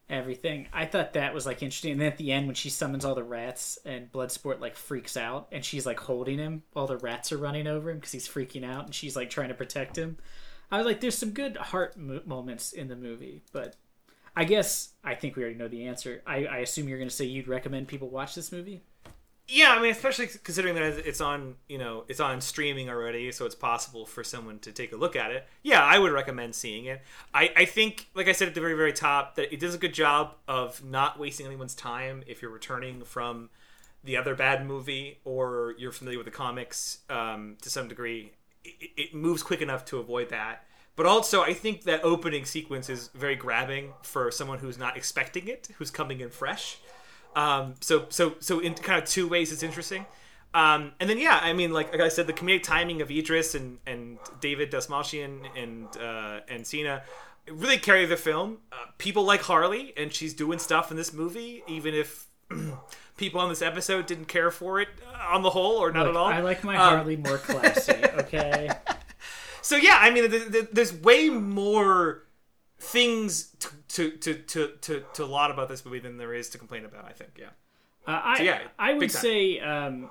everything. 0.09 0.67
I 0.73 0.85
thought 0.85 1.13
that 1.13 1.33
was 1.33 1.45
like 1.45 1.63
interesting. 1.63 1.93
And 1.93 2.01
then 2.01 2.11
at 2.11 2.17
the 2.17 2.31
end, 2.31 2.45
when 2.45 2.55
she 2.55 2.69
summons 2.69 3.05
all 3.05 3.15
the 3.15 3.23
rats, 3.23 3.79
and 3.85 4.11
Bloodsport 4.11 4.59
like 4.59 4.75
freaks 4.75 5.17
out, 5.17 5.47
and 5.51 5.63
she's 5.63 5.85
like 5.85 5.99
holding 5.99 6.37
him 6.37 6.63
while 6.73 6.87
the 6.87 6.97
rats 6.97 7.31
are 7.31 7.37
running 7.37 7.67
over 7.67 7.89
him 7.89 7.97
because 7.97 8.11
he's 8.11 8.27
freaking 8.27 8.65
out, 8.65 8.85
and 8.85 8.95
she's 8.95 9.15
like 9.15 9.29
trying 9.29 9.49
to 9.49 9.55
protect 9.55 9.97
him. 9.97 10.17
I 10.71 10.77
was 10.77 10.85
like, 10.85 11.01
there's 11.01 11.17
some 11.17 11.31
good 11.31 11.57
heart 11.57 11.95
mo- 11.97 12.21
moments 12.25 12.73
in 12.73 12.87
the 12.87 12.95
movie, 12.95 13.43
but 13.51 13.75
I 14.35 14.43
guess 14.43 14.89
I 15.03 15.15
think 15.15 15.35
we 15.35 15.43
already 15.43 15.57
know 15.57 15.67
the 15.67 15.87
answer. 15.87 16.21
I, 16.25 16.45
I 16.45 16.57
assume 16.57 16.89
you're 16.89 16.97
going 16.97 17.09
to 17.09 17.15
say 17.15 17.25
you'd 17.25 17.47
recommend 17.47 17.87
people 17.87 18.09
watch 18.09 18.35
this 18.35 18.51
movie. 18.51 18.83
Yeah, 19.47 19.75
I 19.77 19.81
mean, 19.81 19.91
especially 19.91 20.27
considering 20.43 20.73
that 20.73 21.07
it's 21.07 21.21
on, 21.21 21.55
you 21.69 21.77
know, 21.77 22.03
it's 22.07 22.19
on 22.19 22.41
streaming 22.41 22.89
already, 22.89 23.31
so 23.31 23.45
it's 23.45 23.53
possible 23.53 24.07
for 24.07 24.23
someone 24.23 24.57
to 24.59 24.71
take 24.71 24.91
a 24.91 24.95
look 24.95 25.15
at 25.15 25.29
it. 25.29 25.47
Yeah, 25.61 25.83
I 25.83 25.99
would 25.99 26.11
recommend 26.11 26.55
seeing 26.55 26.85
it. 26.85 27.01
I, 27.31 27.51
I 27.55 27.65
think, 27.65 28.07
like 28.15 28.27
I 28.27 28.31
said 28.31 28.47
at 28.47 28.55
the 28.55 28.61
very, 28.61 28.73
very 28.73 28.93
top, 28.93 29.35
that 29.35 29.53
it 29.53 29.59
does 29.59 29.75
a 29.75 29.77
good 29.77 29.93
job 29.93 30.33
of 30.47 30.83
not 30.83 31.19
wasting 31.19 31.45
anyone's 31.45 31.75
time 31.75 32.23
if 32.25 32.41
you're 32.41 32.49
returning 32.49 33.03
from 33.03 33.49
the 34.03 34.17
other 34.17 34.33
bad 34.33 34.65
movie 34.65 35.19
or 35.25 35.75
you're 35.77 35.91
familiar 35.91 36.17
with 36.17 36.25
the 36.25 36.31
comics 36.31 36.99
um, 37.11 37.57
to 37.61 37.69
some 37.69 37.87
degree. 37.87 38.31
It, 38.63 38.89
it 38.97 39.13
moves 39.13 39.43
quick 39.43 39.61
enough 39.61 39.85
to 39.85 39.99
avoid 39.99 40.29
that. 40.29 40.63
But 40.95 41.05
also, 41.05 41.41
I 41.41 41.53
think 41.53 41.83
that 41.83 42.03
opening 42.03 42.45
sequence 42.45 42.89
is 42.89 43.09
very 43.09 43.35
grabbing 43.35 43.93
for 44.01 44.31
someone 44.31 44.59
who's 44.59 44.77
not 44.77 44.95
expecting 44.95 45.47
it, 45.47 45.67
who's 45.77 45.91
coming 45.91 46.21
in 46.21 46.29
fresh. 46.29 46.77
Um, 47.35 47.75
so 47.81 48.05
so 48.09 48.35
so 48.39 48.59
in 48.59 48.73
kind 48.75 49.01
of 49.01 49.07
two 49.07 49.27
ways 49.27 49.51
it's 49.51 49.63
interesting. 49.63 50.05
Um, 50.53 50.93
and 51.01 51.09
then 51.09 51.17
yeah, 51.19 51.39
I 51.41 51.51
mean 51.53 51.73
like, 51.73 51.91
like 51.91 52.01
I 52.01 52.07
said, 52.07 52.27
the 52.27 52.33
comedic 52.33 52.63
timing 52.63 53.01
of 53.01 53.11
Idris 53.11 53.55
and 53.55 53.79
and 53.85 54.17
David 54.39 54.71
Dastmalchian 54.71 55.45
and 55.57 55.87
uh, 55.97 56.39
and 56.47 56.65
Cena 56.65 57.03
really 57.51 57.77
carry 57.77 58.05
the 58.05 58.15
film. 58.17 58.59
Uh, 58.71 58.77
people 58.97 59.23
like 59.23 59.41
Harley, 59.41 59.93
and 59.97 60.13
she's 60.13 60.33
doing 60.33 60.57
stuff 60.59 60.91
in 60.91 60.97
this 60.97 61.11
movie, 61.13 61.61
even 61.67 61.93
if 61.93 62.27
people 63.17 63.39
on 63.41 63.49
this 63.49 63.61
episode 63.61 64.05
didn't 64.07 64.25
care 64.25 64.49
for 64.49 64.79
it 64.79 64.87
uh, 65.13 65.35
on 65.35 65.41
the 65.43 65.49
whole 65.49 65.77
or 65.77 65.91
not 65.91 66.05
Look, 66.07 66.15
at 66.15 66.17
all. 66.17 66.27
I 66.27 66.39
like 66.39 66.63
my 66.63 66.75
Um, 66.77 66.81
Harley 66.97 67.17
more 67.17 67.37
classy, 67.37 67.93
okay? 68.19 68.69
so 69.61 69.75
yeah, 69.75 69.97
I 69.99 70.09
mean, 70.09 70.29
th- 70.31 70.51
th- 70.51 70.67
there's 70.71 70.93
way 70.93 71.29
more 71.29 72.23
things 72.79 73.55
to 73.89 74.11
to, 74.11 74.33
to, 74.35 74.67
to, 74.81 75.03
to 75.13 75.25
laud 75.25 75.51
about 75.51 75.69
this 75.69 75.85
movie 75.85 75.99
than 75.99 76.17
there 76.17 76.33
is 76.33 76.49
to 76.49 76.57
complain 76.57 76.85
about. 76.85 77.05
I 77.05 77.11
think, 77.13 77.37
yeah. 77.39 77.45
Uh, 78.07 78.21
I, 78.23 78.41
yeah, 78.43 78.59
I 78.77 78.93
would 78.93 79.11
say 79.11 79.59
um, 79.59 80.09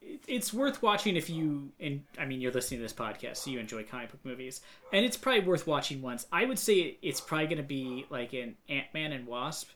it- 0.00 0.22
it's 0.26 0.52
worth 0.54 0.82
watching 0.82 1.16
if 1.16 1.28
you, 1.28 1.70
and 1.80 2.02
I 2.18 2.24
mean, 2.24 2.40
you're 2.40 2.52
listening 2.52 2.80
to 2.80 2.82
this 2.84 2.92
podcast, 2.92 3.36
so 3.38 3.50
you 3.50 3.58
enjoy 3.58 3.84
comic 3.84 4.10
book 4.10 4.20
movies, 4.24 4.60
and 4.92 5.04
it's 5.04 5.16
probably 5.16 5.40
worth 5.42 5.66
watching 5.66 6.00
once. 6.00 6.26
I 6.32 6.44
would 6.44 6.58
say 6.58 6.96
it's 7.02 7.20
probably 7.20 7.46
going 7.46 7.58
to 7.58 7.62
be 7.62 8.06
like 8.10 8.32
an 8.32 8.56
Ant 8.68 8.86
Man 8.94 9.12
and 9.12 9.26
Wasp. 9.26 9.68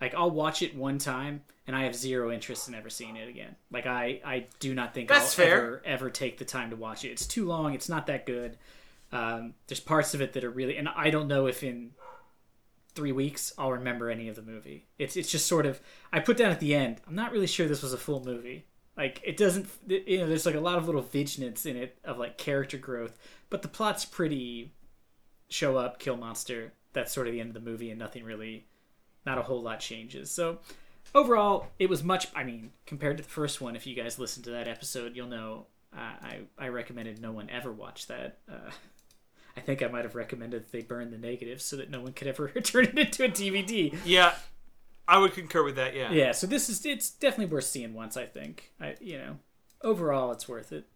Like 0.00 0.14
I'll 0.14 0.30
watch 0.30 0.62
it 0.62 0.74
one 0.76 0.98
time, 0.98 1.42
and 1.66 1.76
I 1.76 1.82
have 1.82 1.94
zero 1.94 2.30
interest 2.32 2.68
in 2.68 2.74
ever 2.74 2.88
seeing 2.88 3.16
it 3.16 3.28
again. 3.28 3.54
Like 3.70 3.86
I, 3.86 4.20
I 4.24 4.46
do 4.58 4.74
not 4.74 4.94
think 4.94 5.08
That's 5.08 5.38
I'll 5.38 5.44
fair. 5.46 5.56
ever 5.56 5.82
ever 5.84 6.10
take 6.10 6.38
the 6.38 6.44
time 6.46 6.70
to 6.70 6.76
watch 6.76 7.04
it. 7.04 7.08
It's 7.08 7.26
too 7.26 7.44
long. 7.46 7.74
It's 7.74 7.88
not 7.88 8.06
that 8.06 8.24
good. 8.24 8.56
Um, 9.12 9.54
there's 9.66 9.80
parts 9.80 10.14
of 10.14 10.20
it 10.20 10.32
that 10.34 10.44
are 10.44 10.50
really, 10.50 10.76
and 10.76 10.88
I 10.88 11.10
don't 11.10 11.28
know 11.28 11.46
if 11.46 11.62
in 11.62 11.92
three 12.94 13.12
weeks, 13.12 13.52
I'll 13.58 13.72
remember 13.72 14.10
any 14.10 14.28
of 14.28 14.36
the 14.36 14.42
movie. 14.42 14.86
It's 14.98 15.16
it's 15.16 15.30
just 15.30 15.46
sort 15.46 15.66
of 15.66 15.80
I 16.12 16.20
put 16.20 16.36
down 16.36 16.52
at 16.52 16.60
the 16.60 16.74
end. 16.74 17.00
I'm 17.06 17.14
not 17.14 17.32
really 17.32 17.46
sure 17.46 17.66
this 17.66 17.82
was 17.82 17.92
a 17.92 17.98
full 17.98 18.24
movie. 18.24 18.66
Like 18.96 19.20
it 19.24 19.36
doesn't, 19.36 19.68
you 19.86 20.18
know, 20.18 20.28
there's 20.28 20.46
like 20.46 20.54
a 20.54 20.60
lot 20.60 20.78
of 20.78 20.86
little 20.86 21.02
vignettes 21.02 21.64
in 21.66 21.76
it 21.76 21.98
of 22.04 22.18
like 22.18 22.38
character 22.38 22.76
growth, 22.76 23.18
but 23.48 23.62
the 23.62 23.68
plot's 23.68 24.04
pretty 24.04 24.72
show 25.48 25.76
up, 25.76 25.98
kill 25.98 26.16
monster. 26.16 26.72
That's 26.92 27.12
sort 27.12 27.26
of 27.26 27.32
the 27.32 27.40
end 27.40 27.50
of 27.50 27.54
the 27.54 27.70
movie, 27.70 27.90
and 27.90 27.98
nothing 27.98 28.24
really, 28.24 28.66
not 29.24 29.38
a 29.38 29.42
whole 29.42 29.62
lot 29.62 29.80
changes. 29.80 30.30
So 30.30 30.58
overall, 31.14 31.68
it 31.78 31.88
was 31.88 32.02
much. 32.02 32.26
I 32.34 32.44
mean, 32.44 32.72
compared 32.84 33.16
to 33.16 33.22
the 33.22 33.28
first 33.28 33.60
one, 33.60 33.76
if 33.76 33.86
you 33.86 33.94
guys 33.94 34.18
listen 34.18 34.42
to 34.44 34.50
that 34.50 34.68
episode, 34.68 35.16
you'll 35.16 35.28
know 35.28 35.66
uh, 35.96 36.16
I 36.22 36.40
I 36.58 36.68
recommended 36.68 37.20
no 37.20 37.32
one 37.32 37.48
ever 37.48 37.72
watch 37.72 38.06
that. 38.08 38.38
Uh, 38.50 38.70
I 39.56 39.60
think 39.60 39.82
I 39.82 39.88
might 39.88 40.04
have 40.04 40.14
recommended 40.14 40.64
that 40.64 40.72
they 40.72 40.82
burn 40.82 41.10
the 41.10 41.18
negatives 41.18 41.64
so 41.64 41.76
that 41.76 41.90
no 41.90 42.00
one 42.00 42.12
could 42.12 42.28
ever 42.28 42.48
turn 42.62 42.84
it 42.84 42.98
into 42.98 43.24
a 43.24 43.28
DVD. 43.28 43.96
Yeah, 44.04 44.34
I 45.08 45.18
would 45.18 45.32
concur 45.32 45.62
with 45.64 45.76
that. 45.76 45.94
Yeah. 45.94 46.12
Yeah, 46.12 46.32
so 46.32 46.46
this 46.46 46.68
is 46.68 46.84
it's 46.86 47.10
definitely 47.10 47.52
worth 47.54 47.64
seeing 47.64 47.94
once. 47.94 48.16
I 48.16 48.26
think. 48.26 48.70
I 48.80 48.94
you 49.00 49.18
know, 49.18 49.38
overall 49.82 50.32
it's 50.32 50.48
worth 50.48 50.72
it. 50.72 50.86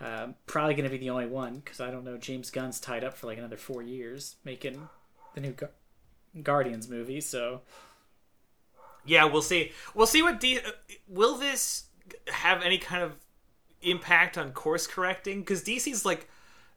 Um, 0.00 0.34
probably 0.46 0.72
going 0.74 0.84
to 0.84 0.90
be 0.90 0.96
the 0.96 1.10
only 1.10 1.26
one 1.26 1.56
because 1.58 1.78
I 1.80 1.90
don't 1.90 2.04
know. 2.04 2.16
James 2.16 2.50
Gunn's 2.50 2.80
tied 2.80 3.04
up 3.04 3.16
for 3.18 3.26
like 3.26 3.36
another 3.38 3.58
four 3.58 3.82
years 3.82 4.36
making 4.44 4.88
the 5.34 5.40
new 5.42 5.52
Gu- 5.52 5.68
Guardians 6.42 6.88
movie. 6.88 7.20
So 7.20 7.60
Yeah, 9.04 9.24
we'll 9.24 9.42
see. 9.42 9.72
We'll 9.94 10.06
see 10.06 10.22
what 10.22 10.40
D. 10.40 10.58
Will 11.06 11.36
this 11.36 11.84
have 12.28 12.62
any 12.62 12.78
kind 12.78 13.02
of 13.02 13.12
impact 13.82 14.38
on 14.38 14.52
course 14.52 14.86
correcting? 14.86 15.40
Because 15.40 15.62
DC's 15.62 16.04
like 16.06 16.28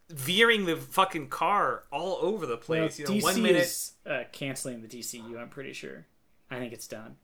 veering 0.09 0.65
the 0.65 0.75
fucking 0.77 1.29
car 1.29 1.83
all 1.91 2.17
over 2.21 2.45
the 2.45 2.53
well, 2.53 2.61
place. 2.61 2.99
you 2.99 3.05
know, 3.05 3.11
DC 3.11 3.23
one 3.23 3.41
minute 3.41 3.61
is 3.63 3.93
uh, 4.05 4.23
canceling 4.31 4.81
the 4.81 4.87
DCU. 4.87 5.37
I'm 5.39 5.49
pretty 5.49 5.73
sure. 5.73 6.05
I 6.51 6.59
think 6.59 6.73
it's 6.73 6.87
done. 6.87 7.15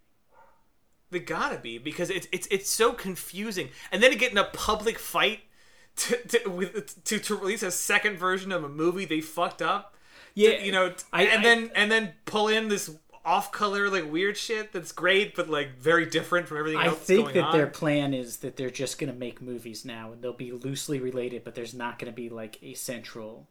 they 1.11 1.19
gotta 1.19 1.57
be 1.57 1.77
because 1.77 2.09
it's 2.09 2.27
it's 2.31 2.47
it's 2.51 2.69
so 2.69 2.93
confusing, 2.93 3.69
and 3.91 4.01
then 4.01 4.11
to 4.11 4.17
get 4.17 4.31
in 4.31 4.37
a 4.37 4.45
public 4.45 4.97
fight 4.99 5.41
to 5.97 6.15
to, 6.27 6.49
with, 6.49 7.03
to 7.05 7.19
to 7.19 7.35
release 7.35 7.63
a 7.63 7.71
second 7.71 8.17
version 8.17 8.51
of 8.51 8.63
a 8.63 8.69
movie 8.69 9.05
they 9.05 9.21
fucked 9.21 9.61
up. 9.61 9.95
Yeah, 10.35 10.63
you 10.63 10.71
know, 10.71 10.93
I- 11.11 11.23
and 11.23 11.39
I- 11.39 11.43
then 11.43 11.71
and 11.75 11.91
then 11.91 12.13
pull 12.25 12.47
in 12.47 12.69
this 12.69 12.89
off 13.29 13.51
color 13.51 13.89
like 13.89 14.11
weird 14.11 14.35
shit 14.35 14.73
that's 14.73 14.91
great, 14.91 15.35
but 15.35 15.47
like 15.47 15.77
very 15.77 16.05
different 16.05 16.47
from 16.47 16.57
everything 16.57 16.81
else. 16.81 16.95
I 16.95 17.05
think 17.05 17.33
that 17.33 17.43
on. 17.43 17.51
their 17.55 17.67
plan 17.67 18.13
is 18.15 18.37
that 18.37 18.57
they're 18.57 18.71
just 18.71 18.97
going 18.97 19.13
to 19.13 19.17
make 19.17 19.39
movies 19.39 19.85
now, 19.85 20.11
and 20.11 20.21
they'll 20.21 20.33
be 20.33 20.51
loosely 20.51 20.99
related, 20.99 21.43
but 21.43 21.53
there's 21.53 21.75
not 21.75 21.99
going 21.99 22.11
to 22.11 22.15
be 22.15 22.29
like 22.29 22.57
a 22.63 22.73
central. 22.73 23.47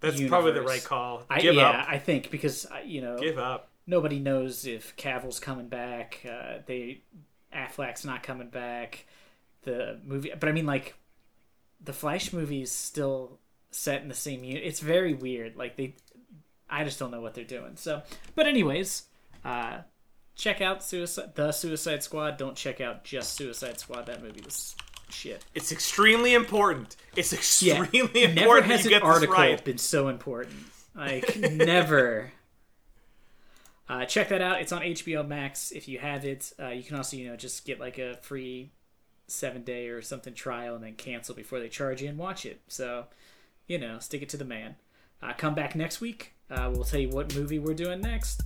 That's 0.00 0.20
probably 0.28 0.52
the 0.52 0.62
right 0.62 0.84
call. 0.84 1.24
I, 1.30 1.40
yeah, 1.40 1.70
up. 1.70 1.86
I 1.88 1.98
think 1.98 2.30
because 2.30 2.66
uh, 2.66 2.80
you 2.84 3.00
know 3.00 3.18
Give 3.18 3.38
up. 3.38 3.70
nobody 3.86 4.18
knows 4.18 4.66
if 4.66 4.94
Cavill's 4.96 5.40
coming 5.40 5.68
back. 5.68 6.20
Uh, 6.28 6.58
they 6.66 7.00
Affleck's 7.52 8.04
not 8.04 8.22
coming 8.22 8.50
back. 8.50 9.06
The 9.62 9.98
movie, 10.04 10.32
but 10.38 10.48
I 10.48 10.52
mean, 10.52 10.66
like 10.66 10.94
the 11.82 11.94
Flash 11.94 12.32
movie 12.32 12.62
is 12.62 12.70
still 12.70 13.38
set 13.70 14.02
in 14.02 14.08
the 14.08 14.14
same 14.14 14.44
unit. 14.44 14.62
It's 14.64 14.80
very 14.80 15.14
weird. 15.14 15.56
Like 15.56 15.76
they, 15.76 15.94
I 16.70 16.84
just 16.84 16.98
don't 16.98 17.10
know 17.10 17.20
what 17.20 17.34
they're 17.34 17.44
doing. 17.44 17.72
So, 17.76 18.02
but 18.34 18.46
anyways, 18.46 19.04
uh, 19.44 19.78
check 20.34 20.60
out 20.60 20.82
Suicide, 20.82 21.34
the 21.34 21.52
Suicide 21.52 22.02
Squad. 22.02 22.36
Don't 22.36 22.56
check 22.56 22.80
out 22.80 23.04
just 23.04 23.34
Suicide 23.34 23.80
Squad. 23.80 24.06
That 24.06 24.22
movie 24.22 24.42
was 24.44 24.76
shit. 25.10 25.44
It's 25.54 25.72
extremely 25.72 26.34
important. 26.34 26.96
It's 27.16 27.32
Yeah, 27.62 27.82
extremely 27.82 28.24
important 28.24 28.36
Never 28.36 28.62
has 28.62 28.84
you 28.84 28.90
an 28.90 29.00
get 29.00 29.02
article 29.02 29.34
right. 29.34 29.64
been 29.64 29.78
so 29.78 30.08
important. 30.08 30.56
Like 30.94 31.36
never. 31.52 32.32
Uh, 33.88 34.04
check 34.04 34.28
that 34.28 34.42
out. 34.42 34.60
It's 34.60 34.72
on 34.72 34.82
HBO 34.82 35.26
Max. 35.26 35.70
If 35.72 35.88
you 35.88 35.98
have 35.98 36.24
it, 36.24 36.52
uh, 36.60 36.68
you 36.68 36.82
can 36.82 36.96
also 36.96 37.16
you 37.16 37.28
know 37.28 37.36
just 37.36 37.64
get 37.64 37.80
like 37.80 37.98
a 37.98 38.16
free 38.20 38.72
seven 39.26 39.62
day 39.62 39.88
or 39.88 40.00
something 40.02 40.34
trial 40.34 40.74
and 40.74 40.82
then 40.84 40.94
cancel 40.94 41.34
before 41.34 41.58
they 41.60 41.68
charge 41.68 42.02
you 42.02 42.08
and 42.08 42.18
watch 42.18 42.44
it. 42.44 42.60
So 42.68 43.06
you 43.66 43.78
know, 43.78 43.98
stick 43.98 44.22
it 44.22 44.28
to 44.30 44.36
the 44.36 44.44
man. 44.44 44.76
Uh, 45.22 45.32
come 45.36 45.54
back 45.54 45.74
next 45.74 46.00
week. 46.00 46.34
Uh, 46.50 46.70
we'll 46.72 46.84
tell 46.84 47.00
you 47.00 47.10
what 47.10 47.34
movie 47.34 47.58
we're 47.58 47.74
doing 47.74 48.00
next. 48.00 48.42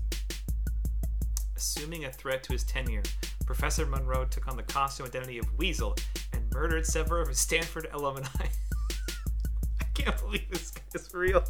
Assuming 1.57 2.05
a 2.05 2.13
threat 2.13 2.43
to 2.45 2.53
his 2.53 2.65
tenure, 2.65 3.03
Professor 3.47 3.87
Monroe 3.87 4.25
took 4.25 4.49
on 4.49 4.57
the 4.57 4.63
costume 4.65 5.07
identity 5.07 5.39
of 5.39 5.47
Weasel 5.57 5.97
and 6.33 6.43
murdered 6.53 6.85
several 6.85 7.23
of 7.23 7.29
his 7.29 7.39
Stanford 7.39 7.87
alumni. 7.93 8.27
I 9.81 9.85
can't 9.95 10.19
believe 10.19 10.51
this 10.51 10.73
guy's 10.73 11.15
real. 11.15 11.45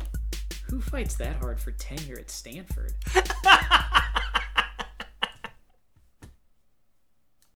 Who 0.68 0.80
fights 0.80 1.14
that 1.16 1.36
hard 1.36 1.58
for 1.58 1.70
tenure 1.72 2.18
at 2.18 2.30
Stanford? 2.30 2.94